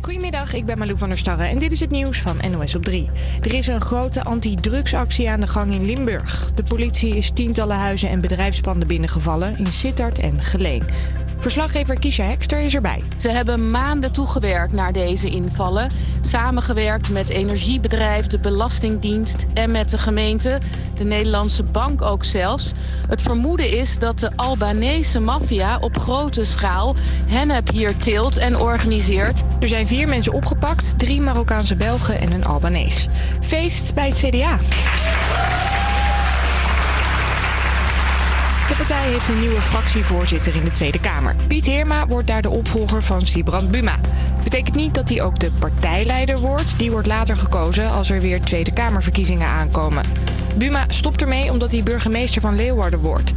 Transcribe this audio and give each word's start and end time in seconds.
Goedemiddag, 0.00 0.54
ik 0.54 0.64
ben 0.64 0.78
Malou 0.78 0.98
van 0.98 1.08
der 1.08 1.18
Starre 1.18 1.44
en 1.44 1.58
dit 1.58 1.72
is 1.72 1.80
het 1.80 1.90
nieuws 1.90 2.20
van 2.20 2.36
NOS 2.50 2.74
op 2.74 2.84
3. 2.84 3.10
Er 3.42 3.54
is 3.54 3.66
een 3.66 3.80
grote 3.80 4.24
anti-drugsactie 4.24 5.30
aan 5.30 5.40
de 5.40 5.46
gang 5.46 5.72
in 5.72 5.84
Limburg. 5.84 6.50
De 6.54 6.62
politie 6.62 7.16
is 7.16 7.30
tientallen 7.30 7.76
huizen 7.76 8.08
en 8.08 8.20
bedrijfspanden 8.20 8.88
binnengevallen 8.88 9.58
in 9.58 9.66
Sittard 9.66 10.18
en 10.18 10.42
Geleen. 10.42 10.82
Verslaggever 11.40 11.98
Kiesja 11.98 12.24
Hekster 12.24 12.60
is 12.60 12.74
erbij. 12.74 13.02
Ze 13.16 13.28
hebben 13.28 13.70
maanden 13.70 14.12
toegewerkt 14.12 14.72
naar 14.72 14.92
deze 14.92 15.28
invallen. 15.28 15.90
Samengewerkt 16.20 17.10
met 17.10 17.28
energiebedrijf, 17.28 18.26
de 18.26 18.38
Belastingdienst 18.38 19.46
en 19.54 19.70
met 19.70 19.90
de 19.90 19.98
gemeente. 19.98 20.58
De 20.94 21.04
Nederlandse 21.04 21.62
bank 21.62 22.02
ook 22.02 22.24
zelfs. 22.24 22.72
Het 23.08 23.22
vermoeden 23.22 23.70
is 23.78 23.98
dat 23.98 24.18
de 24.18 24.30
Albanese 24.36 25.20
maffia 25.20 25.78
op 25.78 25.98
grote 25.98 26.44
schaal 26.44 26.96
hennep 27.26 27.70
hier 27.70 27.96
teelt 27.96 28.36
en 28.36 28.58
organiseert. 28.58 29.42
Er 29.60 29.68
zijn 29.68 29.86
vier 29.86 30.08
mensen 30.08 30.32
opgepakt, 30.32 30.98
drie 30.98 31.20
Marokkaanse 31.20 31.76
Belgen 31.76 32.20
en 32.20 32.32
een 32.32 32.44
Albanees. 32.44 33.08
Feest 33.40 33.94
bij 33.94 34.08
het 34.08 34.18
CDA. 34.18 34.58
De 38.70 38.76
partij 38.76 39.08
heeft 39.10 39.28
een 39.28 39.40
nieuwe 39.40 39.60
fractievoorzitter 39.60 40.56
in 40.56 40.64
de 40.64 40.70
Tweede 40.70 41.00
Kamer. 41.00 41.36
Piet 41.46 41.66
Heerma 41.66 42.06
wordt 42.06 42.26
daar 42.26 42.42
de 42.42 42.50
opvolger 42.50 43.02
van 43.02 43.26
Sibrand 43.26 43.70
Buma. 43.70 44.00
Betekent 44.44 44.74
niet 44.74 44.94
dat 44.94 45.08
hij 45.08 45.22
ook 45.22 45.38
de 45.38 45.50
partijleider 45.58 46.38
wordt. 46.38 46.78
Die 46.78 46.90
wordt 46.90 47.06
later 47.06 47.36
gekozen 47.36 47.90
als 47.90 48.10
er 48.10 48.20
weer 48.20 48.40
Tweede 48.40 48.72
Kamerverkiezingen 48.72 49.48
aankomen. 49.48 50.04
Buma 50.56 50.84
stopt 50.88 51.20
ermee 51.20 51.50
omdat 51.50 51.72
hij 51.72 51.82
burgemeester 51.82 52.40
van 52.40 52.56
Leeuwarden 52.56 53.00
wordt. 53.00 53.32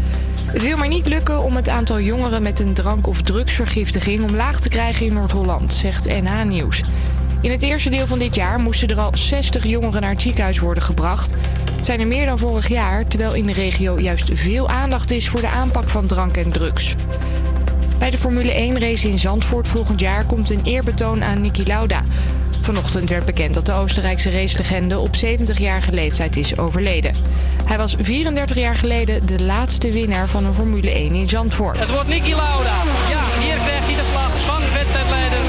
Het 0.45 0.61
wil 0.61 0.77
maar 0.77 0.87
niet 0.87 1.07
lukken 1.07 1.43
om 1.43 1.55
het 1.55 1.69
aantal 1.69 1.99
jongeren 1.99 2.41
met 2.41 2.59
een 2.59 2.73
drank- 2.73 3.07
of 3.07 3.21
drugsvergiftiging 3.21 4.23
omlaag 4.23 4.59
te 4.59 4.69
krijgen 4.69 5.05
in 5.05 5.13
Noord-Holland, 5.13 5.73
zegt 5.73 6.05
NH 6.05 6.43
Nieuws. 6.43 6.81
In 7.43 7.51
het 7.51 7.61
eerste 7.61 7.89
deel 7.89 8.07
van 8.07 8.19
dit 8.19 8.35
jaar 8.35 8.59
moesten 8.59 8.87
er 8.87 8.99
al 8.99 9.11
60 9.13 9.65
jongeren 9.65 10.01
naar 10.01 10.09
het 10.09 10.21
ziekenhuis 10.21 10.59
worden 10.59 10.83
gebracht. 10.83 11.33
Het 11.75 11.85
zijn 11.85 11.99
er 11.99 12.07
meer 12.07 12.25
dan 12.25 12.37
vorig 12.37 12.67
jaar, 12.67 13.07
terwijl 13.07 13.33
in 13.33 13.45
de 13.45 13.53
regio 13.53 13.99
juist 13.99 14.29
veel 14.33 14.69
aandacht 14.69 15.11
is 15.11 15.29
voor 15.29 15.41
de 15.41 15.47
aanpak 15.47 15.89
van 15.89 16.05
drank 16.05 16.37
en 16.37 16.51
drugs. 16.51 16.95
Bij 17.97 18.09
de 18.09 18.17
Formule 18.17 18.51
1-race 18.51 19.09
in 19.09 19.19
Zandvoort 19.19 19.67
volgend 19.67 19.99
jaar 19.99 20.25
komt 20.25 20.49
een 20.49 20.61
eerbetoon 20.63 21.23
aan 21.23 21.41
Niki 21.41 21.67
Lauda. 21.67 22.03
Vanochtend 22.61 23.09
werd 23.09 23.25
bekend 23.25 23.53
dat 23.53 23.65
de 23.65 23.73
Oostenrijkse 23.73 24.31
racelegende 24.31 24.99
op 24.99 25.15
70-jarige 25.15 25.91
leeftijd 25.91 26.37
is 26.37 26.57
overleden. 26.57 27.15
Hij 27.65 27.77
was 27.77 27.95
34 27.99 28.57
jaar 28.57 28.75
geleden 28.75 29.25
de 29.25 29.41
laatste 29.41 29.91
winnaar 29.91 30.27
van 30.27 30.45
een 30.45 30.53
Formule 30.53 30.91
1 30.91 31.15
in 31.15 31.29
Zandvoort. 31.29 31.79
Het 31.79 31.89
wordt 31.89 32.07
Niki 32.07 32.35
Lauda. 32.35 32.77
Ja, 33.09 33.23
hier 33.39 33.55
krijgt 33.55 33.85
hij 33.85 33.95
de 33.95 34.09
vlag 34.11 34.37
van 34.37 34.73
wedstrijdleider 34.73 35.39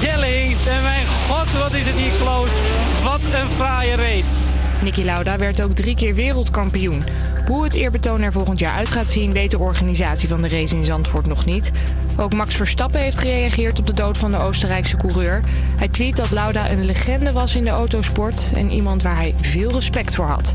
Jelle 0.00 0.26
Hingst. 0.26 0.66
En 0.66 0.82
mijn 0.82 0.97
god, 1.28 1.52
wat 1.52 1.74
is 1.74 1.86
het 1.86 1.96
hier 1.96 2.16
close. 2.22 2.56
Wat 3.02 3.20
een 3.40 3.48
fraaie 3.48 3.94
race. 3.94 4.36
Niki 4.82 5.04
Lauda 5.04 5.38
werd 5.38 5.62
ook 5.62 5.72
drie 5.72 5.94
keer 5.94 6.14
wereldkampioen. 6.14 7.04
Hoe 7.46 7.64
het 7.64 7.74
eerbetoon 7.74 8.22
er 8.22 8.32
volgend 8.32 8.58
jaar 8.58 8.74
uit 8.74 8.88
gaat 8.88 9.10
zien, 9.10 9.32
weet 9.32 9.50
de 9.50 9.58
organisatie 9.58 10.28
van 10.28 10.42
de 10.42 10.48
race 10.48 10.76
in 10.76 10.84
Zandvoort 10.84 11.26
nog 11.26 11.44
niet. 11.44 11.72
Ook 12.16 12.34
Max 12.34 12.54
Verstappen 12.54 13.00
heeft 13.00 13.18
gereageerd 13.18 13.78
op 13.78 13.86
de 13.86 13.92
dood 13.92 14.18
van 14.18 14.30
de 14.30 14.38
Oostenrijkse 14.38 14.96
coureur. 14.96 15.42
Hij 15.76 15.88
tweet 15.88 16.16
dat 16.16 16.30
Lauda 16.30 16.70
een 16.70 16.84
legende 16.84 17.32
was 17.32 17.54
in 17.54 17.64
de 17.64 17.70
autosport 17.70 18.52
en 18.54 18.70
iemand 18.70 19.02
waar 19.02 19.16
hij 19.16 19.34
veel 19.40 19.72
respect 19.72 20.14
voor 20.14 20.26
had. 20.26 20.54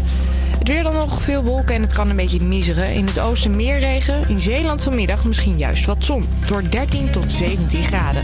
Het 0.58 0.68
weer 0.68 0.84
dan 0.84 0.94
nog, 0.94 1.22
veel 1.22 1.44
wolken 1.44 1.76
en 1.76 1.82
het 1.82 1.94
kan 1.94 2.10
een 2.10 2.16
beetje 2.16 2.42
miseren. 2.42 2.94
In 2.94 3.06
het 3.06 3.20
oosten 3.20 3.56
meer 3.56 3.78
regen, 3.80 4.30
in 4.30 4.40
Zeeland 4.42 4.84
vanmiddag 4.84 5.26
misschien 5.26 5.58
juist 5.58 5.86
wat 5.86 6.04
zon. 6.06 6.28
Door 6.46 6.70
13 6.70 7.12
tot 7.12 7.32
17 7.32 7.84
graden. 7.84 8.24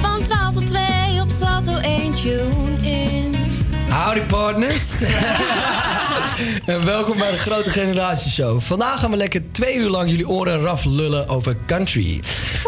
Van 0.00 0.22
12 0.22 0.54
tot 0.54 0.66
2 0.66 1.20
op 1.20 1.30
Salto 1.30 1.76
1 1.76 2.12
tune 2.12 2.80
in. 2.80 3.34
Howdy 3.88 4.20
partners. 4.20 5.02
en 6.64 6.84
welkom 6.84 7.18
bij 7.18 7.30
de 7.30 7.36
Grote 7.36 7.70
Generatieshow. 7.70 8.60
Vandaag 8.60 9.00
gaan 9.00 9.10
we 9.10 9.16
lekker 9.16 9.42
twee 9.52 9.76
uur 9.76 9.88
lang 9.88 10.10
jullie 10.10 10.28
oren 10.28 10.60
raf 10.60 10.84
lullen 10.84 11.28
over 11.28 11.56
country. 11.66 12.20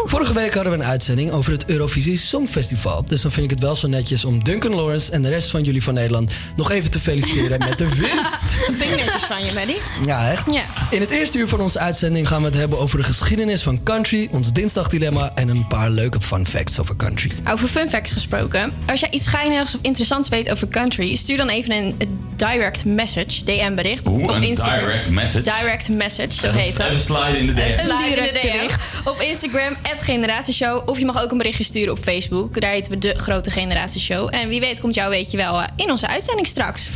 Vorige 0.05 0.33
week 0.33 0.53
hadden 0.53 0.71
we 0.71 0.77
een 0.77 0.85
uitzending 0.85 1.31
over 1.31 1.51
het 1.51 1.65
Eurovisie 1.65 2.17
Songfestival. 2.17 3.05
Dus 3.05 3.21
dan 3.21 3.31
vind 3.31 3.45
ik 3.45 3.51
het 3.51 3.59
wel 3.59 3.75
zo 3.75 3.87
netjes 3.87 4.25
om 4.25 4.43
Duncan 4.43 4.75
Lawrence 4.75 5.11
en 5.11 5.21
de 5.21 5.29
rest 5.29 5.49
van 5.49 5.63
jullie 5.63 5.83
van 5.83 5.93
Nederland 5.93 6.31
nog 6.55 6.71
even 6.71 6.91
te 6.91 6.99
feliciteren 6.99 7.59
met 7.59 7.77
de 7.77 7.89
winst. 7.89 8.41
Dat 8.67 8.75
vind 8.75 8.91
ik 8.91 9.05
netjes 9.05 9.23
van 9.23 9.45
je, 9.45 9.51
Maddie. 9.53 9.77
Ja, 10.05 10.31
echt? 10.31 10.51
Ja. 10.51 10.63
In 10.89 11.01
het 11.01 11.09
eerste 11.11 11.37
uur 11.37 11.47
van 11.47 11.61
onze 11.61 11.79
uitzending 11.79 12.27
gaan 12.27 12.41
we 12.41 12.47
het 12.47 12.57
hebben 12.57 12.79
over 12.79 12.97
de 12.97 13.03
geschiedenis 13.03 13.63
van 13.63 13.83
country, 13.83 14.27
ons 14.31 14.53
dinsdagdilemma 14.53 15.31
en 15.35 15.49
een 15.49 15.67
paar 15.67 15.89
leuke 15.89 16.21
fun 16.21 16.47
facts 16.47 16.79
over 16.79 16.95
country. 16.95 17.31
Over 17.49 17.67
fun 17.67 17.89
facts 17.89 18.11
gesproken. 18.11 18.73
Als 18.87 18.99
jij 18.99 19.09
iets 19.09 19.23
schijnigs 19.23 19.75
of 19.75 19.81
interessants 19.81 20.29
weet 20.29 20.49
over 20.49 20.67
country, 20.67 21.15
stuur 21.15 21.37
dan 21.37 21.49
even 21.49 21.71
een 21.75 22.19
direct 22.35 22.85
message, 22.85 23.43
DM-bericht. 23.59 24.05
Hoe, 24.05 24.23
op 24.23 24.29
een 24.29 24.43
Instagram. 24.43 24.79
direct 24.79 25.09
message? 25.09 25.43
Direct 25.59 25.89
message, 25.89 26.31
zo 26.31 26.51
heet 26.51 26.77
het. 26.77 26.85
even 26.85 26.99
sliden 26.99 27.37
in 27.39 27.47
de 27.47 27.53
DM. 27.53 27.59
In 27.59 28.23
de 28.23 28.39
DM. 28.41 29.09
Op 29.09 29.21
Instagram, 29.21 29.75
Generatieshow. 29.99 30.89
Of 30.89 30.99
je 30.99 31.05
mag 31.05 31.23
ook 31.23 31.31
een 31.31 31.37
berichtje 31.37 31.63
sturen 31.63 31.91
op 31.91 31.99
Facebook. 31.99 32.61
Daar 32.61 32.71
heten 32.71 32.91
we 32.91 32.97
De 32.97 33.13
Grote 33.17 33.51
Generatieshow. 33.51 34.27
En 34.31 34.47
wie 34.47 34.59
weet 34.59 34.79
komt 34.79 34.93
jouw 34.93 35.09
weetje 35.09 35.37
wel 35.37 35.61
eh, 35.61 35.67
in 35.75 35.91
onze 35.91 36.07
uitzending 36.07 36.47
straks. 36.47 36.89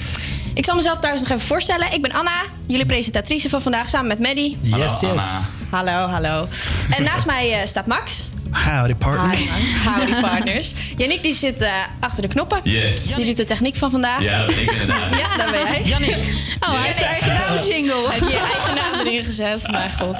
Ik 0.53 0.65
zal 0.65 0.75
mezelf 0.75 0.97
trouwens 0.97 1.27
nog 1.27 1.37
even 1.37 1.47
voorstellen. 1.47 1.93
Ik 1.93 2.01
ben 2.01 2.11
Anna, 2.11 2.41
jullie 2.67 2.85
presentatrice 2.85 3.49
van 3.49 3.61
vandaag 3.61 3.87
samen 3.87 4.07
met 4.07 4.19
Maddie. 4.19 4.57
Yes, 4.61 4.99
yes. 4.99 5.23
Hallo, 5.69 5.91
hallo. 5.91 6.47
En 6.89 7.03
naast 7.03 7.25
mij 7.25 7.59
eh, 7.61 7.67
staat 7.67 7.85
Max. 7.85 8.27
Howdy 8.53 8.93
partners. 8.95 9.39
Howdy 9.85 10.13
partners. 10.21 10.73
Yannick 10.97 11.23
die 11.23 11.33
zit 11.33 11.61
eh, 11.61 11.71
achter 11.99 12.21
de 12.21 12.27
knoppen. 12.27 12.59
Yes. 12.63 13.03
Die 13.15 13.25
doet 13.25 13.37
de 13.37 13.43
techniek 13.43 13.75
van 13.75 13.89
vandaag. 13.91 14.21
Ja, 14.23 14.37
dat 14.45 14.47
ben 14.55 14.63
ik 14.63 14.71
inderdaad. 14.71 15.11
Ja, 15.23 15.37
daar 15.37 15.51
ben 15.51 15.59
jij. 15.61 15.81
Yannick. 15.85 16.15
Oh, 16.59 16.69
hij 16.73 16.85
heeft 16.85 16.97
zijn 16.97 17.09
eigen 17.09 17.33
naam 17.33 17.63
jingle. 17.67 18.09
Heb 18.11 18.19
je 18.19 18.29
je 18.29 18.49
eigen 18.53 18.75
naam 18.75 18.99
erin 19.07 19.23
gezet? 19.23 19.71
Mijn 19.71 19.91
god. 19.91 20.15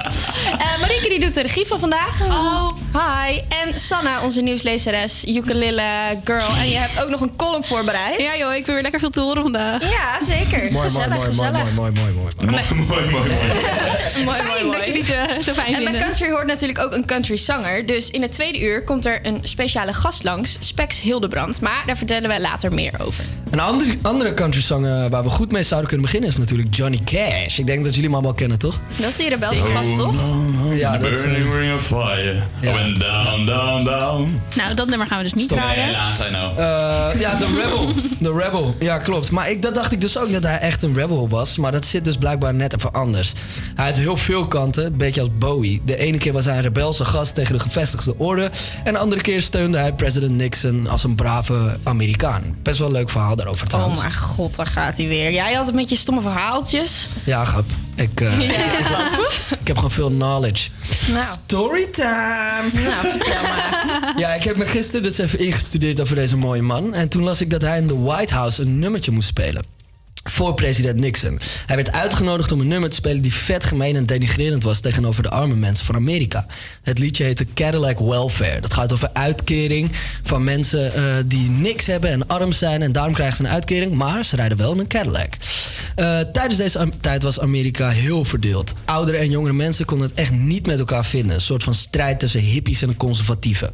Eh 0.58 0.80
Marieke 0.80 1.08
die 1.08 1.20
doet 1.20 1.34
de 1.34 1.40
regie 1.42 1.66
van 1.66 1.78
vandaag. 1.80 2.20
Oh. 2.22 2.70
Hi. 2.92 3.38
En 3.48 3.78
Sanna, 3.78 4.22
onze 4.22 4.40
nieuwslezeres, 4.40 5.24
ukulele 5.26 6.18
girl. 6.24 6.46
En 6.58 6.68
je 6.68 6.76
hebt 6.76 7.02
ook 7.02 7.08
nog 7.10 7.20
een 7.20 7.36
column 7.36 7.64
voorbereid. 7.64 8.20
Ja 8.20 8.36
joh, 8.36 8.54
ik 8.54 8.64
ben 8.64 8.74
weer 8.74 8.82
lekker 8.82 9.00
veel 9.00 9.10
te 9.10 9.20
horen 9.20 9.42
vandaag. 9.42 9.90
Ja, 9.90 10.20
zeker. 10.24 10.72
Mooi, 10.72 10.84
gezellig, 10.88 11.08
mooi, 11.08 11.18
mooi, 11.18 11.26
gezellig. 11.26 11.74
mooi, 11.74 11.90
mooi, 11.90 12.12
mooi, 12.12 12.32
mooi. 12.40 12.50
Mooi, 12.50 12.84
mooi, 12.86 13.10
mooi. 13.10 13.28
mooi. 13.28 13.28
Mooi, 14.24 14.36
Fijn 14.36 14.46
mooi, 14.48 14.64
mooi. 14.64 14.76
dat 14.76 14.86
jullie 14.86 15.04
het 15.04 15.30
eh, 15.30 15.38
zo 15.38 15.52
fijn 15.52 15.66
En 15.66 15.72
bij 15.74 15.82
vinden. 15.82 16.00
country 16.02 16.30
hoort 16.30 16.46
natuurlijk 16.46 16.78
ook 16.78 16.92
een 16.92 17.06
country 17.06 17.36
zanger. 17.36 17.86
Dus 17.86 18.10
in 18.10 18.22
het 18.24 18.32
tweede 18.32 18.60
uur 18.60 18.84
komt 18.84 19.06
er 19.06 19.18
een 19.22 19.38
speciale 19.42 19.92
gast 19.92 20.24
langs, 20.24 20.56
Spex 20.60 21.00
Hildebrand. 21.00 21.60
Maar 21.60 21.82
daar 21.86 21.96
vertellen 21.96 22.28
we 22.30 22.40
later 22.40 22.72
meer 22.74 22.92
over. 23.00 23.24
Een 23.50 23.60
andere, 23.60 23.96
andere 24.02 24.34
country 24.34 24.60
song 24.62 24.84
eh, 24.84 25.06
waar 25.10 25.22
we 25.22 25.30
goed 25.30 25.52
mee 25.52 25.62
zouden 25.62 25.88
kunnen 25.88 26.06
beginnen 26.06 26.30
is 26.30 26.36
natuurlijk 26.36 26.74
Johnny 26.74 27.00
Cash. 27.04 27.58
Ik 27.58 27.66
denk 27.66 27.78
dat 27.84 27.88
jullie 27.94 28.02
hem 28.08 28.14
allemaal 28.14 28.34
kennen, 28.34 28.58
toch? 28.58 28.78
Dat 29.00 29.08
is 29.08 29.16
die 29.16 29.28
rebelse 29.28 29.64
gast, 29.64 29.98
toch? 29.98 30.14
Ja, 30.74 30.98
dat 30.98 31.10
is... 31.10 31.22
Burning 31.22 31.54
ring 31.54 31.74
of 31.74 31.82
fire. 31.86 32.34
Went 32.60 33.00
down, 33.00 33.44
down, 33.46 33.84
down. 33.84 34.40
Nou, 34.56 34.74
dat 34.74 34.88
nummer 34.88 35.06
gaan 35.06 35.16
we 35.18 35.24
dus 35.24 35.34
niet 35.34 35.50
Nee, 35.50 35.58
draaien. 35.58 35.84
helaas, 35.84 36.18
I 36.20 36.28
know. 36.28 36.58
Eh, 36.58 37.20
ja, 37.20 37.36
The 37.36 37.46
Rebel. 37.62 37.92
The 38.22 38.42
Rebel. 38.44 38.74
Ja, 38.80 38.98
klopt. 38.98 39.30
Maar 39.30 39.50
ik, 39.50 39.62
dat 39.62 39.74
dacht 39.74 39.92
ik 39.92 40.00
dus 40.00 40.18
ook 40.18 40.32
dat 40.32 40.42
hij 40.42 40.58
echt 40.58 40.82
een 40.82 40.94
rebel 40.94 41.28
was. 41.28 41.56
Maar 41.56 41.72
dat 41.72 41.84
zit 41.84 42.04
dus 42.04 42.16
blijkbaar 42.16 42.54
net 42.54 42.74
even 42.76 42.92
anders. 42.92 43.32
Hij 43.74 43.86
had 43.86 43.96
heel 43.96 44.16
veel 44.16 44.46
kanten, 44.46 44.84
een 44.84 44.96
beetje 44.96 45.20
als 45.20 45.30
Bowie. 45.38 45.82
De 45.84 45.96
ene 45.96 46.18
keer 46.18 46.32
was 46.32 46.44
hij 46.44 46.56
een 46.56 46.62
rebelse 46.62 47.04
gast 47.04 47.34
tegen 47.34 47.52
de 47.54 47.60
gevestigde 47.60 48.13
orde. 48.16 48.50
En 48.84 48.92
de 48.92 48.98
andere 48.98 49.20
keer 49.20 49.40
steunde 49.40 49.78
hij 49.78 49.92
president 49.92 50.32
Nixon 50.32 50.86
als 50.88 51.04
een 51.04 51.14
brave 51.14 51.76
Amerikaan. 51.82 52.56
Best 52.62 52.78
wel 52.78 52.86
een 52.86 52.92
leuk 52.92 53.10
verhaal 53.10 53.36
daarover 53.36 53.62
Oh 53.62 53.68
trouwens. 53.68 54.00
mijn 54.00 54.14
god, 54.14 54.56
daar 54.56 54.66
gaat 54.66 54.96
hij 54.96 55.08
weer. 55.08 55.32
Jij 55.32 55.58
altijd 55.58 55.74
met 55.74 55.88
je 55.88 55.96
stomme 55.96 56.20
verhaaltjes. 56.20 57.06
Ja, 57.24 57.44
grap. 57.44 57.64
Ik, 57.94 58.20
eh, 58.20 58.38
ik 59.60 59.66
heb 59.66 59.76
gewoon 59.76 59.90
veel 59.90 60.08
knowledge. 60.10 60.68
Nou, 61.12 61.24
Storytime! 61.44 62.70
nou 62.72 63.08
vertel 63.18 63.42
maar. 63.42 64.12
Ja, 64.16 64.34
ik 64.34 64.42
heb 64.44 64.56
me 64.56 64.66
gisteren 64.66 65.02
dus 65.02 65.18
even 65.18 65.38
ingestudeerd 65.38 66.00
over 66.00 66.14
deze 66.16 66.36
mooie 66.36 66.62
man. 66.62 66.94
En 66.94 67.08
toen 67.08 67.22
las 67.22 67.40
ik 67.40 67.50
dat 67.50 67.62
hij 67.62 67.78
in 67.78 67.86
de 67.86 67.98
White 67.98 68.34
House 68.34 68.62
een 68.62 68.78
nummertje 68.78 69.10
moest 69.10 69.28
spelen. 69.28 69.73
Voor 70.24 70.54
president 70.54 71.00
Nixon. 71.00 71.38
Hij 71.66 71.76
werd 71.76 71.92
uitgenodigd 71.92 72.52
om 72.52 72.60
een 72.60 72.68
nummer 72.68 72.90
te 72.90 72.96
spelen 72.96 73.22
die 73.22 73.34
vet 73.34 73.64
gemeen 73.64 73.96
en 73.96 74.06
denigrerend 74.06 74.62
was 74.62 74.80
tegenover 74.80 75.22
de 75.22 75.30
arme 75.30 75.54
mensen 75.54 75.86
van 75.86 75.94
Amerika. 75.94 76.46
Het 76.82 76.98
liedje 76.98 77.24
heette 77.24 77.46
Cadillac 77.54 77.98
Welfare. 77.98 78.60
Dat 78.60 78.72
gaat 78.72 78.92
over 78.92 79.10
uitkering 79.12 79.90
van 80.22 80.44
mensen 80.44 80.94
eh, 80.94 81.02
die 81.26 81.50
niks 81.50 81.86
hebben 81.86 82.10
en 82.10 82.26
arm 82.26 82.52
zijn. 82.52 82.82
En 82.82 82.92
daarom 82.92 83.14
krijgen 83.14 83.36
ze 83.36 83.42
een 83.42 83.48
uitkering, 83.48 83.92
maar 83.92 84.24
ze 84.24 84.36
rijden 84.36 84.58
wel 84.58 84.72
in 84.72 84.78
een 84.78 84.86
Cadillac. 84.86 85.34
Eh, 85.94 86.18
tijdens 86.20 86.56
deze 86.56 86.88
tijd 87.00 87.22
was 87.22 87.40
Amerika 87.40 87.88
heel 87.88 88.24
verdeeld. 88.24 88.72
Oudere 88.84 89.16
en 89.16 89.30
jongere 89.30 89.52
mensen 89.52 89.84
konden 89.84 90.08
het 90.08 90.18
echt 90.18 90.32
niet 90.32 90.66
met 90.66 90.78
elkaar 90.78 91.04
vinden. 91.04 91.34
Een 91.34 91.40
soort 91.40 91.64
van 91.64 91.74
strijd 91.74 92.18
tussen 92.18 92.40
hippies 92.40 92.82
en 92.82 92.96
conservatieven. 92.96 93.72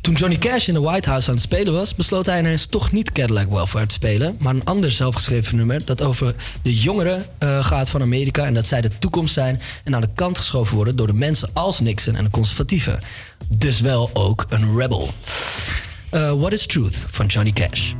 Toen 0.00 0.14
Johnny 0.14 0.38
Cash 0.38 0.68
in 0.68 0.74
de 0.74 0.80
White 0.80 1.08
House 1.08 1.28
aan 1.28 1.34
het 1.34 1.44
spelen 1.44 1.72
was, 1.72 1.94
besloot 1.94 2.26
hij 2.26 2.38
ineens 2.38 2.66
toch 2.66 2.92
niet 2.92 3.12
Cadillac 3.12 3.50
Welfare 3.50 3.86
te 3.86 3.94
spelen, 3.94 4.36
maar 4.38 4.54
een 4.54 4.64
ander 4.64 4.90
zelfgeschreven 4.90 5.56
nummer 5.56 5.84
dat 5.86 6.02
over 6.02 6.34
de 6.62 6.74
jongeren 6.74 7.26
eh, 7.38 7.64
gaat 7.64 7.90
van 7.90 8.02
Amerika 8.02 8.44
en 8.44 8.54
dat 8.54 8.66
zij 8.66 8.80
de 8.80 8.98
toekomst 8.98 9.34
zijn 9.34 9.60
en 9.84 9.94
aan 9.94 10.00
de 10.00 10.08
kant 10.14 10.38
geschoven 10.38 10.76
worden 10.76 10.96
door 10.96 11.06
de 11.06 11.12
mensen 11.12 11.48
als 11.52 11.80
Nixon 11.80 12.14
en 12.16 12.24
de 12.24 12.30
conservatieven. 12.30 13.00
Dus 13.48 13.80
wel 13.80 14.10
ook 14.12 14.46
een 14.48 14.78
rebel. 14.78 15.10
Eh, 16.10 16.32
What 16.32 16.52
is 16.52 16.66
Truth 16.66 17.06
van 17.10 17.26
Johnny 17.26 17.52
Cash. 17.52 17.92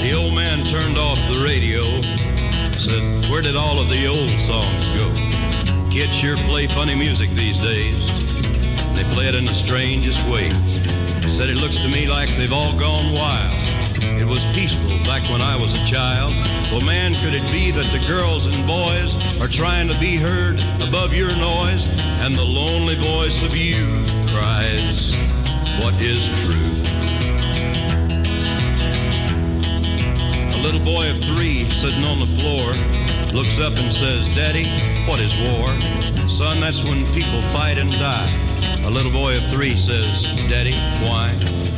The 0.00 0.14
old 0.16 0.32
man 0.34 0.64
turned 0.64 0.98
off 0.98 1.18
the 1.28 1.42
radio, 1.44 1.84
said, 2.78 3.28
Where 3.28 3.42
did 3.42 3.56
all 3.56 3.78
of 3.78 3.88
the 3.88 4.06
old 4.06 4.30
songs 4.40 4.86
go? 4.96 5.12
Kids 5.90 6.16
sure 6.16 6.36
play 6.36 6.68
funny 6.68 6.94
music 6.94 7.30
these 7.34 7.58
days. 7.60 7.96
They 8.98 9.04
play 9.14 9.28
it 9.28 9.36
in 9.36 9.44
the 9.44 9.54
strangest 9.54 10.26
way. 10.28 10.50
Said 11.30 11.50
it 11.50 11.58
looks 11.58 11.76
to 11.76 11.86
me 11.86 12.08
like 12.08 12.30
they've 12.30 12.52
all 12.52 12.76
gone 12.76 13.12
wild. 13.12 13.54
It 14.02 14.26
was 14.26 14.44
peaceful 14.46 14.88
back 15.04 15.22
when 15.30 15.40
I 15.40 15.54
was 15.54 15.72
a 15.72 15.84
child. 15.86 16.32
Well, 16.72 16.80
man, 16.80 17.14
could 17.14 17.32
it 17.32 17.48
be 17.52 17.70
that 17.70 17.86
the 17.92 18.04
girls 18.08 18.46
and 18.46 18.66
boys 18.66 19.14
are 19.40 19.46
trying 19.46 19.86
to 19.86 19.96
be 20.00 20.16
heard 20.16 20.58
above 20.82 21.14
your 21.14 21.28
noise? 21.36 21.86
And 22.22 22.34
the 22.34 22.42
lonely 22.42 22.96
voice 22.96 23.40
of 23.44 23.56
youth 23.56 24.10
cries, 24.30 25.14
What 25.80 25.94
is 26.00 26.26
truth? 26.40 26.97
A 30.58 30.60
little 30.60 30.80
boy 30.80 31.08
of 31.08 31.22
three 31.22 31.70
sitting 31.70 32.02
on 32.02 32.18
the 32.18 32.40
floor 32.40 32.72
looks 33.32 33.60
up 33.60 33.78
and 33.78 33.92
says, 33.92 34.26
Daddy, 34.34 34.66
what 35.06 35.20
is 35.20 35.32
war? 35.38 35.68
Son, 36.28 36.58
that's 36.58 36.82
when 36.82 37.06
people 37.14 37.40
fight 37.52 37.78
and 37.78 37.92
die. 37.92 38.28
A 38.84 38.90
little 38.90 39.12
boy 39.12 39.36
of 39.36 39.48
three 39.52 39.76
says, 39.76 40.24
Daddy, 40.50 40.74
why? 41.06 41.30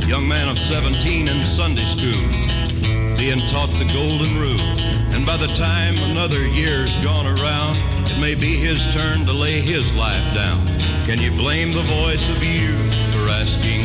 Young 0.09 0.27
man 0.27 0.49
of 0.49 0.59
17 0.59 1.29
in 1.29 1.45
Sunday 1.45 1.85
school, 1.85 2.27
being 3.19 3.47
taught 3.49 3.69
the 3.77 3.89
golden 3.93 4.39
rule. 4.39 4.61
And 5.15 5.27
by 5.27 5.37
the 5.37 5.49
time 5.49 5.99
another 5.99 6.47
year's 6.47 6.97
gone 7.05 7.27
around, 7.27 7.77
it 8.09 8.19
may 8.19 8.35
be 8.35 8.57
his 8.57 8.83
turn 8.95 9.27
to 9.27 9.33
lay 9.35 9.61
his 9.61 9.93
life 9.93 10.35
down. 10.35 10.67
Can 11.03 11.21
you 11.21 11.31
blame 11.33 11.73
the 11.73 11.83
voice 11.83 12.27
of 12.31 12.43
youth 12.43 12.95
for 13.13 13.29
asking, 13.29 13.83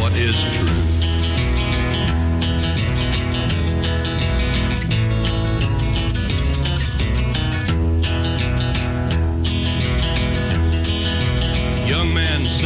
what 0.00 0.16
is 0.16 0.34
truth? 0.56 0.97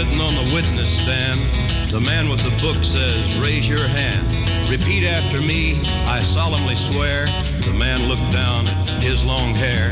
Sitting 0.02 0.20
on 0.20 0.34
the 0.34 0.52
witness 0.52 0.90
stand. 0.99 1.40
The 1.88 2.00
man 2.00 2.28
with 2.28 2.40
the 2.40 2.50
book 2.60 2.82
says, 2.82 3.37
Raise 3.37 3.69
your 3.69 3.87
hand. 3.87 4.32
Repeat 4.69 5.06
after 5.06 5.40
me, 5.40 5.81
I 6.06 6.22
solemnly 6.22 6.75
swear. 6.75 7.26
The 7.60 7.72
man 7.72 8.08
looked 8.08 8.32
down 8.32 8.66
at 8.66 9.02
his 9.02 9.22
long 9.22 9.54
hair. 9.54 9.90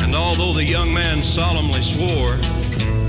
And 0.00 0.14
although 0.14 0.52
the 0.52 0.62
young 0.62 0.94
man 0.94 1.22
solemnly 1.22 1.82
swore, 1.82 2.36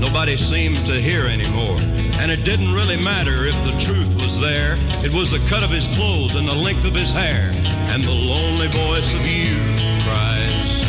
nobody 0.00 0.36
seemed 0.36 0.78
to 0.86 0.94
hear 0.94 1.26
anymore. 1.26 1.78
And 2.18 2.32
it 2.32 2.44
didn't 2.44 2.72
really 2.72 3.00
matter 3.00 3.46
if 3.46 3.54
the 3.62 3.78
truth 3.78 4.12
was 4.16 4.40
there. 4.40 4.74
It 5.04 5.14
was 5.14 5.30
the 5.30 5.44
cut 5.46 5.62
of 5.62 5.70
his 5.70 5.86
clothes 5.88 6.34
and 6.34 6.48
the 6.48 6.54
length 6.54 6.84
of 6.84 6.96
his 6.96 7.12
hair. 7.12 7.50
And 7.92 8.02
the 8.02 8.10
lonely 8.10 8.66
voice 8.66 9.12
of 9.12 9.24
youth 9.24 9.78
cries, 10.02 10.84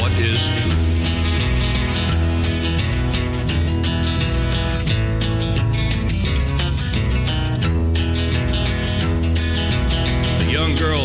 What 0.00 0.12
is 0.12 0.40
truth? 0.62 0.75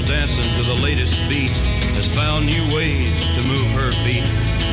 Dancing 0.08 0.44
to 0.58 0.64
the 0.64 0.82
latest 0.82 1.18
beat 1.30 1.52
has 1.94 2.08
found 2.16 2.46
new 2.46 2.74
ways 2.74 3.26
to 3.36 3.42
move 3.44 3.68
her 3.78 3.92
feet. 4.04 4.24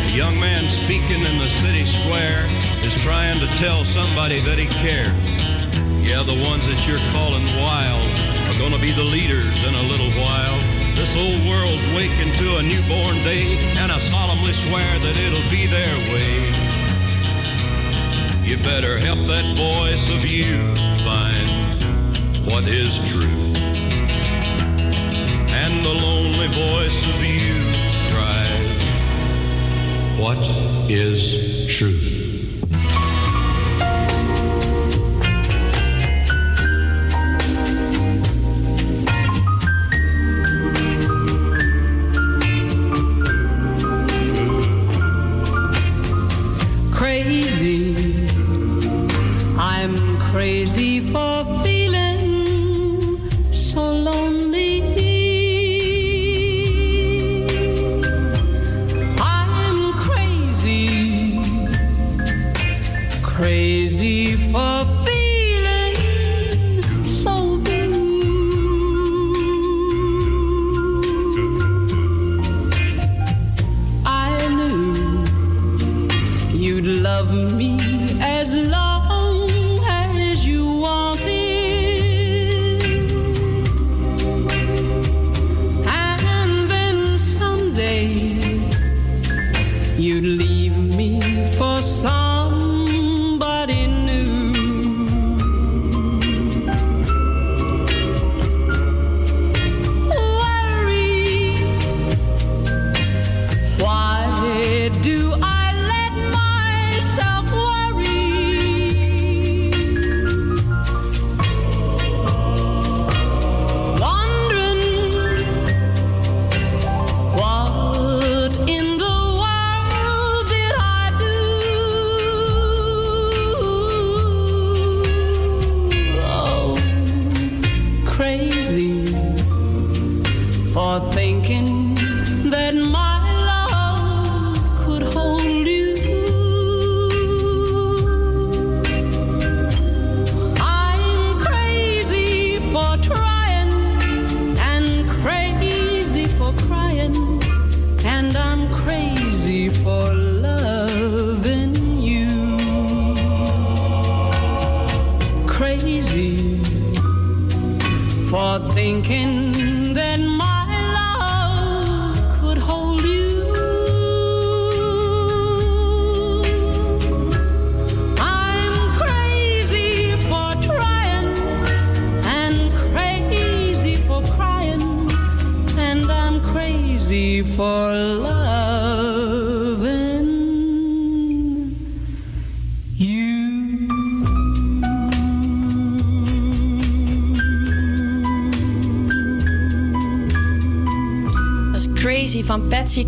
A 0.09 0.13
young 0.13 0.39
man 0.39 0.69
speaking 0.69 1.23
in 1.23 1.39
the 1.39 1.51
city 1.61 1.85
square 1.85 2.47
is 2.85 2.95
trying 3.03 3.39
to 3.41 3.47
tell 3.59 3.85
somebody 3.85 4.41
that 4.41 4.59
he 4.59 4.67
cares. 4.67 5.13
Yeah, 6.01 6.23
the 6.23 6.39
ones 6.49 6.67
that 6.67 6.81
you're 6.87 7.03
calling 7.13 7.45
wild 7.61 8.05
are 8.49 8.59
gonna 8.59 8.81
be 8.81 8.93
the 8.93 9.05
leaders 9.05 9.65
in 9.65 9.75
a 9.75 9.83
little 9.83 10.11
while. 10.21 10.59
This 10.95 11.17
old 11.17 11.41
world's 11.47 11.85
waking 11.93 12.33
to 12.39 12.57
a 12.57 12.63
newborn 12.63 13.17
day, 13.23 13.59
and 13.77 13.93
I 13.93 13.99
solemnly 13.99 14.53
swear 14.53 14.99
that 14.99 15.17
it'll 15.17 15.51
be 15.51 15.67
their 15.67 15.97
way. 16.13 16.49
You 18.49 18.57
better 18.65 18.99
help 18.99 19.27
that 19.29 19.45
voice 19.57 20.09
of 20.11 20.25
youth 20.25 20.79
find 21.05 21.49
what 22.47 22.65
is 22.65 22.99
truth. 23.11 23.48
The 25.89 25.95
lonely 25.95 26.49
voice 26.49 27.03
of 27.09 27.25
youth 27.25 27.75
cries, 28.13 28.83
What 30.21 30.37
is 30.91 31.67
truth? 31.75 32.08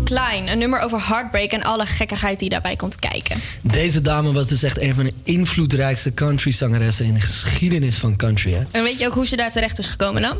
Klein. 0.03 0.47
Een 0.47 0.57
nummer 0.57 0.79
over 0.79 1.07
heartbreak 1.07 1.51
en 1.51 1.63
alle 1.63 1.85
gekkigheid 1.85 2.39
die 2.39 2.49
daarbij 2.49 2.75
komt 2.75 2.95
kijken. 2.95 3.39
Deze 3.61 4.01
dame 4.01 4.31
was 4.31 4.47
dus 4.47 4.63
echt 4.63 4.81
een 4.81 4.95
van 4.95 5.03
de 5.03 5.13
invloedrijkste 5.23 6.13
countryzangeressen 6.13 7.05
in 7.05 7.13
de 7.13 7.19
geschiedenis 7.19 7.95
van 7.95 8.15
country. 8.15 8.53
Hè? 8.53 8.63
En 8.71 8.83
weet 8.83 8.99
je 8.99 9.07
ook 9.07 9.13
hoe 9.13 9.25
ze 9.25 9.35
daar 9.35 9.51
terecht 9.51 9.79
is 9.79 9.87
gekomen 9.87 10.21
dan? 10.21 10.37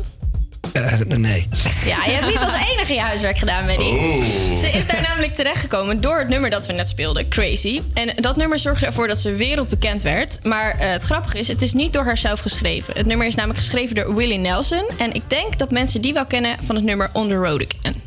Eh, 0.72 0.98
nee. 1.00 1.48
Ja, 1.84 2.04
je 2.04 2.10
hebt 2.10 2.26
niet 2.26 2.38
als 2.38 2.54
enige 2.72 2.94
je 2.94 3.00
huiswerk 3.00 3.38
gedaan, 3.38 3.66
Maddie. 3.66 3.92
Oh. 3.92 4.24
Ze 4.54 4.70
is 4.72 4.86
daar 4.86 5.02
namelijk 5.02 5.34
terechtgekomen 5.34 6.00
door 6.00 6.18
het 6.18 6.28
nummer 6.28 6.50
dat 6.50 6.66
we 6.66 6.72
net 6.72 6.88
speelden, 6.88 7.28
Crazy. 7.28 7.80
En 7.94 8.14
dat 8.14 8.36
nummer 8.36 8.58
zorgde 8.58 8.86
ervoor 8.86 9.08
dat 9.08 9.18
ze 9.18 9.34
wereldbekend 9.34 10.02
werd. 10.02 10.44
Maar 10.44 10.78
eh, 10.78 10.90
het 10.90 11.02
grappige 11.02 11.38
is, 11.38 11.48
het 11.48 11.62
is 11.62 11.72
niet 11.72 11.92
door 11.92 12.04
haarzelf 12.04 12.40
geschreven. 12.40 12.94
Het 12.94 13.06
nummer 13.06 13.26
is 13.26 13.34
namelijk 13.34 13.60
geschreven 13.60 13.94
door 13.94 14.14
Willie 14.14 14.38
Nelson. 14.38 14.84
En 14.98 15.12
ik 15.14 15.22
denk 15.26 15.58
dat 15.58 15.70
mensen 15.70 16.00
die 16.00 16.12
wel 16.12 16.26
kennen 16.26 16.56
van 16.62 16.74
het 16.74 16.84
nummer 16.84 17.10
On 17.12 17.28
the 17.28 17.34
Road 17.34 17.64
Again. 17.78 18.01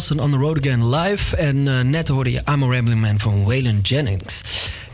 Nelson 0.00 0.20
on 0.20 0.30
the 0.30 0.38
road 0.38 0.58
again 0.58 0.88
live. 0.88 1.36
En 1.36 1.68
eh, 1.68 1.84
net 1.84 2.08
hoorde 2.08 2.30
je 2.30 2.42
I'm 2.52 2.62
a 2.62 2.66
Rambling 2.66 3.00
Man 3.00 3.18
van 3.18 3.44
Waylon 3.44 3.80
Jennings. 3.82 4.42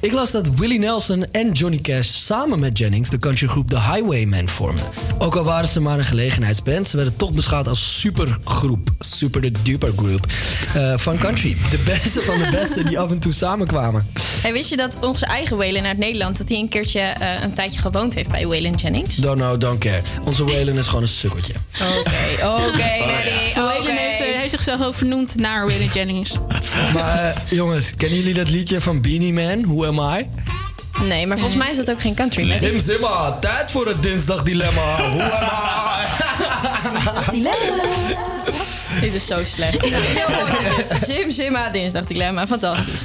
Ik 0.01 0.13
las 0.13 0.31
dat 0.31 0.49
Willie 0.55 0.79
Nelson 0.79 1.27
en 1.33 1.53
Johnny 1.53 1.79
Cash 1.79 2.09
samen 2.09 2.59
met 2.59 2.79
Jennings 2.79 3.11
de 3.11 3.19
countrygroep 3.19 3.69
The 3.69 3.81
Highwaymen 3.81 4.49
vormden. 4.49 4.85
Ook 5.19 5.37
al 5.37 5.45
waren 5.45 5.69
ze 5.69 5.81
maar 5.81 5.99
een 5.99 6.05
gelegenheidsband, 6.05 6.89
ze 6.89 6.97
werden 6.97 7.17
toch 7.17 7.33
beschouwd 7.33 7.69
als 7.69 8.01
supergroep, 8.01 8.91
super 8.99 9.41
de 9.41 9.53
duper 9.63 9.93
group 9.97 10.27
eh, 10.75 10.93
van 10.97 11.19
country. 11.19 11.57
De 11.71 11.79
beste 11.85 12.21
van 12.21 12.39
de 12.39 12.49
beste 12.51 12.85
die 12.85 12.99
af 12.99 13.11
en 13.11 13.19
toe 13.19 13.33
samenkwamen. 13.33 14.07
En 14.43 14.53
wist 14.53 14.71
je 14.71 14.77
dat 14.77 14.97
onze 15.01 15.27
eigen 15.27 15.57
Waylon 15.57 15.87
uit 15.87 15.99
Nederland... 15.99 16.39
dat 16.39 16.49
hij 16.49 16.59
een 16.59 16.69
keertje 16.69 17.01
eh, 17.01 17.43
een 17.43 17.55
tijdje 17.55 17.79
gewoond 17.79 18.15
heeft 18.15 18.31
bij 18.31 18.47
Waylon 18.47 18.75
Jennings? 18.75 19.17
Don't 19.17 19.39
know, 19.39 19.61
don't 19.61 19.79
care. 19.79 20.01
Onze 20.25 20.45
Waylon 20.45 20.79
is 20.79 20.87
gewoon 20.87 21.03
een 21.03 21.09
sukkeltje. 21.09 21.55
Oké. 21.99 22.11
Waylon 23.55 23.91
oké. 23.91 23.99
heeft, 23.99 23.99
eh, 23.99 24.06
heeft 24.51 24.65
zichzelf 24.65 24.89
ook 24.89 24.95
vernoemd 24.95 25.35
naar 25.35 25.67
Waylon 25.67 25.91
Jennings. 25.95 26.33
Maar 26.95 27.25
eh, 27.25 27.51
jongens, 27.51 27.95
kennen 27.97 28.19
jullie 28.19 28.35
dat 28.35 28.49
liedje 28.49 28.81
van 28.81 29.01
Beanie 29.01 29.33
Man, 29.33 29.63
Who 29.63 29.87
Am 29.87 30.19
I? 30.19 30.31
Nee, 31.03 31.27
maar 31.27 31.39
volgens 31.39 31.59
mij 31.59 31.71
is 31.71 31.77
dat 31.77 31.91
ook 31.91 32.01
geen 32.01 32.15
country. 32.15 32.49
Maddie. 32.49 32.69
Zim 32.69 32.81
Zimma, 32.81 33.39
tijd 33.41 33.71
voor 33.71 33.87
het 33.87 34.03
dinsdagdilemma. 34.03 34.97
Who 34.97 35.21
am 35.21 35.31
I? 37.35 38.17
Dit 39.01 39.15
is 39.15 39.27
zo 39.27 39.45
slecht. 39.45 39.81
Heel 39.81 40.25
kort, 40.25 40.77
dus 40.77 41.07
Sim 41.07 41.31
Simma 41.31 41.71
dinsdagdilemma. 41.71 42.47
Fantastisch. 42.47 43.05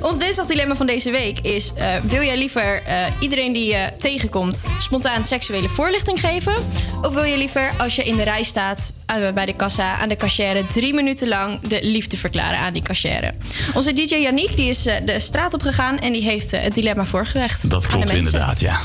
Ons 0.00 0.18
dinsdagdilemma 0.18 0.74
van 0.74 0.86
deze 0.86 1.10
week 1.10 1.38
is... 1.38 1.72
eh, 1.74 1.94
wil 2.02 2.22
jij 2.22 2.36
liever 2.38 2.82
eh, 2.82 3.04
iedereen 3.18 3.52
die 3.52 3.66
je 3.66 3.88
tegenkomt... 3.98 4.68
spontaan 4.78 5.24
seksuele 5.24 5.68
voorlichting 5.68 6.20
geven? 6.20 6.54
Of 7.02 7.14
wil 7.14 7.22
je 7.24 7.36
liever 7.36 7.72
als 7.78 7.96
je 7.96 8.04
in 8.04 8.16
de 8.16 8.22
rij 8.22 8.42
staat 8.42 8.92
eh, 9.06 9.16
bij 9.34 9.46
de 9.46 9.56
kassa... 9.56 9.98
aan 9.98 10.08
de 10.08 10.16
cashier 10.16 10.66
drie 10.66 10.94
minuten 10.94 11.28
lang 11.28 11.60
de 11.60 11.78
liefde 11.82 12.16
verklaren 12.16 12.58
aan 12.58 12.72
die 12.72 12.82
cashier? 12.82 13.34
Onze 13.74 13.92
DJ 13.92 14.14
Yannick 14.14 14.56
die 14.56 14.68
is 14.68 14.82
de 14.82 15.14
straat 15.16 15.54
op 15.54 15.62
gegaan... 15.62 15.98
en 15.98 16.12
die 16.12 16.22
heeft 16.22 16.50
het 16.50 16.74
dilemma 16.74 17.04
voorgelegd. 17.04 17.70
Dat 17.70 17.84
aan 17.84 17.90
de 17.90 18.06
klopt 18.06 18.12
inderdaad, 18.12 18.60
ja. 18.60 18.80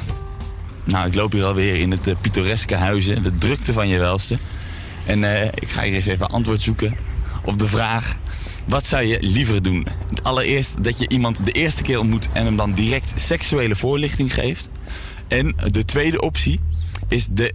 Nou, 0.84 1.08
ik 1.08 1.16
loop 1.16 1.32
hier 1.32 1.44
alweer 1.44 1.76
in 1.76 1.92
het 1.92 2.22
pittoreske 2.22 2.76
huizen, 2.76 3.24
de 3.24 3.36
drukte 3.36 3.74
van 3.74 3.88
je 3.88 3.98
welste. 4.00 4.38
En 5.08 5.24
eh, 5.24 5.46
ik 5.46 5.70
ga 5.70 5.84
hier 5.84 5.94
eens 5.94 6.06
even 6.06 6.30
antwoord 6.30 6.62
zoeken 6.62 6.96
op 7.44 7.60
de 7.60 7.68
vraag: 7.68 8.16
wat 8.66 8.86
zou 8.86 9.04
je 9.04 9.18
liever 9.22 9.64
doen? 9.64 9.88
Allereerst 10.22 10.84
dat 10.84 11.00
je 11.00 11.10
iemand 11.10 11.46
de 11.46 11.52
eerste 11.52 11.82
keer 11.82 12.00
ontmoet 12.00 12.30
en 12.34 12.46
hem 12.46 12.56
dan 12.56 12.74
direct 12.74 13.14
seksuele 13.16 13.76
voorlichting 13.76 14.34
geeft. 14.34 14.70
En 15.28 15.56
de 15.72 15.86
tweede 15.86 16.22
optie 16.22 16.60
is 17.08 17.28
de 17.32 17.54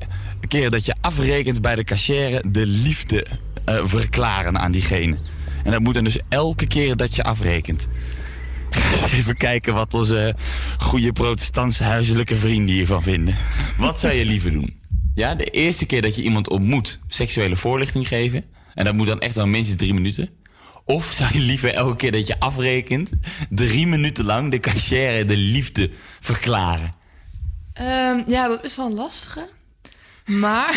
keer 0.48 0.70
dat 0.70 0.86
je 0.86 0.94
afrekent 1.00 1.60
bij 1.60 1.74
de 1.74 1.84
cashier 1.84 2.42
de 2.46 2.66
liefde 2.66 3.26
eh, 3.64 3.80
verklaren 3.84 4.58
aan 4.58 4.72
diegene. 4.72 5.18
En 5.64 5.70
dat 5.70 5.80
moet 5.80 5.94
dan 5.94 6.04
dus 6.04 6.18
elke 6.28 6.66
keer 6.66 6.96
dat 6.96 7.14
je 7.14 7.22
afrekent. 7.22 7.88
Even 9.16 9.36
kijken 9.36 9.74
wat 9.74 9.94
onze 9.94 10.34
goede 10.78 11.12
protestantse 11.12 11.84
huiselijke 11.84 12.36
vrienden 12.36 12.74
hiervan 12.74 13.02
vinden. 13.02 13.36
Wat 13.78 14.00
zou 14.00 14.12
je 14.12 14.24
liever 14.24 14.52
doen? 14.52 14.80
Ja, 15.14 15.34
de 15.34 15.44
eerste 15.44 15.86
keer 15.86 16.02
dat 16.02 16.16
je 16.16 16.22
iemand 16.22 16.48
ontmoet, 16.48 17.00
seksuele 17.06 17.56
voorlichting 17.56 18.08
geven. 18.08 18.44
En 18.74 18.84
dat 18.84 18.94
moet 18.94 19.06
dan 19.06 19.20
echt 19.20 19.34
wel 19.34 19.46
minstens 19.46 19.78
drie 19.78 19.94
minuten. 19.94 20.28
Of 20.84 21.12
zou 21.12 21.32
je 21.32 21.38
liever 21.38 21.74
elke 21.74 21.96
keer 21.96 22.12
dat 22.12 22.26
je 22.26 22.40
afrekent, 22.40 23.12
drie 23.50 23.86
minuten 23.86 24.24
lang 24.24 24.50
de 24.50 24.58
cashier 24.58 25.26
de 25.26 25.36
liefde 25.36 25.90
verklaren? 26.20 26.94
Ehm, 27.72 28.22
ja, 28.26 28.48
dat 28.48 28.64
is 28.64 28.76
wel 28.76 28.86
een 28.86 28.94
lastige. 28.94 29.48
Maar... 30.24 30.74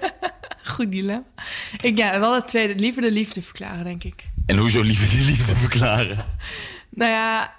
Goed 0.62 0.90
dilemma. 0.90 1.24
Ik, 1.80 1.96
ja, 1.96 2.20
wel 2.20 2.34
het 2.34 2.48
tweede. 2.48 2.74
Liever 2.74 3.02
de 3.02 3.12
liefde 3.12 3.42
verklaren, 3.42 3.84
denk 3.84 4.04
ik. 4.04 4.24
En 4.46 4.56
hoezo 4.56 4.80
liever 4.80 5.18
de 5.18 5.24
liefde 5.24 5.56
verklaren? 5.56 6.24
Nou 6.90 7.10
ja... 7.10 7.54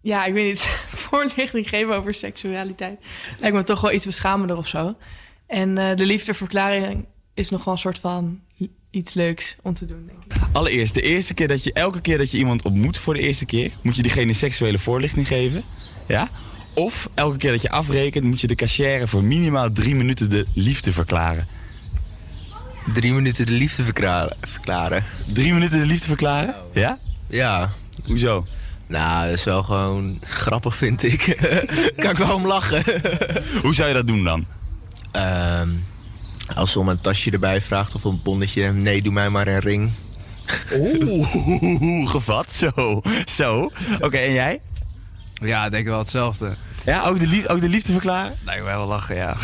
Ja, 0.00 0.24
ik 0.24 0.32
weet 0.32 0.46
niet. 0.46 0.60
Voorlichting 1.06 1.68
geven 1.68 1.94
over 1.94 2.14
seksualiteit. 2.14 3.04
Lijkt 3.38 3.56
me 3.56 3.62
toch 3.62 3.80
wel 3.80 3.92
iets 3.92 4.04
beschamender 4.04 4.56
of 4.56 4.68
zo. 4.68 4.96
En 5.48 5.78
eh, 5.78 5.96
de 5.96 6.06
liefdeverklaring 6.06 7.06
is 7.34 7.50
nog 7.50 7.64
wel 7.64 7.74
een 7.74 7.80
soort 7.80 7.98
van 7.98 8.40
iets 8.90 9.14
leuks 9.14 9.56
om 9.62 9.74
te 9.74 9.86
doen, 9.86 10.04
denk 10.04 10.24
ik. 10.24 10.32
Allereerst, 10.52 10.94
de 10.94 11.02
eerste 11.02 11.34
keer 11.34 11.48
dat 11.48 11.64
je, 11.64 11.72
elke 11.72 12.00
keer 12.00 12.18
dat 12.18 12.30
je 12.30 12.38
iemand 12.38 12.62
ontmoet 12.62 12.98
voor 12.98 13.14
de 13.14 13.20
eerste 13.20 13.46
keer, 13.46 13.70
moet 13.82 13.96
je 13.96 14.02
diegene 14.02 14.32
seksuele 14.32 14.78
voorlichting 14.78 15.26
geven. 15.26 15.62
Ja? 16.06 16.28
Of 16.74 17.08
elke 17.14 17.36
keer 17.36 17.50
dat 17.50 17.62
je 17.62 17.70
afrekent, 17.70 18.24
moet 18.24 18.40
je 18.40 18.46
de 18.46 18.54
cashier 18.54 19.08
voor 19.08 19.24
minimaal 19.24 19.72
drie 19.72 19.94
minuten 19.94 20.30
de 20.30 20.46
liefde 20.54 20.92
verklaren. 20.92 21.46
Drie 22.94 23.12
minuten 23.12 23.46
de 23.46 23.52
liefde 23.52 23.82
verklaren. 23.82 24.36
verklaren. 24.40 25.04
Drie 25.32 25.52
minuten 25.52 25.78
de 25.78 25.86
liefde 25.86 26.06
verklaren? 26.06 26.54
Ja? 26.72 26.98
Ja. 27.28 27.72
Hoezo? 28.06 28.46
Nou, 28.86 29.24
dat 29.28 29.38
is 29.38 29.44
wel 29.44 29.62
gewoon 29.62 30.18
grappig, 30.22 30.76
vind 30.76 31.02
ik. 31.02 31.36
kan 31.96 32.10
ik 32.10 32.16
wel 32.16 32.34
om 32.34 32.46
lachen. 32.46 32.82
Hoe 33.62 33.74
zou 33.74 33.88
je 33.88 33.94
dat 33.94 34.06
doen 34.06 34.24
dan? 34.24 34.46
Ehm, 35.18 35.68
als 36.54 36.72
ze 36.72 36.78
om 36.78 36.88
een 36.88 37.00
tasje 37.00 37.30
erbij 37.30 37.60
vraagt 37.60 37.94
of 37.94 38.04
een 38.04 38.20
bonnetje. 38.22 38.72
Nee, 38.72 39.02
doe 39.02 39.12
mij 39.12 39.28
maar 39.30 39.46
een 39.46 39.58
ring. 39.58 39.90
Oeh, 40.74 42.10
gevat. 42.14 42.52
Zo. 42.52 43.02
Zo. 43.24 43.70
Oké, 44.00 44.16
en 44.16 44.32
jij? 44.32 44.60
Ja, 45.34 45.64
ik 45.64 45.70
denk 45.70 45.86
wel 45.86 45.98
hetzelfde. 45.98 46.56
Ja, 46.84 47.02
ook 47.04 47.18
de, 47.18 47.26
lief, 47.26 47.46
ook 47.46 47.60
de 47.60 47.68
liefde 47.68 47.92
verklaren? 47.92 48.32
Lijkt 48.44 48.60
me 48.62 48.66
wel 48.66 48.86
lachen, 48.86 49.16
ja. 49.16 49.36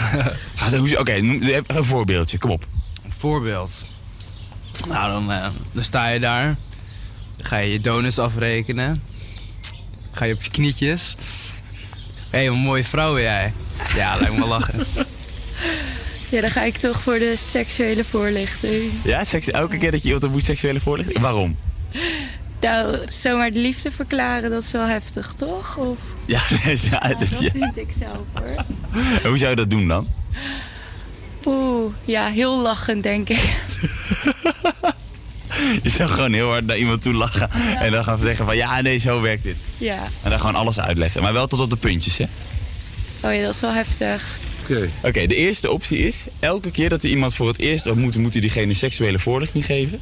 Oké, 0.98 1.20
noem- 1.20 1.42
een 1.66 1.84
voorbeeldje. 1.84 2.38
Kom 2.38 2.50
op. 2.50 2.66
Een 3.04 3.12
voorbeeld. 3.18 3.90
Nou, 4.88 5.10
dan, 5.12 5.32
eh, 5.32 5.48
dan 5.72 5.84
sta 5.84 6.08
je 6.08 6.20
daar. 6.20 6.44
Dan 7.36 7.46
ga 7.46 7.56
je 7.56 7.72
je 7.72 7.80
donuts 7.80 8.18
afrekenen. 8.18 9.02
Ga 10.12 10.24
je 10.24 10.34
op 10.34 10.42
je 10.42 10.50
knietjes. 10.50 11.16
Hé, 12.30 12.38
hey, 12.38 12.48
wat 12.48 12.56
een 12.58 12.64
mooie 12.64 12.84
vrouw 12.84 13.12
ben 13.14 13.22
jij. 13.22 13.52
Ja, 13.94 14.16
lijkt 14.16 14.32
me 14.32 14.38
wel 14.38 14.48
lachen. 14.48 14.86
Ja, 16.28 16.40
dan 16.40 16.50
ga 16.50 16.62
ik 16.62 16.76
toch 16.76 17.02
voor 17.02 17.18
de 17.18 17.36
seksuele 17.36 18.04
voorlichting. 18.04 18.92
Ja, 19.04 19.24
seks, 19.24 19.50
elke 19.50 19.76
keer 19.76 19.90
dat 19.90 20.00
je 20.00 20.06
iemand 20.06 20.24
ontmoet 20.24 20.44
seksuele 20.44 20.80
voorlichting? 20.80 21.18
Waarom? 21.18 21.56
Nou, 22.60 22.98
zomaar 23.08 23.52
de 23.52 23.58
liefde 23.58 23.90
verklaren, 23.92 24.50
dat 24.50 24.62
is 24.62 24.70
wel 24.70 24.86
heftig, 24.86 25.32
toch? 25.36 25.76
Of, 25.76 25.96
Ja, 26.24 26.42
dat, 26.64 27.20
dat 27.20 27.38
ja. 27.40 27.50
vind 27.50 27.76
ik 27.76 27.92
zelf, 27.98 28.18
hoor. 28.32 28.64
En 29.22 29.28
Hoe 29.28 29.38
zou 29.38 29.50
je 29.50 29.56
dat 29.56 29.70
doen 29.70 29.88
dan? 29.88 30.08
Oeh, 31.44 31.92
ja, 32.04 32.28
heel 32.28 32.58
lachend, 32.58 33.02
denk 33.02 33.28
ik. 33.28 33.42
Je 35.82 35.88
zou 35.90 36.08
gewoon 36.10 36.32
heel 36.32 36.48
hard 36.48 36.66
naar 36.66 36.76
iemand 36.76 37.02
toe 37.02 37.12
lachen. 37.12 37.50
En 37.80 37.92
dan 37.92 38.04
gaan 38.04 38.18
zeggen 38.22 38.44
van 38.44 38.56
ja, 38.56 38.80
nee, 38.80 38.98
zo 38.98 39.20
werkt 39.20 39.42
dit. 39.42 39.56
Ja. 39.78 39.98
En 40.22 40.30
dan 40.30 40.40
gewoon 40.40 40.54
alles 40.54 40.80
uitleggen. 40.80 41.22
Maar 41.22 41.32
wel 41.32 41.46
tot 41.46 41.60
op 41.60 41.70
de 41.70 41.76
puntjes, 41.76 42.18
hè? 42.18 42.24
Oh 43.20 43.34
ja, 43.34 43.42
dat 43.42 43.54
is 43.54 43.60
wel 43.60 43.72
heftig. 43.72 44.38
Oké. 44.64 44.88
Oké, 45.02 45.26
de 45.26 45.34
eerste 45.34 45.70
optie 45.70 45.98
is... 45.98 46.26
elke 46.38 46.70
keer 46.70 46.88
dat 46.88 47.02
er 47.02 47.10
iemand 47.10 47.34
voor 47.34 47.48
het 47.48 47.58
eerst 47.58 47.86
ontmoet... 47.86 48.16
moet 48.16 48.34
u 48.34 48.40
diegene 48.40 48.74
seksuele 48.74 49.18
voorlichting 49.18 49.64
geven. 49.64 50.00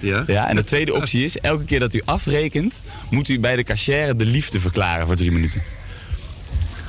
Ja. 0.00 0.24
ja. 0.26 0.48
En 0.48 0.56
de 0.56 0.64
tweede 0.64 0.94
optie 0.94 1.24
is... 1.24 1.38
elke 1.38 1.64
keer 1.64 1.80
dat 1.80 1.94
u 1.94 2.02
afrekent... 2.04 2.82
moet 3.10 3.28
u 3.28 3.40
bij 3.40 3.56
de 3.56 3.62
cashier 3.62 4.16
de 4.16 4.26
liefde 4.26 4.60
verklaren 4.60 5.06
voor 5.06 5.16
drie 5.16 5.30
minuten. 5.30 5.62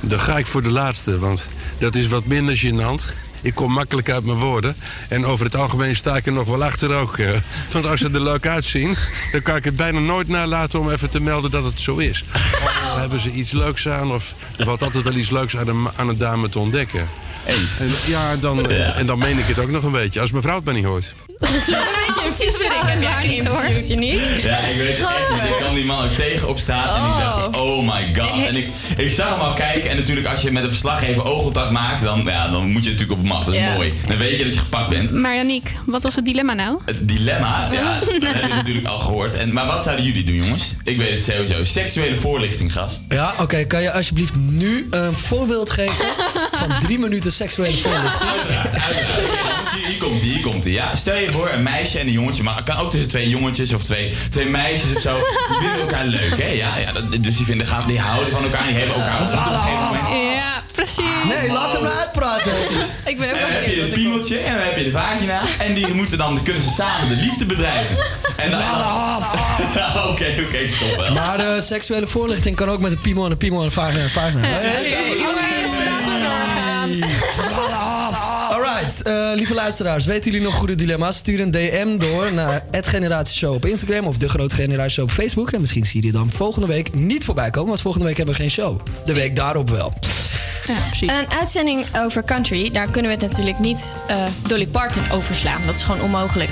Dan 0.00 0.20
ga 0.20 0.38
ik 0.38 0.46
voor 0.46 0.62
de 0.62 0.70
laatste, 0.70 1.18
want 1.18 1.48
dat 1.78 1.94
is 1.94 2.06
wat 2.06 2.24
minder 2.24 2.56
gênant. 2.56 3.29
Ik 3.42 3.54
kom 3.54 3.72
makkelijk 3.72 4.10
uit 4.10 4.24
mijn 4.24 4.38
woorden. 4.38 4.76
En 5.08 5.26
over 5.26 5.44
het 5.44 5.56
algemeen 5.56 5.96
sta 5.96 6.16
ik 6.16 6.26
er 6.26 6.32
nog 6.32 6.46
wel 6.48 6.64
achter 6.64 6.94
ook. 6.94 7.18
eh. 7.18 7.30
Want 7.72 7.86
als 7.86 8.00
ze 8.00 8.10
er 8.12 8.22
leuk 8.22 8.46
uitzien, 8.46 8.96
dan 9.32 9.42
kan 9.42 9.56
ik 9.56 9.64
het 9.64 9.76
bijna 9.76 9.98
nooit 9.98 10.28
nalaten 10.28 10.80
om 10.80 10.90
even 10.90 11.10
te 11.10 11.20
melden 11.20 11.50
dat 11.50 11.64
het 11.64 11.80
zo 11.80 11.96
is. 11.96 12.24
Al 12.90 12.96
hebben 12.98 13.20
ze 13.20 13.30
iets 13.30 13.50
leuks 13.50 13.88
aan, 13.88 14.12
of 14.12 14.34
er 14.56 14.64
valt 14.64 14.82
altijd 14.82 15.04
wel 15.04 15.14
iets 15.14 15.30
leuks 15.30 15.56
aan 15.56 15.68
een, 15.68 15.88
aan 15.96 16.08
een 16.08 16.18
dame 16.18 16.48
te 16.48 16.58
ontdekken. 16.58 17.08
Eens. 17.46 17.80
En, 17.80 17.88
ja, 18.06 18.36
dan, 18.36 18.70
en 18.70 19.06
dan 19.06 19.18
meen 19.18 19.38
ik 19.38 19.46
het 19.46 19.58
ook 19.58 19.70
nog 19.70 19.82
een 19.84 19.92
beetje. 19.92 20.20
Als 20.20 20.32
mevrouw 20.32 20.54
het 20.54 20.64
maar 20.64 20.74
niet 20.74 20.84
hoort. 20.84 21.12
Dat 21.40 21.50
is 21.60 21.66
wel 21.66 21.80
een 21.80 21.86
beetje 22.06 22.64
heb 22.90 23.00
jij 23.00 23.12
geïnterviewd, 23.28 23.88
je 23.88 23.94
niet? 23.96 24.20
Ja, 24.42 24.58
ik 24.58 24.76
weet 24.76 24.98
het 24.98 25.06
echt 25.08 25.30
niet. 25.30 25.50
Ik 25.50 25.56
kwam 25.56 25.74
die 25.74 25.84
man 25.84 26.04
ook 26.04 26.14
tegen 26.14 26.48
op 26.48 26.58
straat 26.58 26.96
en 26.96 27.02
ik 27.04 27.24
dacht, 27.24 27.56
oh 27.56 27.94
my 27.94 28.14
god. 28.14 28.46
En 28.46 28.56
ik, 28.56 28.66
ik 28.96 29.10
zag 29.10 29.28
hem 29.28 29.38
al 29.38 29.54
kijken 29.54 29.90
en 29.90 29.96
natuurlijk 29.96 30.26
als 30.26 30.42
je 30.42 30.50
met 30.50 30.62
een 30.62 30.68
verslaggever 30.68 31.24
oogcontact 31.24 31.70
maakt, 31.70 32.02
dan, 32.02 32.22
ja, 32.26 32.48
dan 32.48 32.70
moet 32.70 32.84
je 32.84 32.90
natuurlijk 32.90 33.18
op 33.18 33.24
hem 33.24 33.32
af. 33.36 33.44
Dat 33.44 33.54
is 33.54 33.60
Ja. 33.60 33.72
mooi. 33.72 33.92
Dan 34.06 34.16
weet 34.18 34.38
je 34.38 34.44
dat 34.44 34.54
je 34.54 34.58
gepakt 34.58 34.88
bent. 34.88 35.10
Maar 35.12 35.34
Janiek, 35.36 35.76
wat 35.86 36.02
was 36.02 36.16
het 36.16 36.24
dilemma 36.24 36.54
nou? 36.54 36.78
Het 36.84 37.08
dilemma, 37.08 37.68
ja, 37.72 37.98
dat 37.98 38.08
heb 38.22 38.42
je 38.42 38.54
natuurlijk 38.54 38.86
al 38.86 38.98
gehoord. 38.98 39.34
En, 39.34 39.52
maar 39.52 39.66
wat 39.66 39.82
zouden 39.82 40.04
jullie 40.04 40.24
doen, 40.24 40.34
jongens? 40.34 40.74
Ik 40.84 40.96
weet 40.96 41.10
het 41.10 41.22
sowieso. 41.22 41.64
Seksuele 41.64 42.16
voorlichting, 42.16 42.72
gast. 42.72 43.02
Ja, 43.08 43.34
oké. 43.38 43.64
Kan 43.64 43.82
je 43.82 43.92
alsjeblieft 43.92 44.34
nu 44.36 44.86
een 44.90 45.16
voorbeeld 45.16 45.70
geven 45.70 46.04
van 46.52 46.78
drie 46.78 46.98
minuten 46.98 47.32
seksuele 47.32 47.76
voorlichting? 47.76 48.30
Uiteraard, 48.30 48.80
uiteraard. 48.82 49.68
Hier 49.86 49.98
komt 49.98 50.20
hij, 50.20 50.30
hier 50.30 50.40
komt 50.40 50.64
hij. 50.64 50.72
Ja, 50.72 50.96
stel 50.96 51.16
je 51.16 51.29
voor 51.32 51.50
een 51.52 51.62
meisje 51.62 51.98
en 51.98 52.06
een 52.06 52.12
jongetje, 52.12 52.42
maar 52.42 52.56
het 52.56 52.64
kan 52.64 52.76
ook 52.76 52.90
tussen 52.90 53.08
twee 53.08 53.28
jongetjes 53.28 53.72
of 53.72 53.82
twee, 53.82 54.14
twee 54.30 54.46
meisjes 54.46 54.94
of 54.96 55.00
zo. 55.02 55.14
Die 55.48 55.58
vinden 55.58 55.80
elkaar 55.80 56.06
leuk, 56.06 56.42
hè? 56.42 56.48
Ja, 56.48 56.76
ja, 56.76 56.92
dat- 56.92 57.22
dus 57.22 57.36
die, 57.36 57.46
vinden, 57.46 57.66
gaan, 57.66 57.86
die 57.86 57.98
houden 58.00 58.32
van 58.32 58.42
elkaar 58.42 58.60
en 58.60 58.66
die 58.66 58.76
hebben 58.76 58.94
elkaar 58.94 59.20
ontmoet 59.20 59.46
op 59.46 59.52
een 59.52 59.60
gegeven 59.60 59.84
moment. 59.84 60.34
Ja, 60.34 60.62
precies. 60.74 61.04
Nee, 61.40 61.52
laat 61.52 61.72
hem 61.72 61.84
uitpraten. 61.86 62.52
Ik 63.10 63.18
ben 63.18 63.28
ook 63.30 63.34
En 63.34 63.40
wel 63.40 63.50
dan 63.50 63.56
heb 63.62 63.74
je 63.74 63.80
het 63.80 63.92
piemeltje 63.92 64.38
en 64.38 64.54
dan 64.54 64.62
heb 64.62 64.76
je 64.76 64.84
de 64.84 64.90
vagina. 64.90 65.40
En 65.58 65.74
die 65.74 65.94
moeten 65.94 66.18
dan, 66.18 66.34
dan 66.34 66.44
kunnen 66.44 66.62
ze 66.62 66.70
samen 66.70 67.08
de 67.08 67.14
liefde 67.22 67.46
bedrijven. 67.46 67.96
En 68.36 68.50
dan... 68.50 68.60
Oké, 70.10 70.34
oké, 70.46 70.66
stop. 70.66 70.96
hè. 71.06 71.12
Maar 71.20 71.38
eh, 71.40 71.60
seksuele 71.62 72.06
voorlichting 72.06 72.56
kan 72.56 72.70
ook 72.70 72.80
met 72.80 72.92
een 72.92 73.00
piemel 73.00 73.24
en 73.24 73.30
een 73.30 73.36
piemel 73.36 73.58
en 73.58 73.64
een 73.64 73.70
vagina 73.72 73.98
en 73.98 74.04
een 74.04 74.10
vagina. 74.10 74.48
Eh, 79.02 79.30
lieve 79.34 79.54
luisteraars, 79.54 80.04
weten 80.04 80.30
jullie 80.30 80.46
nog 80.46 80.54
goede 80.54 80.74
dilemma's? 80.74 81.16
Stuur 81.16 81.40
een 81.40 81.50
DM 81.50 81.98
door 81.98 82.32
naar 82.32 82.64
het 82.70 82.86
Generatieshow 82.86 83.54
op 83.54 83.64
Instagram 83.64 84.04
of 84.04 84.16
de 84.16 84.28
Grote 84.28 84.54
Generatieshow 84.54 85.04
op 85.04 85.10
Facebook. 85.10 85.50
En 85.50 85.60
misschien 85.60 85.86
zie 85.86 85.96
je 85.96 86.00
die 86.00 86.12
dan 86.12 86.30
volgende 86.30 86.66
week 86.66 86.94
niet 86.94 87.24
voorbij 87.24 87.50
komen, 87.50 87.68
want 87.68 87.80
volgende 87.80 88.06
week 88.06 88.16
hebben 88.16 88.34
we 88.34 88.40
geen 88.40 88.50
show. 88.50 88.80
De 89.06 89.12
week 89.12 89.36
daarop 89.36 89.70
wel. 89.70 89.92
Een 91.00 91.30
uitzending 91.30 91.84
over 91.96 92.24
country, 92.24 92.70
daar 92.70 92.90
kunnen 92.90 93.10
we 93.10 93.16
het 93.16 93.30
natuurlijk 93.30 93.58
niet 93.58 93.94
eh, 94.06 94.24
Dolly 94.46 94.66
Parton 94.66 95.02
overslaan. 95.12 95.60
Dat 95.66 95.74
is 95.74 95.82
gewoon 95.82 96.00
onmogelijk. 96.00 96.50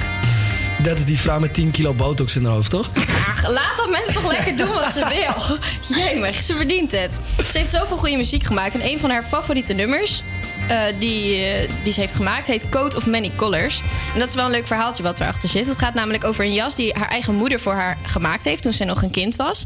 Dat 0.83 0.99
is 0.99 1.05
die 1.05 1.19
vrouw 1.19 1.41
met 1.41 1.55
10 1.55 1.71
kilo 1.71 1.95
botox 1.95 2.37
in 2.37 2.45
haar 2.45 2.55
hoofd, 2.55 2.71
toch? 2.71 2.91
Ach, 3.29 3.49
laat 3.51 3.77
dat 3.77 3.91
mensen 3.91 4.15
toch 4.15 4.31
lekker 4.33 4.57
doen 4.57 4.75
wat 4.75 4.93
ze 4.93 5.07
wil. 5.09 5.59
Jemig, 5.99 6.43
ze 6.43 6.55
verdient 6.55 6.93
het. 6.93 7.19
Ze 7.53 7.59
heeft 7.59 7.71
zoveel 7.71 7.97
goede 7.97 8.17
muziek 8.17 8.45
gemaakt. 8.45 8.75
En 8.75 8.85
een 8.85 8.99
van 8.99 9.11
haar 9.11 9.23
favoriete 9.23 9.73
nummers 9.73 10.23
eh, 10.69 10.79
die, 10.99 11.45
eh, 11.45 11.71
die 11.85 11.93
ze 11.93 12.01
heeft 12.01 12.15
gemaakt 12.15 12.47
heet 12.47 12.69
Coat 12.69 12.95
of 12.97 13.07
Many 13.07 13.31
Colors. 13.37 13.83
En 14.15 14.19
dat 14.19 14.29
is 14.29 14.35
wel 14.35 14.45
een 14.45 14.51
leuk 14.51 14.67
verhaaltje 14.67 15.03
wat 15.03 15.21
erachter 15.21 15.49
zit. 15.49 15.67
Het 15.67 15.79
gaat 15.79 15.95
namelijk 15.95 16.25
over 16.25 16.45
een 16.45 16.53
jas 16.55 16.75
die 16.75 16.93
haar 16.99 17.09
eigen 17.09 17.35
moeder 17.35 17.61
voor 17.61 17.73
haar 17.73 17.97
gemaakt 18.03 18.45
heeft 18.45 18.63
toen 18.63 18.73
ze 18.73 18.85
nog 18.85 19.03
een 19.03 19.11
kind 19.11 19.37
was. 19.37 19.63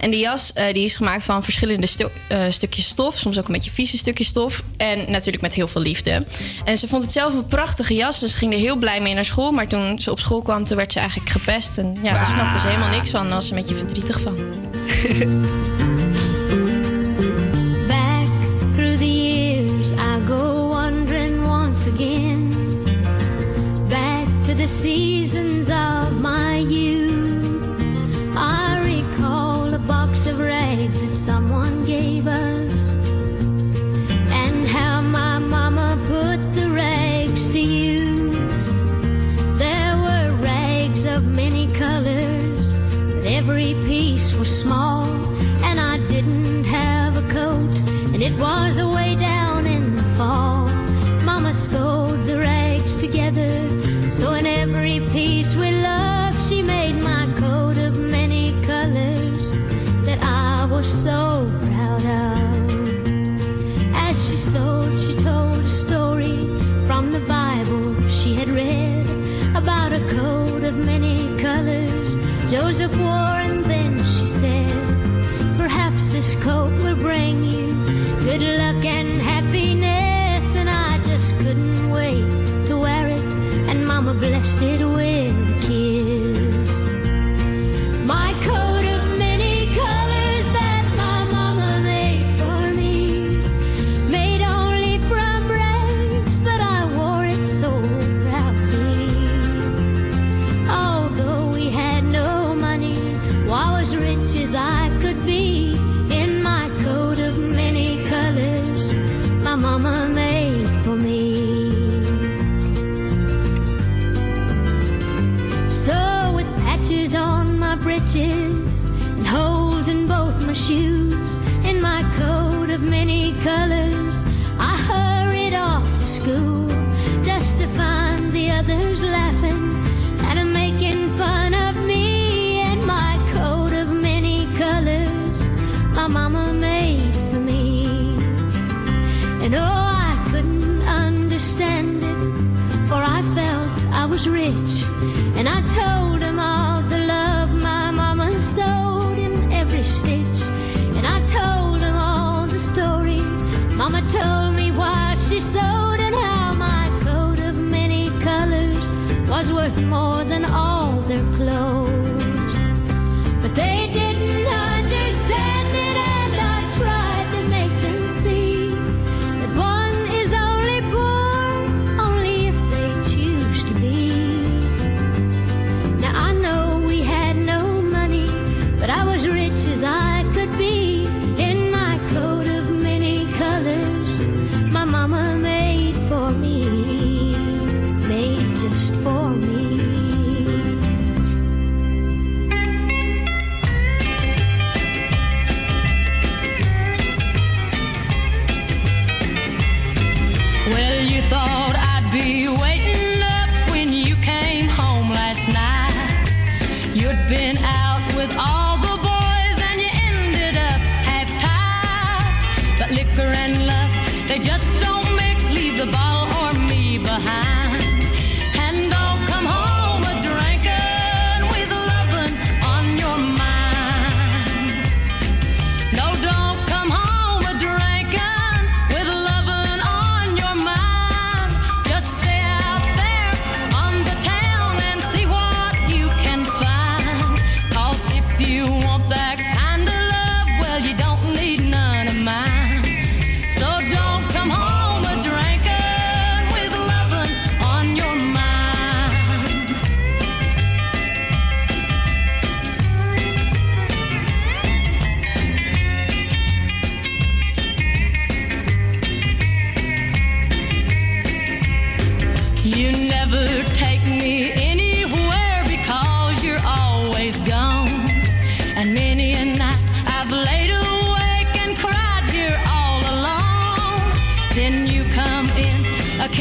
En 0.00 0.10
die 0.10 0.20
jas 0.20 0.52
eh, 0.52 0.74
die 0.74 0.84
is 0.84 0.96
gemaakt 0.96 1.24
van 1.24 1.44
verschillende 1.44 1.86
stu- 1.86 2.08
stukjes 2.50 2.86
stof. 2.88 3.18
Soms 3.18 3.38
ook 3.38 3.46
een 3.46 3.52
beetje 3.52 3.70
vieze 3.70 3.98
stukjes 3.98 4.26
stof. 4.26 4.62
En 4.76 4.98
natuurlijk 5.10 5.42
met 5.42 5.54
heel 5.54 5.68
veel 5.68 5.80
liefde. 5.82 6.26
En 6.64 6.78
ze 6.78 6.88
vond 6.88 7.02
het 7.02 7.12
zelf 7.12 7.34
een 7.34 7.46
prachtige 7.46 7.94
jas. 7.94 8.18
Dus 8.18 8.30
ze 8.30 8.36
ging 8.36 8.52
er 8.52 8.58
heel 8.58 8.76
blij 8.76 9.00
mee 9.00 9.14
naar 9.14 9.24
school. 9.24 9.50
Maar 9.52 9.66
toen 9.68 9.98
ze 10.00 10.10
op 10.10 10.20
school 10.20 10.42
kwam, 10.42 10.64
toen 10.64 10.76
werd 10.76 10.92
ze 10.92 10.98
eigenlijk 10.98 11.30
gepest. 11.30 11.78
En 11.78 11.98
ja, 12.02 12.12
daar 12.12 12.26
snapte 12.26 12.58
ze 12.58 12.66
helemaal 12.66 12.88
niks 12.90 13.10
van. 13.10 13.24
En 13.26 13.30
was 13.32 13.46
ze 13.46 13.52
een 13.54 13.58
beetje 13.58 13.74
verdrietig 13.74 14.20
van. 14.20 14.36
see 24.80 25.09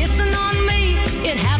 kissing 0.10 0.34
on 0.34 0.66
me. 0.66 0.96
It 1.28 1.38
happened. 1.38 1.59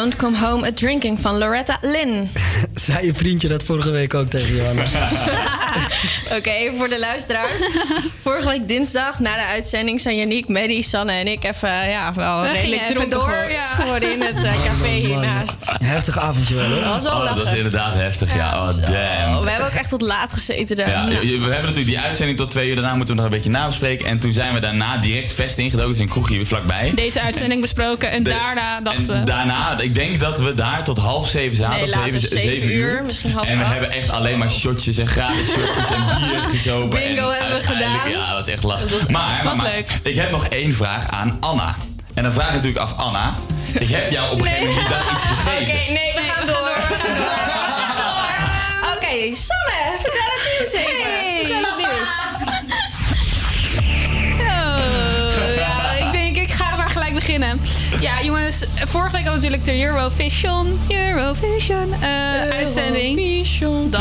Don't 0.00 0.16
Come 0.16 0.36
Home 0.36 0.66
a 0.66 0.72
Drinking 0.72 1.20
van 1.20 1.38
Loretta 1.38 1.78
Lynn. 1.80 2.30
Zei 2.74 3.06
je 3.06 3.14
vriendje 3.14 3.48
dat 3.48 3.62
vorige 3.62 3.90
week 3.90 4.14
ook 4.14 4.30
tegen 4.30 4.54
Johanna? 4.56 4.84
Oké, 6.36 6.72
voor 6.76 6.88
de 6.88 6.98
luisteraars. 6.98 7.60
Vorige 8.22 8.48
week 8.48 8.68
dinsdag 8.68 9.18
na 9.18 9.34
de 9.34 9.44
uitzending 9.46 10.00
zijn 10.00 10.16
Yannick, 10.16 10.48
Maddie, 10.48 10.82
Sanne 10.82 11.12
en 11.12 11.26
ik 11.26 11.44
even 11.44 11.88
ja, 11.88 12.12
wel 12.14 12.40
We 12.42 12.48
redelijk 12.50 12.82
dronken 12.86 13.10
door, 13.10 13.20
geworden- 13.20 13.50
ja. 13.52 13.66
geworden 13.66 14.12
in 14.12 14.20
het 14.22 14.36
eh, 14.44 14.64
café 14.64 14.88
hiernaast. 14.88 15.66
Heftig 15.84 16.18
avondje 16.18 16.54
wel, 16.54 16.64
hoor. 16.66 16.82
Dat 16.82 16.92
was 16.92 17.02
wel 17.02 17.12
Oh, 17.12 17.34
dat 17.36 17.44
is 17.44 17.52
inderdaad 17.52 17.94
heftig, 17.94 18.34
ja. 18.34 18.52
Oh, 18.54 18.68
damn. 18.76 19.36
Oh, 19.36 19.44
we 19.44 19.50
hebben 19.50 19.66
ook 19.66 19.72
echt 19.72 19.88
tot 19.88 20.00
laat 20.00 20.32
gezeten 20.32 20.76
daar. 20.76 20.88
Ja, 20.88 21.02
Nou, 21.02 21.20
we 21.20 21.26
hebben 21.28 21.48
natuurlijk 21.50 21.86
die 21.86 21.98
uitzending 22.00 22.38
tot 22.38 22.50
twee 22.50 22.68
uur. 22.68 22.74
Daarna 22.74 22.94
moeten 22.94 23.14
we 23.14 23.20
nog 23.20 23.30
een 23.30 23.36
beetje 23.36 23.50
nabespreken. 23.50 24.06
En 24.06 24.18
toen 24.18 24.32
zijn 24.32 24.54
we 24.54 24.60
daarna 24.60 24.96
direct 24.98 25.32
vest 25.32 25.58
ingedoken. 25.58 25.90
Dus 25.90 25.98
een 25.98 26.08
kroegje 26.08 26.34
hier 26.36 26.46
vlakbij. 26.46 26.92
Deze 26.94 27.20
uitzending 27.20 27.60
besproken 27.60 28.10
en 28.10 28.22
De- 28.22 28.30
daarna 28.30 28.80
dachten 28.80 29.14
En 29.14 29.20
we... 29.20 29.26
daarna, 29.26 29.78
ik 29.78 29.94
denk 29.94 30.20
dat 30.20 30.38
we 30.40 30.54
daar 30.54 30.84
tot 30.84 30.98
half 30.98 31.28
zeven 31.28 31.56
zaten. 31.56 31.74
Nee, 31.76 31.84
of 31.84 31.94
later, 31.94 32.20
zeven, 32.20 32.28
zeven 32.40 32.50
zeven 32.60 32.72
uur, 32.74 33.02
misschien 33.04 33.32
half 33.32 33.46
En 33.46 33.56
we 33.58 33.64
acht. 33.64 33.72
hebben 33.72 33.90
echt 33.90 34.10
alleen 34.10 34.38
maar 34.38 34.50
shotjes 34.50 34.98
en 34.98 35.06
gratis 35.06 35.46
shotjes 35.50 35.90
en 35.90 36.04
bier 36.18 36.40
gezopen. 36.58 36.98
Bingo 37.00 37.30
en 37.30 37.38
hebben 37.40 37.58
we 37.58 37.66
gedaan. 37.66 38.08
Ja, 38.10 38.26
dat 38.26 38.36
was 38.36 38.46
echt 38.46 38.62
was- 38.62 38.80
maar, 39.08 39.44
was 39.44 39.56
maar- 39.56 39.56
maar 39.56 39.72
leuk. 39.74 39.98
ik 40.02 40.16
heb 40.16 40.30
nog 40.30 40.46
één 40.46 40.74
vraag 40.74 41.10
aan 41.10 41.36
Anna. 41.40 41.76
En 42.14 42.22
dan 42.22 42.32
vraag 42.32 42.48
ik 42.48 42.54
natuurlijk 42.54 42.78
af, 42.82 42.96
Anna. 42.96 43.34
Ik 43.72 43.90
heb 43.90 44.10
jou 44.10 44.32
op 44.32 44.38
een 44.40 44.44
gegeven 44.46 44.66
moment 44.66 44.84
iets 45.14 45.24
Oké, 45.24 45.50
gegeven. 45.50 45.92
nee, 45.94 46.12
we 46.14 46.20
gaan 46.30 46.46
door. 46.46 46.74
We 46.88 46.96
gaan 47.04 47.96
door. 47.96 48.94
Oké, 48.94 49.34
Sanne, 49.34 49.96
vertel 50.00 50.28
het 50.34 50.58
nieuws 50.58 50.72
even. 50.72 51.02
Hey. 51.02 51.40
Vertel 51.44 51.70
het 51.70 51.76
nieuws. 51.78 52.18
Oh, 54.40 55.54
ja, 55.56 56.06
ik 56.06 56.12
denk, 56.12 56.36
ik 56.36 56.50
ga 56.50 56.76
maar 56.76 56.90
gelijk 56.90 57.14
beginnen. 57.14 57.60
Ja, 58.00 58.22
jongens, 58.22 58.64
vorige 58.86 59.12
week 59.12 59.24
hadden 59.26 59.42
we 59.42 59.48
natuurlijk 59.56 59.64
de 59.64 59.82
Eurovision, 59.84 60.80
Eurovision 60.88 61.94
eh, 62.00 62.08
uitzending. 62.52 63.38
Dat. 63.90 64.00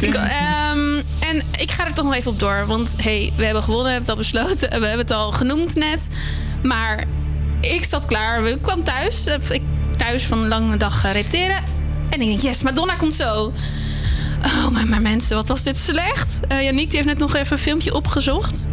Ik, 0.00 0.14
ehm, 0.14 1.02
en 1.30 1.42
ik 1.56 1.70
ga 1.70 1.84
er 1.84 1.92
toch 1.92 2.04
nog 2.04 2.14
even 2.14 2.30
op 2.30 2.38
door, 2.38 2.66
want 2.66 2.94
hey, 2.98 3.32
we 3.36 3.44
hebben 3.44 3.62
gewonnen, 3.62 3.86
we 3.86 3.92
hebben 3.92 4.16
het 4.16 4.32
al 4.32 4.40
besloten, 4.42 4.68
we 4.68 4.86
hebben 4.86 5.06
het 5.06 5.10
al 5.10 5.32
genoemd 5.32 5.74
net. 5.74 6.08
Maar 6.62 7.04
ik 7.60 7.84
zat 7.84 8.06
klaar, 8.06 8.46
ik 8.46 8.62
kwam 8.62 8.84
thuis, 8.84 9.26
eh, 9.26 9.50
ik 9.50 9.62
thuis 9.96 10.24
van 10.24 10.38
een 10.38 10.48
lange 10.48 10.76
dag 10.76 11.04
eh, 11.04 11.12
repeteren. 11.12 11.62
En 12.10 12.20
ik 12.20 12.26
denk, 12.26 12.40
yes, 12.40 12.62
Madonna 12.62 12.94
komt 12.94 13.14
zo. 13.14 13.52
Oh, 14.44 14.68
maar, 14.68 14.86
maar 14.86 15.02
mensen, 15.02 15.36
wat 15.36 15.48
was 15.48 15.62
dit 15.62 15.76
slecht? 15.76 16.40
Yannick 16.48 16.88
die 16.88 16.96
heeft 16.96 17.08
net 17.08 17.18
nog 17.18 17.34
even 17.34 17.52
een 17.52 17.58
filmpje 17.62 17.94
opgezocht. 17.94 18.66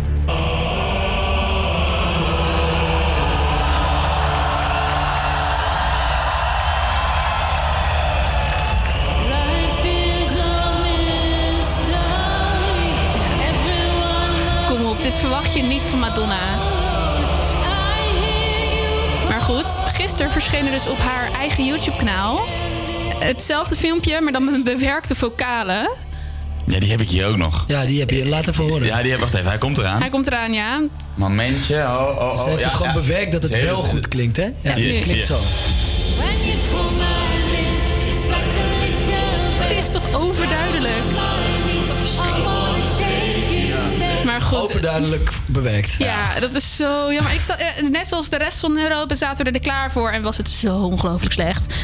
Niet 15.67 15.83
van 15.83 15.99
Madonna. 15.99 16.55
Maar 19.29 19.41
goed, 19.41 19.65
gisteren 19.85 20.31
verscheen 20.31 20.65
er 20.65 20.71
dus 20.71 20.87
op 20.87 20.97
haar 20.97 21.31
eigen 21.31 21.65
YouTube-kanaal... 21.65 22.47
hetzelfde 23.19 23.75
filmpje, 23.75 24.21
maar 24.21 24.31
dan 24.31 24.51
met 24.51 24.63
bewerkte 24.63 25.15
vocalen. 25.15 25.89
Ja, 26.65 26.79
die 26.79 26.91
heb 26.91 27.01
ik 27.01 27.09
hier 27.09 27.27
ook 27.27 27.37
nog. 27.37 27.63
Ja, 27.67 27.85
die 27.85 27.99
heb 27.99 28.09
je. 28.09 28.25
Laat 28.25 28.47
even 28.47 28.63
horen. 28.63 28.85
Ja, 28.85 29.01
die 29.01 29.11
heb 29.11 29.19
wacht 29.19 29.33
even. 29.33 29.47
Hij 29.49 29.57
komt 29.57 29.77
eraan. 29.77 29.99
Hij 29.99 30.09
komt 30.09 30.27
eraan, 30.27 30.53
ja. 30.53 30.81
Momentje. 31.15 31.75
Oh, 31.75 32.07
oh, 32.09 32.21
oh. 32.21 32.43
Ze 32.43 32.49
heeft 32.49 32.59
ja, 32.59 32.65
het 32.65 32.75
gewoon 32.75 32.93
ja. 32.93 32.99
bewerkt 32.99 33.31
dat 33.31 33.43
het 33.43 33.61
wel 33.61 33.77
goed 33.81 34.07
klinkt, 34.07 34.37
hè? 34.37 34.47
Ja, 34.61 34.75
die 34.75 35.01
klinkt 35.01 35.25
zo. 35.25 35.39
Het 39.59 39.77
is 39.77 39.89
toch 39.89 40.13
overduidelijk? 40.13 41.10
Goed. 44.59 44.69
Overduidelijk 44.69 45.31
bewerkt. 45.45 45.93
Ja, 45.93 46.39
dat 46.39 46.55
is 46.55 46.75
zo 46.75 47.13
jammer. 47.13 47.33
Ik 47.33 47.39
zat, 47.39 47.57
eh, 47.57 47.89
net 47.89 48.07
zoals 48.07 48.29
de 48.29 48.37
rest 48.37 48.59
van 48.59 48.77
Europa 48.77 49.13
zaten 49.13 49.45
we 49.45 49.51
er 49.51 49.59
klaar 49.59 49.91
voor 49.91 50.09
en 50.09 50.21
was 50.21 50.37
het 50.37 50.49
zo 50.49 50.77
ongelooflijk 50.77 51.33
slecht. 51.33 51.75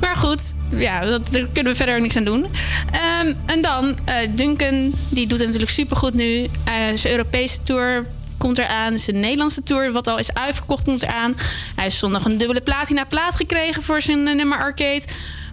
Maar 0.00 0.16
goed, 0.16 0.52
ja, 0.68 1.04
dat, 1.04 1.30
daar 1.30 1.46
kunnen 1.52 1.72
we 1.72 1.78
verder 1.78 1.94
ook 1.94 2.00
niks 2.00 2.16
aan 2.16 2.24
doen. 2.24 2.46
Ehm, 2.90 3.32
en 3.46 3.62
dan, 3.62 3.98
eh, 4.04 4.16
Duncan, 4.30 4.92
die 5.08 5.26
doet 5.26 5.38
het 5.38 5.46
natuurlijk 5.46 5.72
supergoed 5.72 6.14
nu. 6.14 6.42
Eh, 6.64 6.74
zijn 6.94 7.12
Europese 7.12 7.62
tour 7.62 8.06
komt 8.38 8.58
eraan. 8.58 8.98
Zijn 8.98 9.20
Nederlandse 9.20 9.62
tour, 9.62 9.92
wat 9.92 10.06
al 10.06 10.18
is 10.18 10.34
uitverkocht, 10.34 10.84
komt 10.84 11.02
eraan. 11.02 11.34
Hij 11.74 11.84
heeft 11.84 11.96
zondag 11.96 12.24
een 12.24 12.38
dubbele 12.38 12.60
platina 12.60 13.04
plaat 13.04 13.34
gekregen 13.34 13.82
voor 13.82 14.02
zijn 14.02 14.22
nummer 14.22 14.58
Arcade. 14.58 15.02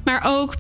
Maar 0.04 0.22
ook 0.26 0.54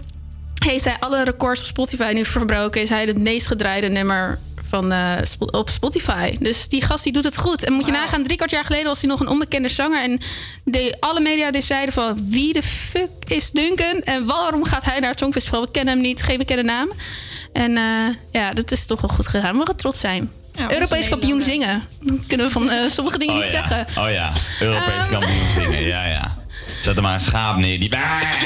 heeft 0.65 0.85
hij 0.85 0.95
alle 0.99 1.23
records 1.23 1.59
op 1.59 1.65
Spotify 1.65 2.11
nu 2.13 2.25
verbroken. 2.25 2.81
Is 2.81 2.89
hij 2.89 3.05
het 3.05 3.17
meest 3.17 3.47
gedraaide 3.47 3.87
nummer 3.87 4.39
van, 4.71 4.91
eh, 4.91 5.17
op 5.51 5.69
Spotify. 5.69 6.36
Dus 6.39 6.67
die 6.67 6.81
gast 6.81 7.03
die 7.03 7.13
doet 7.13 7.23
het 7.23 7.38
goed. 7.38 7.63
En 7.63 7.73
moet 7.73 7.86
je 7.86 7.91
nagaan, 7.91 8.23
drie 8.23 8.36
kwart 8.38 8.51
jaar 8.51 8.65
geleden 8.65 8.86
was 8.88 8.99
hij 9.01 9.10
nog 9.10 9.19
een 9.19 9.27
onbekende 9.27 9.69
zanger. 9.69 10.03
En 10.03 10.19
de, 10.63 10.97
alle 10.99 11.19
media 11.19 11.51
die 11.51 11.62
zeiden 11.62 11.93
van 11.93 12.29
wie 12.29 12.53
de 12.53 12.63
fuck 12.63 13.10
is 13.27 13.51
Duncan? 13.51 14.01
En 14.03 14.25
waarom 14.25 14.63
gaat 14.63 14.86
hij 14.86 14.99
naar 14.99 15.10
het 15.10 15.19
Songfestival? 15.19 15.62
We 15.62 15.71
kennen 15.71 15.93
hem 15.93 16.03
niet, 16.03 16.23
geen 16.23 16.38
bekende 16.38 16.63
naam. 16.63 16.91
En 17.53 17.77
eh, 17.77 17.84
ja, 18.31 18.53
dat 18.53 18.71
is 18.71 18.86
toch 18.86 19.01
wel 19.01 19.10
goed 19.15 19.27
gegaan. 19.27 19.51
We 19.51 19.57
mogen 19.57 19.75
trots 19.75 19.99
zijn. 19.99 20.31
onze 20.57 20.73
Europees 20.73 21.10
kampioen 21.10 21.41
zingen. 21.41 21.84
Dat 22.01 22.25
kunnen 22.27 22.45
we 22.45 22.51
van 22.51 22.69
eh, 22.69 22.89
sommige 22.89 23.17
dingen 23.17 23.36
Oh 23.36 23.41
niet 23.41 23.51
ja. 23.51 23.67
zeggen. 23.67 24.03
Oh 24.03 24.12
ja, 24.12 24.31
Europees 24.60 24.93
Ehm. 25.01 25.12
kampioen 25.12 25.51
zingen. 25.53 25.81
Ja, 25.81 26.05
ja. 26.05 26.39
Zet 26.81 26.97
er 26.97 27.01
maar 27.01 27.13
een 27.13 27.19
schaap 27.19 27.57
neer 27.57 27.79
die 27.79 27.89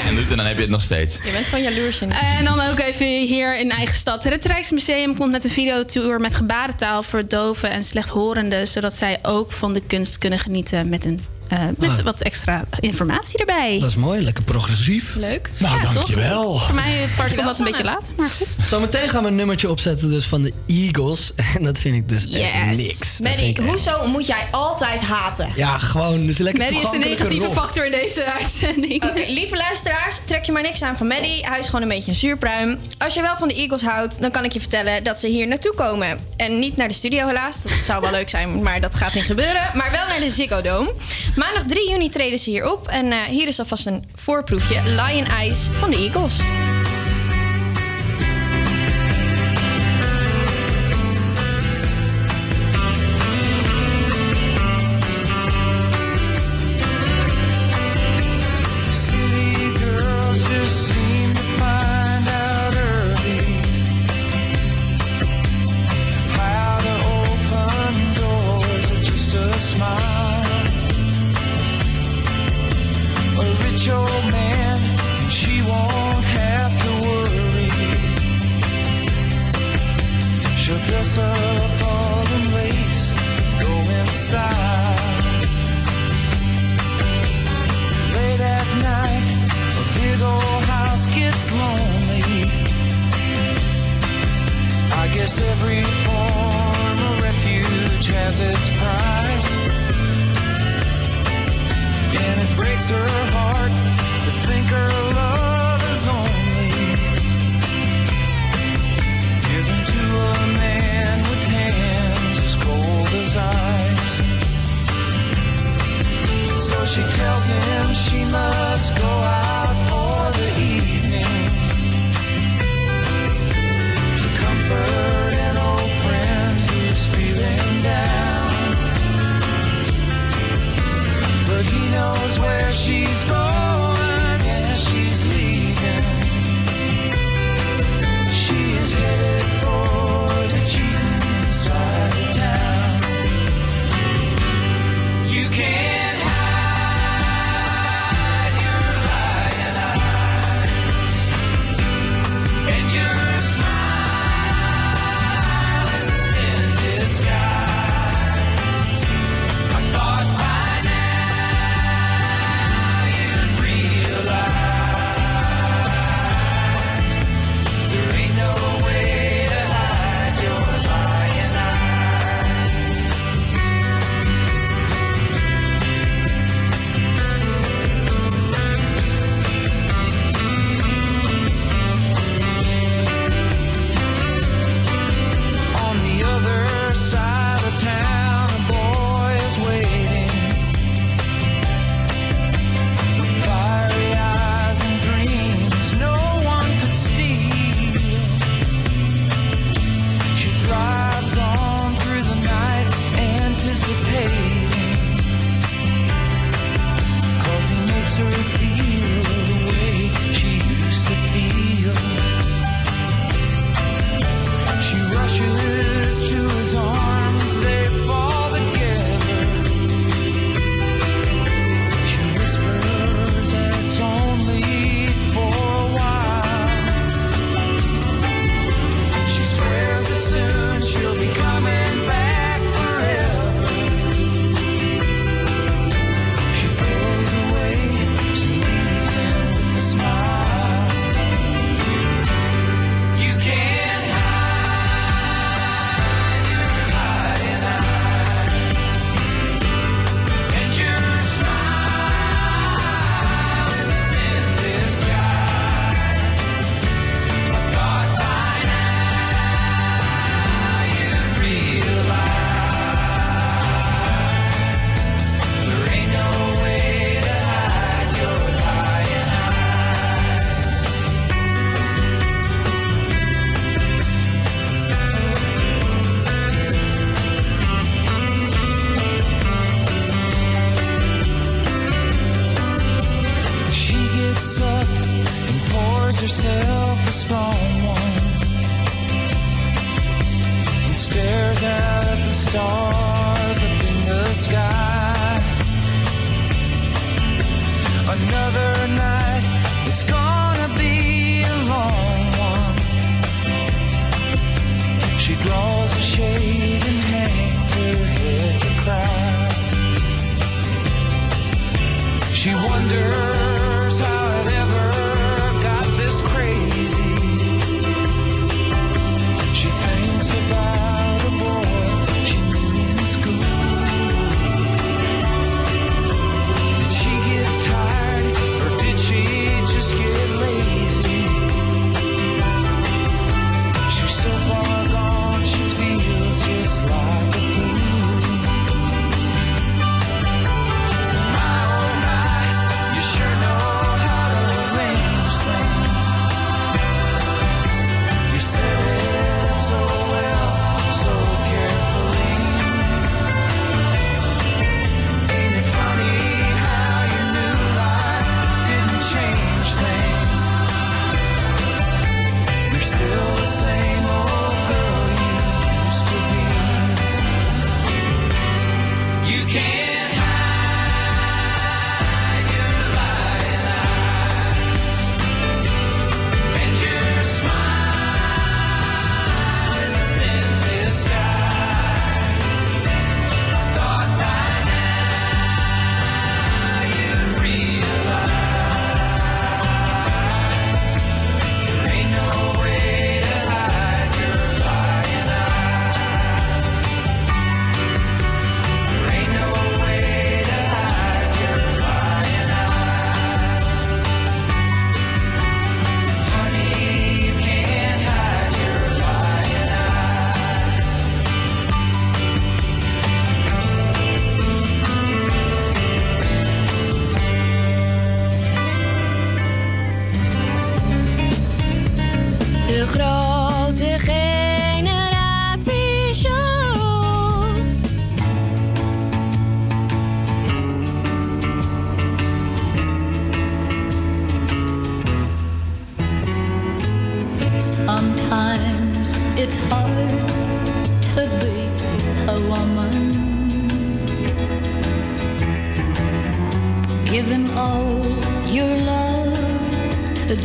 en 0.08 0.14
doet 0.14 0.30
en 0.30 0.36
dan 0.36 0.46
heb 0.46 0.54
je 0.54 0.62
het 0.62 0.70
nog 0.70 0.82
steeds. 0.82 1.18
Je 1.24 1.32
bent 1.32 1.44
gewoon 1.44 1.64
jaloers 1.64 2.00
in. 2.00 2.12
En 2.12 2.44
dan 2.44 2.60
ook 2.60 2.78
even 2.78 3.06
hier 3.06 3.58
in 3.58 3.70
eigen 3.70 3.94
stad. 3.94 4.24
Het 4.24 4.44
Rijksmuseum 4.44 5.16
komt 5.16 5.30
met 5.30 5.44
een 5.44 5.50
videotour 5.50 6.20
met 6.20 6.34
gebarentaal 6.34 7.02
voor 7.02 7.28
doven 7.28 7.70
en 7.70 7.84
slechthorenden. 7.84 8.68
Zodat 8.68 8.94
zij 8.94 9.18
ook 9.22 9.52
van 9.52 9.72
de 9.72 9.82
kunst 9.86 10.18
kunnen 10.18 10.38
genieten 10.38 10.88
met, 10.88 11.04
een, 11.04 11.24
eh, 11.48 11.58
met 11.78 11.90
Ah. 11.98 12.04
wat 12.04 12.20
extra 12.20 12.64
informatie 12.80 13.38
erbij. 13.38 13.78
Dat 13.80 13.88
is 13.90 13.96
mooi, 13.96 14.22
lekker 14.22 14.44
progressief. 14.44 15.14
Leuk. 15.14 15.50
Nou, 15.58 15.76
Ja, 15.82 15.92
dankjewel. 15.92 16.42
toch? 16.42 16.64
Voor 16.66 16.74
mij 16.74 16.84
part 16.84 17.16
Dankjewel, 17.16 17.34
komt 17.44 17.46
dat 17.46 17.58
een 17.58 17.64
beetje 17.64 17.84
laat, 17.84 18.10
maar 18.16 18.28
goed. 18.28 18.54
Zometeen 18.66 19.08
gaan 19.08 19.22
we 19.22 19.28
een 19.28 19.34
nummertje 19.34 19.70
opzetten 19.70 20.10
dus 20.10 20.24
van 20.26 20.42
de 20.42 20.52
Eagles. 20.66 21.32
En 21.56 21.64
dat 21.64 21.78
vind 21.78 21.94
ik 21.96 22.08
dus 22.08 22.30
echt 22.30 22.76
niks. 22.76 23.20
Echt- 23.22 23.58
hoezo 23.58 24.06
moet 24.06 24.26
jij 24.26 24.46
altijd 24.50 25.00
haten? 25.00 25.52
Ja, 25.56 25.78
gewoon 25.78 26.26
dus 26.26 26.38
lekker 26.38 26.62
Maddie 26.62 26.82
is 26.82 26.90
de 26.90 26.98
negatieve 26.98 27.44
rock. 27.44 27.54
factor 27.54 27.84
in 27.84 27.90
deze 27.90 28.24
uitzending. 28.24 29.04
Oké, 29.04 29.24
lieve 29.28 29.56
luisteraars, 29.56 30.20
trek 30.24 30.44
je 30.44 30.52
maar 30.52 30.62
niks 30.62 30.82
aan 30.82 30.96
van 30.96 31.06
Maddie. 31.06 31.46
Hij 31.46 31.58
is 31.58 31.66
gewoon 31.66 31.82
een 31.82 31.88
beetje 31.88 32.10
een 32.10 32.16
zuurpruim. 32.16 32.78
Als 32.98 33.14
je 33.14 33.20
wel 33.22 33.36
van 33.36 33.48
de 33.48 33.54
Eagles 33.54 33.82
houdt, 33.82 34.20
dan 34.20 34.30
kan 34.30 34.44
ik 34.44 34.52
je 34.52 34.60
vertellen 34.60 35.04
dat 35.04 35.18
ze 35.18 35.28
hier 35.28 35.46
naartoe 35.48 35.74
komen. 35.74 36.18
En 36.36 36.58
niet 36.58 36.76
naar 36.76 36.88
de 36.88 36.94
studio 36.94 37.26
helaas, 37.26 37.62
dat 37.62 37.72
zou 37.72 38.00
wel 38.00 38.10
leuk 38.18 38.28
zijn, 38.28 38.62
maar 38.62 38.80
dat 38.80 38.94
gaat 38.94 39.14
niet 39.14 39.24
gebeuren. 39.24 39.62
Maar 39.74 39.90
wel 39.90 40.06
naar 40.08 40.20
de 40.20 40.30
Ziggo 40.30 40.60
Dome. 40.60 40.92
Maandag 41.36 41.64
3 41.64 41.90
juni 41.90 42.08
treden 42.08 42.38
ze 42.38 42.50
hier 42.50 42.72
op. 42.72 42.88
En 42.88 43.12
eh, 43.12 43.22
hier 43.22 43.46
is 43.46 43.58
alvast 43.58 43.86
een 43.86 44.04
voorproefje. 44.14 44.82
Lion 44.84 45.24
Eyes 45.24 45.68
van 45.70 45.90
de 45.90 45.96
Eagles. 45.96 46.38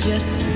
Just 0.04 0.51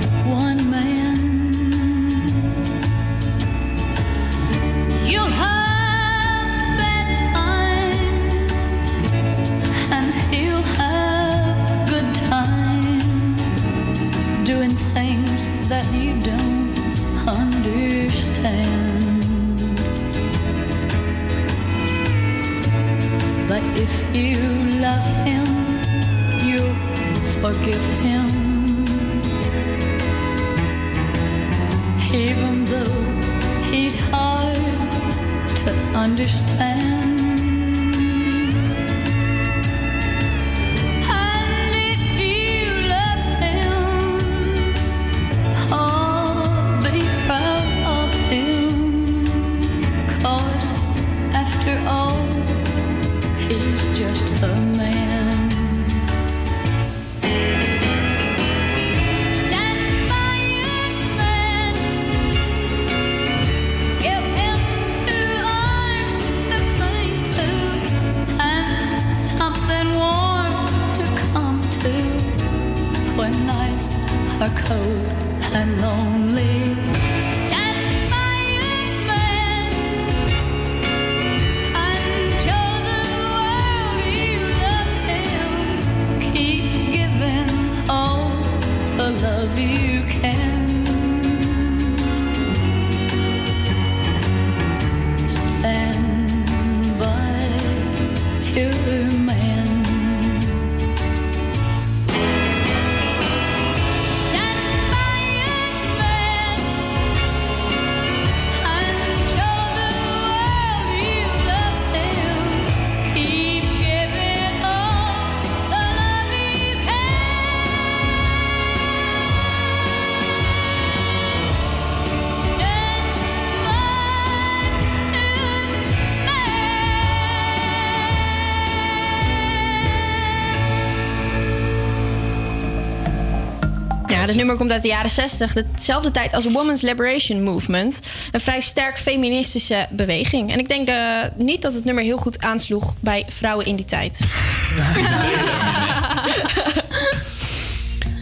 Komt 134.58 134.72
uit 134.72 134.82
de 134.82 134.88
jaren 134.88 135.10
60, 135.10 135.54
dezelfde 135.76 136.12
tijd 136.12 136.34
als 136.34 136.46
Women's 136.52 136.82
Liberation 136.82 137.44
Movement. 137.44 138.00
Een 138.32 138.40
vrij 138.40 138.60
sterk 138.60 138.98
feministische 138.98 139.88
beweging. 139.92 140.52
En 140.52 140.60
ik 140.60 140.68
denk 140.68 140.88
eh, 140.88 141.22
niet 141.36 141.62
dat 141.62 141.74
het 141.74 141.86
nummer 141.86 142.04
heel 142.04 142.18
goed 142.18 142.42
aansloeg 142.42 142.96
bij 143.00 143.26
vrouwen 143.28 143.66
in 143.66 143.76
die 143.76 143.86
tijd. 143.86 144.20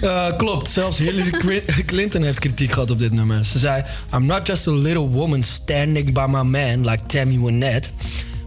Eh, 0.04 0.38
klopt, 0.38 0.70
zelfs 0.70 0.98
Hillary 0.98 1.64
Clinton 1.86 2.24
heeft 2.24 2.40
kritiek 2.40 2.72
gehad 2.72 2.92
op 2.92 3.00
dit 3.00 3.12
nummer. 3.12 3.46
Ze 3.46 3.60
zei: 3.60 3.84
I'm 4.14 4.26
not 4.26 4.48
just 4.48 4.68
a 4.68 4.72
little 4.72 5.08
woman 5.08 5.44
standing 5.44 6.14
by 6.14 6.26
my 6.28 6.42
man 6.42 6.90
like 6.90 7.06
Tammy 7.06 7.40
Wynette. 7.40 7.88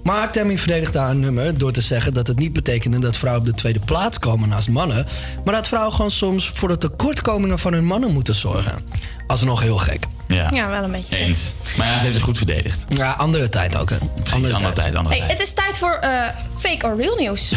Maar 0.07 0.31
Tammy 0.33 0.59
verdedigde 0.59 0.99
haar 0.99 1.15
nummer 1.17 1.59
door 1.59 1.73
te 1.73 1.81
zeggen 1.81 2.15
dat 2.15 2.27
het 2.27 2.39
niet 2.39 2.53
betekende 2.53 2.99
dat 2.99 3.17
vrouwen 3.17 3.43
op 3.47 3.49
de 3.49 3.55
tweede 3.61 3.79
plaats 3.79 4.19
komen 4.19 4.49
naast 4.49 4.69
mannen. 4.69 5.07
Maar 5.45 5.55
dat 5.55 5.69
vrouwen 5.69 5.95
gewoon 5.95 6.11
soms 6.11 6.51
voor 6.55 6.69
de 6.69 6.79
tekortkomingen 6.79 7.59
van 7.59 7.73
hun 7.73 7.85
mannen 7.85 8.13
moeten 8.13 8.35
zorgen. 8.35 8.73
Alsnog 9.27 9.61
heel 9.63 9.79
gek. 9.79 10.05
Ja. 10.29 10.49
Ja, 10.53 10.69
wel 10.69 10.83
een 10.83 10.91
beetje. 10.91 11.17
Eens. 11.17 11.55
Maar 11.77 11.87
ja, 11.87 11.97
ze 11.97 12.03
heeft 12.03 12.15
zich 12.15 12.25
goed 12.25 12.37
verdedigd. 12.37 12.85
Ja, 12.89 13.11
andere 13.13 13.49
tijd 13.49 13.77
ook, 13.77 13.91
hè? 13.91 13.97
Precies, 14.23 14.51
andere, 14.53 14.73
tijd. 14.73 14.95
andere 14.95 15.17
Hey, 15.17 15.29
het 15.29 15.41
is 15.41 15.53
tijd 15.53 15.79
voor 15.79 15.93
eh, 15.93 16.11
fake 16.59 16.87
or 16.87 16.97
real 16.97 17.17
nieuws. 17.17 17.49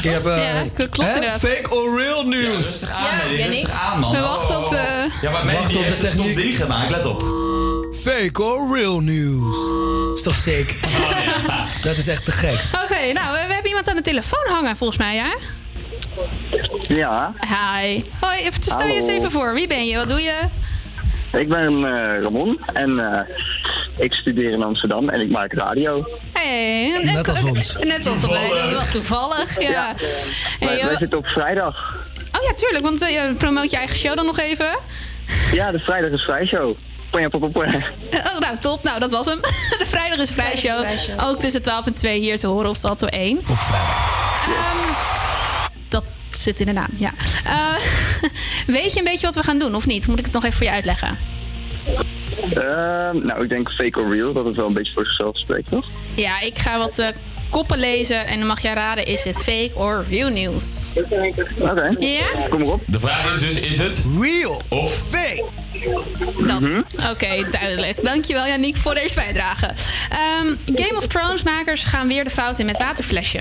Je 0.00 0.08
hebt, 0.16 0.26
eh, 0.26 0.36
Ja, 0.42 0.64
klopt 0.74 0.96
hè? 1.08 1.14
inderdaad. 1.14 1.40
Fake 1.40 1.70
or 1.70 2.02
real 2.02 2.22
news. 2.22 2.54
rustig 2.54 2.90
aan, 2.90 3.30
Ja, 3.32 3.46
rustig 3.46 3.70
aan, 3.70 4.00
man. 4.00 4.12
We 4.12 4.20
wachten 4.20 4.64
op 4.64 4.70
de... 4.70 5.08
Ja, 5.22 5.30
maar 5.30 5.58
op 5.58 5.72
de 5.72 5.86
een 5.86 5.98
techniek. 5.98 6.36
ding 6.36 6.56
gemaakt, 6.56 6.90
let 6.90 7.06
op. 7.06 7.24
Fake 8.00 8.42
or 8.42 8.76
real 8.76 9.00
news. 9.00 9.56
Is 10.18 10.24
toch 10.24 10.34
sick? 10.34 10.80
Dat 11.88 11.96
is 11.96 12.08
echt 12.08 12.24
te 12.24 12.32
gek. 12.32 12.60
Oké, 12.84 13.12
nou, 13.12 13.32
we, 13.32 13.44
we 13.46 13.52
hebben 13.52 13.66
iemand 13.66 13.88
aan 13.88 13.96
de 13.96 14.02
telefoon 14.02 14.46
hangen 14.48 14.76
volgens 14.76 14.98
mij, 14.98 15.14
ja? 15.14 15.36
Ja, 16.88 17.32
Hi. 17.40 18.02
Hoi, 18.20 18.38
even, 18.38 18.62
stel 18.62 18.86
je 18.86 18.92
eens 18.94 19.06
even 19.06 19.30
voor. 19.30 19.54
Wie 19.54 19.66
ben 19.66 19.86
je? 19.86 19.96
Wat 19.96 20.08
doe 20.08 20.22
je? 20.22 20.40
ik 21.32 21.48
ben 21.48 21.84
eh, 21.84 22.22
Ramon 22.22 22.60
en 22.72 22.98
eh, 22.98 23.20
ik 23.96 24.12
studeer 24.12 24.50
in 24.50 24.62
Amsterdam 24.62 25.08
en 25.08 25.20
ik 25.20 25.30
maak 25.30 25.52
radio. 25.52 26.04
Hey, 26.32 27.00
Net 27.04 27.28
als 27.28 27.44
ons. 27.44 27.76
Net 27.80 28.06
als 28.06 28.20
dat 28.20 28.30
wij. 28.30 28.74
Wat 28.74 28.92
toevallig, 28.92 29.60
ja. 29.60 29.70
Ja. 29.70 29.94
Hey, 30.58 30.68
Wij, 30.68 30.84
wij 30.84 30.96
zitten 30.96 31.18
op 31.18 31.26
vrijdag. 31.26 31.76
oh 32.38 32.46
ja, 32.46 32.54
tuurlijk, 32.54 32.84
want 32.84 33.02
eh, 33.02 33.12
ja, 33.12 33.34
promoot 33.34 33.70
je 33.70 33.76
eigen 33.76 33.96
show 33.96 34.16
dan 34.16 34.26
nog 34.26 34.38
even. 34.38 34.78
Ja, 35.52 35.70
de 35.70 35.78
vrijdag 35.78 36.10
is 36.10 36.22
vrijshow. 36.22 36.76
Ponja, 36.76 36.97
Oh, 38.34 38.38
nou, 38.38 38.58
top. 38.58 38.82
Nou, 38.82 39.00
dat 39.00 39.10
was 39.10 39.26
hem. 39.26 39.40
De 39.78 39.86
Vrijdag 39.86 40.18
is 40.18 40.32
Vrij 40.32 40.56
Show. 40.56 40.86
Ook 41.20 41.38
tussen 41.38 41.62
12 41.62 41.86
en 41.86 41.94
2 41.94 42.20
hier 42.20 42.38
te 42.38 42.46
horen 42.46 42.68
op 42.68 42.76
Salto 42.76 43.06
1. 43.06 43.38
Op 43.38 43.56
vrijdag. 43.56 45.70
dat 45.88 46.04
zit 46.30 46.60
in 46.60 46.66
de 46.66 46.72
naam, 46.72 46.90
ja. 46.96 47.10
Eh, 47.44 47.74
weet 48.76 48.92
je 48.92 48.98
een 48.98 49.04
beetje 49.04 49.26
wat 49.26 49.34
we 49.34 49.42
gaan 49.42 49.58
doen, 49.58 49.74
of 49.74 49.86
niet? 49.86 50.06
Moet 50.06 50.18
ik 50.18 50.24
het 50.24 50.34
nog 50.34 50.44
even 50.44 50.56
voor 50.56 50.66
je 50.66 50.72
uitleggen? 50.72 51.18
Ehm, 52.54 53.26
nou, 53.26 53.42
ik 53.42 53.48
denk 53.48 53.70
fake 53.70 54.00
or 54.00 54.14
real, 54.14 54.32
dat 54.32 54.44
het 54.44 54.56
wel 54.56 54.66
een 54.66 54.74
beetje 54.74 54.92
voor 54.92 55.06
zichzelf 55.06 55.38
spreekt, 55.38 55.70
toch? 55.70 55.86
Ja, 56.14 56.40
ik 56.40 56.58
ga 56.58 56.78
wat 56.78 56.98
eh, 56.98 57.08
koppen 57.50 57.78
lezen 57.78 58.26
en 58.26 58.38
dan 58.38 58.46
mag 58.46 58.60
jij 58.62 58.74
raden, 58.74 59.04
is 59.06 59.22
dit 59.22 59.36
fake 59.42 59.70
or 59.74 60.04
real 60.10 60.30
news? 60.30 60.88
Oké, 61.58 61.96
Ja? 61.98 62.48
kom 62.48 62.58
maar 62.58 62.68
op. 62.72 62.80
De 62.86 63.00
vraag 63.00 63.32
is 63.32 63.40
dus, 63.40 63.60
is 63.60 63.78
het 63.78 64.06
real 64.20 64.60
of 64.68 64.92
fake? 64.92 65.44
Dat. 66.46 66.60
Mhm. 66.60 66.82
Oké, 67.10 67.50
duidelijk. 67.50 68.04
Dankjewel 68.04 68.46
Janiek 68.46 68.76
voor 68.76 68.94
deze 68.94 69.14
bijdrage. 69.14 69.66
Ehm, 70.10 70.46
Game 70.74 70.96
of 70.96 71.06
Thrones 71.06 71.42
makers 71.42 71.84
gaan 71.84 72.08
weer 72.08 72.24
de 72.24 72.30
fout 72.30 72.58
in 72.58 72.66
met 72.66 72.78
waterflesje. 72.78 73.40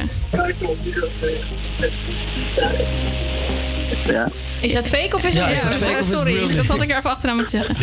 Ja. 4.07 4.31
Is 4.61 4.73
dat 4.73 4.87
fake 4.87 5.15
of 5.15 5.23
is 5.25 5.33
Ja, 5.33 5.43
het 5.45 5.53
is 5.53 5.61
het 5.63 5.73
real? 5.73 5.81
fake 5.81 5.93
of 5.93 5.99
is 5.99 6.09
het 6.09 6.17
sorry, 6.19 6.55
dat 6.55 6.65
had 6.65 6.81
ik 6.81 6.91
er 6.91 6.97
even 6.97 7.09
achteraan 7.09 7.35
moeten 7.35 7.63
zeggen. 7.63 7.75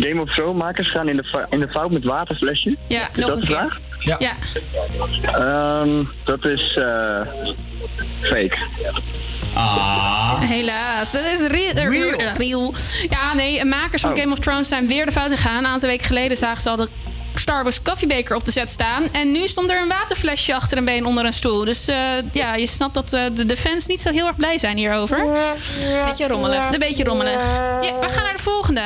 Game 0.00 0.20
of 0.20 0.34
Thrones 0.34 0.62
makers 0.62 0.90
gaan 0.90 1.08
in 1.08 1.16
de, 1.16 1.46
in 1.50 1.60
de 1.60 1.68
fout 1.68 1.90
met 1.90 2.04
waterflesje. 2.04 2.76
Ja, 2.88 3.08
is 3.14 3.26
dat 3.26 3.40
de 3.40 3.46
vraag? 3.46 3.78
Ja. 3.98 4.16
ja. 4.18 4.32
Ehm, 5.22 6.04
dat 6.24 6.44
is 6.46 6.74
eh, 6.74 7.20
fake. 8.20 8.56
Ah. 9.54 10.40
Helaas, 10.40 11.12
dat 11.12 11.24
is 11.24 11.40
real. 11.46 11.72
eh, 11.74 11.88
Real. 11.88 12.34
real. 12.36 12.74
Ja, 13.10 13.34
nee, 13.34 13.64
makers 13.64 14.02
van 14.02 14.10
Oh. 14.10 14.16
Game 14.18 14.32
of 14.32 14.38
Thrones 14.38 14.68
zijn 14.68 14.86
weer 14.86 15.06
de 15.06 15.12
fout 15.12 15.30
ingegaan. 15.30 15.56
Een 15.58 15.66
aantal 15.70 15.88
weken 15.88 16.06
geleden 16.06 16.36
zagen 16.36 16.60
ze 16.62 16.68
al 16.70 16.76
de 16.76 16.88
Starbucks 17.34 17.82
koffiebeker 17.82 18.36
op 18.36 18.44
de 18.44 18.50
set 18.50 18.68
staan. 18.68 19.12
En 19.12 19.32
nu 19.32 19.46
stond 19.46 19.70
er 19.70 19.80
een 19.80 19.88
waterflesje 19.88 20.54
achter 20.54 20.78
een 20.78 20.84
been 20.84 21.04
onder 21.06 21.24
een 21.24 21.32
stoel. 21.32 21.64
Dus 21.64 21.88
eh, 21.88 21.96
ja, 22.32 22.54
je 22.54 22.66
snapt 22.66 22.94
dat 22.94 23.12
eh, 23.12 23.22
de, 23.34 23.44
de 23.44 23.56
fans 23.56 23.86
niet 23.86 24.00
zo 24.00 24.10
heel 24.10 24.26
erg 24.26 24.36
blij 24.36 24.58
zijn 24.58 24.76
hierover. 24.76 25.26
Beetje 26.04 26.28
rommelig. 26.28 26.72
Een 26.72 26.78
beetje 26.78 27.04
rommelig. 27.04 27.42
Ja, 27.80 27.98
we 28.00 28.08
gaan 28.08 28.24
naar 28.24 28.36
de 28.36 28.42
volgende. 28.42 28.80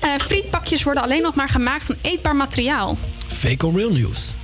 Eh, 0.00 0.10
frietpakjes 0.18 0.82
worden 0.82 1.02
alleen 1.02 1.22
nog 1.22 1.34
maar 1.34 1.48
gemaakt 1.48 1.84
van 1.84 1.96
eetbaar 2.02 2.36
materiaal. 2.36 2.98
Fake 3.28 3.66
or 3.66 3.74
real 3.76 3.90
news. 3.90 4.34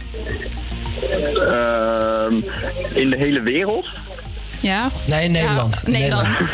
Ehm, 1.34 2.34
in 2.94 3.10
de 3.10 3.16
hele 3.16 3.40
wereld? 3.40 3.86
Ja? 4.60 4.88
Nee, 5.06 5.28
Nederland. 5.28 5.82
Ja, 5.84 5.90
Nederland. 5.90 6.36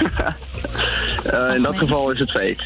Eh, 1.23 1.55
in 1.55 1.63
dat 1.63 1.77
geval 1.77 2.11
is 2.11 2.19
het 2.19 2.31
fake. 2.31 2.57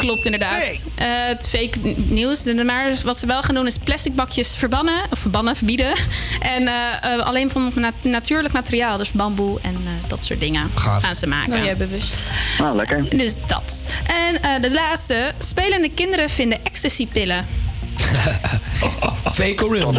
Klopt 0.00 0.24
inderdaad. 0.24 0.82
Eh, 0.94 1.06
het 1.26 1.48
fake 1.48 1.78
nieuws. 1.96 2.44
Maar 2.64 2.94
wat 3.04 3.18
ze 3.18 3.26
wel 3.26 3.42
gaan 3.42 3.54
doen 3.54 3.66
is 3.66 3.78
plastic 3.78 4.14
bakjes 4.14 4.54
verbannen. 4.56 5.02
Of 5.10 5.18
verbannen, 5.18 5.56
verbieden. 5.56 5.92
En 6.40 6.66
eh, 6.68 7.14
eh, 7.14 7.26
alleen 7.26 7.50
van 7.50 7.72
na- 7.74 7.92
natuurlijk 8.02 8.54
materiaal. 8.54 8.96
Dus 8.96 9.12
bamboe 9.12 9.60
en 9.60 9.74
eh, 9.84 9.90
dat 10.08 10.24
soort 10.24 10.40
dingen 10.40 10.70
Gaaf. 10.74 11.02
gaan 11.04 11.14
ze 11.14 11.26
maken. 11.26 11.50
Nou, 11.50 11.64
jij 11.64 11.76
bewust. 11.76 12.16
Nou, 12.58 12.76
lekker. 12.76 13.08
Dus 13.08 13.34
dat. 13.46 13.84
En 14.06 14.42
eh, 14.42 14.62
de 14.62 14.72
laatste. 14.72 15.32
Spelende 15.38 15.90
kinderen 15.90 16.30
vinden 16.30 16.64
ecstasy-pillen. 16.64 17.46
Fake 19.32 19.64
or 19.64 19.76
real. 19.76 19.92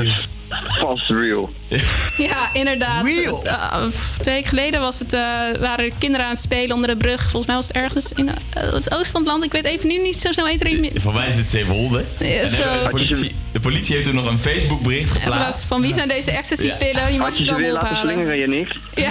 Vast 0.80 1.10
real. 1.10 1.50
Ja, 2.18 2.50
inderdaad. 2.54 3.04
Real. 3.04 3.38
Het, 3.38 3.48
eh, 3.48 3.86
twee 4.22 4.36
weken 4.36 4.50
geleden 4.50 4.80
was 4.80 5.00
het, 5.00 5.14
eh, 5.14 5.22
waren 5.60 5.98
kinderen 5.98 6.26
aan 6.26 6.32
het 6.32 6.42
spelen 6.42 6.76
onder 6.76 6.90
de 6.90 6.98
brug. 6.98 7.22
Volgens 7.22 7.46
mij 7.46 7.56
was 7.56 7.68
het 7.68 7.76
ergens 7.76 8.12
in 8.14 8.30
eh, 8.30 8.36
het 8.54 8.94
oosten 8.94 9.12
van 9.12 9.22
het 9.22 9.30
land. 9.30 9.44
Ik 9.44 9.52
weet 9.52 9.66
even 9.66 9.88
nu 9.88 9.98
niet 9.98 10.22
zo 10.22 10.32
snel 10.32 10.48
eten. 10.48 11.02
Voor 11.02 11.14
mij 11.14 11.28
is 11.28 11.38
het 11.38 11.50
Zeewolde. 11.50 12.04
Ja, 12.20 12.48
de, 12.48 12.88
politie, 12.90 13.36
de 13.52 13.60
politie 13.60 13.96
heeft 13.96 14.08
toen 14.08 14.16
nog 14.16 14.30
een 14.30 14.40
Facebook 14.40 14.82
bericht 14.82 15.12
geplaatst. 15.12 15.64
van 15.64 15.82
wie 15.82 15.94
zijn 15.94 16.08
deze 16.08 16.32
ecstasy-pillen? 16.32 17.14
Je 17.14 17.20
mag 17.20 17.36
ze 17.36 17.44
je 17.44 17.56
weer 17.56 17.56
allemaal 17.56 17.74
laten 17.74 17.90
ophalen. 17.90 18.14
slingeren, 18.14 18.40
Yannick? 18.40 18.76
Ja. 18.92 19.10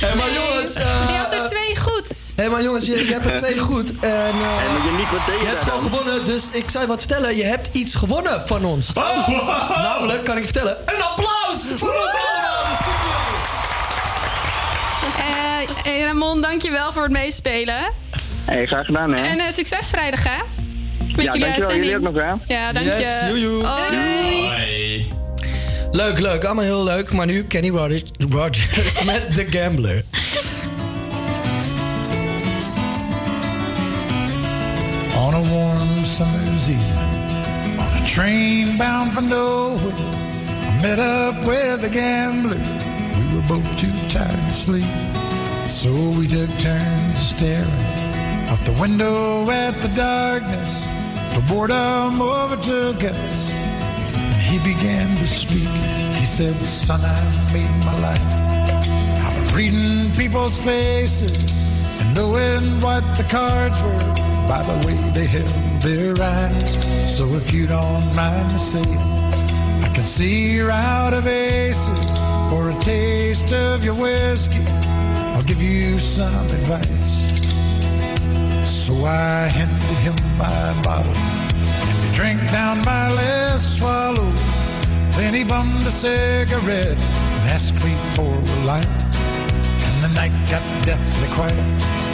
Hé, 0.00 0.14
maar 0.18 0.32
jongens... 0.32 0.74
Die 0.74 1.16
had 1.16 1.32
er 1.32 1.48
twee 1.48 1.76
goed. 1.76 2.28
Hé, 2.36 2.48
maar 2.48 2.62
jongens, 2.62 2.86
je, 2.86 3.04
je 3.06 3.12
hebt 3.12 3.24
er 3.24 3.36
twee 3.36 3.58
goed. 3.58 3.90
En, 4.00 4.10
eh, 4.10 4.32
je 4.84 5.36
je 5.40 5.46
hebt 5.46 5.62
gewoon 5.62 5.80
dan? 5.80 5.90
gewonnen, 5.90 6.24
dus 6.24 6.50
ik 6.52 6.70
zou 6.70 6.84
je 6.84 6.90
wat 6.90 6.98
vertellen. 6.98 7.36
Je 7.36 7.44
hebt 7.44 7.68
iets 7.72 7.94
gewonnen 7.94 8.46
van 8.46 8.64
ons. 8.64 8.92
Namelijk, 9.82 10.24
kan 10.24 10.36
ik 10.36 10.42
je 10.44 10.48
vertellen, 10.48 10.76
een 10.84 11.02
applaus 11.02 11.72
voor 11.76 11.88
ons 11.88 12.14
allemaal 12.14 12.64
in 12.64 12.70
de 12.70 12.76
studio. 12.76 13.16
Eh, 15.18 15.82
hey 15.82 16.00
Ramon, 16.02 16.40
dankjewel 16.40 16.92
voor 16.92 17.02
het 17.02 17.12
meespelen. 17.12 17.92
Hey, 18.44 18.66
graag 18.66 18.86
gedaan, 18.86 19.12
hè? 19.14 19.22
En 19.26 19.38
eh, 19.38 19.50
succes 19.52 19.88
vrijdag, 19.90 20.24
hè? 20.24 20.30
Met 20.32 21.26
ja, 21.26 21.32
jullie 21.32 21.40
dankjewel. 21.40 21.50
uitzending. 21.52 21.84
Jullie 21.84 22.06
ook 22.08 22.14
nog, 22.14 22.22
hè? 22.46 22.54
Ja, 22.54 22.72
dank 22.72 22.86
je. 22.86 22.92
Yes, 22.92 23.28
joejoe. 23.28 23.64
Hoi. 23.66 25.12
Leuk, 25.90 26.18
leuk. 26.18 26.44
Allemaal 26.44 26.64
heel 26.64 26.84
leuk. 26.84 27.12
Maar 27.12 27.26
nu 27.26 27.44
Kenny 27.44 27.68
Rogers, 27.70 29.02
met 29.04 29.34
The 29.34 29.46
Gambler. 29.50 30.02
On 35.16 35.34
a 35.34 35.40
warm 35.40 36.04
summer's 36.04 36.68
evening, 36.68 37.27
train 38.08 38.78
bound 38.78 39.12
for 39.12 39.20
nowhere, 39.20 39.92
I 40.66 40.80
met 40.82 40.98
up 40.98 41.36
with 41.46 41.84
a 41.84 41.90
gambler. 41.90 42.56
We 42.56 43.36
were 43.36 43.46
both 43.46 43.68
too 43.78 43.92
tired 44.08 44.30
to 44.30 44.54
sleep, 44.54 44.88
so 45.68 45.90
we 46.18 46.26
took 46.26 46.48
turns 46.58 47.18
staring 47.18 47.68
out 48.48 48.58
the 48.64 48.74
window 48.80 49.50
at 49.50 49.72
the 49.82 49.92
darkness. 49.94 50.86
The 51.34 51.44
boredom 51.52 52.22
overtook 52.22 53.04
us, 53.04 53.52
and 53.52 54.40
he 54.40 54.56
began 54.58 55.08
to 55.18 55.28
speak. 55.28 55.68
He 56.18 56.24
said, 56.24 56.54
"Son, 56.54 57.00
I've 57.04 57.52
made 57.52 57.84
my 57.84 57.96
life 58.00 58.32
out 59.24 59.36
of 59.36 59.54
reading 59.54 60.10
people's 60.12 60.58
faces 60.58 61.36
and 62.00 62.14
knowing 62.14 62.80
what 62.80 63.04
the 63.18 63.24
cards 63.24 63.78
were 63.82 64.27
by 64.48 64.62
the 64.62 64.86
way 64.86 64.96
they 65.12 65.26
held 65.26 65.46
their 65.82 66.14
eyes. 66.20 66.72
So 67.06 67.26
if 67.36 67.52
you 67.52 67.66
don't 67.66 68.16
mind 68.16 68.50
me 68.50 68.58
saying, 68.58 68.98
I 69.84 69.90
can 69.94 70.02
see 70.02 70.54
you're 70.56 70.70
out 70.70 71.12
of 71.12 71.26
aces 71.26 72.18
for 72.48 72.70
a 72.70 72.74
taste 72.80 73.52
of 73.52 73.84
your 73.84 73.94
whiskey. 73.94 74.64
I'll 75.34 75.42
give 75.42 75.62
you 75.62 75.98
some 75.98 76.46
advice. 76.46 77.28
So 78.66 78.94
I 79.04 79.48
handed 79.58 79.98
him 80.06 80.16
my 80.38 80.82
bottle 80.82 81.12
and 81.14 81.98
he 82.04 82.16
drank 82.16 82.40
down 82.50 82.78
my 82.78 83.12
last 83.12 83.76
swallow. 83.76 84.30
Then 85.18 85.34
he 85.34 85.44
bummed 85.44 85.86
a 85.86 85.90
cigarette 85.90 86.96
and 86.96 87.44
asked 87.50 87.74
me 87.84 87.92
for 88.16 88.32
a 88.32 88.64
light. 88.64 88.88
And 89.86 89.96
the 90.04 90.12
night 90.14 90.32
got 90.50 90.62
deathly 90.86 91.28
quiet. 91.34 92.07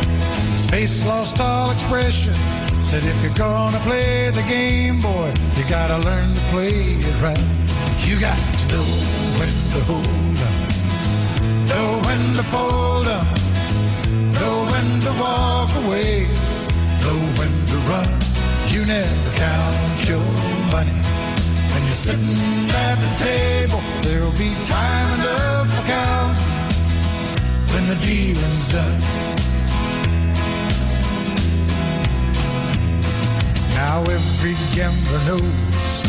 Face 0.71 1.07
lost 1.07 1.41
all 1.41 1.71
expression. 1.71 2.35
Said, 2.81 3.03
if 3.05 3.23
you're 3.23 3.35
gonna 3.35 3.79
play 3.79 4.31
the 4.31 4.43
game, 4.43 5.01
boy, 5.01 5.33
you 5.57 5.65
gotta 5.69 5.99
learn 5.99 6.33
to 6.35 6.41
play 6.53 6.99
it 7.09 7.23
right. 7.23 7.39
You 8.07 8.19
got 8.21 8.37
to 8.37 8.67
know 8.69 8.87
when 9.39 9.55
to 9.73 9.81
hold 9.89 10.39
up, 10.49 10.57
know 11.71 11.89
when 12.07 12.23
to 12.37 12.45
fold 12.53 13.09
up, 13.09 13.27
know 14.39 14.57
when 14.73 14.89
to 15.07 15.13
walk 15.21 15.71
away, 15.85 16.27
know 17.03 17.21
when 17.39 17.53
to 17.71 17.77
run. 17.89 18.11
You 18.69 18.85
never 18.85 19.31
count 19.37 20.09
your 20.09 20.29
money. 20.73 20.99
When 21.73 21.83
you're 21.87 22.03
sitting 22.07 22.71
at 22.87 22.97
the 22.97 23.13
table, 23.25 23.81
there'll 24.03 24.33
be 24.33 24.53
time 24.67 25.21
enough 25.21 25.67
for 25.75 25.85
count 25.89 26.39
when 27.73 27.89
the 27.89 27.97
dealing's 28.05 28.73
done. 28.73 29.34
Now 33.87 34.01
every 34.01 34.57
gambler 34.75 35.21
knows 35.29 36.03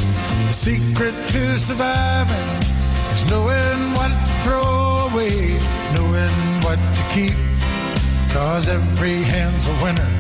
the 0.47 0.53
secret 0.53 1.13
to 1.33 1.43
surviving 1.59 2.49
is 3.13 3.29
knowing 3.29 3.79
what 3.97 4.11
to 4.15 4.33
throw 4.43 5.09
away, 5.11 5.59
knowing 5.93 6.37
what 6.63 6.79
to 6.97 7.03
keep. 7.13 7.35
Cause 8.31 8.69
every 8.69 9.17
hand's 9.23 9.67
a 9.67 9.75
winner 9.83 10.11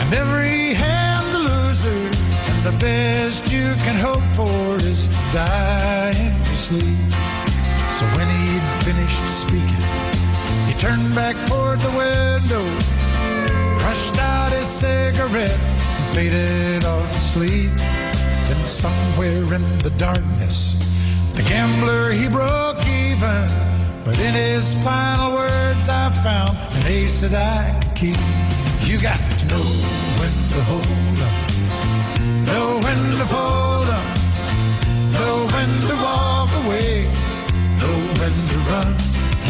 and 0.00 0.08
every 0.12 0.74
hand's 0.74 1.32
a 1.32 1.42
loser. 1.50 2.02
And 2.50 2.58
the 2.70 2.76
best 2.80 3.40
you 3.52 3.68
can 3.84 3.94
hope 3.94 4.26
for 4.34 4.76
is 4.82 5.06
to 5.30 6.56
sleep. 6.66 6.98
So 7.96 8.04
when 8.16 8.28
he'd 8.36 8.66
finished 8.82 9.24
speaking, 9.42 9.86
he 10.66 10.74
turned 10.74 11.14
back 11.14 11.36
toward 11.46 11.78
the 11.78 11.94
window, 12.04 12.66
crushed 13.78 14.18
out 14.18 14.50
his 14.50 14.66
cigarette, 14.66 15.77
faded 16.14 16.84
off 16.84 17.10
to 17.10 17.20
sleep. 17.20 17.70
Then 18.48 18.64
somewhere 18.64 19.54
in 19.54 19.64
the 19.78 19.92
darkness, 19.98 20.74
the 21.34 21.42
gambler 21.42 22.12
he 22.12 22.28
broke 22.28 22.80
even. 22.86 23.46
But 24.04 24.18
in 24.20 24.34
his 24.34 24.74
final 24.84 25.32
words, 25.32 25.88
I 25.88 26.10
found 26.24 26.56
an 26.76 26.86
ace 26.86 27.20
that 27.20 27.34
I 27.34 27.78
could 27.80 27.94
keep. 27.94 28.20
You 28.88 28.98
got 28.98 29.20
to 29.38 29.46
know 29.46 29.66
when 30.20 30.34
to 30.54 30.60
hold 30.70 31.18
up, 31.28 31.36
know 32.48 32.80
when 32.84 33.00
to 33.18 33.26
fold 33.34 33.88
up, 33.98 34.08
know 35.12 35.36
when 35.54 35.70
to 35.88 35.94
walk 36.06 36.50
away, 36.64 37.04
know 37.80 37.98
when 38.18 38.34
to 38.52 38.58
run. 38.70 38.90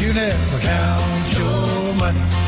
You 0.01 0.13
never 0.13 0.59
count 0.59 1.39
your 1.39 1.95
money. 1.95 2.48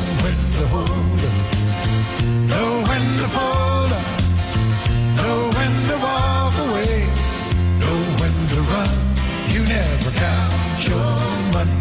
when 0.23 0.37
to 0.57 0.63
hold 0.67 1.21
up, 1.29 1.37
know 2.51 2.69
when 2.89 3.05
to 3.21 3.27
fold 3.35 3.91
up, 3.99 4.07
know 5.17 5.37
when 5.57 5.73
to 5.89 5.95
walk 6.05 6.53
away, 6.67 6.95
know 7.81 7.99
when 8.21 8.35
to 8.53 8.59
run. 8.71 8.91
You 9.53 9.61
never 9.65 10.11
count 10.23 10.87
your 10.89 11.13
money. 11.55 11.79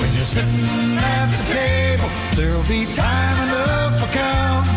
When 0.00 0.10
you're 0.14 0.30
sitting 0.36 0.96
at 0.96 1.26
the 1.34 1.42
table, 1.52 2.10
there'll 2.36 2.68
be 2.68 2.86
time 2.92 3.38
enough 3.48 4.00
for 4.00 4.10
counting. 4.16 4.74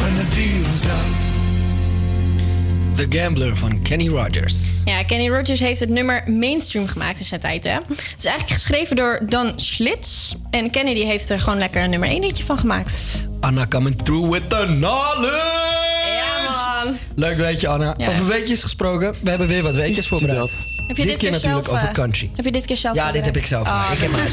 When 0.00 0.14
the 0.20 0.26
deal's 0.34 0.82
done. 0.82 1.17
The 2.98 3.18
Gambler 3.18 3.56
van 3.56 3.82
Kenny 3.82 4.08
Rogers. 4.08 4.82
Ja, 4.84 5.02
Kenny 5.02 5.28
Rogers 5.28 5.60
heeft 5.60 5.80
het 5.80 5.88
nummer 5.88 6.22
mainstream 6.26 6.86
gemaakt 6.86 7.18
in 7.18 7.24
zijn 7.24 7.40
tijd. 7.40 7.64
Hè? 7.64 7.70
Het 7.70 8.14
is 8.18 8.24
eigenlijk 8.24 8.60
geschreven 8.60 8.96
door 8.96 9.20
Dan 9.28 9.52
Schlitz. 9.56 10.34
En 10.50 10.70
Kenny 10.70 10.94
die 10.94 11.04
heeft 11.04 11.30
er 11.30 11.40
gewoon 11.40 11.58
lekker 11.58 11.82
een 11.82 11.90
nummer 11.90 12.08
1 12.08 12.20
liedje 12.20 12.44
van 12.44 12.58
gemaakt. 12.58 12.98
Anna 13.40 13.66
coming 13.66 14.02
through 14.02 14.30
with 14.30 14.50
the 14.50 14.64
knowledge. 14.66 15.97
Ja, 16.58 16.84
man. 16.84 16.98
Leuk 17.14 17.36
weetje, 17.36 17.68
Anna. 17.68 17.94
Ja. 17.96 18.08
Over 18.08 18.26
weetjes 18.26 18.62
gesproken. 18.62 19.14
We 19.22 19.30
hebben 19.30 19.48
weer 19.48 19.62
wat 19.62 19.74
weetjes 19.74 20.06
voorbereid. 20.06 20.50
Heb 20.88 20.96
je 20.96 21.02
dit, 21.02 21.12
dit 21.12 21.20
keer 21.20 21.30
keer 21.30 21.30
natuurlijk 21.30 21.64
zelf, 21.64 21.76
over 21.76 21.88
eh, 21.88 21.94
country. 21.94 22.30
Heb 22.34 22.44
je 22.44 22.52
dit 22.52 22.66
keer 22.66 22.76
zelf 22.76 22.94
Ja, 22.94 23.12
dit 23.12 23.24
heb 23.24 23.36
ik 23.36 23.46
zelf 23.46 23.68
Oh. 23.68 23.90
Ik 23.92 23.98
heb 23.98 24.10
mijn 24.10 24.22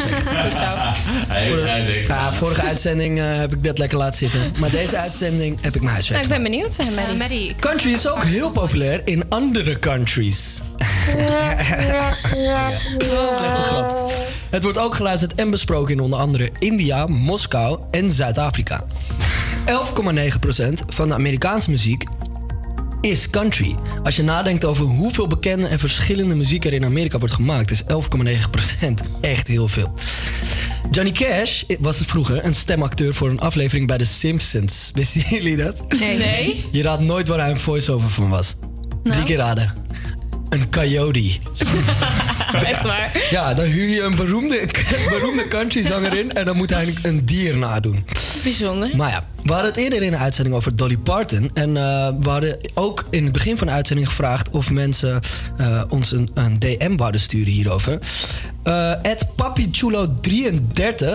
huiswerk. 1.28 2.08
Ja, 2.08 2.34
vorige 2.34 2.62
uitzending 2.62 3.20
eh, 3.20 3.36
heb 3.36 3.54
ik 3.54 3.64
dat 3.64 3.78
lekker 3.78 3.98
laten 3.98 4.18
zitten. 4.18 4.54
Maar 4.60 4.72
deze 4.72 4.98
uitzending 4.98 5.58
heb 5.62 5.76
ik 5.76 5.82
mijn 5.82 5.94
huiswerk 5.94 6.22
Nou, 6.22 6.34
ik 6.34 6.44
ben 6.44 6.52
benieuwd, 6.52 6.76
eh, 6.78 7.18
Maddie. 7.18 7.56
Country 7.60 7.94
is 7.94 8.08
ook 8.08 8.24
heel 8.24 8.52
populair 8.52 9.02
in 9.06 9.24
andere 9.30 9.80
countries. 9.80 10.60
Slechte 13.38 13.62
grap. 13.62 14.12
Het 14.50 14.64
wordt 14.64 14.78
ook 14.78 14.96
geluisterd 14.96 15.36
en 15.36 15.50
besproken 15.50 15.94
in 15.94 16.00
onder 16.00 16.20
andere 16.20 16.50
India, 16.60 17.06
Moskou 17.06 17.80
en 17.92 18.10
Zuid-Afrika. 18.10 18.86
11,9% 19.66 20.86
van 20.88 21.08
de 21.08 21.14
Amerikaanse 21.14 21.70
muziek 21.70 22.04
is 23.06 23.30
country. 23.30 23.76
Als 24.04 24.16
je 24.16 24.24
nadenkt 24.24 24.66
over 24.66 24.86
hoeveel 24.86 25.28
bekende 25.28 25.68
en 25.68 25.80
verschillende 25.80 26.36
muziek 26.36 26.66
er 26.66 26.74
in 26.74 26.86
Amerika 26.86 27.18
wordt 27.18 27.34
gemaakt, 27.34 27.72
is 27.72 27.84
11,9% 27.84 27.88
echt 29.22 29.48
heel 29.48 29.68
veel. 29.68 29.94
Johnny 30.92 31.12
Cash 31.12 31.64
was 31.80 31.98
vroeger 31.98 32.46
een 32.46 32.56
stemacteur 32.56 33.14
voor 33.14 33.30
een 33.30 33.40
aflevering 33.40 33.88
bij 33.88 33.98
The 33.98 34.06
Simpsons. 34.06 34.92
Wisten 34.94 35.22
jullie 35.30 35.58
dat? 35.58 36.00
Nee. 36.00 36.18
Nee. 36.18 36.66
Je 36.72 36.82
raadt 36.82 37.02
nooit 37.02 37.28
waar 37.28 37.40
hij 37.40 37.50
een 37.50 37.58
voice-over 37.58 38.10
van 38.10 38.30
was. 38.30 38.56
Drie 39.04 39.24
keer 39.24 39.38
raden. 39.38 39.85
Een 40.56 40.70
coyote. 40.70 41.20
Echt 42.66 42.84
waar? 42.84 43.28
Ja, 43.30 43.54
dan 43.54 43.66
huur 43.66 43.90
je 43.90 44.02
een 44.02 44.16
beroemde, 44.16 44.68
beroemde 45.10 45.48
countryzanger 45.48 46.18
in 46.18 46.34
en 46.34 46.46
dan 46.46 46.58
moet 46.58 46.70
hij 46.70 46.94
een 47.04 47.26
dier 47.26 47.58
nadoen. 47.58 48.06
Bijzonder. 48.44 48.96
Maar 48.96 49.10
ja, 49.10 49.26
we 49.44 49.52
hadden 49.52 49.72
het 49.72 49.80
eerder 49.80 50.02
in 50.02 50.12
de 50.12 50.18
uitzending 50.18 50.56
over 50.56 50.76
Dolly 50.76 50.98
Parton. 50.98 51.50
En 51.54 51.78
eh, 51.78 52.08
we 52.20 52.30
hadden 52.30 52.58
ook 52.74 53.06
in 53.10 53.24
het 53.24 53.34
begin 53.34 53.58
van 53.58 53.68
de 53.68 53.74
uitzending 53.74 54.08
gevraagd 54.08 54.50
of 54.50 54.72
mensen 54.72 55.20
eh, 55.58 55.84
ons 55.90 56.12
een, 56.12 56.30
een 56.34 56.60
DM 56.60 56.96
wouden 56.96 57.22
sturen 57.22 57.54
hierover. 57.54 58.00
Eh 58.64 58.92
Ed 59.02 59.26
Papichulo33 59.26 61.06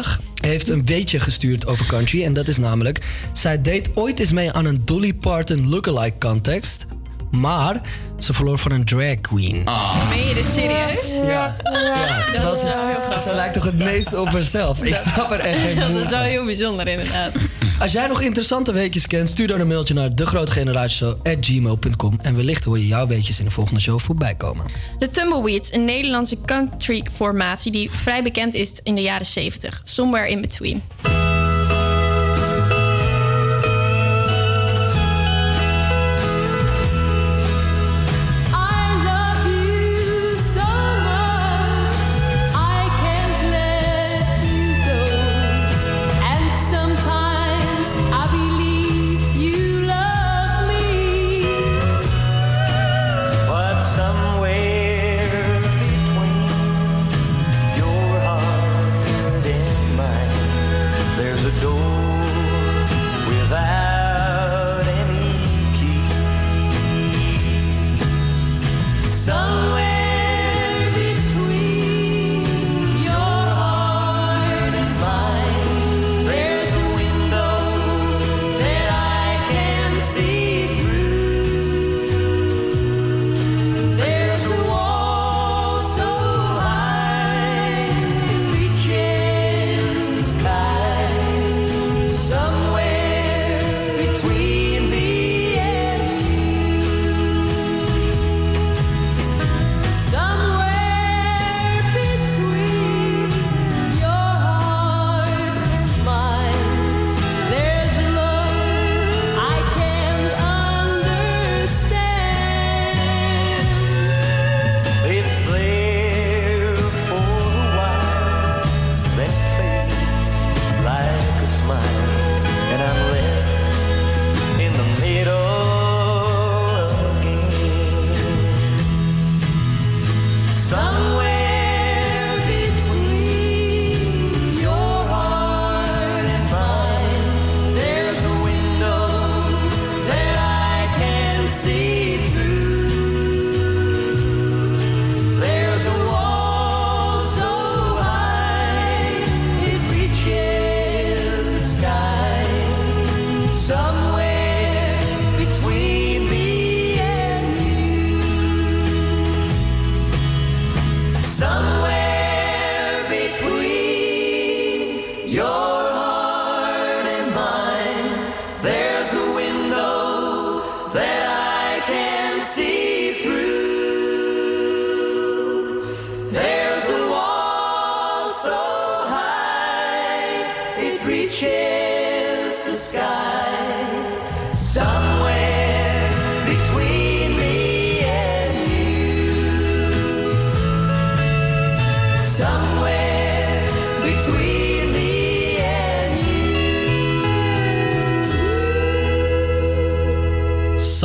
heeft 0.40 0.68
een 0.68 0.86
weetje 0.86 1.20
gestuurd 1.20 1.66
over 1.66 1.86
country. 1.86 2.24
En 2.24 2.32
dat 2.32 2.48
is 2.48 2.58
namelijk: 2.58 3.00
zij 3.32 3.62
deed 3.62 3.90
ooit 3.94 4.18
eens 4.18 4.32
mee 4.32 4.52
aan 4.52 4.64
een 4.64 4.82
Dolly 4.84 5.14
Parton 5.14 5.68
lookalike 5.68 6.18
context. 6.18 6.86
Maar 7.30 7.80
ze 8.18 8.32
verloor 8.32 8.58
van 8.58 8.72
een 8.72 8.84
drag 8.84 9.20
queen. 9.20 9.64
Meen 10.08 10.28
je 10.28 10.34
dit 10.34 10.52
serieus? 10.52 11.26
Ja. 11.26 11.56
Ja, 11.62 12.24
terwijl 12.32 12.56
heel 12.56 12.56
ze, 12.56 13.20
ze 13.22 13.34
lijkt 13.34 13.54
toch 13.54 13.64
het 13.64 13.78
meest 13.78 14.14
op 14.14 14.28
haarzelf. 14.28 14.82
Ik 14.82 14.96
snap 14.96 15.30
er 15.30 15.40
echt 15.40 15.58
geen 15.58 15.76
Dat 15.92 16.04
is 16.04 16.10
wel 16.10 16.20
heel 16.20 16.44
bijzonder, 16.44 16.88
inderdaad. 16.88 17.32
Als 17.80 17.92
jij 17.92 18.06
nog 18.06 18.20
interessante 18.20 18.72
weetjes 18.72 19.06
kent, 19.06 19.28
stuur 19.28 19.46
dan 19.46 19.60
een 19.60 19.66
mailtje 19.66 19.94
naar 19.94 20.14
degrootgeneratieshow.gmail.com 20.14 22.18
en 22.22 22.36
wellicht 22.36 22.64
hoor 22.64 22.78
je 22.78 22.86
jouw 22.86 23.06
weetjes 23.06 23.38
in 23.38 23.44
de 23.44 23.50
volgende 23.50 23.80
show 23.80 24.00
voorbij 24.00 24.34
komen. 24.34 24.66
De 24.98 25.08
Tumbleweeds, 25.08 25.72
een 25.72 25.84
Nederlandse 25.84 26.36
country-formatie 26.44 27.72
die 27.72 27.90
vrij 27.90 28.22
bekend 28.22 28.54
is 28.54 28.80
in 28.82 28.94
de 28.94 29.02
jaren 29.02 29.26
70. 29.26 29.80
Somewhere 29.84 30.30
in 30.30 30.40
between. 30.40 30.82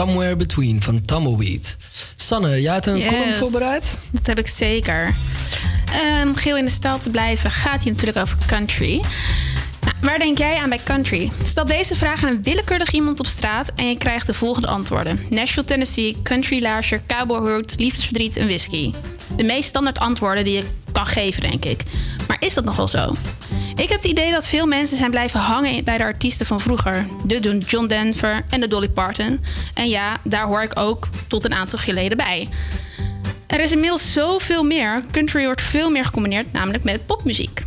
Somewhere 0.05 0.35
Between 0.35 0.81
van 0.81 1.01
Tumbleweed. 1.05 1.77
Sanne, 2.15 2.61
jij 2.61 2.73
hebt 2.73 2.85
een 2.85 2.97
Yes. 2.97 3.09
column 3.09 3.33
voorbereid? 3.33 3.99
Dat 4.11 4.27
heb 4.27 4.39
ik 4.39 4.47
zeker. 4.47 5.13
Ehm 5.93 6.33
geel 6.33 6.57
in 6.57 6.65
de 6.65 6.71
stad 6.71 7.03
te 7.03 7.09
blijven 7.09 7.51
gaat 7.51 7.83
hier 7.83 7.91
natuurlijk 7.91 8.17
over 8.17 8.37
country. 8.47 8.91
Nou, 9.81 9.95
waar 10.01 10.19
denk 10.19 10.37
jij 10.37 10.57
aan 10.57 10.69
bij 10.69 10.79
country? 10.83 11.31
Stel 11.43 11.65
deze 11.65 11.95
vraag 11.95 12.23
aan 12.23 12.29
een 12.29 12.43
willekeurig 12.43 12.91
iemand 12.91 13.19
op 13.19 13.25
straat 13.25 13.71
en 13.75 13.89
je 13.89 13.97
krijgt 13.97 14.27
de 14.27 14.33
volgende 14.33 14.67
antwoorden: 14.67 15.19
Nashville, 15.29 15.65
Tennessee, 15.65 16.17
country 16.23 16.61
laarsje, 16.61 17.01
cowboyhoed, 17.07 17.73
liefdesverdriet 17.79 18.37
en 18.37 18.45
whisky. 18.45 18.91
De 19.35 19.43
meest 19.43 19.69
standaard 19.69 19.99
antwoorden 19.99 20.43
die 20.43 20.53
je 20.53 20.63
kan 20.95 21.05
geven, 21.05 21.41
denk 21.41 21.65
ik. 21.65 21.83
Maar 22.27 22.37
is 22.39 22.53
dat 22.53 22.65
nog 22.65 22.75
wel 22.75 22.87
zo? 22.87 23.13
Ik 23.75 23.89
heb 23.89 24.01
het 24.01 24.11
idee 24.11 24.31
dat 24.31 24.45
veel 24.45 24.65
mensen 24.65 24.97
zijn 24.97 25.11
blijven 25.11 25.39
hangen 25.39 25.83
bij 25.83 25.97
de 25.97 26.03
artiesten 26.03 26.45
van 26.45 26.61
vroeger. 26.61 27.05
De 27.23 27.57
John 27.57 27.87
Denver 27.87 28.43
en 28.49 28.59
de 28.59 28.67
Dolly 28.67 28.89
Parton. 28.89 29.43
En 29.73 29.89
ja, 29.89 30.17
daar 30.23 30.45
hoor 30.45 30.61
ik 30.61 30.79
ook 30.79 31.07
tot 31.27 31.45
een 31.45 31.53
aantal 31.53 31.79
geleden 31.79 32.17
bij. 32.17 32.49
Er 33.47 33.59
is 33.59 33.71
inmiddels 33.71 34.11
zoveel 34.11 34.63
meer. 34.63 35.03
Country 35.11 35.45
wordt 35.45 35.61
veel 35.61 35.89
meer 35.89 36.05
gecombineerd, 36.05 36.51
namelijk 36.51 36.83
met 36.83 37.05
popmuziek. 37.05 37.65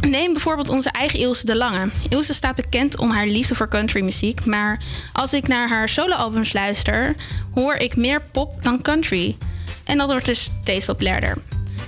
Neem 0.00 0.32
bijvoorbeeld 0.32 0.68
onze 0.68 0.90
eigen 0.90 1.18
Ilse 1.18 1.46
de 1.46 1.56
Lange. 1.56 1.88
Ilse 2.08 2.34
staat 2.34 2.54
bekend 2.54 2.96
om 2.96 3.10
haar 3.10 3.26
liefde 3.26 3.54
voor 3.54 3.68
countrymuziek, 3.68 4.44
maar 4.44 4.82
als 5.12 5.32
ik 5.32 5.48
naar 5.48 5.68
haar 5.68 5.88
soloalbums 5.88 6.52
luister, 6.52 7.14
hoor 7.54 7.74
ik 7.74 7.96
meer 7.96 8.22
pop 8.32 8.62
dan 8.62 8.82
country. 8.82 9.36
En 9.84 9.98
dat 9.98 10.10
wordt 10.10 10.26
dus 10.26 10.50
steeds 10.62 10.84
populairder. 10.84 11.38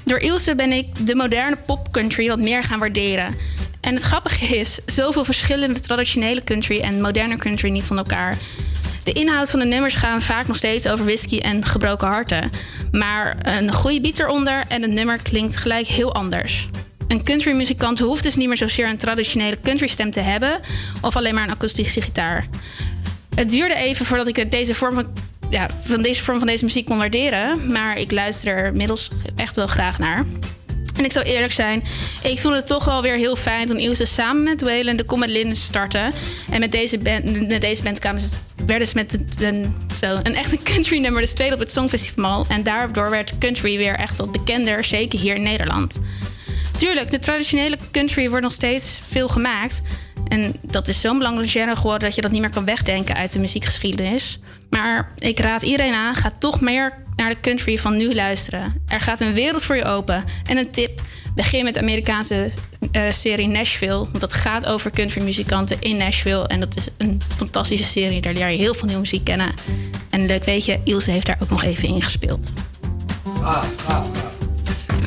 Door 0.06 0.18
Ilse 0.18 0.54
ben 0.54 0.72
ik 0.72 1.06
de 1.06 1.14
moderne 1.14 1.56
pop-country 1.56 2.28
wat 2.28 2.38
meer 2.38 2.64
gaan 2.64 2.78
waarderen. 2.78 3.34
En 3.80 3.94
het 3.94 4.02
grappige 4.02 4.56
is, 4.58 4.78
zoveel 4.86 5.24
verschillende 5.24 5.80
traditionele 5.80 6.44
country 6.44 6.80
en 6.80 7.00
moderne 7.00 7.36
country 7.36 7.70
niet 7.70 7.84
van 7.84 7.98
elkaar. 7.98 8.38
De 9.04 9.12
inhoud 9.12 9.50
van 9.50 9.58
de 9.58 9.64
nummers 9.64 9.94
gaan 9.94 10.22
vaak 10.22 10.46
nog 10.46 10.56
steeds 10.56 10.88
over 10.88 11.04
whisky 11.04 11.38
en 11.38 11.64
gebroken 11.64 12.08
harten. 12.08 12.50
Maar 12.92 13.36
een 13.42 13.72
goede 13.72 14.00
beat 14.00 14.18
eronder 14.18 14.64
en 14.68 14.82
het 14.82 14.90
nummer 14.90 15.22
klinkt 15.22 15.56
gelijk 15.56 15.86
heel 15.86 16.14
anders. 16.14 16.68
Een 17.08 17.24
countrymuzikant 17.24 17.98
hoeft 17.98 18.22
dus 18.22 18.36
niet 18.36 18.48
meer 18.48 18.56
zozeer 18.56 18.88
een 18.88 18.96
traditionele 18.96 19.60
countrystem 19.62 20.10
te 20.10 20.20
hebben 20.20 20.60
of 21.00 21.16
alleen 21.16 21.34
maar 21.34 21.44
een 21.44 21.54
akoestische 21.54 22.00
gitaar. 22.00 22.46
Het 23.34 23.50
duurde 23.50 23.74
even 23.74 24.06
voordat 24.06 24.26
ik 24.26 24.50
deze 24.50 24.74
vorm 24.74 24.94
van, 24.94 25.06
ja, 25.50 25.68
van 25.82 26.02
deze 26.02 26.22
vorm 26.22 26.38
van 26.38 26.46
deze 26.46 26.64
muziek 26.64 26.86
kon 26.86 26.98
waarderen, 26.98 27.72
maar 27.72 27.98
ik 27.98 28.12
luister 28.12 28.56
er 28.56 28.66
inmiddels 28.66 29.10
echt 29.36 29.56
wel 29.56 29.66
graag 29.66 29.98
naar. 29.98 30.24
En 30.96 31.04
ik 31.04 31.12
zal 31.12 31.22
eerlijk 31.22 31.52
zijn, 31.52 31.82
ik 32.22 32.38
vond 32.38 32.54
het 32.54 32.66
toch 32.66 32.84
wel 32.84 33.02
weer 33.02 33.16
heel 33.16 33.36
fijn 33.36 33.66
toen 33.66 33.78
Ilse 33.78 34.04
samen 34.04 34.42
met 34.42 34.62
Waylon 34.62 34.96
de 34.96 35.04
Comet 35.04 35.28
Linden 35.28 35.56
startte. 35.56 36.10
En 36.50 36.60
met 36.60 36.72
deze 36.72 36.98
band, 36.98 37.48
met 37.48 37.60
deze 37.60 37.82
band 37.82 37.98
kwamen 37.98 38.20
ze, 38.20 38.28
werden 38.66 38.88
ze 38.88 38.94
met 38.94 39.18
een, 39.40 39.74
zo, 40.00 40.18
een 40.22 40.34
echt 40.34 40.52
een 40.52 40.62
country 40.62 40.98
nummer, 40.98 41.20
dus 41.20 41.32
tweede 41.32 41.54
op 41.54 41.60
het 41.60 41.72
Songfestival. 41.72 42.46
En 42.48 42.62
daardoor 42.62 43.10
werd 43.10 43.38
country 43.38 43.76
weer 43.76 43.94
echt 43.94 44.16
wat 44.16 44.32
bekender, 44.32 44.84
zeker 44.84 45.18
hier 45.18 45.34
in 45.34 45.42
Nederland. 45.42 46.00
Tuurlijk, 46.76 47.10
de 47.10 47.18
traditionele 47.18 47.78
country 47.90 48.28
wordt 48.28 48.42
nog 48.42 48.52
steeds 48.52 49.00
veel 49.08 49.28
gemaakt. 49.28 49.80
En 50.28 50.54
dat 50.62 50.88
is 50.88 51.00
zo'n 51.00 51.18
belangrijk 51.18 51.50
genre 51.50 51.76
geworden 51.76 52.08
dat 52.08 52.14
je 52.14 52.22
dat 52.22 52.30
niet 52.30 52.40
meer 52.40 52.50
kan 52.50 52.64
wegdenken 52.64 53.14
uit 53.14 53.32
de 53.32 53.38
muziekgeschiedenis. 53.38 54.38
Maar 54.70 55.12
ik 55.18 55.40
raad 55.40 55.62
iedereen 55.62 55.94
aan, 55.94 56.14
ga 56.14 56.32
toch 56.38 56.60
meer 56.60 57.04
naar 57.16 57.30
de 57.30 57.40
country 57.40 57.78
van 57.78 57.96
nu 57.96 58.14
luisteren. 58.14 58.82
Er 58.88 59.00
gaat 59.00 59.20
een 59.20 59.34
wereld 59.34 59.64
voor 59.64 59.76
je 59.76 59.84
open. 59.84 60.24
En 60.46 60.56
een 60.56 60.70
tip, 60.70 61.00
begin 61.34 61.64
met 61.64 61.74
de 61.74 61.80
Amerikaanse 61.80 62.50
eh, 62.92 63.10
serie 63.10 63.46
Nashville. 63.46 63.96
Want 63.96 64.20
dat 64.20 64.32
gaat 64.32 64.66
over 64.66 64.90
countrymuzikanten 64.90 65.80
in 65.80 65.96
Nashville. 65.96 66.46
En 66.46 66.60
dat 66.60 66.76
is 66.76 66.88
een 66.96 67.20
fantastische 67.36 67.86
serie, 67.86 68.20
daar 68.20 68.32
leer 68.32 68.48
je 68.48 68.56
heel 68.56 68.74
veel 68.74 68.86
nieuwe 68.86 69.00
muziek 69.00 69.24
kennen. 69.24 69.54
En 70.10 70.26
leuk 70.26 70.44
weet 70.44 70.64
je, 70.64 70.80
Ilse 70.84 71.10
heeft 71.10 71.26
daar 71.26 71.38
ook 71.42 71.50
nog 71.50 71.62
even 71.62 71.88
in 71.88 72.02
gespeeld. 72.02 72.52
Ah, 73.42 73.64
ah, 73.86 74.04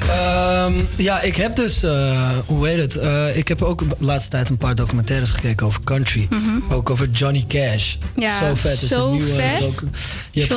Ehm, 0.09 0.73
ja, 0.97 1.21
ik 1.21 1.35
heb 1.35 1.55
dus, 1.55 1.83
eh, 1.83 2.29
hoe 2.45 2.67
heet 2.67 2.77
het? 2.77 2.97
Eh, 2.97 3.37
ik 3.37 3.47
heb 3.47 3.61
ook 3.61 3.79
de 3.99 4.05
laatste 4.05 4.29
tijd 4.29 4.49
een 4.49 4.57
paar 4.57 4.75
documentaires 4.75 5.31
gekeken 5.31 5.65
over 5.65 5.83
country. 5.83 6.27
Mhm. 6.29 6.73
Ook 6.73 6.89
over 6.89 7.09
Johnny 7.09 7.45
Cash. 7.47 7.95
Ja, 8.15 8.37
zo 8.37 8.55
vet. 8.55 8.81
is 8.81 8.87
zo 8.87 9.05
een 9.05 9.11
nieuwe 9.11 9.31
vet. 9.33 9.83
Je 10.31 10.47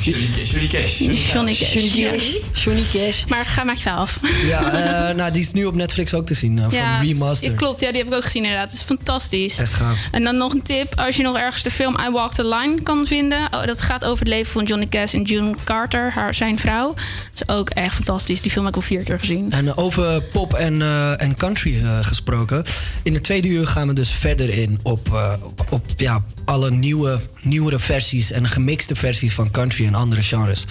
Johnny. 0.00 0.28
Johnny 0.44 0.66
Cash. 0.68 0.98
Johnny 0.98 1.16
Cash. 1.16 1.32
Johnny 1.32 1.54
Cash. 1.54 1.72
Johnny 1.72 2.10
Cash. 2.10 2.64
Johnny 2.64 2.82
Cash. 2.92 3.24
Maar 3.28 3.44
ga 3.46 3.64
maak 3.64 3.76
je 3.76 3.90
af. 3.90 4.20
Ja, 4.46 4.62
eh, 5.08 5.14
nou, 5.16 5.32
die 5.32 5.42
is 5.42 5.52
nu 5.52 5.64
op 5.64 5.74
Netflix 5.74 6.14
ook 6.14 6.26
te 6.26 6.34
zien. 6.34 6.58
eh, 6.58 6.64
Ja, 6.70 7.04
van 7.14 7.36
ja, 7.40 7.50
klopt. 7.56 7.80
Ja, 7.80 7.88
die 7.88 7.98
heb 7.98 8.06
ik 8.06 8.14
ook 8.14 8.24
gezien 8.24 8.42
inderdaad. 8.42 8.70
Het 8.70 8.80
is 8.80 8.86
fantastisch. 8.86 9.58
Echt 9.58 9.74
gaaf. 9.74 9.96
En 10.10 10.22
dan 10.22 10.36
nog 10.36 10.52
een 10.54 10.62
tip. 10.62 10.94
Als 10.98 11.16
je 11.16 11.22
nog 11.22 11.36
ergens 11.38 11.62
de 11.62 11.70
film 11.70 11.96
I 12.06 12.10
Walk 12.10 12.32
the 12.34 12.48
Line 12.48 12.82
kan 12.82 13.06
vinden. 13.06 13.38
Oh, 13.50 13.64
dat 13.64 13.80
gaat 13.82 14.04
over 14.04 14.18
het 14.18 14.28
leven 14.28 14.52
van 14.52 14.64
Johnny 14.64 14.86
Cash 14.88 15.14
en 15.14 15.22
June 15.22 15.54
Carter, 15.64 16.12
haar, 16.12 16.34
zijn 16.34 16.58
vrouw. 16.58 16.94
Dat 16.94 17.48
is 17.48 17.48
ook 17.54 17.70
echt 17.70 17.94
fantastisch. 17.94 18.40
Die 18.40 18.50
film 18.50 18.64
heb 18.64 18.74
ik 18.74 18.80
al 18.80 18.86
vier 18.86 19.02
keer 19.04 19.18
gezien. 19.18 19.52
En 19.52 19.66
eh, 19.68 19.78
over 19.78 20.22
pop 20.22 20.54
en, 20.54 20.82
eh, 20.82 21.22
en 21.22 21.36
country 21.36 21.80
eh, 21.84 21.98
gesproken. 22.02 22.64
In 23.02 23.12
de 23.12 23.20
tweede 23.20 23.48
uur 23.48 23.66
gaan 23.66 23.86
we 23.88 23.92
dus 23.94 24.10
verder 24.10 24.48
in 24.50 24.78
op, 24.82 25.08
eh, 25.12 25.32
op, 25.44 25.66
op, 25.70 25.84
ja, 25.96 26.24
alle 26.50 26.70
nieuwe, 26.70 27.20
nieuwere 27.42 27.78
versies 27.78 28.30
en 28.30 28.48
gemixte 28.48 28.94
versies 28.94 29.32
van 29.32 29.50
country 29.50 29.86
en 29.86 29.94
andere 29.94 30.22
genres. 30.22 30.64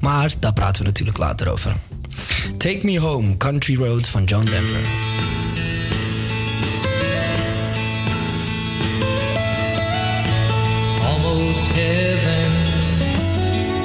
Maar 0.00 0.32
daar 0.38 0.52
praten 0.52 0.82
we 0.82 0.88
natuurlijk 0.88 1.18
later 1.18 1.50
over. 1.50 1.76
Take 2.56 2.80
Me 2.82 3.00
Home, 3.00 3.36
Country 3.36 3.76
Road 3.76 4.06
van 4.06 4.24
John 4.24 4.44
Denver. 4.44 4.80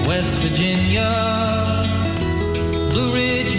West 0.08 0.38
Virginia, 0.40 1.12
Blue 2.90 3.12
Ridge 3.12 3.55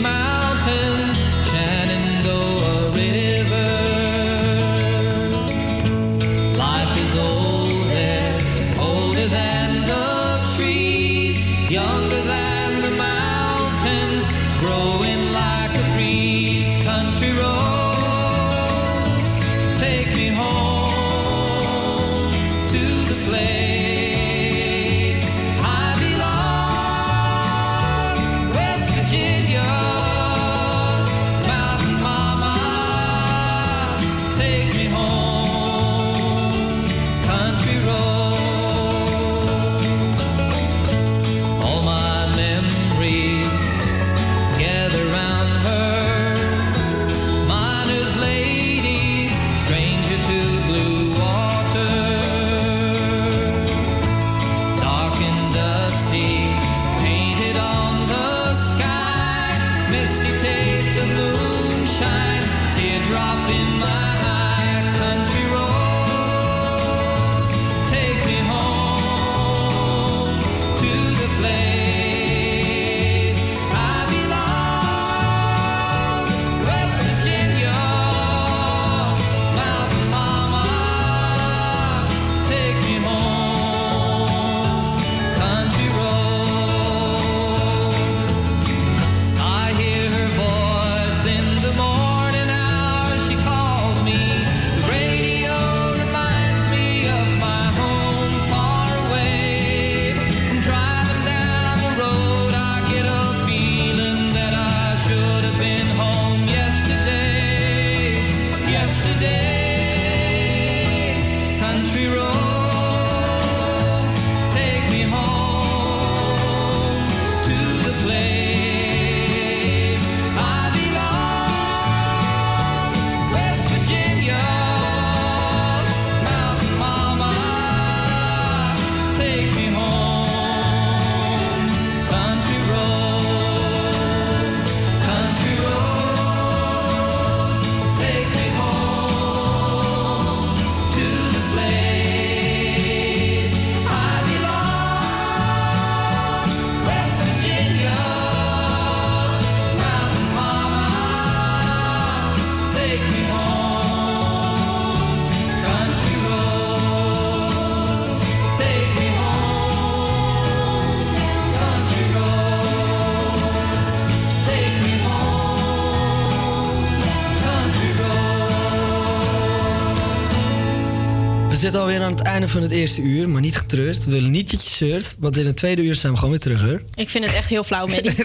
einde 172.47 172.68
van 172.68 172.76
het 172.76 172.80
eerste 172.80 173.03
uur, 173.03 173.28
maar 173.28 173.40
niet 173.40 173.57
getreurd. 173.57 174.05
We 174.05 174.11
willen 174.11 174.30
niet 174.30 174.51
dat 174.51 174.62
je 174.62 174.74
zeurt, 174.74 175.16
want 175.18 175.38
in 175.38 175.47
het 175.47 175.57
tweede 175.57 175.82
uur 175.82 175.94
zijn 175.94 176.12
we 176.12 176.18
gewoon 176.18 176.32
weer 176.32 176.42
terug, 176.42 176.62
hoor. 176.62 176.82
Ik 176.94 177.09
vind 177.09 177.24
het 177.24 177.34
echt 177.34 177.49
heel 177.49 177.64
flauw, 177.64 177.86
Medi. 177.86 178.14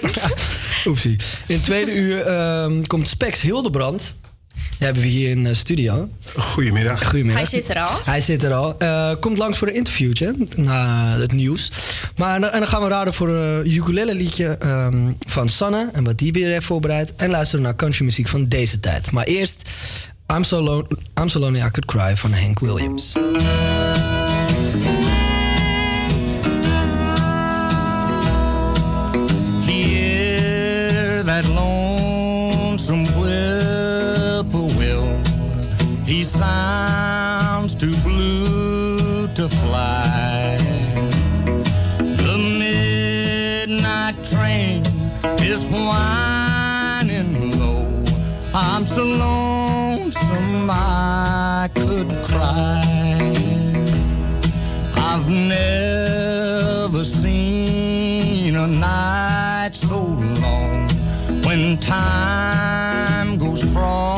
Oepsie. 0.86 1.16
In 1.48 1.56
het 1.56 1.64
tweede 1.64 1.96
uur 1.96 2.22
ehm, 2.22 2.84
komt 2.84 3.08
Spex 3.08 3.42
Hildebrand. 3.42 4.14
Die 4.54 4.90
hebben 4.90 5.02
we 5.02 5.10
hier 5.10 5.30
in 5.30 5.44
de 5.44 5.54
studio. 5.54 6.10
Goedemiddag. 6.36 7.08
Goedemiddag. 7.08 7.50
Hij 7.50 7.60
zit 7.60 7.70
er 7.70 7.80
al. 7.80 8.00
Hij 8.04 8.22
zit 8.22 8.44
er 8.44 8.54
al. 8.54 8.78
Eh, 8.78 9.12
komt 9.20 9.38
langs 9.38 9.58
voor 9.58 9.68
een 9.68 9.76
interviewtje 9.76 10.36
na 10.56 11.12
het 11.18 11.32
nieuws. 11.32 11.72
Maar 12.16 12.36
en 12.42 12.60
dan 12.60 12.68
gaan 12.68 12.82
we 12.82 12.88
raden 12.88 13.14
voor 13.14 13.30
een 13.30 13.72
ukulele 13.72 14.14
liedje 14.14 14.48
ehm, 14.60 15.12
van 15.28 15.50
Sanne 15.50 15.90
en 15.92 16.04
wat 16.04 16.18
die 16.18 16.32
weer 16.32 16.52
heeft 16.52 16.66
voorbereid. 16.66 17.16
En 17.16 17.30
luisteren 17.30 17.64
naar 17.64 17.76
countrymuziek 17.76 18.28
van 18.28 18.48
deze 18.48 18.80
tijd. 18.80 19.12
Maar 19.12 19.26
eerst 19.26 19.70
I'm 20.32 20.46
So, 20.46 20.62
Lo- 20.62 20.88
I'm 21.18 21.28
so 21.28 21.42
Lonely 21.42 21.62
I 21.62 21.68
Could 21.68 21.88
Cry 21.88 22.16
van 22.16 22.32
Hank 22.32 22.62
Williams. 22.62 23.16
Hear 29.68 31.24
that 31.24 31.44
lonesome 31.46 33.06
whippoorwill. 33.20 35.10
He 36.06 36.24
sounds 36.24 37.76
too 37.76 37.96
blue 37.98 39.28
to 39.36 39.50
fly. 39.50 40.58
The 41.98 42.38
midnight 42.64 44.16
train 44.24 44.86
is 45.42 45.66
whining 45.66 47.60
low. 47.60 47.86
I'm 48.54 48.86
so 48.86 49.04
lonesome 50.12 50.70
I 50.70 51.70
could 51.74 52.10
cry. 52.26 52.82
I've 54.96 55.30
never 55.30 57.04
seen 57.04 58.56
a 58.56 58.68
night 58.68 59.72
so 59.74 60.00
long 60.00 60.90
when 61.44 61.78
time 61.78 63.38
goes 63.38 63.64
crawling 63.64 64.11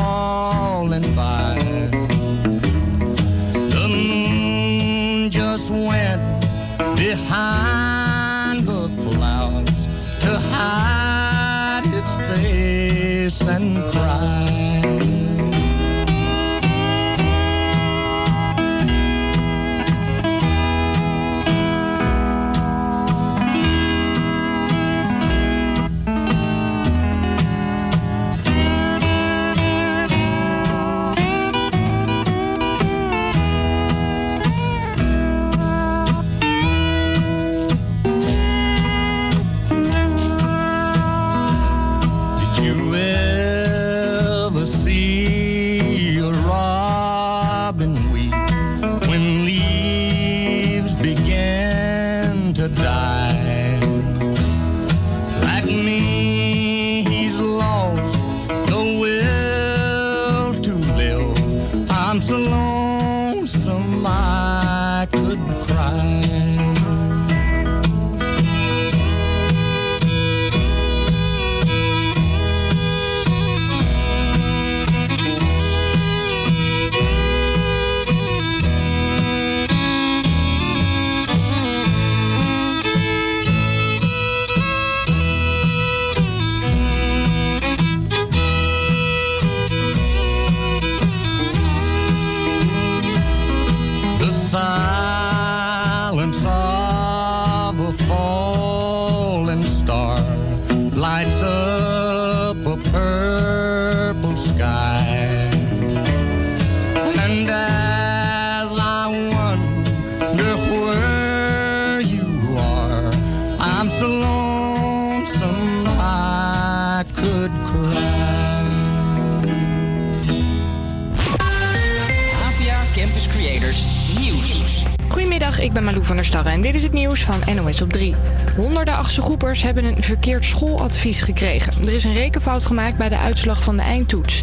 hebben 129.62 129.84
een 129.84 130.02
verkeerd 130.02 130.44
schooladvies 130.44 131.20
gekregen. 131.20 131.86
Er 131.86 131.92
is 131.92 132.04
een 132.04 132.12
rekenfout 132.12 132.64
gemaakt 132.64 132.96
bij 132.96 133.08
de 133.08 133.18
uitslag 133.18 133.62
van 133.62 133.76
de 133.76 133.82
eindtoets. 133.82 134.42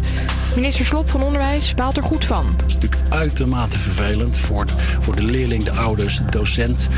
Minister 0.54 0.84
Slop 0.84 1.10
van 1.10 1.22
Onderwijs 1.22 1.74
baalt 1.74 1.96
er 1.96 2.02
goed 2.02 2.24
van. 2.24 2.56
is 2.66 2.74
natuurlijk 2.74 3.02
uitermate 3.08 3.78
vervelend 3.78 4.38
voor, 4.38 4.64
voor 5.00 5.14
de 5.14 5.22
leerling, 5.22 5.64
de 5.64 5.72
ouders, 5.72 6.16
de 6.16 6.30
docent. 6.30 6.88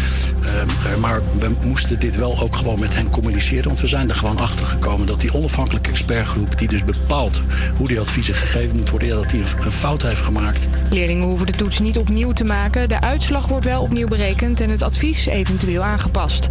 Ehm, 0.42 0.68
eh, 0.68 1.00
maar 1.00 1.20
we 1.38 1.50
moesten 1.64 2.00
dit 2.00 2.16
wel 2.16 2.40
ook 2.40 2.56
gewoon 2.56 2.80
met 2.80 2.94
hen 2.94 3.10
communiceren. 3.10 3.64
Want 3.64 3.80
we 3.80 3.86
zijn 3.86 4.08
er 4.08 4.16
gewoon 4.16 4.38
achter 4.38 4.66
gekomen 4.66 5.06
dat 5.06 5.20
die 5.20 5.34
onafhankelijke 5.34 5.90
expertgroep... 5.90 6.58
die 6.58 6.68
dus 6.68 6.84
bepaalt 6.84 7.40
hoe 7.76 7.88
die 7.88 8.00
adviezen 8.00 8.34
gegeven 8.34 8.76
moet 8.76 8.90
worden... 8.90 9.08
ja, 9.08 9.14
dat 9.14 9.30
die 9.30 9.42
een 9.64 9.70
fout 9.70 10.02
heeft 10.02 10.20
gemaakt. 10.20 10.68
Leerlingen 10.90 11.26
hoeven 11.26 11.46
de 11.46 11.52
toets 11.52 11.78
niet 11.78 11.98
opnieuw 11.98 12.32
te 12.32 12.44
maken. 12.44 12.88
De 12.88 13.00
uitslag 13.00 13.48
wordt 13.48 13.64
wel 13.64 13.82
opnieuw 13.82 14.08
berekend 14.08 14.60
en 14.60 14.70
het 14.70 14.82
advies 14.82 15.26
eventueel 15.26 15.82
aangepast. 15.82 16.48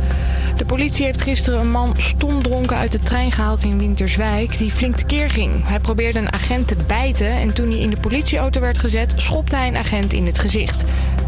De 0.64 0.70
politie 0.70 1.06
heeft 1.06 1.22
gisteren 1.22 1.60
een 1.60 1.72
man 1.72 1.94
stomdronken 1.98 2.78
uit 2.78 2.92
de 2.92 3.00
trein 3.00 3.32
gehaald 3.32 3.64
in 3.64 3.78
Winterswijk... 3.78 4.58
die 4.58 4.72
flink 4.72 4.96
tekeer 4.96 5.30
ging. 5.30 5.68
Hij 5.68 5.80
probeerde 5.80 6.20
een 6.20 6.34
agent 6.34 6.68
te 6.68 6.76
bijten 6.88 7.28
en 7.28 7.54
toen 7.54 7.70
hij 7.70 7.80
in 7.80 7.90
de 7.90 8.00
politieauto 8.00 8.60
werd 8.62 8.80
gezet... 8.80 9.14
schopte 9.16 9.56
hij 9.56 9.68
een 9.68 9.78
agent 9.78 10.14
in 10.14 10.26
het 10.26 10.40
gezicht. 10.40 10.84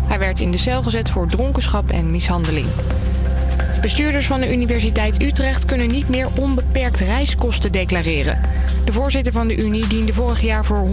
Hij 0.07 0.19
werd 0.19 0.39
in 0.39 0.51
de 0.51 0.57
cel 0.57 0.83
gezet 0.83 1.09
voor 1.09 1.27
dronkenschap 1.27 1.91
en 1.91 2.11
mishandeling. 2.11 2.65
Bestuurders 3.81 4.25
van 4.25 4.39
de 4.39 4.53
Universiteit 4.53 5.21
Utrecht 5.21 5.65
kunnen 5.65 5.91
niet 5.91 6.09
meer 6.09 6.27
onbeperkt 6.39 6.99
reiskosten 6.99 7.71
declareren. 7.71 8.41
De 8.85 8.91
voorzitter 8.91 9.33
van 9.33 9.47
de 9.47 9.57
Unie 9.57 9.87
diende 9.87 10.13
vorig 10.13 10.41
jaar 10.41 10.65
voor 10.65 10.87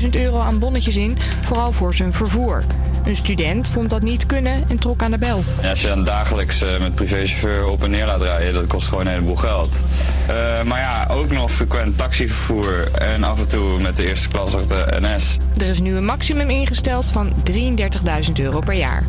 124.000 0.00 0.08
euro 0.10 0.38
aan 0.38 0.58
bonnetjes 0.58 0.96
in, 0.96 1.18
vooral 1.42 1.72
voor 1.72 1.94
zijn 1.94 2.12
vervoer. 2.12 2.64
Een 3.08 3.16
student 3.16 3.68
vond 3.68 3.90
dat 3.90 4.02
niet 4.02 4.26
kunnen 4.26 4.64
en 4.68 4.78
trok 4.78 5.02
aan 5.02 5.10
de 5.10 5.18
bel. 5.18 5.44
Ja, 5.62 5.70
als 5.70 5.80
je 5.80 5.88
dan 5.88 6.04
dagelijks 6.04 6.62
eh, 6.62 6.80
met 6.80 6.94
privéchauffeur 6.94 7.66
op 7.66 7.84
en 7.84 7.90
neer 7.90 8.06
laat 8.06 8.22
rijden, 8.22 8.52
dat 8.52 8.66
kost 8.66 8.88
gewoon 8.88 9.06
een 9.06 9.12
heleboel 9.12 9.36
geld. 9.36 9.84
Eh, 10.26 10.62
maar 10.62 10.80
ja, 10.80 11.06
ook 11.10 11.30
nog 11.30 11.50
frequent 11.50 11.96
taxivervoer 11.96 12.90
en 12.92 13.24
af 13.24 13.38
en 13.38 13.48
toe 13.48 13.80
met 13.80 13.96
de 13.96 14.06
eerste 14.06 14.28
klas 14.28 14.54
op 14.54 14.68
de 14.68 14.86
NS. 15.00 15.36
Er 15.56 15.66
is 15.66 15.80
nu 15.80 15.96
een 15.96 16.04
maximum 16.04 16.50
ingesteld 16.50 17.10
van 17.10 17.32
33.000 17.50 18.32
euro 18.34 18.60
per 18.60 18.74
jaar. 18.74 19.04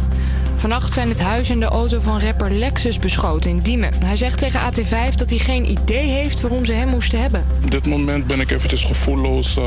Vannacht 0.60 0.94
zijn 0.94 1.10
het 1.10 1.20
huis 1.20 1.50
en 1.50 1.60
de 1.60 1.66
auto 1.66 2.00
van 2.00 2.22
rapper 2.22 2.52
Lexus 2.52 3.00
beschoten 3.00 3.50
in 3.50 3.60
Diemen. 3.60 3.94
Hij 4.06 4.16
zegt 4.16 4.40
tegen 4.40 4.62
AT5 4.62 5.16
dat 5.16 5.30
hij 5.30 5.40
geen 5.40 5.72
idee 5.72 6.08
heeft 6.08 6.42
waarom 6.42 6.66
ze 6.66 6.74
hem 6.74 6.88
moesten 6.88 7.22
hebben. 7.22 7.46
Op 7.64 7.72
dit 7.72 7.88
moment 7.88 8.28
ben 8.28 8.40
ik 8.40 8.52
eventjes 8.52 8.84
gevoelloos 8.84 9.58
eh, 9.58 9.66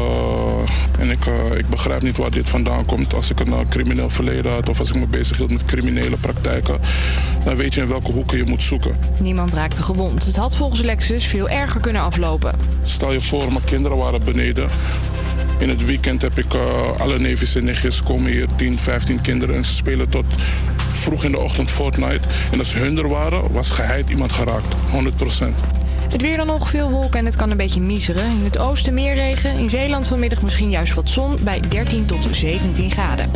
en 0.99 1.11
ik, 1.11 1.27
eh, 1.27 1.59
ik 1.59 1.69
begrijp 1.69 2.03
niet 2.03 2.17
waar 2.17 2.31
dit 2.31 2.49
vandaan 2.49 2.85
komt. 2.85 3.15
Als 3.15 3.31
ik 3.31 3.41
een 3.41 3.53
eh, 3.53 3.59
crimineel 3.69 4.11
verleden 4.11 4.53
had 4.53 4.69
of 4.69 4.81
als 4.81 4.89
ik 4.89 4.95
me 4.95 5.07
bezig 5.07 5.37
hield 5.37 5.51
met 5.51 5.65
criminele 5.65 6.17
praktijken, 6.17 6.81
dan 7.45 7.57
weet 7.57 7.75
je 7.75 7.81
in 7.81 7.89
welke 7.89 8.11
hoeken 8.11 8.39
je 8.39 8.45
moet 8.45 8.63
zoeken. 8.63 8.97
Niemand 9.21 9.55
raakte 9.55 9.83
gewond. 9.83 10.25
Het 10.25 10.37
had 10.37 10.57
volgens 10.57 10.81
Lexus 10.81 11.27
veel 11.27 11.49
erger 11.49 11.81
kunnen 11.81 12.03
aflopen. 12.03 12.55
Stel 12.83 13.13
je 13.13 13.21
voor, 13.21 13.53
mijn 13.53 13.65
kinderen 13.65 13.97
waren 13.97 14.25
beneden 14.25 14.69
In 15.59 15.69
het 15.69 15.85
weekend 15.85 16.23
heb 16.23 16.39
ik 16.39 16.55
alle 16.99 17.19
neefjes 17.19 17.55
en 17.55 17.65
nichtjes 17.65 18.03
komen 18.03 18.31
hier, 18.31 18.47
10, 18.57 18.79
15 18.79 19.21
kinderen. 19.21 19.55
En 19.55 19.65
ze 19.65 19.75
spelen 19.75 20.09
tot 20.09 20.25
vroeg 20.93 21.25
in 21.25 21.31
de 21.31 21.39
ochtend 21.39 21.71
Fortnite. 21.71 22.29
En 22.53 22.59
als 22.59 22.75
hun 22.75 22.99
er 22.99 23.09
waren, 23.09 23.53
was 23.53 23.71
geheid 23.71 24.11
iemand 24.11 24.33
geraakt. 24.33 24.75
100%. 24.75 25.73
Het 26.13 26.23
weer 26.23 26.37
dan 26.37 26.47
nog 26.47 26.71
veel 26.71 26.91
wolken 26.91 27.19
en 27.19 27.25
het 27.25 27.37
kan 27.37 27.51
een 27.51 27.57
beetje 27.57 27.81
miseren. 27.81 28.25
In 28.25 28.45
het 28.45 28.59
oosten 28.59 28.95
meer 28.95 29.15
regen. 29.15 29.57
In 29.59 29.71
Zeeland 29.71 30.07
vanmiddag 30.07 30.43
misschien 30.43 30.71
juist 30.71 30.95
wat 30.95 31.09
zon 31.09 31.37
bij 31.45 31.61
13 31.69 32.07
tot 32.07 32.27
17 32.33 32.91
graden. 32.91 33.31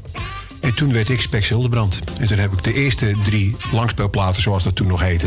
En 0.61 0.74
toen 0.74 0.92
werd 0.92 1.09
ik 1.09 1.20
Spex 1.20 1.48
Hildebrand. 1.48 1.98
En 2.20 2.26
toen 2.26 2.38
heb 2.38 2.52
ik 2.52 2.62
de 2.64 2.74
eerste 2.74 3.16
drie 3.24 3.57
langspeelplaten, 3.72 4.42
zoals 4.42 4.64
dat 4.64 4.74
toen 4.74 4.86
nog 4.86 5.00
heette... 5.00 5.26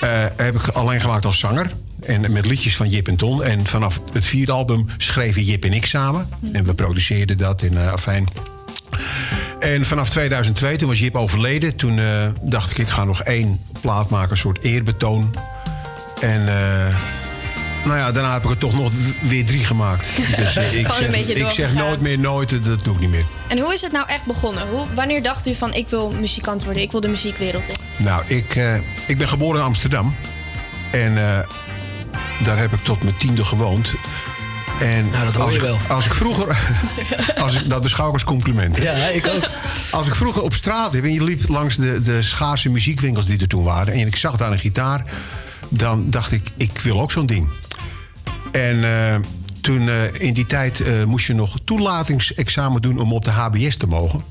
eh, 0.00 0.24
heb 0.36 0.54
ik 0.54 0.68
alleen 0.68 1.00
gemaakt 1.00 1.24
als 1.24 1.38
zanger. 1.38 1.70
En 2.00 2.32
met 2.32 2.46
liedjes 2.46 2.76
van 2.76 2.88
Jip 2.88 3.08
en 3.08 3.16
Ton. 3.16 3.44
En 3.44 3.66
vanaf 3.66 4.00
het 4.12 4.24
vierde 4.24 4.52
album 4.52 4.84
schreven 4.96 5.42
Jip 5.42 5.64
en 5.64 5.72
ik 5.72 5.86
samen. 5.86 6.28
En 6.52 6.64
we 6.64 6.74
produceerden 6.74 7.36
dat 7.38 7.62
in 7.62 7.72
uh, 7.72 7.92
afijn. 7.92 8.28
En 9.58 9.84
vanaf 9.84 10.08
2002, 10.08 10.76
toen 10.76 10.88
was 10.88 10.98
Jip 10.98 11.14
overleden. 11.14 11.76
Toen 11.76 11.98
eh, 11.98 12.26
dacht 12.42 12.70
ik, 12.70 12.78
ik 12.78 12.88
ga 12.88 13.04
nog 13.04 13.22
één 13.22 13.60
plaat 13.80 14.10
maken, 14.10 14.30
een 14.30 14.36
soort 14.36 14.64
eerbetoon. 14.64 15.34
En 16.20 16.48
eh, 16.48 16.94
nou 17.86 17.98
ja, 17.98 18.12
daarna 18.12 18.32
heb 18.32 18.44
ik 18.44 18.50
er 18.50 18.58
toch 18.58 18.74
nog 18.74 18.92
weer 19.22 19.44
drie 19.44 19.64
gemaakt. 19.64 20.06
Dus 20.36 20.56
eh, 20.56 20.78
ik, 20.78 20.86
Gewoon 20.86 21.14
een 21.14 21.24
zeg, 21.24 21.36
ik 21.36 21.50
zeg 21.50 21.74
nooit 21.74 22.00
meer 22.00 22.18
nooit, 22.18 22.64
dat 22.64 22.84
doe 22.84 22.94
ik 22.94 23.00
niet 23.00 23.10
meer. 23.10 23.24
En 23.48 23.58
hoe 23.58 23.72
is 23.72 23.82
het 23.82 23.92
nou 23.92 24.08
echt 24.08 24.24
begonnen? 24.24 24.68
Hoe, 24.68 24.86
wanneer 24.94 25.22
dacht 25.22 25.46
u 25.46 25.54
van 25.54 25.74
ik 25.74 25.88
wil 25.88 26.10
muzikant 26.20 26.64
worden, 26.64 26.82
ik 26.82 26.90
wil 26.90 27.00
de 27.00 27.08
muziekwereld 27.08 27.68
in? 27.68 27.74
Nou, 27.96 28.22
ik, 28.26 28.54
eh, 28.56 28.74
ik 29.06 29.18
ben 29.18 29.28
geboren 29.28 29.60
in 29.60 29.66
Amsterdam. 29.66 30.14
En 30.90 31.18
eh, 31.18 31.38
daar 32.44 32.58
heb 32.58 32.72
ik 32.72 32.82
tot 32.82 33.02
mijn 33.02 33.16
tiende 33.16 33.44
gewoond. 33.44 33.90
En 34.80 35.10
Nou, 35.10 35.24
dat 35.24 35.34
hoor 35.34 35.44
als 35.44 35.54
je 35.54 35.60
ik, 35.60 35.66
wel. 35.66 35.78
Als 35.88 36.06
ik 36.06 36.12
vroeger... 36.12 36.58
als 37.44 37.54
ik, 37.54 37.68
dat 37.70 37.82
beschouw 37.82 38.06
ik 38.06 38.12
als 38.12 38.24
compliment. 38.24 38.76
Ja, 38.82 38.92
ik 38.92 39.26
ook. 39.26 39.48
Als 39.90 40.06
ik 40.06 40.14
vroeger 40.14 40.42
op 40.42 40.54
straat 40.54 40.92
liep 40.92 41.04
en 41.04 41.12
je 41.12 41.24
liep 41.24 41.48
langs 41.48 41.76
de, 41.76 42.02
de 42.02 42.22
schaarse 42.22 42.68
muziekwinkels 42.68 43.26
die 43.26 43.40
er 43.40 43.48
toen 43.48 43.64
waren... 43.64 43.92
en 43.92 44.06
ik 44.06 44.16
zag 44.16 44.36
daar 44.36 44.52
een 44.52 44.58
gitaar, 44.58 45.04
dan 45.68 46.10
dacht 46.10 46.32
ik, 46.32 46.50
ik 46.56 46.78
wil 46.78 47.00
ook 47.00 47.10
zo'n 47.10 47.26
ding. 47.26 47.48
En 48.56 48.84
eh, 48.84 49.16
toen 49.60 49.88
eh, 49.88 50.20
in 50.20 50.34
die 50.34 50.46
tijd 50.46 50.80
eh, 50.80 51.04
moest 51.04 51.26
je 51.26 51.34
nog 51.34 51.58
toelatingsexamen 51.64 52.82
doen 52.82 52.98
om 52.98 53.12
op 53.12 53.24
de 53.24 53.30
HBS 53.30 53.76
te 53.76 53.86
mogen. 53.86 54.24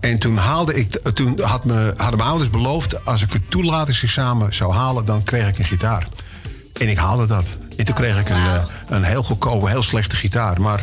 En 0.00 0.18
toen, 0.18 0.36
haalde 0.36 0.74
ik, 0.74 0.92
toen 1.14 1.40
had 1.40 1.64
me, 1.64 1.94
hadden 1.96 2.16
mijn 2.16 2.28
ouders 2.28 2.50
beloofd... 2.50 3.04
als 3.04 3.22
ik 3.22 3.32
het 3.32 3.50
toelatingsexamen 3.50 4.54
zou 4.54 4.72
halen, 4.72 5.04
dan 5.04 5.22
kreeg 5.22 5.48
ik 5.48 5.58
een 5.58 5.64
gitaar. 5.64 6.08
En 6.80 6.88
ik 6.88 6.96
haalde 6.96 7.26
dat. 7.26 7.56
En 7.82 7.88
toen 7.88 7.96
kreeg 7.96 8.18
ik 8.18 8.28
een, 8.28 8.36
eh, 8.36 8.64
een 8.88 9.04
heel 9.04 9.22
goedkope, 9.22 9.68
heel 9.68 9.82
slechte 9.82 10.16
gitaar. 10.16 10.60
Maar 10.60 10.82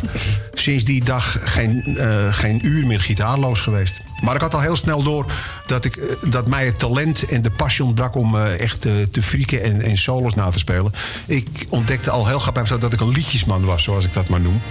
sinds 0.53 0.83
die 0.83 1.03
dag 1.03 1.37
geen, 1.41 1.97
eh, 1.97 2.33
geen 2.33 2.65
uur 2.65 2.87
meer 2.87 2.99
gitaarloos 2.99 3.59
geweest. 3.59 4.01
Maar 4.21 4.35
ik 4.35 4.41
had 4.41 4.53
al 4.53 4.59
heel 4.59 4.75
snel 4.75 5.03
door 5.03 5.25
dat, 5.65 5.85
ik, 5.85 5.95
eh, 5.95 6.31
dat 6.31 6.47
mij 6.47 6.65
het 6.65 6.79
talent 6.79 7.25
en 7.25 7.41
de 7.41 7.51
passie 7.51 7.85
ontbrak... 7.85 8.15
om 8.15 8.37
echt 8.45 8.81
te 9.11 9.21
frieken 9.21 9.63
en, 9.63 9.81
en 9.81 9.97
solos 9.97 10.35
na 10.35 10.49
te 10.49 10.57
spelen. 10.57 10.93
Ik 11.25 11.65
ontdekte 11.69 12.09
al 12.09 12.27
heel 12.27 12.39
mezelf 12.53 12.79
dat 12.79 12.93
ik 12.93 13.01
een 13.01 13.11
liedjesman 13.11 13.65
was, 13.65 13.83
zoals 13.83 14.05
ik 14.05 14.13
dat 14.13 14.29
maar 14.29 14.41
noem. 14.41 14.61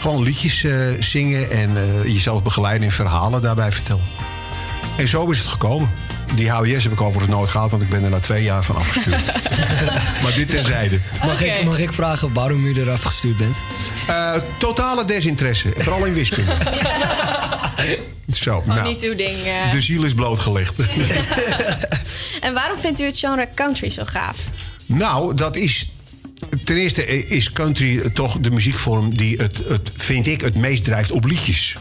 Gewoon 0.00 0.22
liedjes 0.22 0.66
zingen 0.98 1.50
en 1.50 1.76
jezelf 2.04 2.42
begeleiden 2.42 2.86
en 2.86 2.94
verhalen 2.94 3.42
daarbij 3.42 3.72
vertellen. 3.72 4.04
En 4.98 5.08
zo 5.08 5.30
is 5.30 5.38
het 5.38 5.46
gekomen. 5.48 5.90
Die 6.34 6.50
HWS 6.50 6.82
heb 6.82 6.92
ik 6.92 7.00
overigens 7.00 7.34
nooit 7.36 7.50
gehaald, 7.50 7.70
want 7.70 7.82
ik 7.82 7.88
ben 7.88 8.04
er 8.04 8.10
na 8.10 8.18
twee 8.18 8.42
jaar 8.42 8.64
van 8.64 8.76
afgestuurd. 8.76 9.24
maar 10.22 10.34
dit 10.34 10.50
terzijde. 10.50 10.98
Mag, 11.24 11.42
ik, 11.42 11.64
mag 11.64 11.78
ik 11.78 11.92
vragen 11.92 12.32
waarom 12.32 12.64
u 12.66 12.74
eraf 12.74 13.02
gestuurd 13.02 13.36
bent? 13.36 13.56
Eh, 14.06 14.34
totale 14.58 15.04
desinteresse, 15.04 15.72
vooral 15.76 16.04
in 16.04 16.14
wiskunde. 16.14 16.52
Zo, 18.30 18.62
nou, 18.66 18.82
niet 18.82 19.00
uw 19.00 19.14
ding. 19.14 19.30
eh. 19.30 19.70
de 19.70 19.80
ziel 19.80 20.04
is 20.04 20.14
blootgelegd. 20.14 20.76
En 22.40 22.54
waarom 22.54 22.78
vindt 22.78 23.00
u 23.00 23.04
het 23.04 23.18
genre 23.18 23.48
country 23.54 23.90
zo 23.90 24.02
gaaf? 24.04 24.38
nou, 24.86 25.34
dat 25.34 25.56
is... 25.56 25.88
Ten 26.64 26.76
eerste 26.76 27.06
is 27.26 27.52
country 27.52 28.10
toch 28.10 28.36
de 28.40 28.50
muziekvorm 28.50 29.16
die 29.16 29.36
het, 29.36 29.56
het, 29.68 29.90
vind 29.96 30.26
ik, 30.26 30.40
het 30.40 30.54
meest 30.54 30.84
drijft 30.84 31.10
op 31.10 31.24
liedjes. 31.24 31.76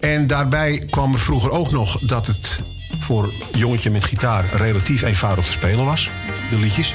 En 0.00 0.26
daarbij 0.26 0.86
kwam 0.90 1.12
er 1.12 1.20
vroeger 1.20 1.50
ook 1.50 1.70
nog 1.70 1.98
dat 1.98 2.26
het 2.26 2.60
voor 2.98 3.32
jongetje 3.54 3.90
met 3.90 4.04
gitaar 4.04 4.44
relatief 4.56 5.02
eenvoudig 5.02 5.44
te 5.44 5.52
spelen 5.52 5.84
was, 5.84 6.10
de 6.50 6.58
liedjes. 6.58 6.94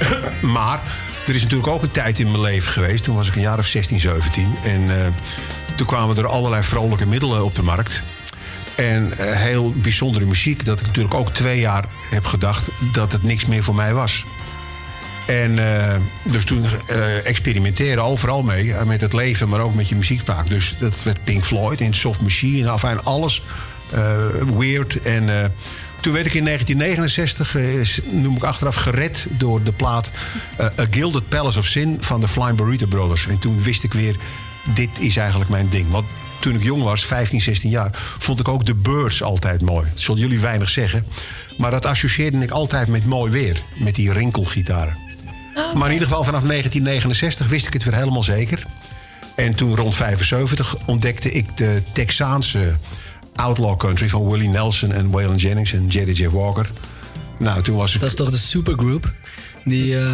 maar 0.56 0.80
er 1.26 1.34
is 1.34 1.42
natuurlijk 1.42 1.68
ook 1.68 1.82
een 1.82 1.90
tijd 1.90 2.18
in 2.18 2.30
mijn 2.30 2.42
leven 2.42 2.70
geweest, 2.70 3.04
toen 3.04 3.14
was 3.14 3.28
ik 3.28 3.34
een 3.34 3.40
jaar 3.40 3.58
of 3.58 3.66
16, 3.66 4.00
17. 4.00 4.54
En 4.64 5.00
eh, 5.00 5.06
toen 5.76 5.86
kwamen 5.86 6.16
er 6.16 6.26
allerlei 6.26 6.62
vrolijke 6.62 7.06
middelen 7.06 7.44
op 7.44 7.54
de 7.54 7.62
markt. 7.62 8.02
En 8.74 9.18
eh, 9.18 9.36
heel 9.36 9.72
bijzondere 9.72 10.24
muziek, 10.24 10.64
dat 10.64 10.80
ik 10.80 10.86
natuurlijk 10.86 11.14
ook 11.14 11.30
twee 11.30 11.60
jaar 11.60 11.84
heb 12.10 12.24
gedacht 12.24 12.68
dat 12.92 13.12
het 13.12 13.22
niks 13.22 13.46
meer 13.46 13.62
voor 13.62 13.74
mij 13.74 13.94
was. 13.94 14.24
En 15.26 15.58
eh, 15.58 15.94
dus 16.22 16.44
toen 16.44 16.64
eh, 16.86 17.26
experimenteren 17.26 18.04
overal 18.04 18.42
mee. 18.42 18.72
eh, 18.74 18.82
met 18.84 19.00
het 19.00 19.12
leven, 19.12 19.48
maar 19.48 19.60
ook 19.60 19.74
met 19.74 19.88
je 19.88 19.94
muziekspraak. 19.96 20.48
Dus 20.48 20.74
dat 20.78 21.02
werd 21.02 21.24
Pink 21.24 21.44
Floyd 21.44 21.80
in 21.80 21.94
Soft 21.94 22.20
Machine. 22.20 22.70
Enfin, 22.70 23.02
alles 23.04 23.42
weird. 24.58 24.98
En 25.00 25.52
toen 26.00 26.12
werd 26.12 26.26
ik 26.26 26.34
in 26.34 26.44
1969, 26.44 27.54
eh, 27.56 27.74
is- 27.80 28.00
noem 28.10 28.36
ik 28.36 28.42
achteraf, 28.42 28.74
gered 28.74 29.26
door 29.30 29.62
de 29.62 29.72
plaat 29.72 30.10
A 30.60 30.86
Gilded 30.90 31.28
Palace 31.28 31.58
of 31.58 31.66
Sin 31.66 31.96
van 32.00 32.20
de 32.20 32.28
Flying 32.28 32.56
Burrito 32.56 32.86
Brothers. 32.86 33.26
En 33.26 33.38
toen 33.38 33.62
wist 33.62 33.82
ik 33.82 33.92
weer, 33.92 34.16
dit 34.74 34.90
is 34.98 35.16
eigenlijk 35.16 35.50
mijn 35.50 35.68
ding. 35.68 35.90
Want 35.90 36.06
toen 36.40 36.54
ik 36.54 36.62
jong 36.62 36.82
was, 36.82 37.06
15, 37.06 37.40
16 37.40 37.70
jaar, 37.70 37.90
vond 38.18 38.40
ik 38.40 38.48
ook 38.48 38.66
de 38.66 38.74
Birds 38.74 39.22
altijd 39.22 39.62
mooi. 39.62 39.86
Dat 39.90 40.00
zullen 40.00 40.20
jullie 40.20 40.40
weinig 40.40 40.68
zeggen. 40.68 41.06
Maar 41.58 41.70
dat 41.70 41.86
associeerde 41.86 42.38
ik 42.38 42.50
altijd 42.50 42.88
met 42.88 43.04
mooi 43.06 43.30
weer. 43.32 43.62
Met 43.74 43.94
die 43.94 44.12
rinkelgitaren. 44.12 45.04
Maar 45.74 45.86
in 45.86 45.92
ieder 45.92 46.08
geval 46.08 46.24
vanaf 46.24 46.42
1969 46.42 47.48
wist 47.48 47.66
ik 47.66 47.72
het 47.72 47.84
weer 47.84 47.94
helemaal 47.94 48.22
zeker. 48.22 48.62
En 49.34 49.54
toen 49.54 49.76
rond 49.76 49.94
75 49.94 50.76
ontdekte 50.86 51.32
ik 51.32 51.56
de 51.56 51.82
Texaanse 51.92 52.74
outlaw 53.34 53.76
country 53.78 54.08
van 54.08 54.28
Willie 54.28 54.48
Nelson 54.48 54.92
en 54.92 55.10
Waylon 55.10 55.36
Jennings 55.36 55.72
en 55.72 55.86
J.J. 55.86 56.28
Walker. 56.28 56.70
Nou, 57.38 57.62
toen 57.62 57.76
was 57.76 57.94
ik. 57.94 58.00
Dat 58.00 58.08
is 58.08 58.14
toch 58.16 58.30
de 58.30 58.36
supergroup? 58.38 59.12
Die 59.64 59.98
eh, 59.98 60.04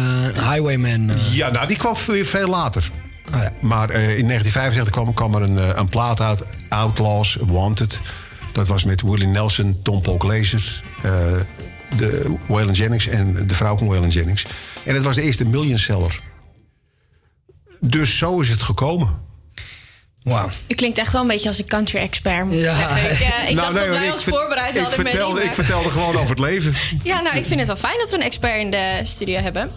Highwayman. 0.51 1.09
eh, 1.09 1.33
Ja, 1.35 1.49
nou, 1.51 1.67
die 1.67 1.77
kwam 1.77 1.95
weer 2.07 2.25
veel 2.25 2.47
later. 2.47 2.89
Oh 3.33 3.41
ja. 3.41 3.51
Maar 3.61 3.89
eh, 3.89 4.17
in 4.17 4.27
1975 4.27 4.89
kwam, 4.93 5.13
kwam 5.13 5.35
er 5.35 5.41
een, 5.41 5.79
een 5.79 5.87
plaat 5.87 6.21
uit, 6.21 6.43
Outlaws 6.69 7.37
Wanted. 7.41 7.99
Dat 8.53 8.67
was 8.67 8.83
met 8.83 9.01
Willie 9.01 9.27
Nelson, 9.27 9.79
Tom 9.83 10.01
Polk 10.01 10.23
Lasers, 10.23 10.83
eh, 11.03 11.11
de 11.97 12.35
Waylon 12.47 12.73
Jennings 12.73 13.07
en 13.07 13.47
de 13.47 13.55
vrouw 13.55 13.77
van 13.77 13.87
Waylon 13.87 14.09
Jennings. 14.09 14.45
En 14.85 14.93
het 14.95 15.03
was 15.03 15.15
de 15.15 15.21
eerste 15.21 15.45
million 15.45 15.77
seller. 15.77 16.19
Dus 17.79 18.17
zo 18.17 18.39
is 18.39 18.49
het 18.49 18.61
gekomen. 18.61 19.21
Wauw. 20.23 20.49
U 20.67 20.73
klinkt 20.75 20.97
echt 20.97 21.11
wel 21.11 21.21
een 21.21 21.27
beetje 21.27 21.47
als 21.47 21.57
een 21.59 21.65
country 21.67 21.99
expert, 21.99 22.45
moet 22.45 22.53
ik 22.53 22.61
Ja. 22.61 22.73
zeggen. 22.75 23.11
Ik, 23.11 23.19
eh, 23.19 23.49
ik 23.49 23.55
Nou, 23.55 23.55
dacht 23.55 23.73
nee, 23.73 23.87
dat 23.87 23.97
wij 23.97 24.11
ons 24.11 24.23
voorbereid 24.23 24.75
ik 24.75 24.81
hadden 24.81 25.03
met 25.03 25.11
vertelde, 25.11 25.43
ik 25.43 25.53
vertelde 25.53 25.89
gewoon 25.89 26.15
over 26.15 26.29
het 26.29 26.39
leven. 26.39 26.73
Ja, 27.03 27.21
nou, 27.21 27.37
ik 27.37 27.45
vind 27.45 27.59
het 27.59 27.67
wel 27.67 27.77
fijn 27.77 27.97
dat 27.97 28.09
we 28.09 28.15
een 28.15 28.21
expert 28.23 28.59
in 28.59 28.71
de 28.71 28.99
studio 29.03 29.39
hebben. 29.39 29.69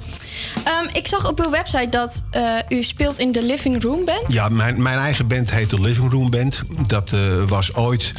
Ehm, 0.65 0.87
ik 0.93 1.07
zag 1.07 1.27
op 1.29 1.45
uw 1.45 1.51
website 1.51 1.89
dat 1.89 2.25
eh, 2.31 2.43
u 2.69 2.83
speelt 2.83 3.19
in 3.19 3.33
de 3.33 3.43
Living 3.43 3.83
Room 3.83 4.05
Band. 4.05 4.33
Ja, 4.33 4.49
mijn, 4.49 4.83
mijn 4.83 4.99
eigen 4.99 5.27
band 5.27 5.51
heet 5.51 5.71
de 5.71 5.81
Living 5.81 6.11
Room 6.13 6.31
Band. 6.31 6.61
Dat 6.87 7.13
eh, 7.13 7.21
was 7.47 7.75
ooit 7.75 8.13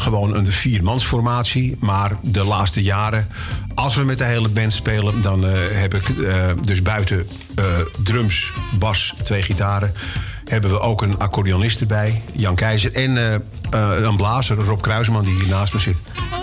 gewoon 0.00 0.34
een 0.34 0.52
viermansformatie. 0.52 1.76
Maar 1.80 2.16
de 2.22 2.44
laatste 2.44 2.82
jaren, 2.82 3.28
als 3.74 3.94
we 3.94 4.04
met 4.04 4.18
de 4.18 4.24
hele 4.24 4.48
band 4.48 4.72
spelen... 4.72 5.22
dan 5.22 5.46
eh, 5.46 5.52
heb 5.70 5.94
ik 5.94 6.08
eh, 6.08 6.34
dus 6.62 6.82
buiten 6.82 7.28
eh, 7.56 7.64
drums, 8.04 8.52
bas, 8.78 9.14
twee 9.24 9.42
gitaren... 9.42 9.94
hebben 10.44 10.70
we 10.70 10.80
ook 10.80 11.02
een 11.02 11.18
accordeonist 11.18 11.80
erbij, 11.80 12.22
Jan 12.32 12.54
Keizer... 12.54 12.94
en 12.94 13.42
een 14.04 14.16
blazer, 14.16 14.56
Rob 14.56 14.80
Kruisman, 14.80 15.24
die 15.24 15.34
hier 15.34 15.48
naast 15.48 15.72
me 15.72 15.80
zit. 15.80 15.96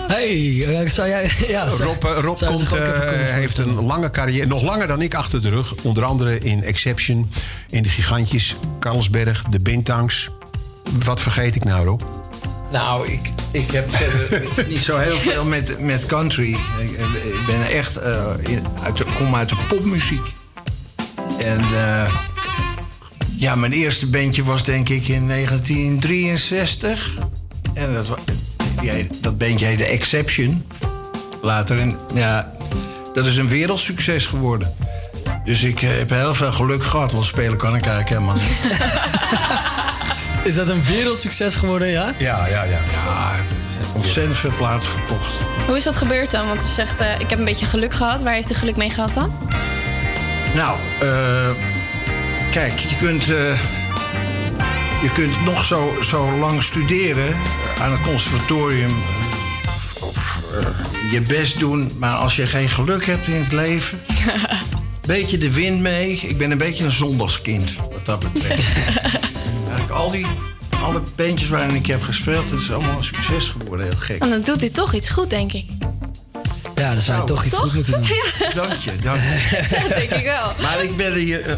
Hey, 0.06 0.88
zou 0.88 1.08
jij... 1.08 1.30
Ja, 1.48 1.68
zou- 1.68 1.82
Rob, 1.88 2.02
Rob 2.02 2.36
zou 2.36 2.54
komt, 2.54 2.68
heeft 2.70 3.58
een 3.58 3.84
lange 3.84 4.10
carrière, 4.10 4.46
nog 4.46 4.62
langer 4.62 4.86
dan 4.86 5.02
ik 5.02 5.14
achter 5.14 5.42
de 5.42 5.48
rug. 5.48 5.74
Onder 5.82 6.04
andere 6.04 6.40
in 6.40 6.62
Exception, 6.62 7.30
in 7.70 7.82
de 7.82 7.88
Gigantjes, 7.88 8.56
Carlsberg, 8.80 9.44
de 9.50 9.60
Bintangs. 9.60 10.30
Wat 11.04 11.20
vergeet 11.20 11.54
ik 11.54 11.64
nou, 11.64 11.84
Rob? 11.84 12.00
Nou, 12.72 13.08
ik, 13.08 13.30
ik 13.50 13.70
heb 13.70 13.94
verder 13.94 14.48
niet 14.68 14.82
zo 14.82 14.96
heel 14.96 15.18
veel 15.18 15.44
met, 15.44 15.80
met 15.80 16.06
country. 16.06 16.56
Ik, 16.80 16.90
ik 16.90 17.46
ben 17.46 17.66
echt, 17.70 17.96
eh, 17.96 18.26
in, 18.42 18.66
uit 18.82 18.96
de, 18.96 19.04
kom 19.18 19.34
uit 19.34 19.48
de 19.48 19.56
popmuziek. 19.68 20.32
En 21.38 21.60
eh, 21.60 22.14
ja, 23.36 23.54
mijn 23.54 23.72
eerste 23.72 24.06
bandje 24.06 24.44
was 24.44 24.64
denk 24.64 24.88
ik 24.88 25.08
in 25.08 25.28
1963. 25.28 27.18
En 27.74 27.94
dat, 27.94 28.06
ja, 28.82 28.94
dat 29.20 29.38
bandje 29.38 29.66
heette 29.66 29.84
Exception. 29.84 30.66
Later, 31.42 31.78
en 31.78 31.98
ja, 32.14 32.52
dat 33.12 33.26
is 33.26 33.36
een 33.36 33.48
wereldsucces 33.48 34.26
geworden. 34.26 34.74
Dus 35.44 35.62
ik 35.62 35.82
eh, 35.82 35.88
heb 35.88 36.10
heel 36.10 36.34
veel 36.34 36.52
geluk 36.52 36.84
gehad, 36.84 37.12
want 37.12 37.24
spelen 37.24 37.56
kan 37.56 37.76
ik 37.76 37.86
eigenlijk 37.86 38.08
helemaal 38.08 38.34
niet. 38.34 38.56
Is 40.46 40.54
dat 40.54 40.68
een 40.68 40.84
wereldsucces 40.84 41.54
geworden, 41.54 41.88
ja? 41.88 42.14
Ja, 42.18 42.46
ja, 42.48 42.62
ja. 42.62 42.78
Ja, 42.92 43.44
ontzettend 43.94 44.36
veel 44.36 44.52
platen 44.56 44.88
verkocht. 44.88 45.32
Hoe 45.66 45.76
is 45.76 45.84
dat 45.84 45.96
gebeurd 45.96 46.30
dan? 46.30 46.46
Want 46.48 46.62
u 46.62 46.66
zegt, 46.74 47.00
eh, 47.00 47.20
ik 47.20 47.30
heb 47.30 47.38
een 47.38 47.44
beetje 47.44 47.66
geluk 47.66 47.94
gehad. 47.94 48.22
Waar 48.22 48.34
heeft 48.34 48.50
u 48.50 48.54
geluk 48.54 48.76
mee 48.76 48.90
gehad 48.90 49.12
dan? 49.14 49.38
Nou, 50.54 50.78
eh, 51.00 51.50
kijk, 52.50 52.78
je 52.78 52.96
kunt, 52.96 53.22
eh, 53.22 53.60
je 55.02 55.10
kunt 55.14 55.44
nog 55.44 55.64
zo, 55.64 55.98
zo 56.02 56.38
lang 56.38 56.62
studeren 56.62 57.36
aan 57.80 57.90
het 57.90 58.00
conservatorium. 58.00 58.92
Of, 59.66 60.02
of, 60.02 60.38
eh, 60.60 61.12
je 61.12 61.20
best 61.20 61.58
doen, 61.58 61.90
maar 61.98 62.14
als 62.14 62.36
je 62.36 62.46
geen 62.46 62.68
geluk 62.68 63.06
hebt 63.06 63.26
in 63.26 63.42
het 63.42 63.52
leven. 63.52 63.98
beetje 65.06 65.38
de 65.38 65.52
wind 65.52 65.80
mee. 65.80 66.12
Ik 66.12 66.38
ben 66.38 66.50
een 66.50 66.58
beetje 66.58 66.84
een 66.84 66.92
zondagskind, 66.92 67.76
wat 67.76 68.06
dat 68.06 68.32
betreft. 68.32 68.66
Eigenlijk 69.76 70.04
al 70.04 70.10
die 70.10 70.26
alle 70.82 71.02
bandjes 71.16 71.48
waarin 71.48 71.74
ik 71.74 71.86
heb 71.86 72.02
gespeeld, 72.02 72.50
het 72.50 72.60
is 72.60 72.72
allemaal 72.72 72.96
een 72.98 73.04
succes 73.04 73.48
geworden. 73.48 73.86
Heel 73.86 73.96
gek. 73.96 74.22
En 74.22 74.30
dan 74.30 74.42
doet 74.42 74.62
u 74.62 74.68
toch 74.68 74.94
iets 74.94 75.08
goed, 75.08 75.30
denk 75.30 75.52
ik. 75.52 75.64
Ja, 76.76 76.92
dan 76.92 77.00
zou 77.02 77.20
je 77.20 77.26
toch 77.26 77.44
iets 77.44 77.54
Toch? 77.54 77.62
goed 77.62 77.72
moeten 77.74 77.92
doen. 77.92 78.02
Dank 78.54 78.72
je, 78.72 78.92
dank 79.02 79.20
je. 79.20 79.66
Dat 79.88 79.88
denk 79.98 80.10
ik 80.10 80.24
wel. 80.24 80.52
Maar 80.60 80.82
ik 80.82 80.96
ben 80.96 81.14
hier. 81.14 81.40
eh, 81.50 81.56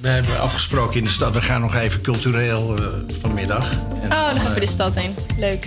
we 0.00 0.08
hebben 0.08 0.40
afgesproken 0.40 0.96
in 0.98 1.04
de 1.04 1.10
stad. 1.10 1.32
We 1.32 1.42
gaan 1.42 1.60
nog 1.60 1.74
even 1.74 2.00
cultureel 2.00 2.76
eh, 2.76 2.84
vanmiddag. 3.20 3.70
En 4.02 4.12
Oh, 4.12 4.28
dan 4.30 4.40
gaan 4.40 4.54
we 4.54 4.60
de 4.60 4.66
stad 4.66 4.94
heen. 4.94 5.14
Leuk. 5.38 5.66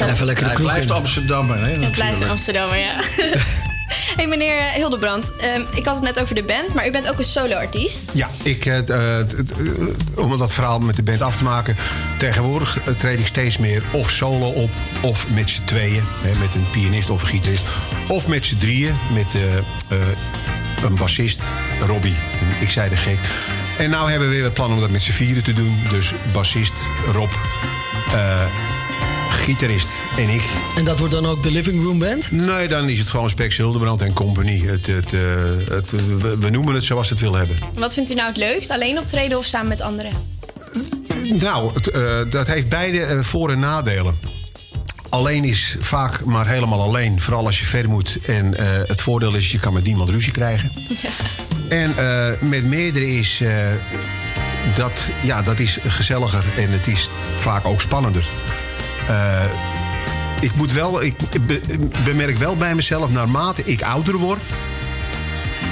Even 0.00 0.26
lekker 0.26 0.44
de 0.44 0.50
ja, 0.50 0.56
hij 0.56 0.64
blijft 0.64 0.88
in. 0.88 0.94
Amsterdammer, 0.94 1.56
hè? 1.58 1.62
Het 1.62 1.78
blijft 1.78 1.96
natuurlijk. 1.96 2.20
in 2.22 2.28
Amsterdam, 2.30 2.74
ja. 2.74 3.00
hey 4.16 4.26
meneer 4.26 4.62
Hildebrand, 4.62 5.36
ehm, 5.36 5.62
ik 5.74 5.84
had 5.84 5.94
het 5.94 6.04
net 6.04 6.20
over 6.20 6.34
de 6.34 6.44
band, 6.44 6.74
maar 6.74 6.86
u 6.86 6.90
bent 6.90 7.08
ook 7.08 7.18
een 7.18 7.24
solo-artiest. 7.24 8.10
Ja, 8.12 8.28
ik, 8.42 8.66
eh, 8.66 8.88
eh, 8.88 9.20
eh, 9.20 9.26
om 10.16 10.38
dat 10.38 10.52
verhaal 10.52 10.78
met 10.78 10.96
de 10.96 11.02
band 11.02 11.22
af 11.22 11.36
te 11.36 11.44
maken... 11.44 11.76
tegenwoordig 12.18 12.78
treed 12.98 13.18
ik 13.20 13.26
steeds 13.26 13.58
meer 13.58 13.82
of 13.90 14.10
solo 14.10 14.48
op... 14.48 14.70
of 15.00 15.26
met 15.34 15.50
z'n 15.50 15.64
tweeën, 15.64 16.02
hè, 16.20 16.38
met 16.38 16.54
een 16.54 16.66
pianist 16.70 17.10
of 17.10 17.22
een 17.22 17.28
gitarist... 17.28 17.62
of 18.08 18.26
met 18.26 18.46
z'n 18.46 18.58
drieën, 18.58 18.94
met 19.12 19.34
een 20.84 20.94
bassist, 20.94 21.42
Robbie. 21.86 22.14
Ik 22.60 22.70
zei 22.70 22.88
de 22.88 22.96
gek. 22.96 23.18
En 23.78 23.90
nou 23.90 24.10
hebben 24.10 24.28
we 24.28 24.34
weer 24.34 24.44
het 24.44 24.54
plan 24.54 24.72
om 24.72 24.80
dat 24.80 24.90
met 24.90 25.02
z'n 25.02 25.10
vieren 25.10 25.42
te 25.42 25.52
doen. 25.52 25.78
Dus 25.90 26.12
bassist, 26.32 26.72
Rob, 27.12 27.30
eh, 28.12 28.44
gitarist 29.30 29.88
en 30.16 30.28
ik. 30.28 30.42
En 30.76 30.84
dat 30.84 30.98
wordt 30.98 31.12
dan 31.14 31.26
ook 31.26 31.42
de 31.42 31.50
Living 31.50 31.82
Room 31.84 31.98
Band? 31.98 32.30
Nee, 32.30 32.68
dan 32.68 32.88
is 32.88 32.98
het 32.98 33.08
gewoon 33.08 33.30
Spex 33.30 33.56
Hildebrand 33.56 34.02
en 34.02 34.12
Company. 34.12 34.60
Het, 34.66 34.86
het, 34.86 35.12
eh, 35.12 35.20
het, 35.68 35.90
we, 36.20 36.36
we 36.38 36.50
noemen 36.50 36.74
het 36.74 36.84
zoals 36.84 37.10
het 37.10 37.18
wil 37.18 37.34
hebben. 37.34 37.56
Wat 37.74 37.94
vindt 37.94 38.10
u 38.10 38.14
nou 38.14 38.28
het 38.28 38.36
leukst? 38.36 38.70
Alleen 38.70 38.98
optreden 38.98 39.38
of 39.38 39.44
samen 39.44 39.68
met 39.68 39.80
anderen? 39.80 40.12
Nou, 41.40 41.74
het, 41.74 41.88
eh, 41.88 42.18
dat 42.30 42.46
heeft 42.46 42.68
beide 42.68 43.00
eh, 43.04 43.18
voor- 43.22 43.50
en 43.50 43.58
nadelen. 43.58 44.14
Alleen 45.08 45.44
is 45.44 45.76
vaak 45.80 46.24
maar 46.24 46.46
helemaal 46.48 46.80
alleen. 46.82 47.20
Vooral 47.20 47.46
als 47.46 47.58
je 47.58 47.64
ver 47.64 47.88
moet. 47.88 48.18
En 48.26 48.54
eh, 48.56 48.66
het 48.86 49.00
voordeel 49.00 49.34
is, 49.34 49.50
je 49.52 49.58
kan 49.58 49.72
met 49.72 49.84
niemand 49.84 50.08
ruzie 50.10 50.32
krijgen. 50.32 50.70
En 51.68 51.96
eh, 51.96 52.30
met 52.48 52.64
meerdere 52.64 53.16
is... 53.18 53.40
eh, 53.42 53.50
dat, 54.76 54.92
ja, 55.22 55.42
dat 55.42 55.58
is 55.58 55.78
gezelliger 55.86 56.44
en 56.58 56.70
het 56.70 56.86
is 56.86 57.08
vaak 57.40 57.64
ook 57.66 57.80
spannender. 57.80 58.28
Ik 60.40 60.54
moet 60.54 60.72
wel... 60.72 61.02
Ik 61.02 61.14
be- 61.46 61.62
bemerk 62.04 62.38
wel 62.38 62.56
bij 62.56 62.74
mezelf, 62.74 63.10
naarmate 63.10 63.64
ik 63.64 63.82
ouder 63.82 64.16
word... 64.16 64.40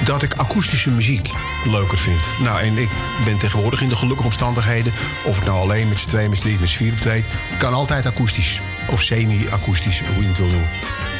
dat 0.04 0.22
ik 0.22 0.34
akoestische 0.34 0.90
muziek 0.90 1.30
leuker 1.64 1.98
vind. 1.98 2.18
Nou, 2.42 2.60
en 2.60 2.78
ik 2.78 2.88
ben 3.24 3.38
tegenwoordig 3.38 3.80
in 3.82 3.88
de 3.88 3.96
gelukkige 3.96 4.26
omstandigheden... 4.28 4.92
of 5.24 5.38
ik 5.38 5.44
nou 5.44 5.58
alleen 5.60 5.88
met 5.88 5.98
z'n 6.00 6.08
twee, 6.08 6.28
met 6.28 6.38
z'n 6.38 6.44
drie, 6.44 6.58
met 6.60 6.68
z'n 6.68 6.76
vier 6.76 6.92
optreed... 6.92 7.24
kan 7.58 7.74
altijd 7.74 8.06
akoestisch. 8.06 8.60
Of 8.90 9.02
semi-akoestisch, 9.02 10.02
hoe 10.14 10.22
je 10.22 10.28
het 10.28 10.38
wil 10.38 10.46
noemen. 10.46 10.68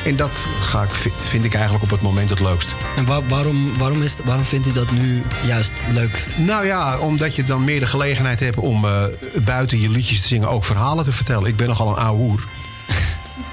En 0.04 0.16
dat 0.16 0.30
ga 0.60 0.82
ik, 0.82 0.90
vind- 1.18 1.44
ik 1.44 1.54
eigenlijk 1.54 1.84
op 1.84 1.90
het 1.90 2.00
moment 2.02 2.30
het 2.30 2.40
leukst. 2.40 2.68
En 2.96 3.04
wa- 3.06 3.22
waarom, 3.28 3.78
waarom, 3.78 4.02
is, 4.02 4.16
waarom 4.24 4.44
vindt 4.44 4.66
u 4.66 4.72
dat 4.72 4.90
nu 4.90 5.22
juist 5.46 5.72
leukst? 5.92 6.34
Nou 6.38 6.66
ja, 6.66 6.98
omdat 6.98 7.34
je 7.36 7.44
dan 7.44 7.64
meer 7.64 7.80
de 7.80 7.86
gelegenheid 7.86 8.40
hebt 8.40 8.56
om 8.56 8.84
eh, 8.84 9.02
buiten 9.44 9.80
je 9.80 9.90
liedjes 9.90 10.20
te 10.20 10.26
zingen 10.26 10.48
ook 10.48 10.64
verhalen 10.64 11.04
te 11.04 11.12
vertellen. 11.12 11.48
Ik 11.48 11.56
ben 11.56 11.66
nogal 11.68 11.88
een 11.88 11.96
ouwe 12.02 12.18
hoer. 12.18 12.44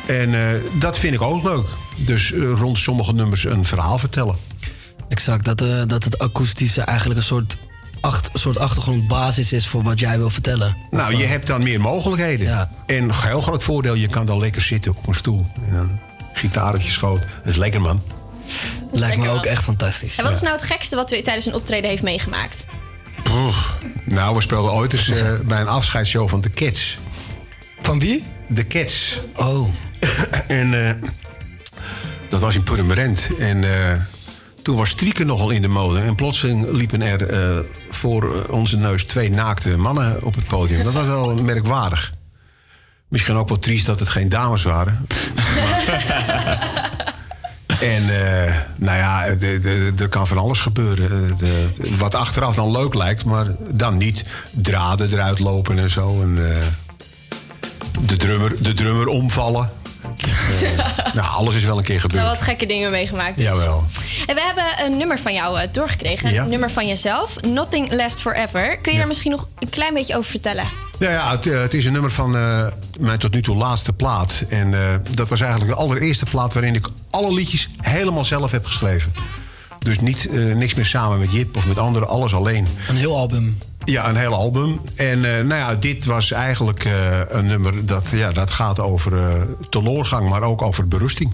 En 0.06 0.34
eh, 0.34 0.62
dat 0.80 0.98
vind 0.98 1.14
ik 1.14 1.22
ook 1.22 1.44
leuk. 1.44 1.66
Dus 1.96 2.32
eh, 2.32 2.40
rond 2.58 2.80
sommige 2.80 3.14
nummers 3.14 3.44
een 3.44 3.66
verhaal 3.66 3.98
vertellen. 3.98 4.36
Exact, 5.10 5.46
dat, 5.46 5.62
eh, 5.62 5.82
dat 5.88 6.04
het 6.04 6.20
akoestische 6.20 6.82
eigenlijk 6.82 7.20
een 7.20 7.26
soort, 7.26 7.58
acht, 8.02 8.30
soort 8.34 8.58
achtergrondbasis 8.58 9.54
is 9.54 9.68
voor 9.68 9.84
wat 9.84 10.00
jij 10.00 10.18
wil 10.18 10.30
vertellen. 10.30 10.78
Nou, 10.92 11.14
Of, 11.14 11.20
je 11.20 11.26
hebt 11.26 11.48
dan 11.48 11.64
meer 11.64 11.82
mogelijkheden. 11.82 12.70
En 12.86 13.04
een 13.04 13.12
heel 13.14 13.42
groot 13.42 13.64
voordeel, 13.64 13.94
je 13.94 14.08
kan 14.08 14.26
dan 14.26 14.40
lekker 14.40 14.62
zitten 14.62 14.92
op 14.98 15.08
een 15.08 15.16
stoel. 15.16 15.48
En 15.68 15.74
dan 15.74 16.00
gitaartje 16.34 16.92
schoot. 16.92 17.22
Dat 17.22 17.54
is 17.54 17.56
lekker, 17.56 17.82
man. 17.82 18.02
Lijkt 18.92 18.92
me 18.92 19.00
Lekker, 19.00 19.30
ook 19.30 19.36
man. 19.36 19.46
echt 19.46 19.64
fantastisch. 19.64 20.16
En 20.16 20.24
wat 20.24 20.36
is 20.36 20.42
nou 20.42 20.56
het 20.56 20.66
gekste 20.66 20.96
wat 20.96 21.12
u 21.12 21.22
tijdens 21.22 21.46
een 21.46 21.54
optreden 21.54 21.90
heeft 21.90 22.04
meegemaakt? 22.04 22.66
Nou, 24.04 24.36
we 24.36 24.42
speelden 24.42 24.72
ooit 24.72 24.94
eens 24.94 25.12
bij 25.46 25.62
een 25.62 25.68
afscheidsshow 25.68 26.30
van 26.30 26.42
de 26.42 26.50
Cats. 26.50 26.98
Van 27.86 28.00
wie? 28.00 28.24
De 28.48 28.68
Cats. 28.68 29.22
Oh. 29.36 29.68
en 30.48 30.88
eh, 30.88 30.94
dat 32.30 32.40
was 32.40 32.56
in 32.56 32.64
Purmerend. 32.64 33.30
En 33.40 33.64
eh, 33.64 33.94
toen 34.62 34.76
was 34.76 34.90
strieken 34.90 35.26
nogal 35.26 35.50
in 35.50 35.62
de 35.62 35.68
mode. 35.68 36.00
En 36.00 36.16
plotseling 36.16 36.72
liepen 36.72 37.02
er 37.02 37.30
eh, 37.30 37.60
voor 37.90 38.46
onze 38.50 38.78
neus 38.78 39.04
twee 39.04 39.32
naakte 39.32 39.78
mannen 39.78 40.24
op 40.24 40.36
het 40.36 40.48
podium. 40.48 40.84
Dat 40.84 40.94
was 40.94 41.06
wel 41.06 41.36
merkwaardig. 41.36 42.12
Misschien 43.08 43.36
ook 43.36 43.50
wel 43.50 43.60
triest 43.60 43.86
dat 43.86 44.00
het 44.00 44.10
geen 44.10 44.30
dames 44.30 44.64
waren. 44.64 45.06
En 47.80 48.06
nou 48.76 48.98
ja, 48.98 49.26
er 49.98 50.10
kan 50.10 50.28
van 50.28 50.38
alles 50.38 50.60
gebeuren. 50.60 51.10
De- 51.10 51.36
de- 51.38 51.98
wat 51.98 52.16
achteraf 52.16 52.56
dan 52.56 52.72
leuk 52.72 52.94
lijkt, 52.94 53.26
maar 53.26 53.46
dan 53.74 53.98
niet. 53.98 54.24
Draden 54.52 55.12
eruit 55.12 55.40
lopen 55.40 55.80
en 55.80 55.90
zo. 55.90 56.22
En, 56.22 56.38
de, 58.00 58.16
drummer, 58.16 58.64
de 58.64 58.74
drummer 58.74 59.08
omvallen. 59.08 59.70
Eh, 60.62 61.14
nou, 61.16 61.28
alles 61.30 61.56
is 61.56 61.64
wel 61.64 61.78
een 61.78 61.84
keer 61.84 61.96
Nou, 61.98 62.10
gebeurd. 62.10 62.26
wat 62.30 62.42
gekke 62.42 62.66
dingen 62.66 62.92
meegemaakt. 62.92 63.36
dus. 63.36 63.44
Jawel. 63.46 63.84
En 64.26 64.36
we 64.36 64.42
hebben 64.42 64.86
een 64.86 64.98
nummer 64.98 65.20
van 65.20 65.34
jou 65.34 65.60
eh, 65.60 65.68
doorgekregen. 65.72 66.34
Ja. 66.34 66.44
Een 66.44 66.50
nummer 66.50 66.70
van 66.72 66.88
jezelf. 66.88 67.42
Nothing 67.42 67.92
Lasts 67.94 68.22
Forever. 68.22 68.78
Kun 68.78 68.92
je 68.92 68.98
daar 68.98 69.08
misschien 69.08 69.32
nog 69.32 69.48
een 69.60 69.70
klein 69.70 69.94
beetje 69.94 70.18
over 70.18 70.30
vertellen? 70.32 70.66
Nou 71.00 71.12
ja, 71.14 71.32
het, 71.32 71.48
eh, 71.48 71.62
het 71.62 71.74
is 71.74 71.86
een 71.86 71.92
nummer 71.94 72.12
van 72.12 72.36
eh, 72.36 72.68
mijn 73.00 73.20
tot 73.20 73.34
nu 73.34 73.42
toe 73.42 73.56
laatste 73.56 73.94
plaat. 73.94 74.44
En 74.50 74.74
eh, 74.74 74.96
dat 75.12 75.30
was 75.30 75.42
eigenlijk 75.42 75.72
de 75.72 75.78
allereerste 75.78 76.26
plaat 76.26 76.54
waarin 76.54 76.76
ik 76.76 76.88
alle 77.10 77.34
liedjes 77.34 77.70
helemaal 77.82 78.26
zelf 78.26 78.52
heb 78.52 78.66
geschreven. 78.66 79.14
Dus 79.80 80.00
niet, 80.00 80.28
eh, 80.30 80.56
niks 80.56 80.74
meer 80.74 80.86
samen 80.86 81.20
met 81.20 81.34
Jip 81.34 81.58
of 81.58 81.66
met 81.66 81.78
anderen, 81.78 82.08
alles 82.08 82.34
alleen. 82.34 82.68
Een 82.90 82.96
heel 82.98 83.18
album. 83.18 83.58
Ja, 83.86 84.10
een 84.10 84.16
heel 84.16 84.34
album. 84.34 84.82
En 84.96 85.26
eh, 85.26 85.46
nou 85.46 85.62
ja, 85.62 85.76
dit 85.76 86.06
was 86.06 86.32
eigenlijk 86.32 86.86
eh, 86.86 87.20
een 87.28 87.46
nummer 87.46 87.86
dat, 87.86 88.10
ja, 88.10 88.32
dat 88.32 88.50
gaat 88.50 88.80
over 88.80 89.18
eh 89.20 89.42
teloorgang, 89.70 90.30
maar 90.30 90.42
ook 90.42 90.62
over 90.62 90.88
berusting. 90.88 91.34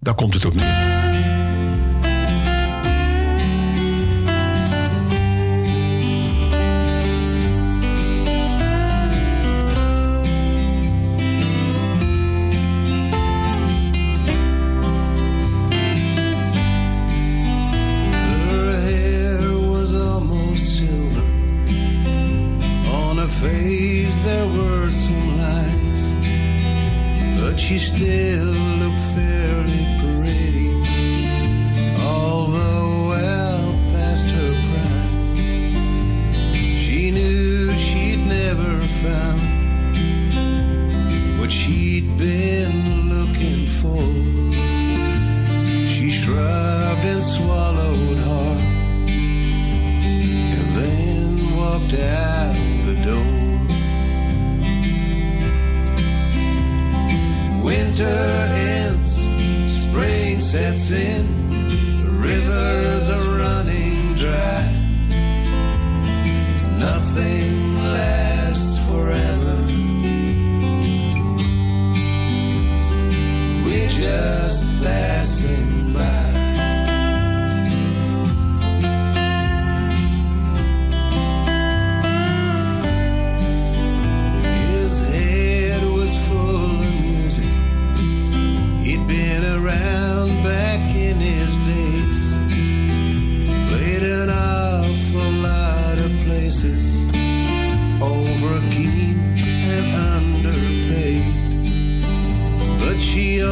Daar 0.00 0.14
komt 0.14 0.34
het 0.34 0.44
op 0.44 0.54
neer. 0.54 1.35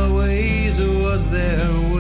Always 0.05 0.78
was 0.81 1.28
there 1.31 1.93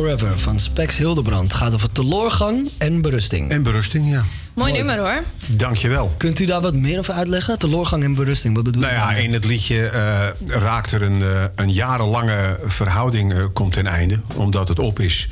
Forever 0.00 0.38
van 0.38 0.60
Spex 0.60 0.96
Hildebrand. 0.96 1.54
Gaat 1.54 1.74
over 1.74 1.92
teloorgang 1.92 2.70
en 2.78 3.02
berusting. 3.02 3.50
En 3.50 3.62
berusting, 3.62 4.10
ja. 4.10 4.24
Mooi 4.54 4.72
nummer 4.72 4.98
hoor. 4.98 5.22
Dankjewel. 5.46 6.14
Kunt 6.16 6.38
u 6.38 6.44
daar 6.44 6.60
wat 6.60 6.74
meer 6.74 6.98
over 6.98 7.14
uitleggen? 7.14 7.58
Teloorgang 7.58 8.04
en 8.04 8.14
berusting, 8.14 8.54
wat 8.54 8.64
bedoel 8.64 8.82
Nou 8.82 8.94
ja, 8.94 9.12
in 9.12 9.32
het 9.32 9.44
liedje 9.44 9.86
eh, 9.86 10.28
raakt 10.46 10.92
er 10.92 11.02
een, 11.02 11.22
eh, 11.22 11.44
een 11.54 11.72
jarenlange 11.72 12.58
verhouding 12.66 13.32
eh, 13.32 13.44
komt 13.52 13.72
ten 13.72 13.86
einde. 13.86 14.20
Omdat 14.34 14.68
het 14.68 14.78
op 14.78 15.00
is. 15.00 15.28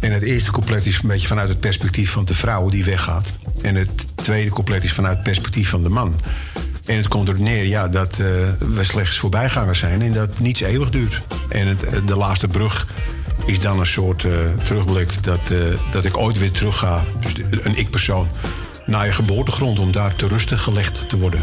En 0.00 0.12
het 0.12 0.22
eerste 0.22 0.50
couplet 0.50 0.86
is 0.86 0.98
een 1.02 1.08
beetje 1.08 1.26
vanuit 1.26 1.48
het 1.48 1.60
perspectief 1.60 2.10
van 2.10 2.24
de 2.24 2.34
vrouw 2.34 2.68
die 2.68 2.84
weggaat. 2.84 3.32
En 3.62 3.74
het 3.74 4.06
tweede 4.14 4.50
couplet 4.50 4.84
is 4.84 4.92
vanuit 4.92 5.14
het 5.14 5.24
perspectief 5.24 5.68
van 5.68 5.82
de 5.82 5.88
man. 5.88 6.14
En 6.84 6.96
het 6.96 7.08
komt 7.08 7.28
erop 7.28 7.40
neer 7.40 7.66
ja, 7.66 7.88
dat 7.88 8.12
eh, 8.12 8.26
we 8.74 8.84
slechts 8.84 9.18
voorbijgangers 9.18 9.78
zijn 9.78 10.02
en 10.02 10.12
dat 10.12 10.38
niets 10.38 10.60
eeuwig 10.60 10.90
duurt. 10.90 11.20
En 11.48 11.66
het, 11.66 12.00
de 12.06 12.16
laatste 12.16 12.46
brug 12.46 12.86
is 13.46 13.60
dan 13.60 13.80
een 13.80 13.86
soort 13.86 14.24
eh, 14.24 14.32
terugblik 14.64 15.22
dat, 15.22 15.50
eh, 15.50 15.58
dat 15.90 16.04
ik 16.04 16.16
ooit 16.16 16.38
weer 16.38 16.50
terug 16.50 16.78
ga, 16.78 17.04
dus 17.20 17.64
een 17.64 17.76
ik-persoon, 17.76 18.28
naar 18.86 19.06
je 19.06 19.12
geboortegrond 19.12 19.78
om 19.78 19.92
daar 19.92 20.16
te 20.16 20.26
rusten 20.26 20.58
gelegd 20.58 21.08
te 21.08 21.18
worden. 21.18 21.42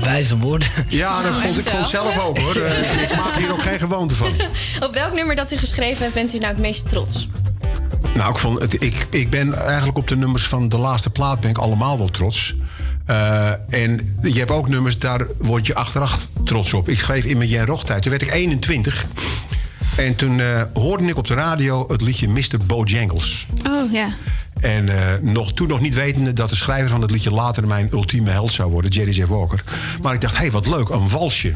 Wijze 0.00 0.38
woorden. 0.38 0.68
Ja, 0.88 1.22
dat 1.22 1.40
vond 1.40 1.58
ik 1.58 1.68
vond 1.68 1.88
zelf 1.88 2.18
ook 2.18 2.38
hoor. 2.38 2.56
Eh, 2.56 3.02
ik 3.02 3.16
maak 3.16 3.36
hier 3.36 3.52
ook 3.52 3.62
geen 3.62 3.78
gewoonte 3.78 4.14
van. 4.14 4.32
Op 4.86 4.94
welk 4.94 5.14
nummer 5.14 5.36
dat 5.36 5.52
u 5.52 5.56
geschreven 5.56 6.02
hebt 6.02 6.14
bent 6.14 6.34
u 6.34 6.38
nou 6.38 6.52
het 6.52 6.62
meest 6.62 6.88
trots? 6.88 7.28
Nou, 8.14 8.30
ik, 8.30 8.38
vond 8.38 8.60
het, 8.60 8.82
ik, 8.82 9.06
ik 9.10 9.30
ben 9.30 9.54
eigenlijk 9.54 9.98
op 9.98 10.08
de 10.08 10.16
nummers 10.16 10.46
van 10.46 10.68
de 10.68 10.78
laatste 10.78 11.10
plaat 11.10 11.40
ben 11.40 11.50
ik 11.50 11.58
allemaal 11.58 11.98
wel 11.98 12.10
trots. 12.10 12.54
Eh, 13.06 13.50
en 13.68 14.16
je 14.22 14.38
hebt 14.38 14.50
ook 14.50 14.68
nummers, 14.68 14.98
daar 14.98 15.26
word 15.38 15.66
je 15.66 15.74
achteraf 15.74 16.28
trots 16.44 16.72
op. 16.72 16.88
Ik 16.88 16.98
schreef 16.98 17.24
in 17.24 17.36
mijn 17.36 17.48
Jan 17.48 17.66
Roch-tijd, 17.66 18.02
toen 18.02 18.10
werd 18.10 18.22
ik 18.22 18.32
21. 18.32 19.06
En 19.96 20.16
toen 20.16 20.40
eh, 20.40 20.62
hoorde 20.72 21.04
ik 21.04 21.16
op 21.16 21.26
de 21.26 21.34
radio 21.34 21.84
het 21.88 22.00
liedje 22.00 22.28
Mr. 22.28 22.58
Bojangles. 22.66 23.46
Oh 23.66 23.92
ja. 23.92 24.08
En 24.60 24.88
eh, 24.88 25.18
nog, 25.20 25.52
toen 25.52 25.68
nog 25.68 25.80
niet 25.80 25.94
wetende 25.94 26.32
dat 26.32 26.48
de 26.48 26.54
schrijver 26.56 26.90
van 26.90 27.02
het 27.02 27.10
liedje 27.10 27.30
later 27.30 27.66
mijn 27.66 27.88
ultieme 27.92 28.30
held 28.30 28.52
zou 28.52 28.70
worden, 28.70 28.90
Jerry 28.90 29.12
Jeff 29.12 29.28
Walker. 29.28 29.64
Maar 30.02 30.14
ik 30.14 30.20
dacht, 30.20 30.34
hé, 30.34 30.40
hey, 30.40 30.50
wat 30.50 30.66
leuk, 30.66 30.88
een 30.88 31.08
walsje. 31.08 31.54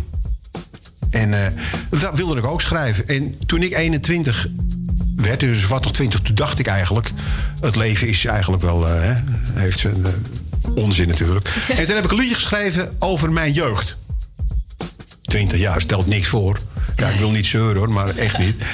En 1.10 1.44
eh, 1.44 1.52
dat 2.00 2.16
wilde 2.16 2.36
ik 2.36 2.44
ook 2.44 2.60
schrijven. 2.60 3.06
En 3.06 3.34
toen 3.46 3.62
ik 3.62 3.72
21 3.72 4.48
werd, 5.16 5.40
dus 5.40 5.66
wat 5.66 5.82
nog 5.82 5.92
20, 5.92 6.20
toen 6.20 6.34
dacht 6.34 6.58
ik 6.58 6.66
eigenlijk... 6.66 7.10
het 7.60 7.76
leven 7.76 8.08
is 8.08 8.24
eigenlijk 8.24 8.62
wel, 8.62 8.86
hè, 8.86 9.14
heeft 9.54 9.78
zijn 9.78 10.04
onzin 10.74 11.08
natuurlijk. 11.08 11.48
En 11.76 11.86
toen 11.86 11.94
heb 11.94 12.04
ik 12.04 12.10
een 12.10 12.16
liedje 12.16 12.34
geschreven 12.34 12.96
over 12.98 13.32
mijn 13.32 13.52
jeugd. 13.52 13.96
20 15.22 15.58
jaar 15.58 15.80
stelt 15.80 16.06
niks 16.06 16.28
voor. 16.28 16.60
Ja, 16.96 17.08
ik 17.08 17.18
wil 17.18 17.30
niet 17.30 17.46
zeuren 17.46 17.76
hoor, 17.76 17.92
maar 17.92 18.16
echt 18.16 18.38
niet. 18.38 18.64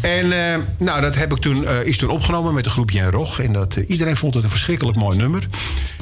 En 0.00 0.52
eh, 0.52 0.58
nou, 0.78 1.00
dat 1.00 1.14
heb 1.14 1.32
ik 1.32 1.38
toen, 1.38 1.66
eh, 1.66 1.86
is 1.86 1.98
toen 1.98 2.10
opgenomen 2.10 2.54
met 2.54 2.64
een 2.64 2.70
groepje 2.70 2.98
Jan 2.98 3.10
Rog. 3.10 3.40
En 3.40 3.52
dat, 3.52 3.76
eh, 3.76 3.88
iedereen 3.88 4.16
vond 4.16 4.34
het 4.34 4.44
een 4.44 4.50
verschrikkelijk 4.50 4.96
mooi 4.96 5.16
nummer. 5.16 5.46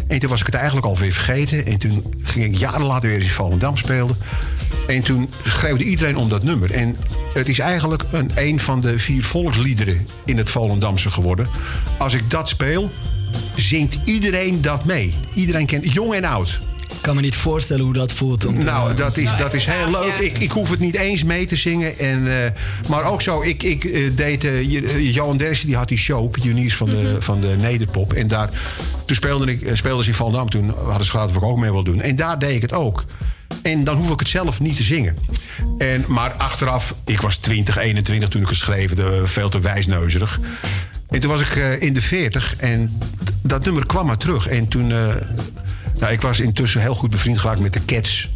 En 0.09 0.19
toen 0.19 0.31
was 0.31 0.41
ik 0.41 0.47
het 0.47 0.55
eigenlijk 0.55 0.87
alweer 0.87 1.13
vergeten. 1.13 1.67
En 1.67 1.79
toen 1.79 2.05
ging 2.23 2.45
ik 2.45 2.59
jaren 2.59 2.83
later 2.83 3.09
weer 3.09 3.19
eens 3.19 3.27
in 3.27 3.33
Volendam 3.33 3.77
spelen. 3.77 4.17
En 4.87 5.03
toen 5.03 5.31
schreeuwde 5.45 5.85
iedereen 5.85 6.17
om 6.17 6.29
dat 6.29 6.43
nummer. 6.43 6.71
En 6.71 6.97
het 7.35 7.49
is 7.49 7.59
eigenlijk 7.59 8.05
een, 8.11 8.31
een 8.35 8.61
van 8.61 8.81
de 8.81 8.99
vier 8.99 9.25
volksliederen 9.25 10.07
in 10.25 10.37
het 10.37 10.51
Volendamse 10.51 11.11
geworden. 11.11 11.49
Als 11.99 12.15
ik 12.15 12.31
dat 12.31 12.49
speel, 12.49 12.91
zingt 13.55 13.99
iedereen 14.05 14.61
dat 14.61 14.85
mee. 14.85 15.15
Iedereen 15.35 15.67
kent, 15.67 15.93
jong 15.93 16.15
en 16.15 16.25
oud. 16.25 16.61
Ik 16.91 17.05
kan 17.05 17.15
me 17.17 17.21
niet 17.23 17.37
voorstellen 17.37 17.85
hoe 17.85 17.93
dat 17.93 18.13
voelt. 18.13 18.47
Om 18.47 18.59
te- 18.59 18.65
Nou, 18.65 18.95
dat 18.95 19.17
is, 19.17 19.37
dat 19.39 19.55
is 19.55 19.65
heel 19.67 19.91
leuk. 19.91 20.15
Ik, 20.17 20.39
ik 20.39 20.51
hoef 20.51 20.71
het 20.71 20.79
niet 20.79 20.95
eens 20.95 21.25
mee 21.25 21.45
te 21.47 21.57
zingen. 21.57 21.99
En, 21.99 22.45
eh, 22.45 22.51
maar 22.89 23.05
ook 23.05 23.23
zo, 23.23 23.43
ik, 23.43 23.63
ik 23.63 23.85
eh, 23.85 24.11
deed... 24.15 24.45
eh, 24.45 25.15
Johan 25.15 25.37
Derksen 25.37 25.67
die 25.67 25.77
had 25.77 25.89
die 25.89 25.99
show, 25.99 26.31
Pioniers 26.31 26.77
van 26.77 26.87
de, 26.89 27.17
van 27.19 27.41
de 27.41 27.55
Nederpop. 27.59 28.13
En 28.13 28.29
daar, 28.29 28.51
toen 29.05 29.17
speelde 29.17 29.53
ik, 29.53 29.71
speelden 29.77 30.05
ze 30.05 30.11
in 30.11 30.17
Volendam. 30.17 30.51
Toen 30.51 30.75
hadden 30.85 31.05
ze 31.05 31.11
gehad 31.11 31.29
of 31.31 31.37
ik 31.37 31.43
ook 31.43 31.59
mee 31.59 31.71
wil 31.73 31.83
doen. 31.85 32.01
En 32.01 32.17
daar 32.17 32.39
deed 32.39 32.55
ik 32.57 32.63
het 32.63 32.73
ook. 32.73 33.05
En 33.63 33.85
dan 33.85 33.97
hoef 33.97 34.11
ik 34.11 34.19
het 34.19 34.29
zelf 34.29 34.61
niet 34.61 34.77
te 34.77 34.83
zingen. 34.83 35.17
En, 35.79 36.05
maar 36.09 36.31
achteraf, 36.33 36.95
ik 37.05 37.21
was 37.21 37.37
20, 37.37 37.77
21 37.77 38.29
toen 38.29 38.43
ik 38.43 38.49
het 38.49 38.57
schreef. 38.59 38.95
de- 38.95 39.23
veel 39.25 39.49
te 39.49 39.61
wijsneuzerig. 39.61 40.41
En 41.09 41.21
toen 41.21 41.31
was 41.31 41.41
ik 41.41 41.57
eh, 41.57 41.83
in 41.83 41.93
de 41.93 42.03
40 42.03 42.55
en 42.57 42.99
dat 43.43 43.65
nummer 43.65 43.87
kwam 43.87 44.07
maar 44.07 44.17
terug. 44.17 44.47
En 44.49 44.69
toen... 44.69 44.93
eh, 44.93 45.07
nou, 46.01 46.13
ik 46.13 46.21
was 46.21 46.41
intussen 46.41 46.81
heel 46.81 46.95
goed 46.95 47.11
bevriend 47.11 47.39
geraakt 47.39 47.61
met 47.61 47.73
de 47.73 47.85
Cats. 47.85 48.29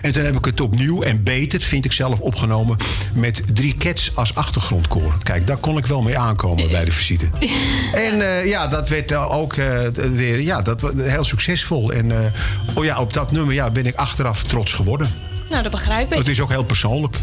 En 0.00 0.12
toen 0.12 0.24
heb 0.24 0.36
ik 0.36 0.44
het 0.44 0.60
opnieuw 0.60 1.02
en 1.02 1.22
beter, 1.22 1.60
vind 1.60 1.84
ik 1.84 1.92
zelf, 1.92 2.20
opgenomen... 2.20 2.76
met 3.14 3.42
drie 3.52 3.74
Cats 3.74 4.10
als 4.14 4.34
achtergrondkoor. 4.34 5.14
Kijk, 5.22 5.46
daar 5.46 5.56
kon 5.56 5.78
ik 5.78 5.86
wel 5.86 6.02
mee 6.02 6.18
aankomen 6.18 6.68
bij 6.70 6.84
de 6.84 6.90
visite. 6.90 7.26
En 7.92 8.20
eh, 8.20 8.46
ja, 8.46 8.68
dat 8.68 8.88
werd 8.88 9.10
eh, 9.10 9.34
ook 9.34 9.52
eh, 9.52 9.78
weer 10.12 10.40
ja, 10.40 10.62
dat, 10.62 10.80
was 10.80 10.92
heel 10.94 11.24
succesvol. 11.24 11.92
En 11.92 12.32
oh 12.74 12.84
ja, 12.84 13.00
op 13.00 13.12
dat 13.12 13.32
nummer 13.32 13.54
ja, 13.54 13.70
ben 13.70 13.86
ik 13.86 13.94
achteraf 13.94 14.42
trots 14.42 14.72
geworden. 14.72 15.10
Nou, 15.50 15.62
dat 15.62 15.72
begrijp 15.72 16.12
ik. 16.12 16.18
Het 16.18 16.28
is 16.28 16.40
ook 16.40 16.50
heel 16.50 16.64
persoonlijk. 16.64 17.16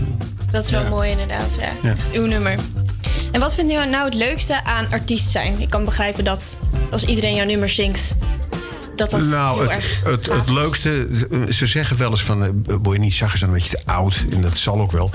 Dat 0.51 0.63
is 0.65 0.71
wel 0.71 0.89
mooi 0.89 1.11
inderdaad. 1.11 1.57
Ja. 1.59 1.89
Ja. 1.89 1.95
Echt 1.97 2.13
uw 2.13 2.25
nummer. 2.25 2.55
En 3.31 3.39
wat 3.39 3.55
vindt 3.55 3.71
u 3.71 3.75
nou 3.75 4.05
het 4.05 4.13
leukste 4.13 4.63
aan 4.63 4.87
artiest 4.91 5.29
zijn? 5.29 5.61
Ik 5.61 5.69
kan 5.69 5.85
begrijpen 5.85 6.23
dat 6.23 6.57
als 6.91 7.05
iedereen 7.05 7.35
jouw 7.35 7.45
nummer 7.45 7.69
zingt, 7.69 8.15
dat 8.95 9.09
dat 9.09 9.21
nou, 9.21 9.59
heel 9.59 9.69
het, 9.69 9.77
erg 9.77 10.03
het, 10.03 10.25
het 10.25 10.49
leukste, 10.49 11.07
ze 11.49 11.65
zeggen 11.65 11.97
wel 11.97 12.09
eens 12.09 12.23
van, 12.23 12.43
eh, 12.43 12.49
word 12.81 12.95
je 12.95 13.03
niet 13.03 13.21
eens 13.21 13.41
een 13.41 13.51
beetje 13.51 13.77
te 13.77 13.85
oud. 13.85 14.23
En 14.31 14.41
dat 14.41 14.55
zal 14.55 14.81
ook 14.81 14.91
wel. 14.91 15.11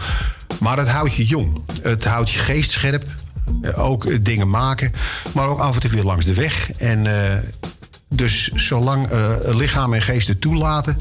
Maar 0.61 0.79
het 0.79 0.89
houdt 0.89 1.15
je 1.15 1.25
jong. 1.25 1.65
Het 1.83 2.05
houdt 2.05 2.31
je 2.31 2.39
geest 2.39 2.71
scherp. 2.71 3.05
Eh, 3.63 3.85
Ook 3.85 4.07
eh, 4.07 4.19
dingen 4.23 4.51
maken. 4.51 4.93
Maar 5.35 5.49
ook 5.49 5.59
af 5.59 5.75
en 5.75 5.81
toe 5.81 5.91
weer 5.91 6.05
langs 6.05 6.25
de 6.25 6.35
weg. 6.35 6.73
En 6.73 7.07
dus 8.09 8.49
zolang 8.49 9.09
lichaam 9.45 9.95
en 9.95 10.03
geest 10.03 10.29
het 10.29 10.41
toelaten... 10.41 10.99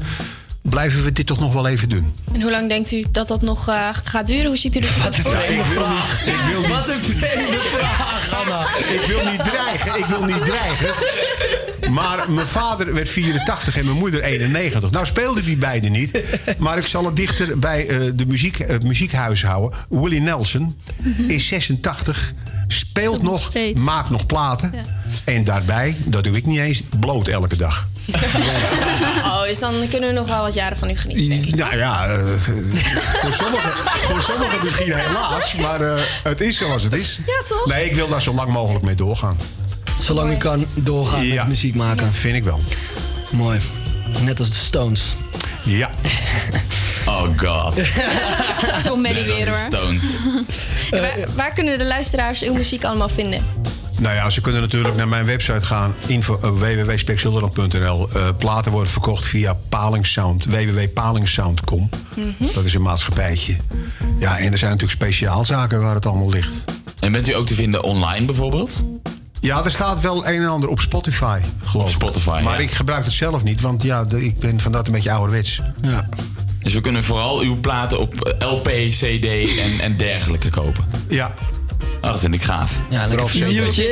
blijven 0.68 1.04
we 1.04 1.12
dit 1.12 1.26
toch 1.26 1.38
nog 1.38 1.52
wel 1.52 1.66
even 1.68 1.88
doen. 1.88 2.14
En 2.32 2.42
hoe 2.42 2.50
lang 2.50 2.68
denkt 2.68 2.92
u 2.92 3.04
dat 3.10 3.28
dat 3.28 3.42
nog 3.42 3.68
eh, 3.68 3.88
gaat 4.04 4.26
duren? 4.26 4.46
Hoe 4.46 4.56
ziet 4.56 4.76
u 4.76 4.78
er 4.78 4.86
voor? 4.86 5.12
Ik 5.14 5.64
wil 5.64 5.88
niet, 5.88 6.34
ik 6.34 6.40
wil 6.50 6.60
niet, 6.60 6.68
Wat 6.70 6.88
een 6.88 7.02
vreemde 7.02 7.58
vraag, 7.60 8.34
Anna. 8.42 8.60
ik 8.78 9.04
wil 9.06 9.30
niet 9.30 9.44
dreigen. 9.44 9.98
Ik 9.98 10.04
wil 10.04 10.24
niet 10.24 10.44
dreigen. 10.44 10.94
Maar 11.92 12.30
mijn 12.30 12.46
vader 12.46 12.94
werd 12.94 13.08
84 13.10 13.76
en 13.76 13.84
mijn 13.84 13.96
moeder 13.96 14.22
91. 14.22 14.90
Nou 14.90 15.06
speelden 15.06 15.44
die 15.44 15.56
beiden 15.56 15.92
niet. 15.92 16.22
Maar 16.58 16.78
ik 16.78 16.86
zal 16.86 17.04
het 17.04 17.16
dichter 17.16 17.58
bij 17.58 17.88
eh, 17.88 18.00
de 18.14 18.26
muziek, 18.26 18.58
het 18.58 18.82
muziekhuis 18.84 19.42
houden. 19.42 19.78
Willie 19.88 20.20
Nelson 20.20 20.76
is 21.26 21.46
86. 21.46 22.32
Speelt 22.68 23.22
nog, 23.22 23.50
maakt 23.74 24.10
nog 24.10 24.26
platen. 24.26 24.72
En 25.24 25.44
daarbij, 25.44 25.96
dat 26.04 26.24
doe 26.24 26.36
ik 26.36 26.46
niet 26.46 26.58
eens, 26.58 26.82
bloot 27.00 27.28
elke 27.28 27.56
dag. 27.56 27.88
Oh, 29.24 29.42
dus 29.42 29.58
dan 29.58 29.74
kunnen 29.90 30.08
we 30.08 30.14
nog 30.14 30.26
wel 30.26 30.42
wat 30.42 30.54
jaren 30.54 30.76
van 30.76 30.90
u 30.90 30.96
genieten, 30.96 31.28
denk 31.28 31.44
ik. 31.44 31.54
Nou 31.54 31.76
ja, 31.76 32.08
eh, 32.08 32.24
voor 33.22 33.32
sommigen, 33.32 33.70
voor 34.02 34.22
sommigen 34.22 34.64
misschien 34.64 34.92
helaas. 34.92 35.54
Maar 35.54 35.80
eh, 35.80 36.02
het 36.22 36.40
is 36.40 36.56
zoals 36.56 36.82
het 36.82 36.94
is. 36.94 37.18
Ja, 37.26 37.42
toch? 37.48 37.66
Nee, 37.66 37.84
ik 37.84 37.94
wil 37.94 38.08
daar 38.08 38.22
zo 38.22 38.34
lang 38.34 38.50
mogelijk 38.52 38.84
mee 38.84 38.94
doorgaan. 38.94 39.38
Zolang 40.00 40.30
je 40.30 40.36
kan 40.36 40.66
doorgaan 40.74 41.28
met 41.28 41.48
muziek 41.48 41.74
maken. 41.74 42.12
Vind 42.12 42.36
ik 42.36 42.44
wel. 42.44 42.60
Mooi. 43.30 43.60
Net 44.20 44.38
als 44.38 44.48
de 44.48 44.54
Stones. 44.54 45.14
Ja. 45.64 45.90
Oh 47.06 47.28
god. 47.36 47.80
Kom 48.88 49.02
Maddie 49.02 49.24
weer 49.24 49.48
hoor. 49.48 49.58
Stones. 49.66 50.04
En 50.90 51.00
waar, 51.00 51.16
waar 51.34 51.54
kunnen 51.54 51.78
de 51.78 51.84
luisteraars 51.84 52.42
uw 52.42 52.52
muziek 52.52 52.84
allemaal 52.84 53.08
vinden? 53.08 53.44
Nou 53.98 54.14
ja, 54.14 54.30
ze 54.30 54.40
kunnen 54.40 54.60
natuurlijk 54.60 54.96
naar 54.96 55.08
mijn 55.08 55.24
website 55.24 55.66
gaan. 55.66 55.94
Info, 56.06 56.40
uh, 56.44 56.50
www.speksilderland.nl. 56.50 58.08
Eh, 58.12 58.28
platen 58.38 58.72
worden 58.72 58.90
verkocht 58.92 59.24
via 59.24 59.56
Palingsound. 59.68 60.44
www.palingsound.com. 60.44 61.88
Mhm. 62.14 62.54
Dat 62.54 62.64
is 62.64 62.74
een 62.74 62.82
maatschappijtje. 62.82 63.56
Ja, 64.18 64.38
en 64.38 64.52
er 64.52 64.58
zijn 64.58 64.70
natuurlijk 64.70 65.00
speciaalzaken 65.00 65.80
waar 65.80 65.94
het 65.94 66.06
allemaal 66.06 66.30
ligt. 66.30 66.64
En 67.00 67.12
bent 67.12 67.28
u 67.28 67.34
ook 67.34 67.46
te 67.46 67.54
vinden 67.54 67.82
online 67.84 68.26
bijvoorbeeld? 68.26 68.82
Ja, 69.46 69.64
er 69.64 69.70
staat 69.70 70.00
wel 70.00 70.26
een 70.26 70.42
en 70.42 70.48
ander 70.48 70.68
op 70.68 70.80
Spotify, 70.80 71.38
geloof 71.64 71.88
ik. 71.88 71.94
Spotify, 71.94 72.40
Maar 72.44 72.56
ja. 72.56 72.58
ik 72.58 72.70
gebruik 72.70 73.04
het 73.04 73.12
zelf 73.14 73.42
niet, 73.42 73.60
want 73.60 73.82
ja, 73.82 74.04
de- 74.04 74.24
ik 74.24 74.38
ben 74.38 74.60
van 74.60 74.72
dat 74.72 74.86
een 74.86 74.92
beetje 74.92 75.12
ouderwets. 75.12 75.60
Ja. 75.82 76.08
Dus 76.62 76.72
we 76.74 76.80
kunnen 76.80 77.04
vooral 77.04 77.40
uw 77.40 77.60
platen 77.60 77.98
op 78.00 78.36
LP, 78.38 78.68
CD 78.88 79.24
en, 79.58 79.80
en 79.80 79.96
dergelijke 79.96 80.50
kopen. 80.50 80.84
Ja. 81.08 81.34
Oh, 82.00 82.10
dat 82.10 82.20
vind 82.20 82.34
ik 82.34 82.42
gaaf. 82.42 82.72
Ja, 82.90 83.06
lekker 83.06 83.28
vinyltje. 83.28 83.84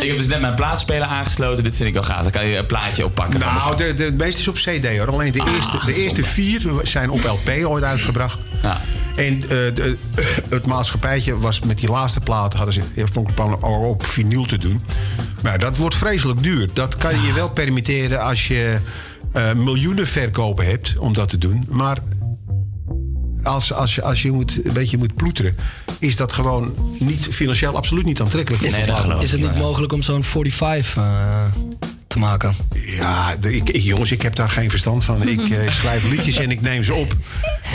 Ik 0.00 0.08
heb 0.08 0.16
dus 0.16 0.26
net 0.26 0.40
mijn 0.40 0.54
plaatspeler 0.54 1.06
aangesloten. 1.06 1.64
Dit 1.64 1.76
vind 1.76 1.88
ik 1.88 1.94
wel 1.94 2.02
gaaf. 2.02 2.22
Dan 2.22 2.30
kan 2.30 2.46
je 2.46 2.56
een 2.56 2.66
plaatje 2.66 3.04
oppakken. 3.04 3.40
Nou, 3.40 3.76
de, 3.76 3.94
de, 3.94 4.04
het 4.04 4.16
meeste 4.16 4.40
is 4.40 4.48
op 4.48 4.54
CD 4.54 4.96
hoor. 4.98 5.10
Alleen 5.12 5.32
de, 5.32 5.40
Ah, 5.40 5.54
eerste, 5.54 5.78
de 5.86 5.94
eerste 5.94 6.24
vier 6.24 6.62
zijn 6.82 7.10
op 7.10 7.24
LP 7.24 7.64
ooit 7.64 7.84
uitgebracht. 7.84 8.38
Ja. 8.62 8.80
En 9.16 9.42
eh, 9.42 9.48
de, 9.48 9.96
het 10.48 10.66
maatschappijtje 10.66 11.38
was 11.38 11.60
met 11.60 11.78
die 11.78 11.88
laatste 11.88 12.20
plaat... 12.20 12.54
hadden 12.54 12.74
ze 12.74 12.82
oorspronkelijk 12.96 13.34
plan 13.34 13.62
om 13.64 13.84
op 13.84 14.06
vinyl 14.06 14.46
te 14.46 14.58
doen. 14.58 14.84
Maar 15.42 15.58
dat 15.58 15.76
wordt 15.76 15.94
vreselijk 15.94 16.42
duur. 16.42 16.68
Dat 16.72 16.96
kan 16.96 17.14
je 17.14 17.26
je 17.26 17.32
wel 17.32 17.50
permitteren 17.50 18.22
als 18.22 18.48
je 18.48 18.78
eh, 19.32 19.52
miljoenen 19.52 20.06
verkopen 20.06 20.66
hebt... 20.66 20.94
om 20.98 21.14
dat 21.14 21.28
te 21.28 21.38
doen. 21.38 21.66
Maar 21.68 21.98
als, 23.42 23.72
als, 23.72 23.94
je, 23.94 24.02
als 24.02 24.22
je 24.22 24.32
moet, 24.32 24.60
een 24.64 24.72
beetje 24.72 24.98
moet 24.98 25.14
ploeteren... 25.14 25.56
is 25.98 26.16
dat 26.16 26.32
gewoon 26.32 26.74
niet, 26.98 27.28
financieel 27.30 27.76
absoluut 27.76 28.04
niet 28.04 28.20
aantrekkelijk. 28.20 28.62
Is, 28.62 28.80
plaat. 28.84 29.22
is 29.22 29.32
het 29.32 29.40
niet 29.40 29.56
mogelijk 29.58 29.92
om 29.92 30.02
zo'n 30.02 30.24
45 30.24 30.96
eh, 30.96 31.44
te 32.06 32.18
maken? 32.18 32.54
Ja, 32.74 33.36
de- 33.36 33.54
ik, 33.56 33.68
ik- 33.70 33.82
jongens, 33.82 34.10
ik 34.12 34.22
heb 34.22 34.34
daar 34.36 34.50
geen 34.50 34.70
verstand 34.70 35.04
van. 35.04 35.28
Ik 35.28 35.48
eh, 35.48 35.70
schrijf 35.70 36.08
liedjes 36.10 36.36
en 36.36 36.50
ik 36.50 36.60
neem 36.60 36.84
ze 36.84 36.94
op. 36.94 37.16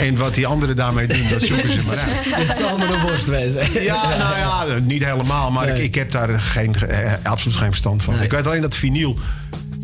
En 0.00 0.16
wat 0.16 0.34
die 0.34 0.46
anderen 0.46 0.76
daarmee 0.76 1.06
doen, 1.06 1.28
dat 1.30 1.42
zoeken 1.42 1.72
ze 1.78 1.84
maar 1.86 1.98
uit. 1.98 2.24
Het 2.48 2.56
zal 2.56 2.78
maar 2.78 2.90
een 2.90 3.00
worst 3.00 3.26
wezen. 3.26 3.82
Ja, 3.82 4.16
nou 4.16 4.38
ja, 4.38 4.78
niet 4.78 5.04
helemaal. 5.04 5.50
Maar 5.50 5.68
ik, 5.68 5.78
ik 5.78 5.94
heb 5.94 6.10
daar 6.10 6.40
geen, 6.40 6.74
eh, 6.74 7.12
absoluut 7.22 7.56
geen 7.56 7.68
verstand 7.70 8.02
van. 8.02 8.22
Ik 8.22 8.30
weet 8.30 8.46
alleen 8.46 8.62
dat 8.62 8.74
vinyl 8.74 9.18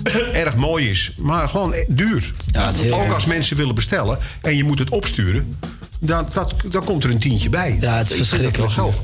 erg 0.33 0.57
mooi 0.57 0.91
is. 0.91 1.13
Maar 1.19 1.49
gewoon 1.49 1.75
duur. 1.89 2.33
Ja, 2.53 2.73
Ook 2.91 3.13
als 3.13 3.25
mensen 3.27 3.57
willen 3.57 3.75
bestellen 3.75 4.19
en 4.43 4.57
je 4.57 4.65
moet 4.65 4.79
het 4.79 4.91
opsturen... 4.91 5.57
dan, 6.03 6.27
dat, 6.33 6.55
dan 6.70 6.85
komt 6.85 7.05
er 7.05 7.11
een 7.11 7.19
tientje 7.19 7.49
bij. 7.49 7.79
Ja, 7.81 7.97
het 7.97 8.11
is 8.11 8.19
Ik 8.19 8.24
vind 8.24 8.43
dat 8.43 8.57
wel 8.57 8.69
verschrikkelijk. 8.69 8.73
geld. 8.73 8.95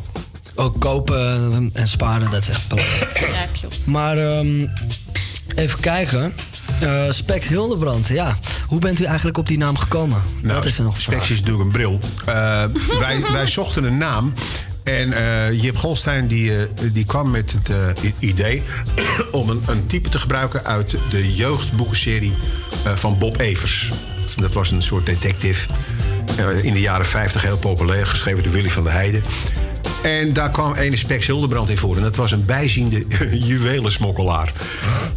Ook 0.55 0.81
kopen 0.81 1.71
en 1.73 1.89
sparen, 1.89 2.31
dat 2.31 2.43
is 2.43 2.49
echt 2.49 2.69
belangrijk. 2.69 3.19
Ja, 3.33 3.47
klopt. 3.61 3.87
Maar 3.87 4.19
ehm, 4.19 4.67
even 5.55 5.81
kijken. 5.81 6.33
Eh 6.81 7.03
Spex 7.11 7.49
Hildebrand, 7.49 8.07
ja. 8.07 8.37
Hoe 8.67 8.81
bent 8.81 9.01
u 9.01 9.05
eigenlijk 9.05 9.39
op 9.39 9.49
die 9.49 9.59
naam 9.59 9.77
gekomen? 9.79 10.23
Nou, 10.41 10.55
dat 10.55 10.65
is 10.65 10.79
er 10.79 10.85
nog 10.85 10.95
een 10.95 11.01
Spex 11.03 11.31
is 11.31 11.39
natuurlijk 11.39 11.65
een 11.65 11.73
bril. 11.73 12.01
Eh, 12.27 12.65
wij, 12.99 13.21
wij 13.33 13.47
zochten 13.47 13.85
een 13.85 13.99
naam. 13.99 14.33
En 14.85 15.13
eh 15.13 15.63
Jip 15.63 15.77
Golstein 15.77 16.29
die, 16.29 16.53
die 16.93 17.05
kwam 17.05 17.31
met 17.31 17.55
het 17.69 18.13
idee 18.19 18.63
om 19.33 19.51
een, 19.51 19.63
een 19.67 19.87
type 19.87 20.09
te 20.09 20.19
gebruiken 20.19 20.65
uit 20.65 20.95
de 21.11 21.35
jeugdboekenserie 21.35 22.35
eh, 22.85 22.97
van 22.97 23.19
Bob 23.19 23.41
Evers. 23.41 23.93
Dat 24.37 24.53
was 24.53 24.71
een 24.71 24.83
soort 24.83 25.07
detective 25.07 25.69
in 26.63 26.73
de 26.73 26.81
jaren 26.81 27.07
50 27.07 27.43
heel 27.43 27.59
populair, 27.59 28.07
geschreven 28.07 28.43
door 28.43 28.53
Willy 28.53 28.71
van 28.71 28.85
der 28.85 28.93
Heijden. 28.93 29.23
En 30.03 30.33
daar 30.33 30.51
kwam 30.51 30.75
ene 30.75 30.97
Spex 30.97 31.27
Hildebrand 31.27 31.71
in 31.71 31.77
voor. 31.77 31.97
En 31.97 32.03
dat 32.03 32.17
was 32.17 32.33
een 32.33 32.45
bijziende 32.45 33.05
juwelensmokkelaar. 33.49 34.53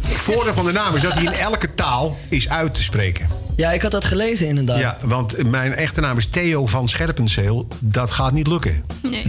Voordeel 0.02 0.54
van 0.54 0.64
de 0.64 0.72
naam 0.72 0.96
is 0.96 1.02
dat 1.02 1.12
hij 1.14 1.22
in 1.22 1.32
elke 1.32 1.74
taal 1.74 2.18
is 2.28 2.48
uit 2.48 2.74
te 2.74 2.82
spreken. 2.82 3.26
Ja, 3.56 3.72
ik 3.72 3.82
had 3.82 3.90
dat 3.90 4.04
gelezen 4.04 4.46
inderdaad. 4.46 4.78
Ja, 4.78 4.96
want 5.02 5.50
mijn 5.50 5.72
echte 5.74 6.00
naam 6.00 6.18
is 6.18 6.26
Theo 6.26 6.66
van 6.66 6.88
Scherpenzeel. 6.88 7.68
Dat 7.78 8.10
gaat 8.10 8.32
niet 8.32 8.46
lukken. 8.46 8.84
Nee. 9.02 9.24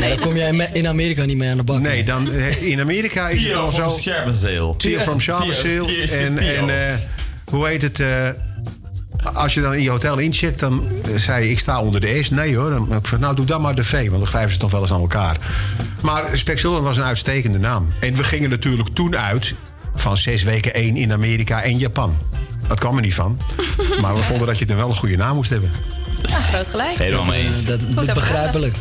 Nee, 0.00 0.08
dan 0.16 0.18
kom 0.26 0.36
jij 0.36 0.70
in 0.72 0.86
Amerika 0.88 1.24
niet 1.24 1.36
mee 1.36 1.50
aan 1.50 1.56
de 1.56 1.62
bak. 1.62 1.80
Nee, 1.80 2.04
dan, 2.04 2.32
eh, 2.32 2.62
in 2.62 2.80
Amerika 2.80 3.28
is 3.28 3.38
het 3.40 3.44
Theo 3.46 3.60
al 3.60 3.70
van 3.72 3.90
zo... 3.90 3.96
Scherpenzeel. 3.96 4.76
Theo 4.76 5.00
from 5.00 5.20
Scherpenzeel. 5.20 5.86
Theo, 5.86 6.04
En, 6.18 6.36
Theo. 6.36 6.66
en 6.68 6.88
eh, 6.88 6.94
hoe 7.44 7.66
heet 7.68 7.82
het... 7.82 8.00
eh, 8.00 8.28
als 9.22 9.54
je 9.54 9.60
dan 9.60 9.74
in 9.74 9.82
je 9.82 9.90
hotel 9.90 10.18
incheckt, 10.18 10.60
dan 10.60 10.88
eh, 11.04 11.16
zei 11.16 11.44
je, 11.44 11.50
ik 11.50 11.58
sta 11.58 11.80
onder 11.80 12.00
de 12.00 12.22
S. 12.22 12.30
Nee 12.30 12.56
hoor, 12.56 12.70
dan, 12.70 12.94
ik 12.94 13.06
zei, 13.06 13.20
nou 13.20 13.34
doe 13.34 13.46
dan 13.46 13.60
maar 13.60 13.74
de 13.74 13.84
V, 13.84 14.08
want 14.08 14.18
dan 14.18 14.26
grijpen 14.26 14.52
ze 14.52 14.58
toch 14.58 14.70
wel 14.70 14.80
eens 14.80 14.92
aan 14.92 15.00
elkaar. 15.00 15.36
Maar 16.00 16.24
Spexilon 16.32 16.82
was 16.82 16.96
een 16.96 17.04
uitstekende 17.04 17.58
naam. 17.58 17.92
En 18.00 18.14
we 18.14 18.24
gingen 18.24 18.50
natuurlijk 18.50 18.88
toen 18.94 19.16
uit 19.16 19.54
van 19.94 20.16
zes 20.16 20.42
weken 20.42 20.74
één 20.74 20.96
in 20.96 21.12
Amerika 21.12 21.62
en 21.62 21.78
Japan. 21.78 22.16
Dat 22.68 22.80
kwam 22.80 22.96
er 22.96 23.02
niet 23.02 23.14
van. 23.14 23.38
Maar 24.02 24.14
we 24.14 24.22
vonden 24.22 24.46
dat 24.46 24.58
je 24.58 24.66
dan 24.66 24.76
wel 24.76 24.88
een 24.88 24.94
goede 24.94 25.16
naam 25.16 25.34
moest 25.34 25.50
hebben. 25.50 25.72
Ja, 26.22 26.40
groot 26.40 26.70
gelijk. 26.70 26.90
Helemaal 26.90 27.24
mee 27.24 27.44
eens. 27.44 27.60
Eh, 27.60 27.66
dat, 27.66 27.80
dat 27.80 27.98
over 27.98 28.14
begrijpelijk. 28.14 28.74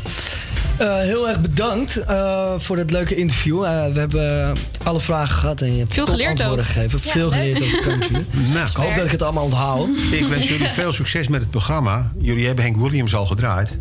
Eh, 0.77 0.97
heel 0.99 1.27
erg 1.29 1.39
bedankt 1.41 1.97
eh, 1.97 2.51
voor 2.57 2.75
dit 2.75 2.91
leuke 2.91 3.15
interview. 3.15 3.63
Eh, 3.63 3.85
we 3.93 3.99
hebben 3.99 4.55
alle 4.83 4.99
vragen 4.99 5.35
gehad 5.35 5.61
en 5.61 5.71
je 5.73 5.79
hebt 5.79 5.93
Veel 5.93 6.05
top 6.05 6.13
geleerd 6.13 6.31
antwoorden 6.31 6.65
ook. 6.65 6.71
gegeven. 6.71 6.99
Ja, 7.03 7.11
Veel 7.11 7.29
leuk. 7.29 7.33
geleerd 7.39 7.61
over 7.63 7.81
country. 7.81 8.25
Nou, 8.53 8.67
ik 8.69 8.75
hoop 8.75 8.95
dat 8.95 9.05
ik 9.05 9.11
het 9.11 9.21
allemaal 9.21 9.43
onthoud. 9.43 9.87
Ik 10.11 10.27
wens 10.27 10.47
jullie 10.47 10.67
veel 10.81 10.93
succes 10.93 11.27
met 11.27 11.39
het 11.41 11.49
programma. 11.49 12.11
Jullie 12.21 12.45
hebben 12.45 12.63
Hank 12.65 12.77
Williams 12.77 13.15
al 13.15 13.25
gedraaid. 13.25 13.77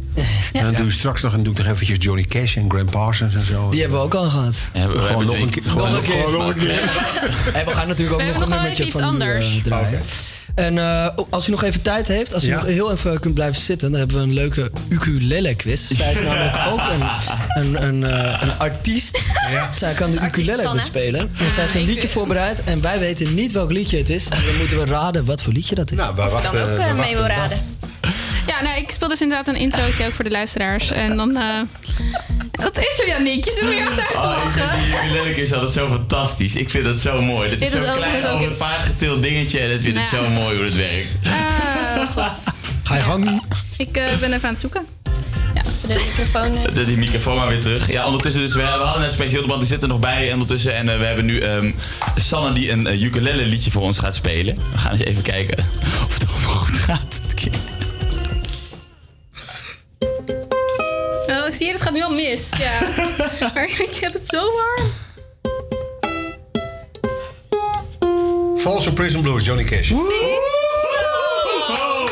En 0.53 0.63
dan 0.65 0.73
doe 0.75 0.85
je 0.85 0.91
straks 0.91 1.23
nog, 1.23 1.33
en 1.33 1.43
doe 1.43 1.53
ik 1.53 1.59
nog 1.59 1.67
eventjes 1.73 1.97
Johnny 2.01 2.25
Cash 2.25 2.57
en 2.57 2.65
Graham 2.71 2.91
Parsons 2.91 3.35
en 3.35 3.45
zo. 3.47 3.69
Die 3.71 3.81
hebben 3.81 3.99
we 3.99 4.05
ook 4.05 4.15
al 4.15 4.25
gehad. 4.25 4.55
Ja, 4.75 4.87
we- 4.87 4.93
we 4.93 4.99
Gewoon 4.99 5.09
hebben 5.09 5.27
nog 5.27 5.37
een 5.45 5.51
keer. 5.51 5.63
Gewoon 5.71 5.91
Nog 5.91 5.99
een 6.49 6.55
keer. 6.57 6.81
En 7.53 7.65
we 7.67 7.71
gaan 7.73 7.89
natuurlijk 7.89 8.21
ook 8.21 8.27
We 8.27 8.33
nog 8.33 8.43
een 8.43 8.49
nummertje 8.49 8.85
iets 8.85 8.93
van 8.93 9.03
anders. 9.03 9.61
draaien. 9.63 10.03
En 10.57 10.79
eh, 10.79 11.07
als 11.31 11.49
u 11.49 11.51
nog 11.51 11.63
even 11.63 11.83
tijd 11.83 12.09
heeft, 12.09 12.35
als 12.35 12.45
u 12.45 12.49
Ja. 12.49 12.55
nog 12.55 12.65
heel 12.65 12.93
even 12.93 13.21
kunt 13.21 13.35
blijven 13.35 13.63
zitten, 13.63 13.91
dan 13.91 13.99
hebben 13.99 14.17
we 14.17 14.23
een 14.23 14.33
leuke 14.33 14.71
ukulele-quiz. 14.89 15.91
Zij 15.91 16.13
is 16.13 16.21
namelijk 16.23 16.57
ook 16.73 16.81
een, 16.81 17.07
een, 17.65 17.83
een, 17.83 18.05
eh, 18.05 18.43
een 18.43 18.59
artiest. 18.59 19.19
Zij 19.73 19.95
kan 19.95 20.11
de 20.11 20.21
ukulele 20.21 20.73
bespelen. 20.75 21.21
En 21.21 21.51
zij 21.53 21.63
heeft 21.63 21.75
een 21.75 21.85
liedje 21.85 22.09
voorbereid 22.09 22.65
en 22.65 22.81
wij 22.81 22.99
weten 22.99 23.35
niet 23.35 23.53
welk 23.53 23.73
liedje 23.73 23.99
het 23.99 24.11
is. 24.11 24.25
En 24.25 24.45
dan 24.47 24.57
moeten 24.57 24.79
we 24.79 24.85
raden 24.85 25.25
wat 25.25 25.43
voor 25.43 25.53
liedje 25.53 25.75
dat 25.75 25.91
is. 25.91 25.97
Nou, 25.97 26.15
we 26.15 26.41
Dan 26.43 26.57
ook 26.59 26.79
eh, 26.79 26.99
mee 26.99 27.15
wil 27.17 27.27
raden. 27.27 27.59
Ja, 28.47 28.63
nou, 28.63 28.79
ik 28.79 28.91
speel 28.91 29.09
dus 29.09 29.21
inderdaad 29.21 29.49
een 29.49 29.61
introotje 29.61 30.07
ook 30.07 30.13
voor 30.13 30.25
de 30.25 30.31
luisteraars. 30.31 30.93
En 30.93 31.17
dan... 31.17 31.37
eh 31.37 31.45
wat 32.53 32.79
is 32.79 32.99
er, 33.01 33.07
Janniek? 33.09 33.45
Je 33.45 33.51
zit 33.51 33.63
me 33.63 33.75
hier 33.75 33.87
altijd 33.89 34.09
te 34.09 34.17
Oh, 34.17 34.23
ik 34.49 34.57
lachen. 34.59 34.79
die 34.85 34.97
ukulele 35.11 35.35
is 35.43 35.53
altijd 35.53 35.73
zo 35.73 35.89
fantastisch. 35.89 36.55
Ik 36.57 36.71
vind 36.71 36.85
dat 36.85 36.99
zo 36.99 37.23
mooi. 37.23 37.51
Dit, 37.51 37.59
Dit 37.61 37.69
is 37.69 37.81
is 37.81 37.87
zo'n 37.87 37.97
klein 37.97 38.25
ook- 38.25 38.31
over 38.33 38.45
het 38.49 38.57
paard 38.57 38.85
getild 38.85 39.23
dingetje. 39.23 39.59
En 39.61 39.71
ik 39.71 39.81
vind 39.81 39.99
het 39.99 40.13
Nou. 40.13 40.25
zo 40.25 40.31
mooi 40.31 40.57
hoe 40.57 40.65
het 40.65 40.77
werkt. 40.77 41.17
Goed. 42.15 42.55
Ga 42.83 42.97
je 42.97 43.03
gang. 43.03 43.43
Ik 43.77 43.97
eh, 43.97 44.05
ben 44.21 44.33
even 44.33 44.45
aan 44.49 44.51
het 44.53 44.61
zoeken. 44.61 44.87
Ja, 45.55 45.63
voor 45.81 45.89
de 45.95 46.05
microfoon. 46.17 46.75
De- 46.75 46.83
Die 46.85 46.97
microfoon 46.97 47.37
maar 47.37 47.49
weer 47.49 47.61
terug. 47.61 47.91
Ja, 47.91 48.07
ondertussen 48.07 48.43
dus, 48.43 48.53
we, 48.55 48.61
we 48.63 48.67
hadden 48.67 49.03
net 49.03 49.13
Space 49.13 49.31
Hildebrand, 49.31 49.61
die 49.61 49.71
zit 49.71 49.83
er 49.83 49.89
nog 49.89 49.99
bij 49.99 50.33
ondertussen. 50.33 50.75
En 50.75 50.87
we 50.99 51.05
hebben 51.05 51.25
nu 51.25 51.39
ehm, 51.39 51.73
Sanne 52.17 52.53
die 52.53 52.71
een 52.71 52.87
uh, 52.87 53.03
ukulele 53.03 53.43
liedje 53.45 53.71
voor 53.71 53.83
ons 53.83 53.99
gaat 53.99 54.15
spelen. 54.15 54.57
We 54.73 54.79
gaan 54.79 54.93
eens 54.93 55.01
even 55.05 55.23
kijken 55.23 55.59
of 56.07 56.19
het 56.19 56.31
allemaal 56.33 56.51
goed 56.51 56.77
gaat. 56.79 57.21
Zie 61.57 61.67
je, 61.67 61.73
het 61.73 61.83
gaat 61.83 61.93
nu 61.93 62.03
al 62.03 62.15
mis. 62.15 62.49
Ja. 62.59 62.81
maar 63.55 63.65
ik 63.65 63.95
heb 64.01 64.13
het 64.13 64.27
zo 64.27 64.53
warm. 64.53 64.93
False 68.59 68.93
Prison 68.93 69.23
Blues, 69.23 69.45
Johnny 69.45 69.65
Cash. 69.65 69.91
Oh, 69.91 69.99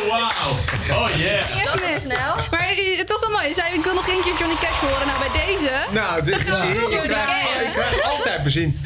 wauw. 0.08 0.56
Oh, 0.90 1.08
yeah. 1.16 1.63
Is 1.80 2.02
snel. 2.02 2.34
Maar 2.50 2.60
eh, 2.60 2.98
het 2.98 3.08
was 3.10 3.20
wel 3.20 3.30
mooi. 3.30 3.48
Je 3.48 3.54
zei, 3.54 3.74
ik 3.74 3.84
wil 3.84 3.94
nog 3.94 4.08
één 4.08 4.22
keer 4.22 4.32
Johnny 4.38 4.56
Cash 4.60 4.80
horen. 4.80 5.06
Nou, 5.06 5.18
bij 5.18 5.46
deze... 5.46 5.70
Nou, 5.92 6.22
dit 6.24 6.34
je, 6.40 7.00
krijg 7.02 8.04
altijd 8.04 8.42
bezien. 8.42 8.78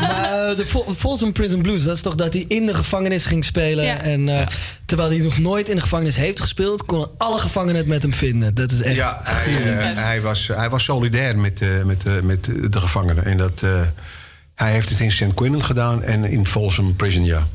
Maar 0.00 0.48
eh, 0.50 0.56
de 0.56 0.66
Fol- 0.66 0.94
Folsom 0.96 1.32
Prison 1.32 1.62
Blues, 1.62 1.82
dat 1.84 1.96
is 1.96 2.02
toch 2.02 2.14
dat 2.14 2.32
hij 2.32 2.44
in 2.48 2.66
de 2.66 2.74
gevangenis 2.74 3.24
ging 3.24 3.44
spelen. 3.44 3.84
Ja. 3.84 4.00
En 4.00 4.28
eh, 4.28 4.46
terwijl 4.86 5.08
hij 5.10 5.18
nog 5.18 5.38
nooit 5.38 5.68
in 5.68 5.74
de 5.74 5.82
gevangenis 5.82 6.16
heeft 6.16 6.40
gespeeld, 6.40 6.84
konden 6.84 7.10
alle 7.18 7.38
gevangenen 7.38 7.76
het 7.76 7.86
met 7.86 8.02
hem 8.02 8.12
vinden. 8.12 8.54
Dat 8.54 8.70
is 8.70 8.82
echt. 8.82 8.96
Ja, 8.96 9.20
hij, 9.22 9.94
hij, 9.94 10.20
was, 10.20 10.46
hij 10.46 10.70
was 10.70 10.84
solidair 10.84 11.38
met, 11.38 11.60
eh, 11.60 11.68
met, 11.84 12.06
eh, 12.06 12.12
met 12.22 12.44
de 12.44 12.80
gevangenen. 12.80 13.24
En 13.24 13.36
dat, 13.36 13.62
eh, 13.62 13.80
hij 14.54 14.72
heeft 14.72 14.88
het 14.88 15.00
in 15.00 15.10
St. 15.12 15.34
Quentin 15.34 15.62
gedaan 15.62 16.02
en 16.02 16.24
in 16.24 16.46
Folsom 16.46 16.96
Prison, 16.96 17.24
ja. 17.24 17.46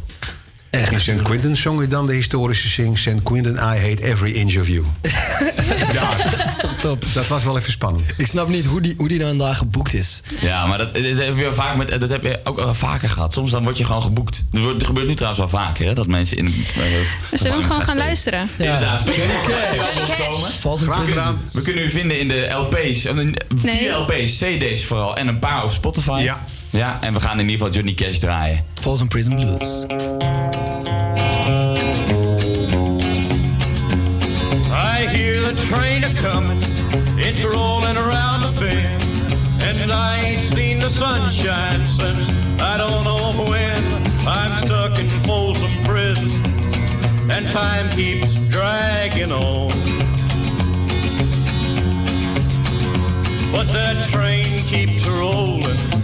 In 0.71 0.99
St. 1.01 1.21
Quentin 1.21 1.55
zong 1.57 1.77
hij 1.77 1.87
dan 1.87 2.07
de 2.07 2.13
historische 2.13 2.67
zing... 2.67 2.99
St. 2.99 3.23
Quentin, 3.23 3.55
I 3.55 3.59
hate 3.59 4.03
every 4.03 4.31
inch 4.31 4.57
of 4.59 4.67
you. 4.67 4.83
ja, 5.93 6.15
dat 6.37 6.47
is 6.47 6.55
toch 6.57 6.73
top. 6.81 7.05
Dat 7.13 7.27
was 7.27 7.43
wel 7.43 7.57
even 7.57 7.71
spannend. 7.71 8.05
Ik 8.17 8.25
snap 8.27 8.47
niet 8.47 8.65
hoe 8.65 8.81
die, 8.81 8.93
hoe 8.97 9.07
die 9.07 9.19
dan 9.19 9.37
daar 9.37 9.55
geboekt 9.55 9.93
is. 9.93 10.21
Ja, 10.41 10.65
maar 10.65 10.77
dat, 10.77 10.93
dat 10.93 11.03
heb 11.03 11.37
je 11.37 11.49
vaak 11.53 11.75
met, 11.75 11.99
dat 11.99 12.09
heb 12.09 12.23
je 12.23 12.39
ook 12.43 12.55
wel 12.55 12.73
vaker 12.73 13.09
gehad. 13.09 13.33
Soms 13.33 13.51
dan 13.51 13.63
word 13.63 13.77
je 13.77 13.85
gewoon 13.85 14.01
geboekt. 14.01 14.43
Er, 14.51 14.61
wordt- 14.61 14.79
er 14.79 14.85
gebeurt 14.85 15.07
nu 15.07 15.13
trouwens 15.13 15.39
wel 15.51 15.61
vaker, 15.61 15.85
hè, 15.85 15.93
dat 15.93 16.07
mensen 16.07 16.37
in. 16.37 16.45
Uh, 16.45 16.53
We 17.29 17.37
zullen 17.37 17.53
hem 17.53 17.63
gewoon 17.63 17.81
gaan 17.81 17.97
luisteren. 17.97 18.49
Inderdaad, 18.57 18.99
Ja. 18.99 19.05
Prison 19.05 19.23
gedaan. 21.05 21.37
Blues. 21.37 21.53
We 21.53 21.61
kunnen 21.61 21.83
u 21.83 21.89
vinden 21.91 22.19
in 22.19 22.27
de 22.27 22.49
LP's. 22.53 23.05
en 23.05 23.17
in- 23.19 23.35
Vier 23.55 23.73
Nee. 23.73 23.89
LP's, 23.89 24.37
CD's 24.37 24.85
vooral. 24.85 25.17
En 25.17 25.27
een 25.27 25.39
paar 25.39 25.63
op 25.63 25.71
Spotify. 25.71 26.21
Ja. 26.23 26.43
Ja, 26.71 26.97
en 27.01 27.13
we 27.13 27.19
gaan 27.19 27.39
in 27.39 27.49
ieder 27.49 27.51
geval 27.51 27.71
Johnny 27.71 27.93
Cash 27.93 28.17
draaien. 28.17 28.63
Folsom 28.81 29.07
Prison 29.07 29.35
Blues. 29.35 29.85
I 34.71 35.07
hear 35.07 35.41
the 35.41 35.53
train 35.67 36.03
a 36.03 36.09
coming, 36.21 36.61
it's 37.17 37.43
rolling 37.43 37.97
around 37.97 38.41
the 38.41 38.51
bend, 38.59 39.03
and 39.61 39.91
I 39.91 40.19
ain't 40.23 40.41
seen 40.41 40.79
the 40.79 40.89
sunshine 40.89 41.87
since 41.87 42.29
I 42.61 42.77
don't 42.77 43.03
know 43.03 43.45
when. 43.49 43.83
I'm 44.25 44.65
stuck 44.65 44.99
in 44.99 45.09
Folsom 45.25 45.83
Prison, 45.83 46.29
and 47.29 47.45
time 47.49 47.89
keeps 47.89 48.35
dragging 48.47 49.31
on. 49.31 49.71
But 53.51 53.67
that 53.73 54.07
train 54.09 54.57
keeps 54.67 55.05
rolling 55.05 56.01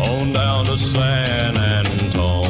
on 0.00 0.32
down 0.32 0.64
to 0.66 0.76
San 0.76 1.56
Antone. 1.56 2.48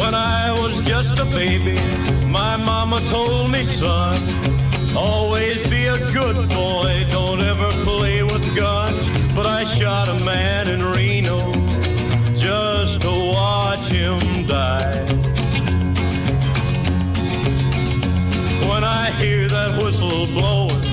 When 0.00 0.14
I 0.14 0.56
was 0.60 0.80
just 0.82 1.18
a 1.18 1.24
baby, 1.26 1.78
my 2.26 2.56
mama 2.56 3.00
told 3.06 3.50
me, 3.50 3.62
son, 3.62 4.18
always 4.96 5.66
be 5.68 5.86
a 5.86 5.98
good 6.12 6.48
boy, 6.48 7.06
don't 7.10 7.40
ever 7.40 7.68
play 7.84 8.22
with 8.22 8.44
guns. 8.56 9.08
But 9.34 9.46
I 9.46 9.64
shot 9.64 10.08
a 10.08 10.24
man 10.24 10.68
in 10.68 10.82
Reno 10.82 11.38
just 12.34 13.02
to 13.02 13.10
watch 13.10 13.86
him 13.88 14.18
die. 14.46 15.04
When 18.68 18.82
I 18.84 19.10
hear 19.18 19.46
that 19.48 19.78
whistle 19.82 20.26
blowing, 20.26 20.84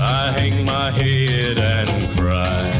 I 0.00 0.32
hang 0.32 0.64
my 0.64 0.90
head 0.90 1.58
and 1.58 2.16
cry. 2.16 2.79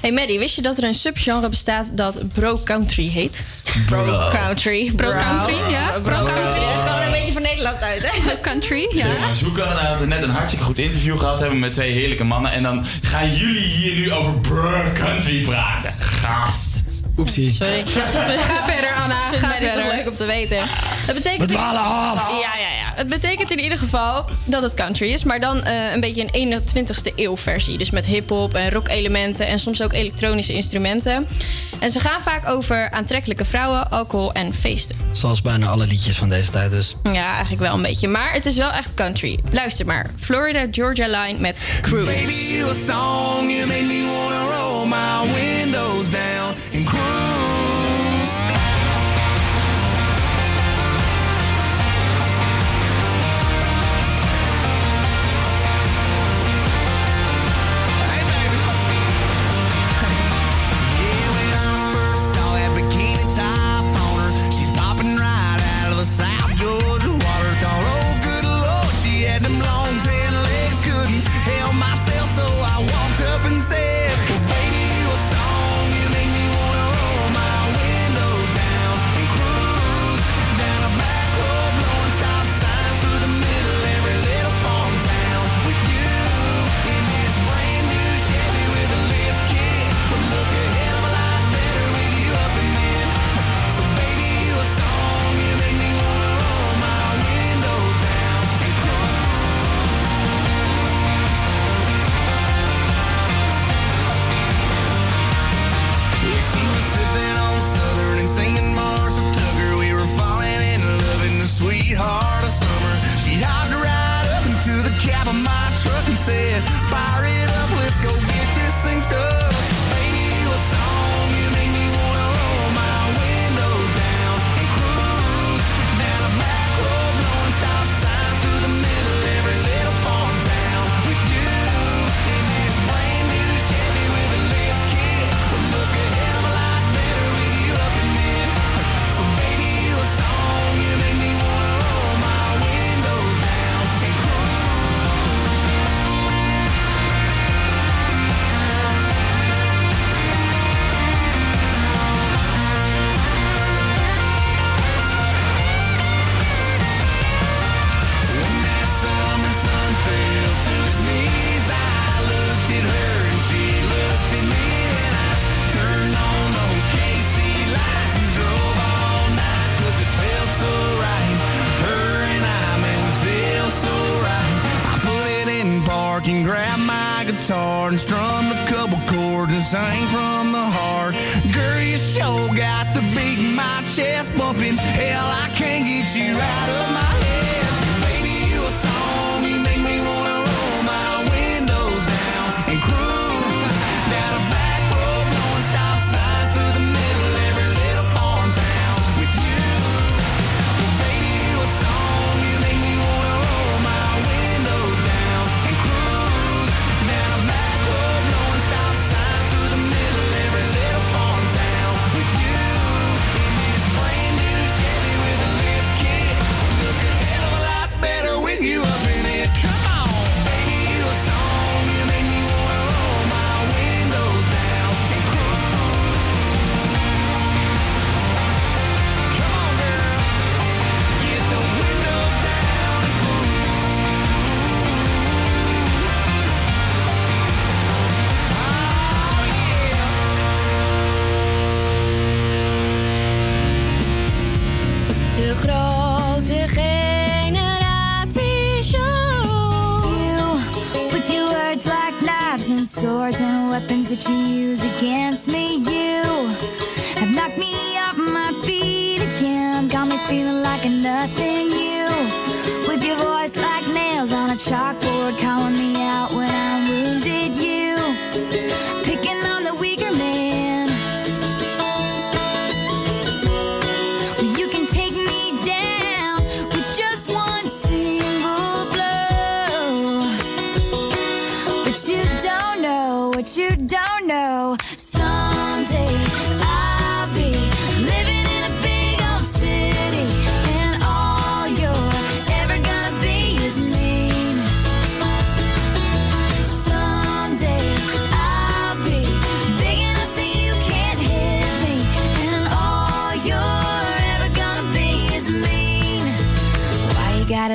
Hey 0.00 0.12
Maddie, 0.12 0.38
wist 0.38 0.54
je 0.54 0.62
dat 0.62 0.78
er 0.78 0.84
een 0.84 0.94
subgenre 0.94 1.48
bestaat 1.48 1.96
dat 1.96 2.20
bro-country 2.32 3.08
heet? 3.08 3.44
Bro-country. 3.86 4.92
Bro-country, 4.96 5.70
ja. 5.70 5.90
Bro-country. 6.02 6.60
Het 6.62 6.84
kwam 6.84 7.02
een 7.02 7.10
beetje 7.10 7.32
van 7.32 7.42
Nederlands 7.42 7.80
uit, 7.80 8.02
hè? 8.02 8.20
Bro-country, 8.20 8.88
ja. 8.92 9.34
Zoeken 9.34 9.98
we 9.98 10.06
net 10.06 10.22
een 10.22 10.30
hartstikke 10.30 10.64
goed 10.64 10.78
interview 10.78 11.18
gehad 11.18 11.40
hebben 11.40 11.58
met 11.58 11.72
twee 11.72 11.92
heerlijke 11.92 12.24
mannen. 12.24 12.52
En 12.52 12.62
dan 12.62 12.86
gaan 13.02 13.32
jullie 13.32 13.60
hier 13.60 13.94
nu 13.94 14.12
over 14.12 14.32
bro-country 14.32 15.40
praten. 15.40 15.94
Gast. 15.98 16.82
Oepsie. 17.16 17.50
Sorry. 17.50 17.82
Ga 17.86 18.64
verder, 18.64 18.94
Anna. 18.94 19.14
Ga 19.32 19.50
verder. 19.58 19.86
leuk 19.96 20.08
om 20.08 20.14
te 20.14 20.26
weten. 20.26 20.58
Dat 21.06 21.14
betekent... 21.14 21.50
We 21.50 21.56
dwalen 21.56 21.82
af. 21.82 22.30
Ja, 22.30 22.36
ja, 22.38 22.68
ja 22.78 22.79
het 23.00 23.08
betekent 23.08 23.50
in 23.50 23.60
ieder 23.60 23.78
geval 23.78 24.24
dat 24.44 24.62
het 24.62 24.74
country 24.74 25.12
is, 25.12 25.24
maar 25.24 25.40
dan 25.40 25.64
eh, 25.64 25.92
een 25.92 26.00
beetje 26.00 26.28
een 26.32 26.62
21ste 26.62 27.14
eeuw 27.16 27.36
versie. 27.36 27.78
Dus 27.78 27.90
met 27.90 28.06
hip-hop 28.06 28.54
en 28.54 28.70
rock-elementen 28.70 29.46
en 29.46 29.58
soms 29.58 29.82
ook 29.82 29.92
elektronische 29.92 30.52
instrumenten. 30.52 31.26
En 31.78 31.90
ze 31.90 32.00
gaan 32.00 32.22
vaak 32.22 32.48
over 32.48 32.90
aantrekkelijke 32.90 33.44
vrouwen, 33.44 33.90
alcohol 33.90 34.32
en 34.32 34.54
feesten. 34.54 34.96
Zoals 35.12 35.42
bijna 35.42 35.66
alle 35.66 35.86
liedjes 35.86 36.16
van 36.16 36.28
deze 36.28 36.50
tijd 36.50 36.70
dus. 36.70 36.96
Ja, 37.02 37.32
eigenlijk 37.32 37.62
wel 37.62 37.74
een 37.74 37.82
beetje. 37.82 38.08
Maar 38.08 38.32
het 38.32 38.46
is 38.46 38.56
wel 38.56 38.70
echt 38.70 38.94
country. 38.94 39.38
Luister 39.50 39.86
maar. 39.86 40.10
Florida 40.16 40.66
Georgia 40.70 41.06
Line 41.06 41.38
met 41.38 41.60
Cruise. 41.82 42.12
Cruise. 46.84 47.39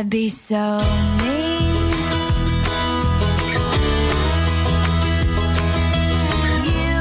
be 0.09 0.29
so 0.29 0.77
mean? 1.23 1.89
You, 6.65 6.97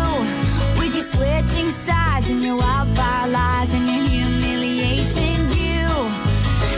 with 0.79 0.95
your 0.95 1.03
switching 1.03 1.71
sides 1.71 2.31
and 2.31 2.43
your 2.43 2.57
wildfire 2.57 3.29
lies 3.29 3.75
and 3.75 3.85
your 3.87 4.09
humiliation, 4.09 5.49
you 5.51 5.87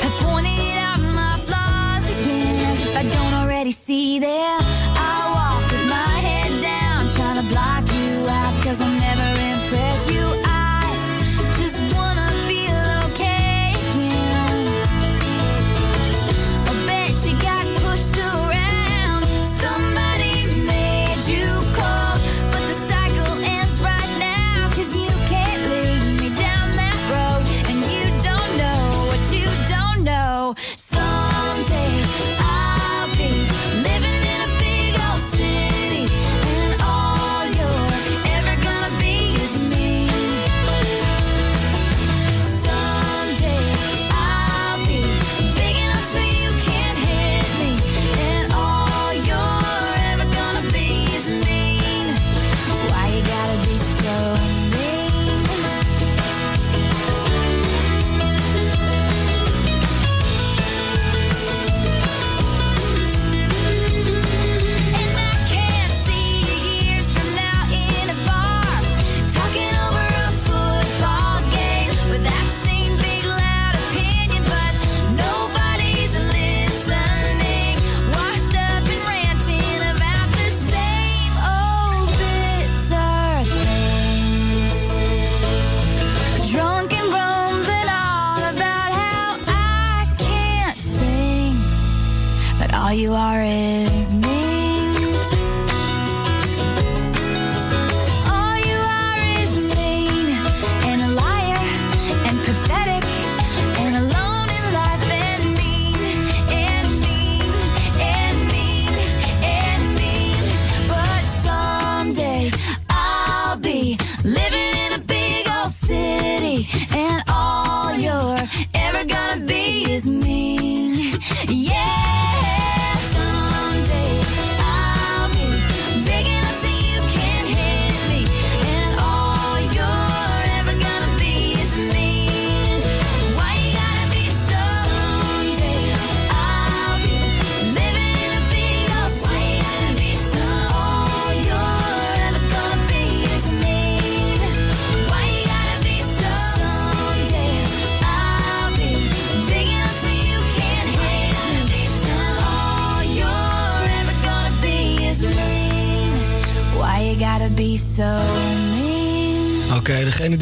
have 0.03 0.17
pointed 0.21 0.77
out 0.79 1.01
my 1.01 1.39
flaws 1.45 2.09
again 2.21 2.65
as 2.73 2.87
if 2.87 2.97
I 2.97 3.03
don't 3.03 3.35
already 3.35 3.71
see 3.73 4.19
them. 4.19 4.61
I 4.97 5.31
walk 5.37 5.71
with 5.71 5.89
my 5.89 6.19
head 6.27 6.63
down, 6.63 7.11
trying 7.11 7.37
to 7.43 7.49
block 7.53 7.85
you 7.95 8.27
out, 8.29 8.65
cause 8.65 8.81
I'm 8.81 8.99
never 8.99 9.36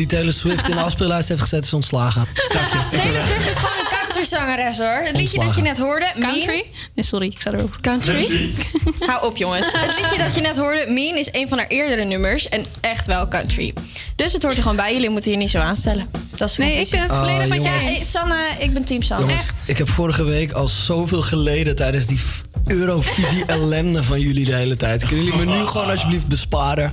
die 0.08 0.16
Taylor 0.16 0.32
Swift 0.32 0.68
in 0.68 0.76
de 0.76 0.82
afspeellijst 0.88 1.28
heeft 1.28 1.40
gezet, 1.40 1.64
is 1.64 1.72
ontslagen. 1.72 2.26
Taylor 2.90 3.22
Swift 3.22 3.48
is 3.48 3.56
gewoon 3.56 3.78
een 3.78 3.98
countryzangeres 3.98 4.78
hoor. 4.78 5.00
Het 5.04 5.16
liedje 5.16 5.38
dat 5.38 5.54
je 5.54 5.62
net 5.62 5.78
hoorde. 5.78 6.06
Country? 6.20 6.64
Nee, 6.94 7.04
sorry, 7.04 7.26
ik 7.26 7.40
ga 7.40 7.52
erover. 7.52 7.80
Country? 7.80 8.50
Hou 9.08 9.26
op 9.26 9.36
jongens. 9.36 9.66
Het 9.72 9.96
liedje 10.00 10.18
dat 10.18 10.34
je 10.34 10.40
net 10.40 10.56
hoorde, 10.56 10.84
Mean, 10.88 11.16
is 11.16 11.28
een 11.32 11.48
van 11.48 11.58
haar 11.58 11.66
eerdere 11.66 12.04
nummers. 12.04 12.48
En 12.48 12.64
echt 12.80 13.06
wel 13.06 13.28
country. 13.28 13.74
Dus 14.16 14.32
het 14.32 14.42
hoort 14.42 14.56
er 14.56 14.62
gewoon 14.62 14.76
bij. 14.76 14.92
Jullie 14.92 15.10
moeten 15.10 15.30
je 15.30 15.36
niet 15.36 15.50
zo 15.50 15.58
aanstellen. 15.58 16.08
Dat 16.36 16.48
is 16.50 16.56
nee, 16.56 16.80
ik 16.80 16.90
ben 16.90 17.00
het 17.00 17.12
volledig 17.14 17.48
met 17.48 17.62
jij. 17.62 17.94
Ah, 17.94 18.02
Sanne, 18.02 18.48
ik 18.58 18.72
ben 18.72 18.84
team 18.84 19.02
Sanne. 19.02 19.32
echt. 19.32 19.62
Ik 19.66 19.78
heb 19.78 19.88
vorige 19.90 20.22
week 20.22 20.52
al 20.52 20.68
zoveel 20.68 21.22
geleden 21.22 21.76
tijdens 21.76 22.06
die 22.06 22.20
Eurovisie 22.66 23.44
ellende 23.46 24.02
van 24.02 24.20
jullie 24.20 24.44
de 24.44 24.54
hele 24.54 24.76
tijd. 24.76 25.06
Kunnen 25.06 25.24
jullie 25.24 25.46
me 25.46 25.56
nu 25.58 25.64
gewoon 25.64 25.90
alsjeblieft 25.90 26.26
besparen? 26.26 26.92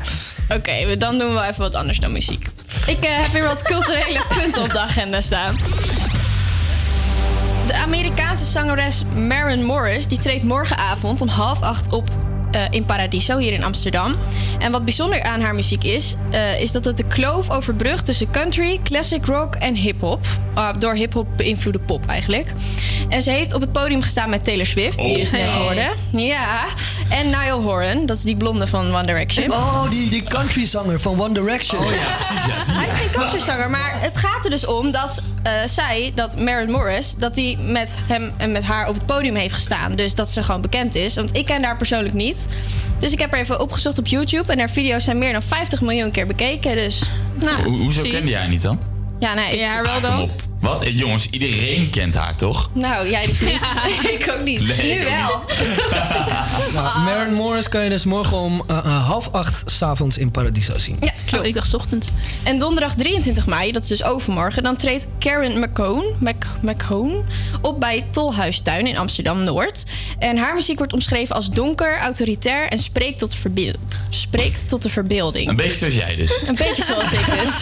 Oké, 0.50 0.98
dan 0.98 1.18
doen 1.18 1.34
we 1.34 1.42
even 1.42 1.62
wat 1.62 1.76
anders 1.76 2.00
dan 2.00 2.12
muziek. 2.12 2.46
Ik 2.86 3.04
eh, 3.04 3.22
heb 3.22 3.32
weer 3.32 3.44
wat 3.44 3.62
culturele 3.62 4.22
punten 4.38 4.62
op 4.62 4.70
de 4.70 4.80
agenda 4.80 5.22
staan. 5.22 5.56
De 7.68 7.74
Amerikaanse 7.74 8.46
zangeres 8.46 9.04
Maren 9.16 9.64
Morris 9.64 10.08
die 10.08 10.20
treedt 10.20 10.44
morgenavond 10.44 11.22
om 11.22 11.28
half 11.28 11.62
acht 11.62 11.94
op 11.94 12.10
uh, 12.56 12.62
in 12.70 12.86
Paradiso 12.86 13.38
hier 13.38 13.54
in 13.54 13.64
Amsterdam. 13.64 14.16
En 14.60 14.72
wat 14.72 14.86
bijzonder 14.86 15.24
aan 15.24 15.42
haar 15.42 15.56
muziek 15.56 15.84
is, 15.84 16.16
eh, 16.32 16.62
is 16.62 16.72
dat 16.72 16.86
het 16.86 16.98
de 16.98 17.08
kloof 17.08 17.50
overbrugt 17.50 18.06
tussen 18.06 18.32
country, 18.32 18.80
classic 18.84 19.26
rock 19.26 19.56
en 19.56 19.76
hip-hop. 19.76 20.26
Ah, 20.54 20.74
door 20.80 20.94
hip-hop 20.94 21.28
beïnvloede 21.36 21.80
pop 21.80 22.06
eigenlijk. 22.06 22.54
En 23.10 23.22
ze 23.22 23.32
heeft 23.32 23.54
op 23.54 23.62
het 23.62 23.72
podium 23.72 24.02
gestaan 24.02 24.30
met 24.30 24.44
Taylor 24.44 24.66
Swift, 24.66 24.98
die 24.98 25.20
is 25.20 25.30
dus 25.30 25.32
net 25.32 25.50
oh. 25.50 25.56
geworden. 25.56 25.90
Ja. 26.12 26.66
En 27.10 27.26
Niall 27.26 27.62
Horan, 27.62 28.06
dat 28.06 28.18
is 28.18 28.24
die 28.24 28.36
blonde 28.36 28.68
van 28.68 28.96
One 28.96 29.06
Direction. 29.06 29.52
Oh, 29.52 29.90
die, 29.90 30.10
die 30.10 30.24
countryzanger 30.24 31.00
van 31.00 31.22
One 31.22 31.34
Direction. 31.34 31.82
Oh 31.82 31.92
ja, 31.92 32.16
precies. 32.16 32.46
Ja. 32.46 32.74
Hij 32.74 32.88
is 32.88 32.94
geen 32.94 33.12
country 33.12 33.40
zanger, 33.40 33.70
maar 33.70 34.02
het 34.02 34.18
gaat 34.18 34.44
er 34.44 34.50
dus 34.50 34.66
om 34.66 34.92
dat 34.92 35.22
eh, 35.44 35.52
zij, 35.66 36.12
dat 36.16 36.40
Maren 36.40 36.72
Morris, 36.72 37.16
dat 37.16 37.34
die 37.34 37.58
met 37.58 37.98
hem 38.08 38.32
en 38.38 38.52
met 38.52 38.64
haar 38.64 38.88
op 38.88 38.94
het 38.94 39.06
podium 39.06 39.36
heeft 39.36 39.54
gestaan. 39.54 39.96
Dus 39.96 40.16
dat 40.16 40.30
ze 40.30 40.44
gewoon 40.44 40.62
bekend 40.62 40.96
is. 40.96 41.16
Want 41.16 41.36
ik 41.36 41.46
ken 41.46 41.64
haar 41.64 41.78
persoonlijk 41.78 42.14
niet. 42.14 42.41
Dus 43.00 43.12
ik 43.12 43.20
heb 43.20 43.32
haar 43.32 43.40
even 43.40 43.60
opgezocht 43.60 43.98
op 43.98 44.08
YouTube 44.08 44.52
en 44.52 44.60
haar 44.60 44.70
video's 44.70 45.04
zijn 45.04 45.18
meer 45.18 45.32
dan 45.32 45.42
50 45.42 45.82
miljoen 45.82 46.12
keer 46.12 46.28
bekeken. 46.28 46.76
Dus, 46.76 47.04
nou, 47.34 47.56
Ho- 47.64 47.70
hoezo 47.70 48.00
precies. 48.00 48.12
kende 48.12 48.30
jij 48.30 48.40
haar 48.40 48.50
niet 48.50 48.62
dan? 48.62 48.80
Ja, 49.20 49.34
nee. 49.34 49.58
Ja, 49.58 49.68
haar 49.68 49.84
wel 50.02 50.12
Ah, 50.12 50.20
op. 50.20 50.32
Wat? 50.62 50.82
Eh, 50.82 50.98
Jongens, 50.98 51.28
iedereen 51.30 51.90
kent 51.90 52.16
haar 52.16 52.36
toch? 52.36 52.70
Nou, 52.74 53.10
jij 53.10 53.26
dus 53.26 53.40
niet. 53.40 53.60
ik 54.20 54.34
ook 54.38 54.44
niet. 54.44 54.68
Nee, 54.68 54.94
nu 54.94 55.06
ook 55.06 55.10
wel. 55.10 55.42
Nou, 56.74 57.00
Maren 57.00 57.34
Morris 57.34 57.70
kan 57.70 57.84
je 57.84 57.90
dus 57.90 58.06
morgen 58.06 58.38
om 58.38 58.64
eh, 58.68 58.78
eh, 58.78 59.06
half 59.08 59.30
acht 59.32 59.72
s'avonds 59.72 60.18
in 60.18 60.32
Paradiso 60.32 60.78
zien. 60.78 60.98
Ja, 61.02 61.12
klopt. 61.26 61.46
ik 61.46 61.54
dacht 61.54 61.74
ochtends. 61.74 62.08
En 62.44 62.60
donderdag 62.60 62.96
23 62.96 63.46
mei, 63.46 63.72
dat 63.72 63.84
is 63.84 63.88
dus 63.88 64.04
overmorgen, 64.04 64.64
dan 64.64 64.76
treedt 64.76 65.08
Karen 65.20 65.60
McCone, 65.60 66.14
Mc, 66.20 66.46
McCone 66.62 67.22
op 67.62 67.80
bij 67.80 68.06
Tolhuistuin 68.12 68.88
in 68.88 68.98
Amsterdam-Noord. 68.98 69.84
En 70.20 70.38
haar 70.38 70.54
muziek 70.54 70.78
wordt 70.78 70.94
omschreven 70.94 71.36
als 71.36 71.50
donker, 71.50 72.00
autoritair 72.00 72.68
en 72.68 72.78
spreekt 72.78 73.20
tot, 73.20 73.36
spreekt 74.10 74.70
tot 74.70 74.82
de 74.84 74.90
verbeelding. 74.90 75.50
Een 75.50 75.56
beetje 75.56 75.76
zoals 75.76 75.96
jij 75.96 76.16
dus. 76.16 76.42
Een 76.46 76.56
beetje 76.56 76.84
zoals 76.84 77.12
ik 77.12 77.26
dus. 77.26 77.56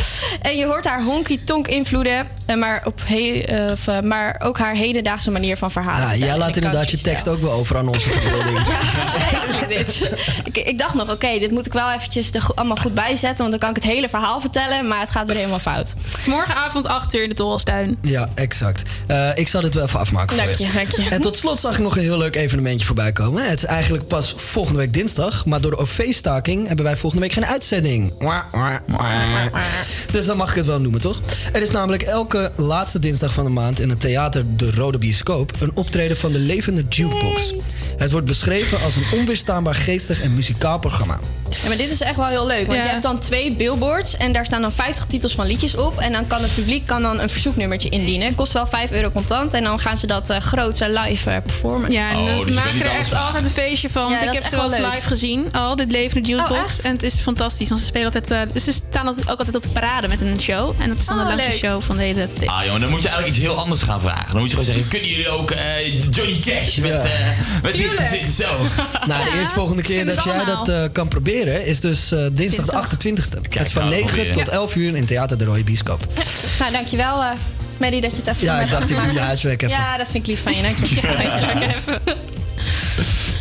en 0.50 0.56
je 0.56 0.66
hoort 0.66 0.84
haar 0.84 1.02
honky-tonk 1.02 1.68
invloeden, 1.68 2.28
maar, 2.54 2.82
op 2.84 3.00
he- 3.04 3.38
eh, 3.46 3.70
of, 3.72 3.86
eh, 3.88 4.00
maar 4.00 4.40
ook 4.44 4.58
haar 4.58 4.74
hedendaagse 4.74 5.30
manier 5.30 5.56
van 5.56 5.70
verhalen. 5.70 6.18
Ja, 6.18 6.26
jij 6.26 6.38
laat 6.38 6.46
in 6.48 6.52
de 6.54 6.60
inderdaad 6.60 6.90
je 6.90 6.98
tekst 7.00 7.28
ook 7.28 7.40
wel 7.40 7.52
over 7.52 7.76
aan 7.76 7.88
onze 7.88 8.08
verbeelding. 8.10 8.58
Dit. 9.68 10.10
Ik, 10.44 10.56
ik 10.56 10.78
dacht 10.78 10.94
nog, 10.94 11.10
oké, 11.10 11.38
dit 11.38 11.50
moet 11.50 11.66
ik 11.66 11.72
wel 11.72 11.92
eventjes 11.92 12.32
er 12.34 12.42
go- 12.42 12.52
allemaal 12.54 12.76
goed 12.76 12.94
bijzetten... 12.94 13.38
want 13.38 13.50
dan 13.50 13.58
kan 13.58 13.68
ik 13.68 13.74
het 13.74 13.84
hele 13.84 14.08
verhaal 14.08 14.40
vertellen, 14.40 14.88
maar 14.88 15.00
het 15.00 15.10
gaat 15.10 15.28
er 15.28 15.34
helemaal 15.34 15.58
fout. 15.58 15.94
Morgenavond 16.26 16.86
8 16.86 17.14
uur 17.14 17.22
in 17.22 17.28
de 17.28 17.34
Tolhuistuin. 17.34 17.98
Ja, 18.02 18.28
exact. 18.34 18.90
Eh, 19.06 19.28
ik 19.34 19.48
zal 19.48 19.60
dit 19.60 19.74
wel 19.74 19.84
even 19.84 19.98
afmaken 20.00 20.36
Dank 20.36 20.48
voor 20.48 20.66
je, 20.66 20.72
dank 20.72 20.90
je. 20.90 21.08
En 21.10 21.20
tot 21.20 21.36
slot 21.36 21.58
zag 21.60 21.72
ik 21.72 21.78
nog 21.78 21.96
een 21.96 22.02
heel 22.02 22.18
leuk 22.18 22.36
evenementje 22.36 22.86
voorbij 22.86 23.12
komen. 23.12 23.48
Het 23.48 23.58
is 23.58 23.64
eigenlijk 23.64 24.06
pas 24.06 24.34
volgende 24.36 24.78
week 24.78 24.92
dinsdag. 24.92 25.44
Maar 25.46 25.60
door 25.60 25.70
de 25.70 25.78
OV-staking 25.78 26.66
hebben 26.66 26.84
wij 26.84 26.96
volgende 26.96 27.24
week 27.24 27.34
geen 27.34 27.46
uitzending. 27.46 28.12
Dus 30.12 30.26
dan 30.26 30.36
mag 30.36 30.50
ik 30.50 30.56
het 30.56 30.66
wel 30.66 30.80
noemen, 30.80 31.00
toch? 31.00 31.20
Er 31.52 31.62
is 31.62 31.70
namelijk 31.70 32.02
elke 32.02 32.35
laatste 32.56 32.98
dinsdag 32.98 33.32
van 33.32 33.44
de 33.44 33.50
maand 33.50 33.80
in 33.80 33.90
het 33.90 34.00
theater 34.00 34.44
De 34.56 34.70
Rode 34.70 34.98
Bioscoop... 34.98 35.52
een 35.60 35.70
optreden 35.74 36.16
van 36.16 36.32
de 36.32 36.38
levende 36.38 36.84
jukebox. 36.88 37.52
Het 37.96 38.10
wordt 38.10 38.26
beschreven 38.26 38.80
als 38.82 38.96
een 38.96 39.18
onweerstaanbaar 39.18 39.74
geestig 39.74 40.22
en 40.22 40.34
muzikaal 40.34 40.78
programma. 40.78 41.18
Ja, 41.62 41.68
maar 41.68 41.76
dit 41.76 41.90
is 41.90 42.00
echt 42.00 42.16
wel 42.16 42.26
heel 42.26 42.46
leuk, 42.46 42.66
want 42.66 42.78
Ja. 42.78 42.84
je 42.84 42.90
hebt 42.90 43.02
dan 43.02 43.18
twee 43.18 43.52
billboards... 43.52 44.16
en 44.16 44.32
daar 44.32 44.44
staan 44.46 44.62
dan 44.62 44.72
50 44.72 45.04
titels 45.06 45.34
van 45.34 45.46
liedjes 45.46 45.76
op... 45.76 45.98
en 45.98 46.12
dan 46.12 46.26
kan 46.26 46.42
het 46.42 46.54
publiek 46.54 46.86
kan 46.86 47.02
dan 47.02 47.20
een 47.20 47.28
verzoeknummertje 47.28 47.88
indienen. 47.88 48.34
Kost 48.34 48.52
wel 48.52 48.66
5 48.66 48.90
euro 48.90 49.10
contant 49.10 49.54
en 49.54 49.64
dan 49.64 49.80
gaan 49.80 49.96
ze 49.96 50.06
dat 50.06 50.30
eh 50.30 50.40
groot 50.40 50.80
en 50.80 50.92
live 50.92 51.30
eh, 51.30 51.42
performen. 51.42 51.90
Ja, 51.90 52.10
en 52.10 52.16
Oh, 52.16 52.38
ze 52.38 52.44
dus 52.44 52.54
maken 52.54 52.80
er 52.80 52.86
echt 52.90 53.14
altijd 53.14 53.44
een 53.44 53.50
feestje 53.50 53.90
van. 53.90 54.02
Ja, 54.02 54.08
Want 54.08 54.20
dat 54.24 54.28
ik 54.28 54.34
heb 54.34 54.42
echt 54.42 54.50
ze 54.50 54.56
wel 54.78 54.84
eens 54.86 54.94
live 54.94 55.08
gezien. 55.08 55.52
Al 55.52 55.76
dit 55.76 55.90
levende 55.92 56.32
Oh, 56.32 56.36
jukebox. 56.48 56.80
en 56.80 56.92
het 56.92 57.02
is 57.02 57.14
fantastisch. 57.14 57.68
Want 57.68 57.80
ze 57.80 57.86
spelen 57.86 58.06
altijd. 58.06 58.30
eh, 58.30 58.40
dus 58.52 58.64
ze 58.64 58.72
staan 58.72 59.06
altijd- 59.06 59.30
ook 59.30 59.38
altijd 59.38 59.56
op 59.56 59.62
de 59.62 59.68
parade 59.68 60.08
met 60.08 60.20
een 60.20 60.40
show. 60.40 60.74
En 60.80 60.88
dat 60.88 60.98
is 60.98 61.06
dan 61.06 61.16
Oh, 61.18 61.22
de 61.22 61.28
langste 61.28 61.50
leuk. 61.50 61.58
show 61.58 61.82
van 61.82 61.96
de 61.96 62.02
hele. 62.02 62.25
Ah 62.46 62.64
jongen, 62.64 62.80
dan 62.80 62.90
moet 62.90 63.02
je 63.02 63.08
eigenlijk 63.08 63.36
iets 63.38 63.46
heel 63.46 63.56
anders 63.58 63.82
gaan 63.82 64.00
vragen. 64.00 64.26
Dan 64.30 64.38
moet 64.40 64.50
je 64.50 64.56
gewoon 64.56 64.64
zeggen, 64.64 64.88
kunnen 64.88 65.08
jullie 65.08 65.28
ook 65.28 65.50
eh, 65.50 66.00
Johnny 66.10 66.40
Cash 66.44 66.76
met, 66.76 67.04
eh 67.04 67.10
met 67.62 67.72
dit 67.72 67.80
Tuurlijk. 67.80 68.08
precies 68.08 68.36
zo? 68.36 68.56
Nou, 69.06 69.24
de 69.30 69.38
eerste 69.38 69.54
volgende 69.54 69.82
keer 69.82 70.04
dat 70.06 70.24
jij 70.24 70.32
allemaal. 70.34 70.64
dat 70.64 70.68
eh, 70.84 70.92
kan 70.92 71.08
proberen 71.08 71.64
is 71.66 71.80
dus 71.80 72.12
eh, 72.12 72.24
dinsdag 72.32 72.88
de 72.88 72.96
28e. 72.96 73.38
het 73.48 73.66
is 73.66 73.72
van 73.72 73.82
gaan 73.82 73.90
we 73.90 73.94
9 73.94 74.06
proberen. 74.06 74.32
tot 74.32 74.48
11 74.48 74.74
uur 74.74 74.96
in 74.96 75.06
Theater 75.06 75.38
de 75.38 75.44
Rode 75.44 75.62
Bioscoop. 75.64 76.00
Nou, 76.58 76.72
dankjewel, 76.72 77.22
eh 77.22 77.28
Maddie, 77.80 78.00
dat 78.00 78.10
je 78.10 78.16
het 78.16 78.26
even 78.26 78.44
Ja, 78.44 78.52
voor 78.52 78.62
ik 78.62 78.68
mij 78.70 78.78
dacht, 78.78 78.82
ik 78.82 78.96
doe 78.96 78.96
je 78.98 79.08
gemaakt. 79.08 79.26
huiswerk 79.26 79.62
even. 79.62 79.76
Ja, 79.76 79.96
dat 79.96 80.08
vind 80.08 80.22
ik 80.28 80.30
lief 80.30 80.42
van 80.42 80.56
je. 80.56 80.62
Dank 80.62 80.76
je. 80.84 80.94
Ja, 80.94 81.14
huiswerk 81.14 81.62
even. 81.76 82.00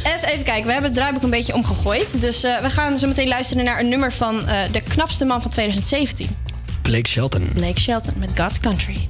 En 0.03 0.11
eens 0.11 0.23
even 0.23 0.43
kijken, 0.43 0.65
we 0.65 0.71
hebben 0.71 0.89
het 0.89 0.99
draaiboek 0.99 1.23
een 1.23 1.29
beetje 1.29 1.53
omgegooid. 1.53 2.21
Dus 2.21 2.43
eh, 2.43 2.61
we 2.61 2.69
gaan 2.69 2.97
zo 2.97 3.07
meteen 3.07 3.27
luisteren 3.27 3.63
naar 3.63 3.79
een 3.79 3.89
nummer 3.89 4.13
van 4.13 4.47
eh, 4.47 4.57
de 4.71 4.81
knapste 4.81 5.25
man 5.25 5.41
van 5.41 5.51
2017. 5.51 6.29
Blake 6.85 7.07
Shelton. 7.07 7.49
Blake 7.53 7.79
Shelton 7.79 8.19
met 8.19 8.35
God's 8.35 8.59
Country. 8.59 9.09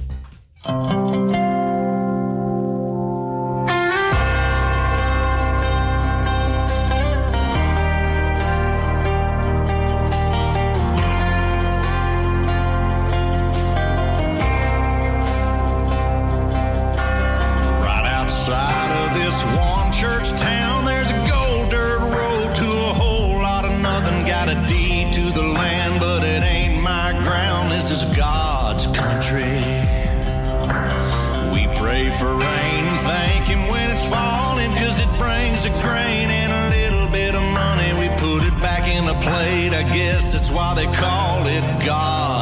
A 35.66 35.82
grain 35.82 36.30
and 36.30 36.52
a 36.52 36.76
little 36.76 37.08
bit 37.08 37.34
of 37.34 37.42
money. 37.42 37.92
We 37.94 38.08
put 38.16 38.44
it 38.46 38.56
back 38.60 38.86
in 38.86 39.04
the 39.04 39.14
plate, 39.14 39.72
I 39.74 39.82
guess 39.82 40.32
that's 40.32 40.50
why 40.50 40.74
they 40.74 40.86
call 40.94 41.44
it 41.46 41.84
God's 41.84 42.35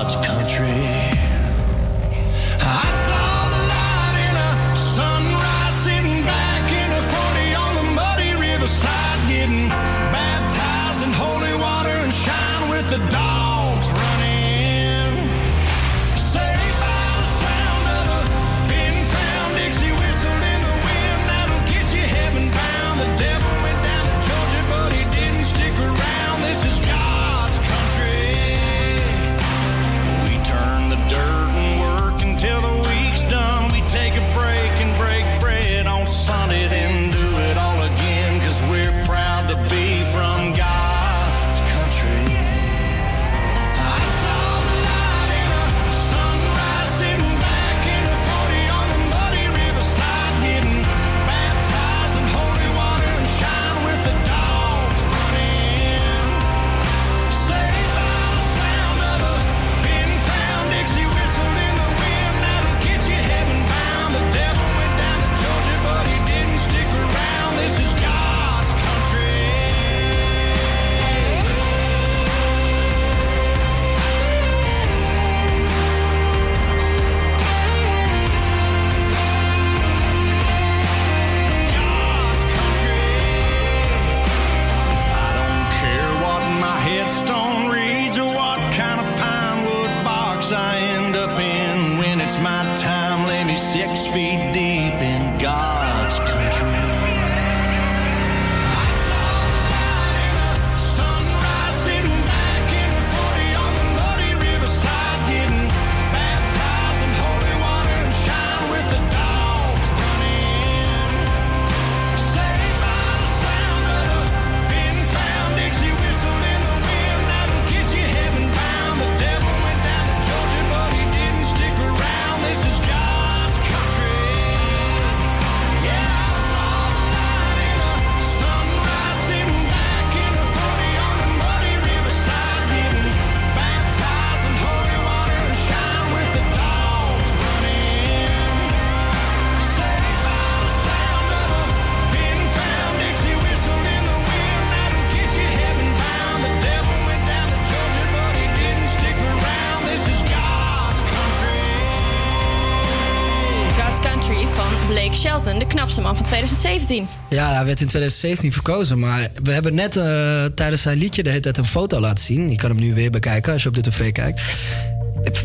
Ja, 157.34 157.54
hij 157.54 157.64
werd 157.64 157.80
in 157.80 157.86
2017 157.86 158.52
verkozen. 158.52 158.98
Maar 158.98 159.28
we 159.42 159.52
hebben 159.52 159.74
net 159.74 159.96
eh, 159.96 160.44
tijdens 160.44 160.82
zijn 160.82 160.98
liedje 160.98 161.22
de 161.22 161.28
hele 161.28 161.40
tijd 161.40 161.58
een 161.58 161.66
foto 161.66 162.00
laten 162.00 162.24
zien. 162.24 162.50
Je 162.50 162.56
kan 162.56 162.70
hem 162.70 162.78
nu 162.78 162.94
weer 162.94 163.10
bekijken 163.10 163.52
als 163.52 163.62
je 163.62 163.68
op 163.68 163.74
de 163.74 163.80
tv 163.80 164.12
kijkt. 164.12 164.40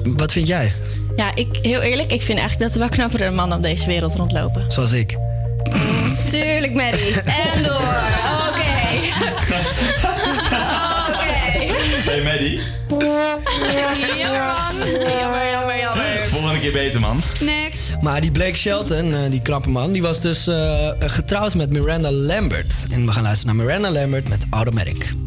Wat 0.04 0.32
vind 0.32 0.48
jij? 0.48 0.72
Ja, 1.16 1.36
ik, 1.36 1.48
heel 1.62 1.82
eerlijk, 1.82 2.12
ik 2.12 2.22
vind 2.22 2.40
eigenlijk 2.40 2.60
dat 2.60 2.72
er 2.74 2.80
wel 2.80 2.90
knappere 2.98 3.32
mannen 3.32 3.58
op 3.58 3.64
deze 3.64 3.86
wereld 3.86 4.16
rondlopen. 4.16 4.72
Zoals 4.72 4.92
ik. 4.92 5.18
Tuurlijk, 6.32 6.74
Maddie. 6.74 7.22
En 7.22 7.64
door. 7.64 7.74
Oké. 7.74 8.68
Oké. 11.10 11.28
Hey 12.10 12.22
Maddie, 12.24 12.60
Jammer, 14.18 14.42
man. 14.42 14.90
Jammer, 14.90 15.52
jammer, 15.52 15.80
jammer. 15.80 16.24
volgende 16.24 16.60
keer 16.60 16.72
beter 16.72 17.00
man. 17.00 17.22
Next. 17.40 17.89
Maar 18.02 18.22
die 18.22 18.32
Blake 18.32 18.56
Shelton, 18.56 19.14
eh, 19.14 19.30
die 19.30 19.42
knappe 19.42 19.70
man, 19.70 19.92
die 19.92 20.02
was 20.02 20.22
dus 20.22 20.48
eh, 20.48 20.92
getrouwd 21.00 21.56
met 21.56 21.70
Miranda 21.70 22.12
Lambert. 22.12 22.74
En 22.92 23.06
we 23.06 23.12
gaan 23.12 23.24
luisteren 23.24 23.56
naar 23.56 23.66
Miranda 23.66 23.92
Lambert 23.92 24.30
met 24.30 24.46
Automatic. 24.50 25.19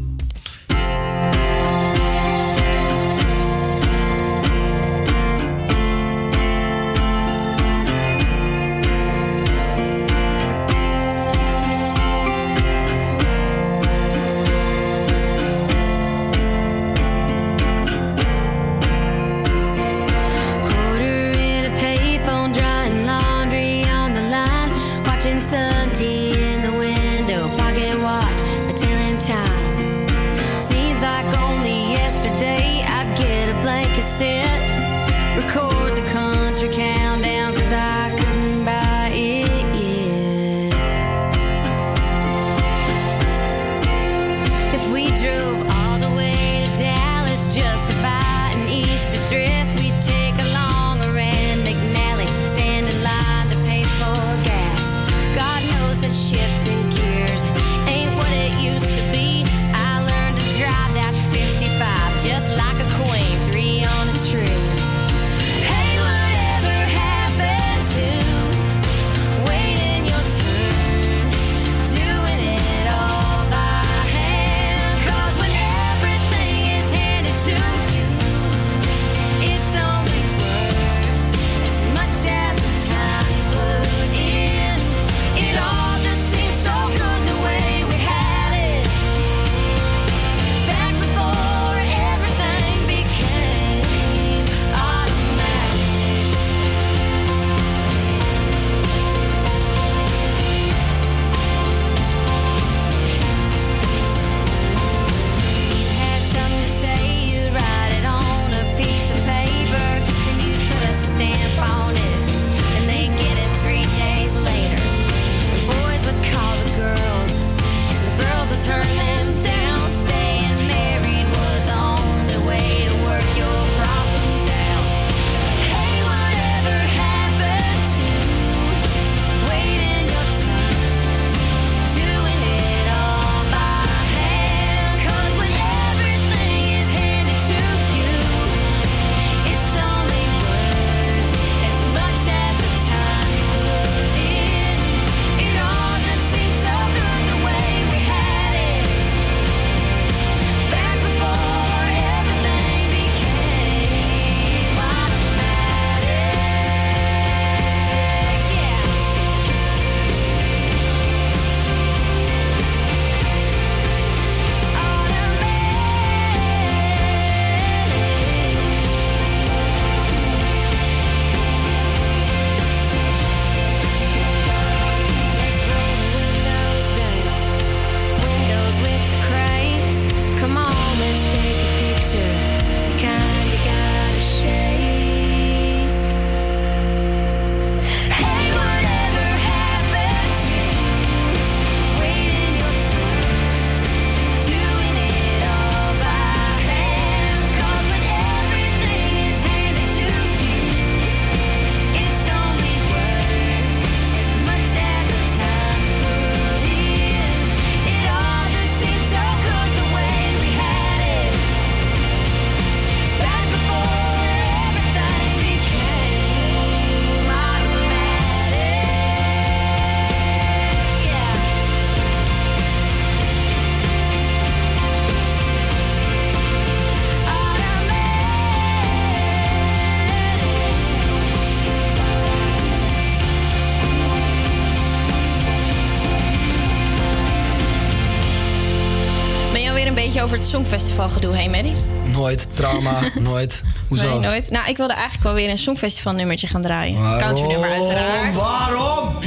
Songfestival 240.53 241.09
gedoe 241.09 241.37
heen, 241.37 241.51
Maddy? 241.51 241.73
Nooit. 242.05 242.49
Trauma. 242.55 243.01
nooit. 243.21 243.63
Hoezo? 243.89 244.11
Nee, 244.11 244.19
nooit. 244.19 244.51
Nou, 244.51 244.69
ik 244.69 244.77
wilde 244.77 244.93
eigenlijk 244.93 245.23
wel 245.23 245.35
weer 245.35 245.51
een 245.51 245.59
Songfestival 245.59 246.13
nummertje 246.13 246.47
gaan 246.47 246.63
draaien. 246.63 247.01
Waarom? 247.01 247.21
Country 247.21 247.47
nummer 247.47 247.71
uiteraard. 247.71 248.35
Waarom? 248.35 249.09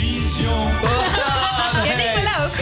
ja, 1.86 1.92
ik 1.92 2.14
ben 2.14 2.28
ook. 2.44 2.56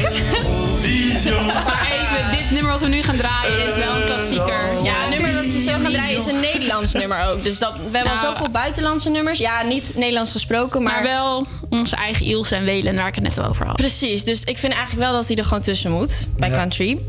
maar 1.67 1.87
even, 1.91 2.37
dit 2.37 2.51
nummer 2.51 2.71
wat 2.71 2.81
we 2.81 2.87
nu 2.87 3.01
gaan 3.01 3.15
draaien 3.15 3.65
is 3.67 3.75
wel 3.75 3.95
een 3.95 4.05
klassieker. 4.05 4.83
Ja, 4.83 4.93
het 5.01 5.09
nummer 5.09 5.33
dat 5.33 5.43
we 5.43 5.61
zo 5.61 5.71
gaan 5.71 5.91
draaien 5.91 6.17
is 6.17 6.25
een 6.25 6.39
Nederlands 6.39 6.93
nummer 6.93 7.25
ook. 7.29 7.43
Dus 7.43 7.59
dat, 7.59 7.73
we 7.73 7.97
hebben 7.97 8.11
al 8.11 8.21
nou. 8.21 8.33
zoveel 8.33 8.49
buitenlandse 8.49 9.09
nummers. 9.09 9.39
Ja, 9.39 9.63
niet 9.63 9.91
Nederlands 9.95 10.31
gesproken, 10.31 10.83
maar... 10.83 11.03
Wel 11.03 11.47
onze 11.69 11.95
eigen 11.95 12.25
Iels 12.25 12.51
en 12.51 12.63
Welen, 12.63 12.95
waar 12.95 13.07
ik 13.07 13.15
het 13.15 13.23
net 13.23 13.47
over 13.47 13.65
had. 13.65 13.75
Precies, 13.75 14.23
dus 14.23 14.43
ik 14.43 14.57
vind 14.57 14.73
eigenlijk 14.73 15.05
wel 15.05 15.13
dat 15.13 15.27
hij 15.27 15.35
er 15.35 15.45
gewoon 15.45 15.63
tussen 15.63 15.91
moet 15.91 16.27
bij 16.37 16.49
country. 16.49 16.99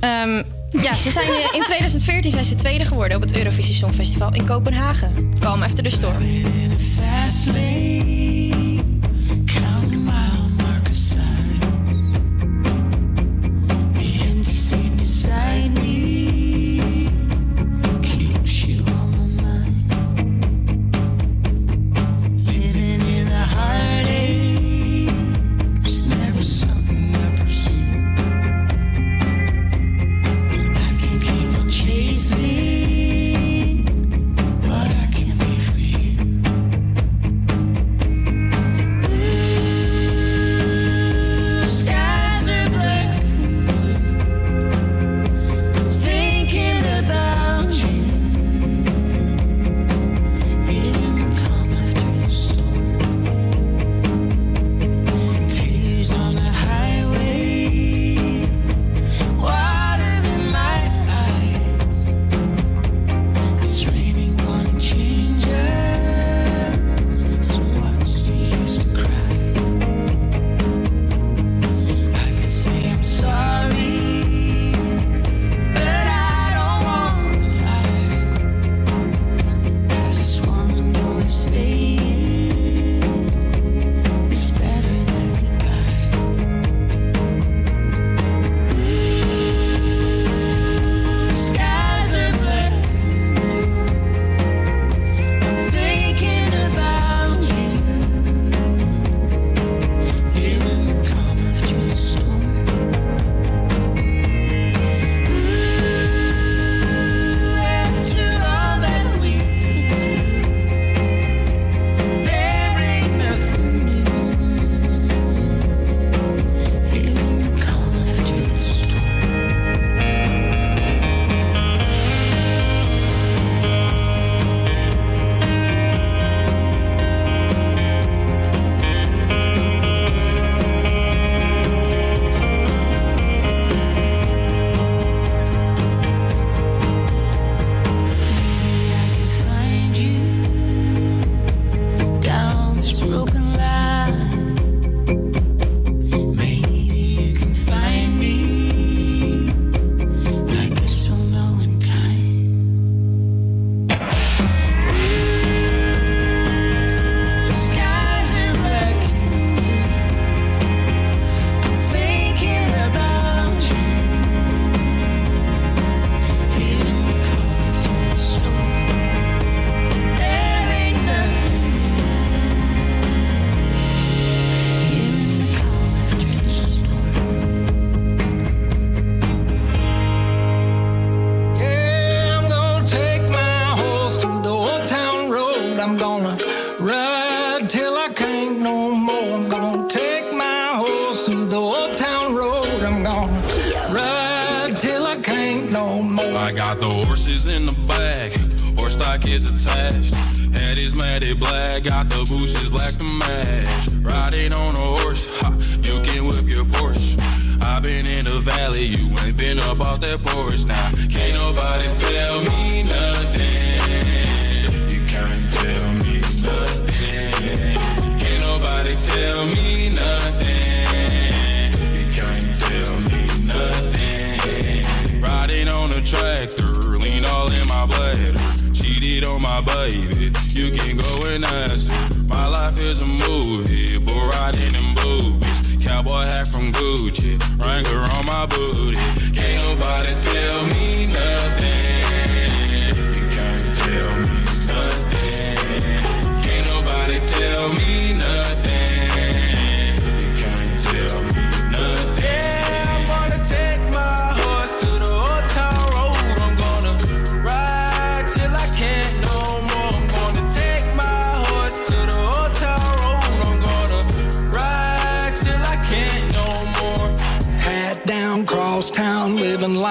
Ehm, 0.00 0.42
ja, 0.70 0.92
ze 0.92 1.10
zijn 1.10 1.28
eh, 1.28 1.48
in 1.52 1.62
2014 1.62 2.30
zijn 2.30 2.44
ze 2.44 2.54
tweede 2.54 2.84
geworden 2.84 3.16
op 3.16 3.22
het 3.22 3.36
Eurovisie 3.36 3.74
Songfestival 3.74 4.32
in 4.32 4.46
Kopenhagen. 4.46 5.32
Kom, 5.40 5.62
After 5.62 5.82
de 5.82 5.90
Storm. 5.90 6.22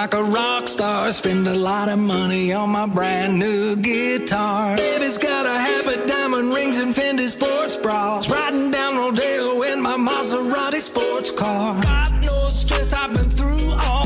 like 0.02 0.14
a 0.14 0.24
rock 0.24 0.66
star. 0.66 1.12
Spend 1.12 1.46
a 1.48 1.54
lot 1.54 1.90
of 1.90 2.00
money 2.00 2.54
on 2.54 2.70
my 2.70 2.88
brand 2.88 3.38
new 3.38 3.76
guitar. 3.76 4.78
Baby's 4.78 5.18
got 5.18 5.46
a 5.46 5.58
habit, 5.68 6.08
diamond 6.08 6.54
rings, 6.54 6.78
and 6.78 6.96
Fendi 6.96 7.28
sports 7.28 7.76
bras. 7.76 8.30
Riding 8.30 8.72
down 8.72 8.96
Rodeo 8.96 9.62
in 9.64 9.82
my 9.82 9.98
Maserati 9.98 10.80
sports 10.80 11.32
car. 11.32 11.82
Got 11.82 12.14
no 12.22 12.38
stress 12.62 12.94
I've 12.94 13.14
been 13.14 13.30
through 13.30 13.74
all. 13.86 13.99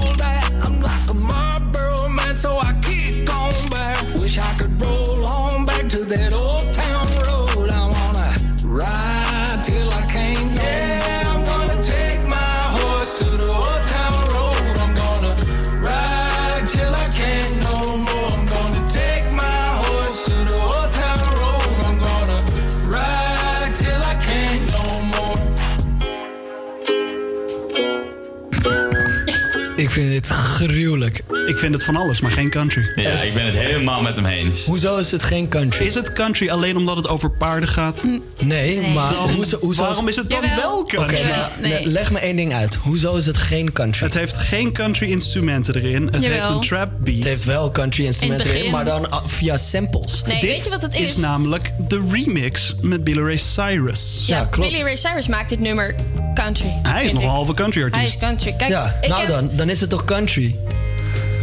Gruwelijk. 30.67 31.21
Ik 31.45 31.57
vind 31.57 31.73
het 31.73 31.83
van 31.83 31.95
alles, 31.95 32.21
maar 32.21 32.31
geen 32.31 32.49
country. 32.49 32.91
Ja, 32.95 33.21
ik 33.21 33.33
ben 33.33 33.45
het 33.45 33.55
helemaal 33.55 34.01
met 34.01 34.15
hem 34.15 34.25
eens. 34.25 34.65
Hoezo 34.65 34.97
is 34.97 35.11
het 35.11 35.23
geen 35.23 35.49
country? 35.49 35.85
Is 35.85 35.95
het 35.95 36.13
country 36.13 36.49
alleen 36.49 36.77
omdat 36.77 36.95
het 36.95 37.07
over 37.07 37.31
paarden 37.31 37.69
gaat? 37.69 38.03
Nee, 38.39 38.81
maar 38.81 39.11
Dan- 39.13 39.29
hoezo, 39.29 39.57
hoezo 39.59 39.81
waarom 39.83 40.07
is 40.07 40.15
het 40.15 40.29
dan 40.29 40.41
Jawel. 40.41 40.57
wel 40.57 40.85
country? 40.85 41.17
Oké, 41.17 41.27
maar 41.27 41.51
le- 41.61 41.79
leg 41.83 42.11
me 42.11 42.19
één 42.19 42.35
ding 42.35 42.53
uit. 42.53 42.75
Hoezo 42.75 43.15
is 43.15 43.25
het 43.25 43.37
geen 43.37 43.71
country? 43.71 44.05
Het 44.05 44.13
heeft 44.13 44.37
geen 44.37 44.73
country 44.73 45.11
instrumenten 45.11 45.75
erin. 45.75 46.05
Het 46.11 46.23
Jawel. 46.23 46.37
heeft 46.39 46.49
een 46.49 46.61
trap 46.61 46.89
beat. 47.03 47.15
Het 47.17 47.25
heeft 47.25 47.43
wel 47.43 47.71
country 47.71 48.05
instrumenten 48.05 48.49
In 48.49 48.55
erin, 48.55 48.71
maar 48.71 48.85
dan 48.85 49.11
ah, 49.11 49.25
via 49.25 49.57
samples. 49.57 50.23
Nee, 50.25 50.39
Dit 50.39 50.49
weet 50.49 50.63
je 50.63 50.69
wat 50.69 50.81
het 50.81 50.93
is 50.93 51.01
is? 51.01 51.17
namelijk 51.17 51.71
de 51.87 52.07
remix 52.11 52.75
met 52.81 53.03
Billy 53.03 53.21
Ray 53.21 53.37
Cyrus. 53.37 54.23
Ja, 54.27 54.45
klopt. 54.45 54.69
Billy 54.69 54.81
Ray 54.83 54.95
Cyrus 54.95 55.27
maakt 55.27 55.49
dit 55.49 55.59
nummer 55.59 55.95
country. 56.33 56.79
Hij 56.83 57.05
is 57.05 57.13
nog 57.13 57.23
een 57.23 57.29
halve 57.29 57.53
country 57.53 57.81
Hij 57.81 57.89
is 57.89 57.95
artiest. 57.95 58.19
country. 58.19 58.53
Kijk, 58.57 58.69
Ja, 58.71 58.95
nou 59.07 59.19
heb- 59.21 59.29
dan, 59.29 59.49
dan 59.53 59.69
is 59.69 59.81
het 59.81 59.89
toch 59.89 60.05
country? 60.05 60.55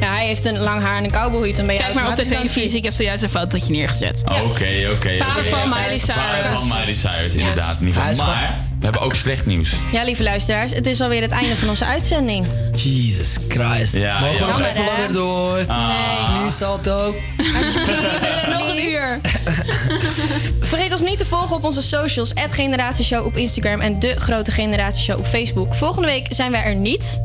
Ja, 0.01 0.13
hij 0.15 0.27
heeft 0.27 0.45
een 0.45 0.59
lang 0.59 0.83
haar 0.83 0.97
en 0.97 1.05
een 1.05 1.11
cowboyhoed. 1.11 1.57
Dan 1.57 1.67
ben 1.67 1.75
je 1.75 1.81
Kijk 1.81 1.95
maar 1.95 2.09
op 2.09 2.17
de 2.17 2.27
televisie. 2.27 2.79
Ik 2.79 2.85
heb 2.85 2.93
zojuist 2.93 3.23
een 3.23 3.29
fotootje 3.29 3.73
neergezet. 3.73 4.23
Oké, 4.25 4.89
oké. 4.93 5.17
Vader 5.17 5.47
van 5.47 5.69
Miley 5.69 5.99
Vader 5.99 6.43
Cyrus. 6.45 6.59
van 6.59 6.69
Miley 6.69 6.95
Cyrus, 6.95 7.35
inderdaad. 7.35 7.77
Is 8.11 8.17
Maar 8.17 8.69
we 8.79 8.85
hebben 8.87 9.03
ook 9.03 9.15
slecht 9.15 9.47
nieuws. 9.47 9.73
Ja, 9.93 10.03
lieve 10.05 10.23
luisteraars, 10.23 10.73
het 10.73 10.87
is 10.87 11.01
alweer 11.01 11.23
het 11.23 11.31
einde 11.31 11.57
van 11.57 11.69
onze 11.69 11.85
uitzending. 11.85 12.47
Jesus 12.75 13.37
Christ. 13.49 13.95
Ja, 13.95 14.21
Mogen 14.21 14.47
we 14.47 14.53
nog 14.53 14.61
even 14.61 14.85
langer 14.85 15.13
door? 15.13 15.65
Ah. 15.67 16.39
Please, 16.39 16.57
Salto. 16.57 17.15
Alsjeblieft. 17.37 18.47
Nog 18.49 18.69
een 18.69 18.85
uur. 18.85 19.21
Vergeet 20.71 20.93
ons 20.93 21.03
niet 21.03 21.19
te 21.19 21.27
volgen 21.27 21.57
op 21.57 21.65
onze 21.65 21.83
socials. 21.83 22.33
Generatieshow 22.51 23.27
op 23.27 23.37
Instagram 23.37 23.81
en 23.81 23.99
De 23.99 24.15
Grote 24.19 24.51
Generatieshow 24.51 25.19
op 25.19 25.27
Facebook. 25.27 25.75
Volgende 25.75 26.09
week 26.09 26.27
zijn 26.31 26.51
wij 26.51 26.63
er 26.63 26.75
niet. 26.75 27.21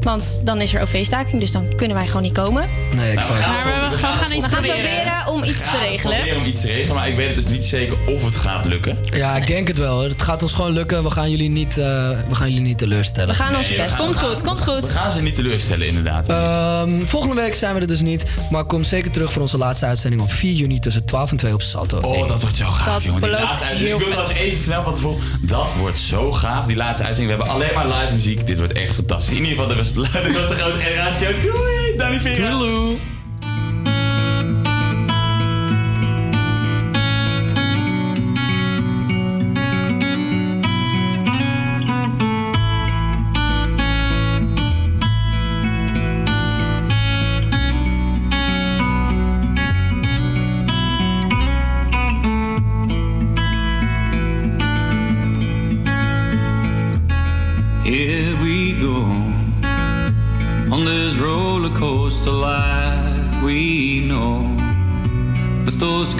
Want 0.00 0.40
dan 0.44 0.60
is 0.60 0.74
er 0.74 0.80
OV-staking, 0.82 1.40
dus 1.40 1.50
dan 1.52 1.74
kunnen 1.74 1.96
wij 1.96 2.06
gewoon 2.06 2.22
niet 2.22 2.32
komen. 2.32 2.68
Nee, 2.94 3.14
Nou, 3.14 3.28
we 3.28 3.34
gaan, 3.34 3.64
Maar 3.64 3.90
we, 3.90 3.96
we 3.96 4.02
gaan 4.02 4.32
iets 4.32 4.46
We 4.46 4.52
gaan 4.52 4.62
proberen. 4.62 4.90
proberen 4.90 5.26
om 5.26 5.44
iets 5.44 5.62
te 5.62 5.68
gaan 5.68 5.80
regelen. 5.80 6.16
proberen 6.16 6.40
om 6.40 6.44
iets 6.48 6.60
te 6.60 6.66
regelen, 6.66 6.94
maar 6.96 7.08
ik 7.08 7.16
weet 7.16 7.26
het 7.26 7.36
dus 7.36 7.46
niet 7.54 7.64
zeker 7.64 7.96
of 8.06 8.24
het 8.24 8.36
gaat 8.36 8.64
lukken. 8.64 8.98
Ja, 9.12 9.36
ik 9.36 9.46
denk 9.46 9.68
het 9.68 9.78
wel. 9.78 10.02
Het 10.02 10.22
gaat 10.22 10.42
ons 10.42 10.52
gewoon 10.52 10.70
lukken. 10.72 11.02
We 11.02 11.10
gaan 11.10 11.30
jullie 11.30 11.50
niet, 11.50 11.78
eh, 11.78 11.84
we 12.28 12.34
gaan 12.34 12.48
jullie 12.48 12.64
niet 12.66 12.78
teleurstellen. 12.78 13.28
We 13.36 13.42
gaan 13.42 13.56
ons 13.56 13.68
Nee, 13.68 13.76
we 13.76 13.82
best. 13.82 13.96
Komt 13.96 14.18
goed, 14.18 14.42
komt 14.42 14.64
We 14.64 14.70
goed. 14.70 14.90
gaan 14.90 15.12
ze 15.12 15.22
niet 15.22 15.34
teleurstellen, 15.34 15.86
inderdaad. 15.86 16.28
Ehm, 16.28 17.06
volgende 17.06 17.34
week 17.34 17.54
zijn 17.54 17.74
we 17.74 17.80
er 17.80 17.86
dus 17.86 18.00
niet. 18.00 18.22
Maar 18.50 18.64
kom 18.64 18.84
zeker 18.84 19.10
terug 19.10 19.32
voor 19.32 19.42
onze 19.42 19.58
laatste 19.58 19.86
uitzending 19.86 20.22
op 20.22 20.32
4 20.32 20.52
juni 20.52 20.78
tussen 20.78 21.04
12 21.04 21.30
en 21.30 21.36
2 21.36 21.52
op 21.54 21.62
Salto. 21.62 21.98
Oh, 21.98 22.28
dat 22.28 22.40
wordt 22.40 22.56
zo 22.56 22.64
gaaf, 22.66 22.94
Dat 22.94 23.02
jongen. 23.04 23.20
Die 23.20 23.30
belooft 23.30 23.44
laatste 23.48 23.66
uitzending. 23.66 23.98
heel 24.00 24.08
Ik 24.08 24.14
wil 24.14 24.24
trouwens 24.24 24.38
even 24.52 24.64
snel 24.64 24.82
van 24.82 24.94
tevoren. 24.94 25.20
Dat 25.40 25.72
wordt 25.78 25.98
zo 25.98 26.32
gaaf, 26.32 26.66
die 26.66 26.76
laatste 26.76 27.04
uitzending. 27.04 27.38
We 27.38 27.44
hebben 27.44 27.62
alleen 27.64 27.74
maar 27.88 28.00
live 28.00 28.14
muziek. 28.14 28.46
Dit 28.46 28.58
wordt 28.58 28.72
echt 28.72 28.94
fantastisch. 28.94 29.36
In 29.36 29.44
ieder 29.44 29.58
geval, 29.58 29.68
was, 29.94 30.12
dit 30.12 30.40
was 30.40 30.48
de 30.48 30.54
grote 30.54 30.78
generatie. 30.78 31.40
Doei, 31.40 31.96
Danny 31.96 32.20
Vera. 32.20 32.48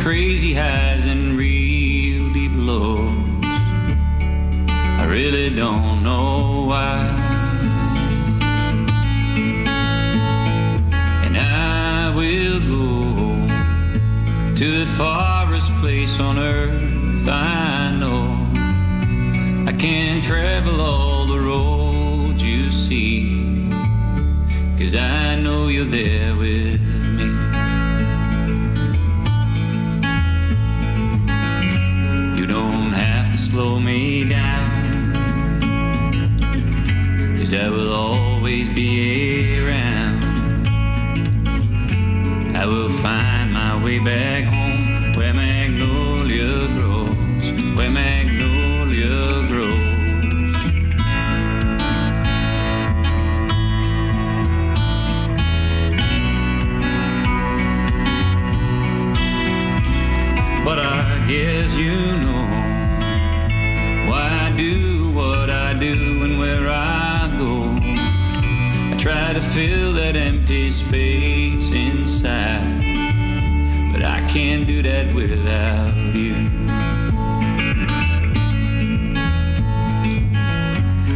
Crazy 0.09 0.55
highs 0.55 1.05
and 1.05 1.37
real 1.37 2.33
deep 2.33 2.53
lows. 2.55 3.45
I 5.03 5.07
really 5.07 5.55
don't 5.55 6.03
know 6.03 6.65
why. 6.71 6.97
And 11.27 11.37
I 11.37 12.15
will 12.17 12.59
go 12.75 14.55
to 14.57 14.67
the 14.81 14.91
farthest 14.97 15.71
place 15.83 16.19
on 16.19 16.39
earth 16.39 17.29
I 17.29 17.95
know. 18.01 18.47
I 19.71 19.75
can 19.77 20.23
travel 20.23 20.81
all 20.81 21.27
the 21.27 21.39
roads 21.39 22.43
you 22.43 22.71
see, 22.71 23.71
cause 24.79 24.97
I 24.97 25.39
know 25.39 25.69
you're 25.69 25.85
there 25.85 26.35
with 26.35 26.98
slow 33.51 33.81
me 33.81 34.25
down, 34.29 35.15
cause 37.39 37.55
I 37.55 37.71
will 37.71 37.95
always 37.95 38.69
be 38.69 39.59
around. 39.59 40.23
I 42.55 42.67
will 42.67 42.91
find 42.91 43.51
my 43.51 43.83
way 43.83 44.01
back 44.01 44.45
home 44.45 45.17
where 45.17 45.33
magnolia 45.33 46.67
grows, 46.77 47.51
where 47.75 47.91
magnolia 47.91 49.47
grows. 49.49 50.55
But 60.67 60.79
I 60.81 61.25
guess 61.27 61.77
you 61.79 62.08
to 69.41 69.45
fill 69.51 69.93
that 69.93 70.17
empty 70.17 70.69
space 70.69 71.71
inside, 71.71 72.83
but 73.93 74.03
I 74.03 74.19
can't 74.29 74.67
do 74.67 74.83
that 74.83 75.15
without 75.15 75.95
you. 76.13 76.35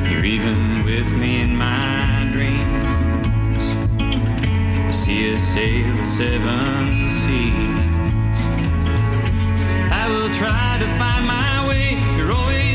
You're 0.08 0.24
even 0.24 0.84
with 0.84 1.12
me 1.14 1.40
in 1.40 1.56
my 1.56 2.28
dreams. 2.30 3.64
I 3.98 4.90
see 4.92 5.34
us 5.34 5.40
sail 5.40 5.92
the 5.96 6.04
seven 6.04 7.10
seas. 7.10 8.38
I 9.90 10.04
will 10.10 10.30
try 10.32 10.78
to 10.78 10.86
find 10.96 11.26
my 11.26 11.66
way. 11.66 11.98
You're 12.16 12.30
always 12.30 12.71